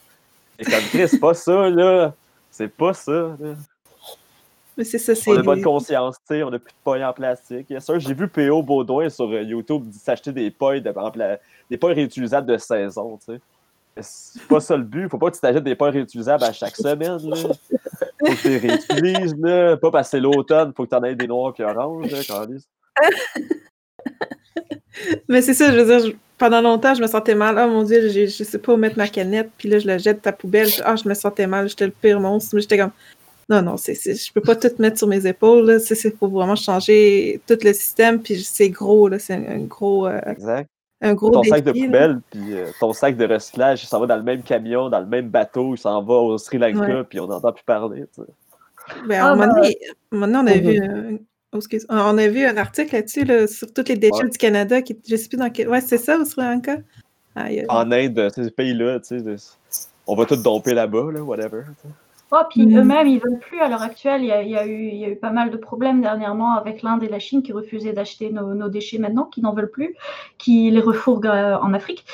Et 0.60 0.66
comme, 0.66 0.84
Chris, 0.92 1.08
c'est 1.08 1.20
pas 1.20 1.34
ça, 1.34 1.70
là. 1.70 2.14
C'est 2.52 2.68
pas 2.68 2.94
ça, 2.94 3.12
là. 3.12 3.56
Mais 4.78 4.84
c'est 4.84 4.98
ça, 4.98 5.16
c'est. 5.16 5.30
On 5.32 5.38
a 5.38 5.42
bonne 5.44 5.62
conscience, 5.62 6.16
tu 6.28 6.36
sais, 6.36 6.44
on 6.44 6.48
a 6.48 6.60
plus 6.60 6.72
de 6.72 6.84
pailles 6.84 7.06
en 7.06 7.14
plastique. 7.14 7.68
J'ai 7.98 8.14
vu 8.14 8.28
P.O. 8.28 8.62
Baudouin 8.64 9.10
sur 9.10 9.26
euh, 9.26 9.42
YouTube 9.44 9.86
s'acheter 9.94 10.32
des 10.32 10.52
pailles, 10.52 10.82
de, 10.82 10.92
pla- 10.92 11.38
des 11.70 11.78
pailles 11.78 11.94
réutilisables 11.94 12.48
de 12.48 12.58
saison, 12.58 13.18
tu 13.18 13.34
sais. 13.34 13.42
C'est 14.02 14.42
pas 14.48 14.60
ça 14.60 14.76
le 14.76 14.84
but. 14.84 15.08
Faut 15.10 15.18
pas 15.20 15.30
que 15.30 15.36
tu 15.36 15.42
t'achètes 15.42 15.64
des 15.64 15.76
pailles 15.76 15.92
réutilisables 15.92 16.44
à 16.44 16.52
chaque 16.54 16.76
semaine, 16.76 17.18
là. 17.30 17.36
Faut 17.36 18.34
que 18.34 18.42
tu 18.42 18.50
les 18.50 18.58
réutilises, 18.58 19.36
là. 19.38 19.78
Pas 19.78 19.92
passer 19.92 20.20
l'automne, 20.20 20.74
faut 20.76 20.86
que 20.86 20.90
t'en 20.90 21.04
aies 21.04 21.16
des 21.16 21.28
noirs 21.28 21.54
puis 21.54 21.64
oranges, 21.64 22.10
là. 22.12 22.20
Mais 25.28 25.42
c'est 25.42 25.54
ça, 25.54 25.72
je 25.72 25.78
veux 25.80 25.86
dire, 25.86 26.00
je- 26.12 26.16
pendant 26.38 26.62
longtemps, 26.62 26.94
je 26.94 27.02
me 27.02 27.08
sentais 27.08 27.36
mal. 27.36 27.56
Oh 27.60 27.68
mon 27.70 27.84
Dieu, 27.84 28.10
je, 28.10 28.26
je 28.28 28.44
sais 28.44 28.58
pas 28.60 28.74
où 28.74 28.78
mettre 28.78 28.98
ma 28.98 29.08
canette, 29.08 29.50
puis 29.58 29.70
là, 29.70 29.80
je 29.80 29.88
la 29.88 29.98
jette 29.98 30.26
à 30.28 30.32
la 30.32 30.36
poubelle. 30.38 30.70
Ah, 30.84 30.96
je 30.96 31.08
me 31.08 31.14
sentais 31.14 31.48
mal, 31.48 31.70
j'étais 31.70 31.86
le 31.86 31.92
pire 31.92 32.20
monstre. 32.20 32.56
Mais 32.56 32.62
j'étais 32.62 32.78
comme, 32.78 32.92
non, 33.50 33.62
non, 33.62 33.78
c'est, 33.78 33.96
c'est- 33.96 34.16
je 34.16 34.32
peux 34.34 34.42
pas 34.42 34.56
tout 34.56 34.70
mettre 34.80 34.98
sur 34.98 35.08
mes 35.08 35.26
épaules. 35.26 35.66
là. 35.66 35.80
C'est, 35.80 35.96
c'est 35.96 36.16
faut 36.18 36.28
vraiment 36.28 36.56
changer 36.56 37.42
tout 37.48 37.58
le 37.64 37.74
système, 37.74 38.22
puis 38.22 38.42
c'est 38.44 38.70
gros, 38.70 39.08
là, 39.08 39.20
c'est 39.20 39.34
un, 39.34 39.46
un 39.48 39.60
gros, 39.60 40.08
euh, 40.08 40.20
Exact. 40.28 40.68
Un 41.04 41.14
gros 41.14 41.30
ton 41.32 41.44
sac 41.44 41.64
de 41.64 41.72
poubelle, 41.72 42.22
puis 42.32 42.54
euh, 42.54 42.68
ton 42.80 42.94
sac 42.94 43.16
de 43.18 43.26
recyclage, 43.26 43.84
il 43.84 43.88
s'en 43.88 44.00
va 44.00 44.08
dans 44.08 44.16
le 44.16 44.24
même 44.24 44.42
camion, 44.42 44.90
dans 44.90 45.00
le 45.00 45.06
même 45.06 45.30
bateau, 45.30 45.76
il 45.76 45.78
s'en 45.78 46.02
va 46.02 46.14
au 46.16 46.38
Sri 46.38 46.58
Lanka, 46.58 46.80
Ouais. 46.80 47.04
puis 47.04 47.20
on 47.20 47.28
n'entend 47.28 47.52
plus 47.52 47.64
parler, 47.64 48.06
tu 48.16 48.22
sais. 48.24 48.28
Ben, 49.08 49.22
Ah, 49.24 49.36
moment 49.36 49.48
ben, 49.54 49.56
donné, 49.56 49.78
donné, 50.12 50.38
on 50.38 50.48
a 50.48 50.54
vu 50.58 50.78
un- 50.84 51.18
oh, 51.54 51.58
excuse. 51.58 51.86
on 51.90 52.18
a 52.18 52.28
vu 52.28 52.46
un 52.46 52.58
article 52.58 52.96
là-dessus, 52.96 53.24
là, 53.24 53.48
sur 53.48 53.72
tous 53.74 53.88
les 53.88 53.96
déchets 53.98 54.24
Ouais. 54.24 54.30
du 54.30 54.38
Canada, 54.38 54.82
qui, 54.82 54.98
je 55.08 55.16
sais 55.16 55.28
plus 55.30 55.38
dans 55.38 55.50
quel. 55.50 55.70
Ouais, 55.70 55.82
c'est 55.82 55.98
ça, 55.98 56.18
au 56.18 56.26
Sri 56.26 56.42
Lanka? 56.42 56.78
En 57.70 57.92
Inde, 57.92 58.30
ces 58.34 58.52
pays-là, 58.52 59.00
tu 59.00 59.20
sais, 59.20 59.36
on 60.06 60.16
va 60.16 60.26
tout 60.26 60.36
domper 60.36 60.74
là-bas, 60.74 61.12
là, 61.14 61.24
whatever. 61.24 61.62
tu 61.82 61.88
sais. 61.88 61.94
Oh, 62.36 62.42
puis 62.50 62.66
Mm. 62.66 62.78
eux-mêmes, 62.80 63.08
ils 63.08 63.20
veulent 63.20 63.38
plus 63.38 63.60
à 63.60 63.70
l'heure 63.70 63.84
actuelle. 63.84 64.22
Il 64.24 64.28
y 64.28 64.32
a, 64.32 64.42
il 64.42 64.50
y 64.50 64.58
a 64.58 64.66
eu, 64.66 64.88
il 64.88 64.96
y 64.96 65.06
a 65.06 65.10
eu 65.10 65.16
pas 65.16 65.30
mal 65.30 65.52
de 65.52 65.58
problèmes 65.58 66.02
dernièrement 66.02 66.56
avec 66.56 66.82
l'Inde 66.82 67.04
et 67.04 67.08
la 67.08 67.20
Chine 67.20 67.44
qui 67.44 67.52
refusaient 67.54 67.94
d'acheter 67.94 68.32
nos, 68.32 68.56
nos 68.56 68.70
déchets 68.70 68.98
maintenant, 68.98 69.26
qui 69.26 69.42
n'en 69.42 69.54
veulent 69.54 69.70
plus, 69.70 69.96
qui 70.40 70.72
les 70.72 70.80
refourguent 70.80 71.28
euh, 71.28 71.58
en 71.62 71.76
Afrique, 71.76 72.06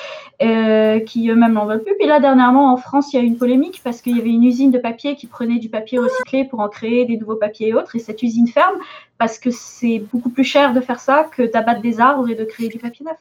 euh, 0.42 1.00
qui 1.00 1.30
eux-mêmes 1.30 1.54
n'en 1.54 1.66
veulent 1.66 1.84
plus. 1.84 1.96
Puis 1.98 2.08
là, 2.08 2.20
dernièrement, 2.20 2.74
en 2.74 2.78
France, 2.78 3.14
il 3.14 3.16
y 3.16 3.20
a 3.20 3.24
eu 3.24 3.28
une 3.28 3.38
polémique 3.38 3.80
parce 3.82 4.02
qu'il 4.02 4.18
y 4.18 4.20
avait 4.20 4.30
une 4.30 4.44
usine 4.44 4.72
de 4.72 4.80
papier 4.80 5.16
qui 5.16 5.28
prenait 5.28 5.58
du 5.60 5.70
papier 5.70 6.00
recyclé 6.00 6.44
pour 6.44 6.60
en 6.60 6.68
créer 6.68 7.06
des 7.06 7.16
nouveaux 7.18 7.38
papiers 7.38 7.70
et 7.70 7.74
autres. 7.74 7.96
Et 7.96 8.00
cette 8.00 8.22
usine 8.22 8.48
ferme 8.50 8.76
parce 9.18 9.40
que 9.40 9.52
c'est 9.52 10.04
beaucoup 10.12 10.30
plus 10.30 10.44
cher 10.44 10.74
de 10.74 10.82
faire 10.82 11.00
ça 11.00 11.30
que 11.32 11.44
d'abattre 11.50 11.82
des 11.82 12.02
arbres 12.02 12.28
et 12.30 12.36
de 12.36 12.44
créer 12.44 12.68
du 12.68 12.78
papier 12.78 13.06
neuf. 13.06 13.18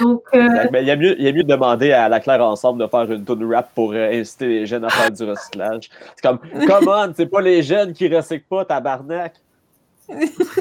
Donc, 0.00 0.22
euh, 0.34 0.44
Exact. 0.44 0.72
Ben, 0.72 0.80
il, 0.82 0.88
y 0.88 0.90
a 0.90 0.96
mieux, 0.96 1.18
il 1.18 1.24
y 1.24 1.28
a 1.28 1.32
mieux 1.32 1.42
de 1.42 1.48
demander 1.48 1.92
à 1.92 2.08
la 2.08 2.20
Claire 2.20 2.42
Ensemble 2.42 2.82
de 2.82 2.86
faire 2.88 3.10
une 3.10 3.24
tune 3.24 3.52
rap 3.54 3.70
pour 3.74 3.92
euh, 3.92 4.10
inciter 4.12 4.46
les 4.46 4.66
jeunes 4.66 4.84
à 4.84 4.88
faire 4.90 5.10
du 5.10 5.24
recyclage. 5.24 5.90
C'est 6.14 6.22
comme, 6.28 6.38
come 6.66 6.88
on, 6.88 7.12
c'est 7.16 7.26
pas 7.26 7.40
les 7.40 7.62
jeunes 7.62 7.92
qui 7.92 8.08
recyclent 8.14 8.46
pas, 8.48 8.64
tabarnak. 8.64 9.34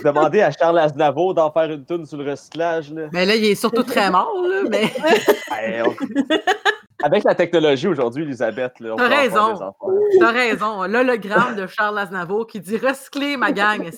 Demander 0.03 0.41
à 0.41 0.51
Charles 0.51 0.79
Aznavour 0.79 1.33
d'en 1.35 1.51
faire 1.51 1.69
une 1.71 1.85
tune 1.85 2.05
sur 2.05 2.17
le 2.17 2.31
recyclage. 2.31 2.91
Là. 2.91 3.03
Mais 3.13 3.25
là, 3.25 3.35
il 3.35 3.45
est 3.45 3.55
surtout 3.55 3.83
très 3.83 4.09
mort, 4.09 4.33
là, 4.41 4.63
mais 4.69 4.91
Ben, 5.49 5.83
on- 5.87 6.33
Avec 7.03 7.23
la 7.25 7.35
technologie 7.35 7.87
aujourd'hui, 7.87 8.23
Elisabeth, 8.23 8.79
là, 8.79 8.93
on 8.93 8.95
t'as 8.95 9.07
raison. 9.09 9.73
T'as 10.19 10.31
raison. 10.31 10.83
L'hologramme 10.85 11.55
de 11.55 11.67
Charles 11.67 11.99
Aznavour 11.99 12.47
qui 12.47 12.59
dit 12.59 12.77
recycler 12.77 13.37
ma 13.37 13.51
gang. 13.51 13.91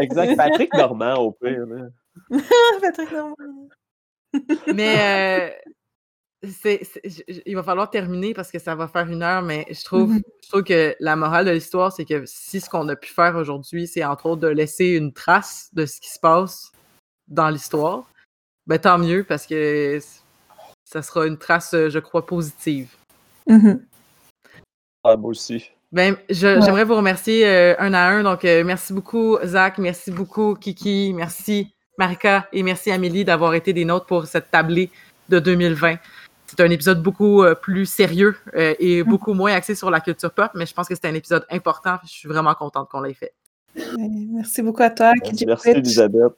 Exact. 0.00 0.36
Patrick 0.36 0.74
Normand, 0.74 1.14
au 1.16 1.32
pire. 1.32 1.64
Patrick 2.80 3.12
Normand. 3.12 3.36
Mais 4.72 5.52
euh, 6.44 6.48
c'est- 6.48 6.82
il 7.46 7.54
va 7.54 7.62
falloir 7.62 7.90
terminer 7.90 8.34
parce 8.34 8.50
que 8.50 8.58
ça 8.58 8.74
va 8.74 8.88
faire 8.88 9.08
une 9.08 9.22
heure, 9.22 9.42
mais 9.42 9.66
je 9.70 9.84
trouve, 9.84 10.10
Mhm. 10.12 10.22
je 10.42 10.48
trouve 10.48 10.64
que 10.64 10.96
la 11.00 11.16
morale 11.16 11.46
de 11.46 11.50
l'histoire, 11.50 11.92
c'est 11.92 12.04
que 12.04 12.24
si 12.26 12.60
ce 12.60 12.70
qu'on 12.70 12.88
a 12.88 12.96
pu 12.96 13.10
faire 13.12 13.36
aujourd'hui, 13.36 13.86
c'est 13.86 14.04
entre 14.04 14.26
autres 14.26 14.40
de 14.42 14.48
laisser 14.48 14.86
une 14.90 15.12
trace 15.12 15.68
de 15.72 15.86
ce 15.86 16.00
qui 16.00 16.08
se 16.10 16.18
passe 16.18 16.72
dans 17.28 17.48
l'histoire, 17.50 18.10
ben 18.66 18.78
tant 18.78 18.98
mieux 18.98 19.24
parce 19.24 19.46
que 19.46 19.98
ça 20.84 21.02
sera 21.02 21.26
une 21.26 21.38
trace, 21.38 21.72
je 21.72 21.98
crois, 21.98 22.26
positive. 22.26 22.94
Mhm. 23.46 23.86
Ah, 25.04 25.16
moi 25.16 25.30
aussi. 25.30 25.70
Ben, 25.92 26.16
je- 26.28 26.60
j'aimerais 26.60 26.84
vous 26.84 26.94
remercier 26.94 27.46
euh, 27.46 27.74
un 27.78 27.92
à 27.94 28.08
un. 28.10 28.22
Donc, 28.22 28.44
euh, 28.44 28.62
merci 28.64 28.92
beaucoup, 28.92 29.38
Zach. 29.44 29.78
Merci 29.78 30.10
beaucoup, 30.12 30.54
Kiki. 30.54 31.12
Merci, 31.14 31.74
Marika. 31.98 32.48
Et 32.52 32.62
merci, 32.62 32.90
Amélie, 32.90 33.24
d'avoir 33.24 33.54
été 33.54 33.72
des 33.72 33.84
nôtres 33.84 34.06
pour 34.06 34.26
cette 34.26 34.50
tablée 34.50 34.90
de 35.28 35.38
2020. 35.38 35.96
C'est 36.46 36.60
un 36.60 36.70
épisode 36.70 37.02
beaucoup 37.02 37.44
euh, 37.44 37.54
plus 37.54 37.86
sérieux 37.86 38.36
euh, 38.56 38.74
et 38.80 39.04
beaucoup 39.04 39.34
moins 39.34 39.52
axé 39.52 39.76
sur 39.76 39.90
la 39.90 40.00
culture 40.00 40.32
pop, 40.32 40.50
mais 40.54 40.66
je 40.66 40.74
pense 40.74 40.88
que 40.88 40.94
c'est 40.94 41.06
un 41.06 41.14
épisode 41.14 41.46
important. 41.50 41.98
Je 42.04 42.10
suis 42.10 42.28
vraiment 42.28 42.54
contente 42.54 42.88
qu'on 42.90 43.02
l'ait 43.02 43.14
fait. 43.14 43.32
Merci 43.96 44.62
beaucoup 44.62 44.82
à 44.82 44.90
toi, 44.90 45.12
Merci. 45.46 45.70
Elisabeth. 45.70 46.32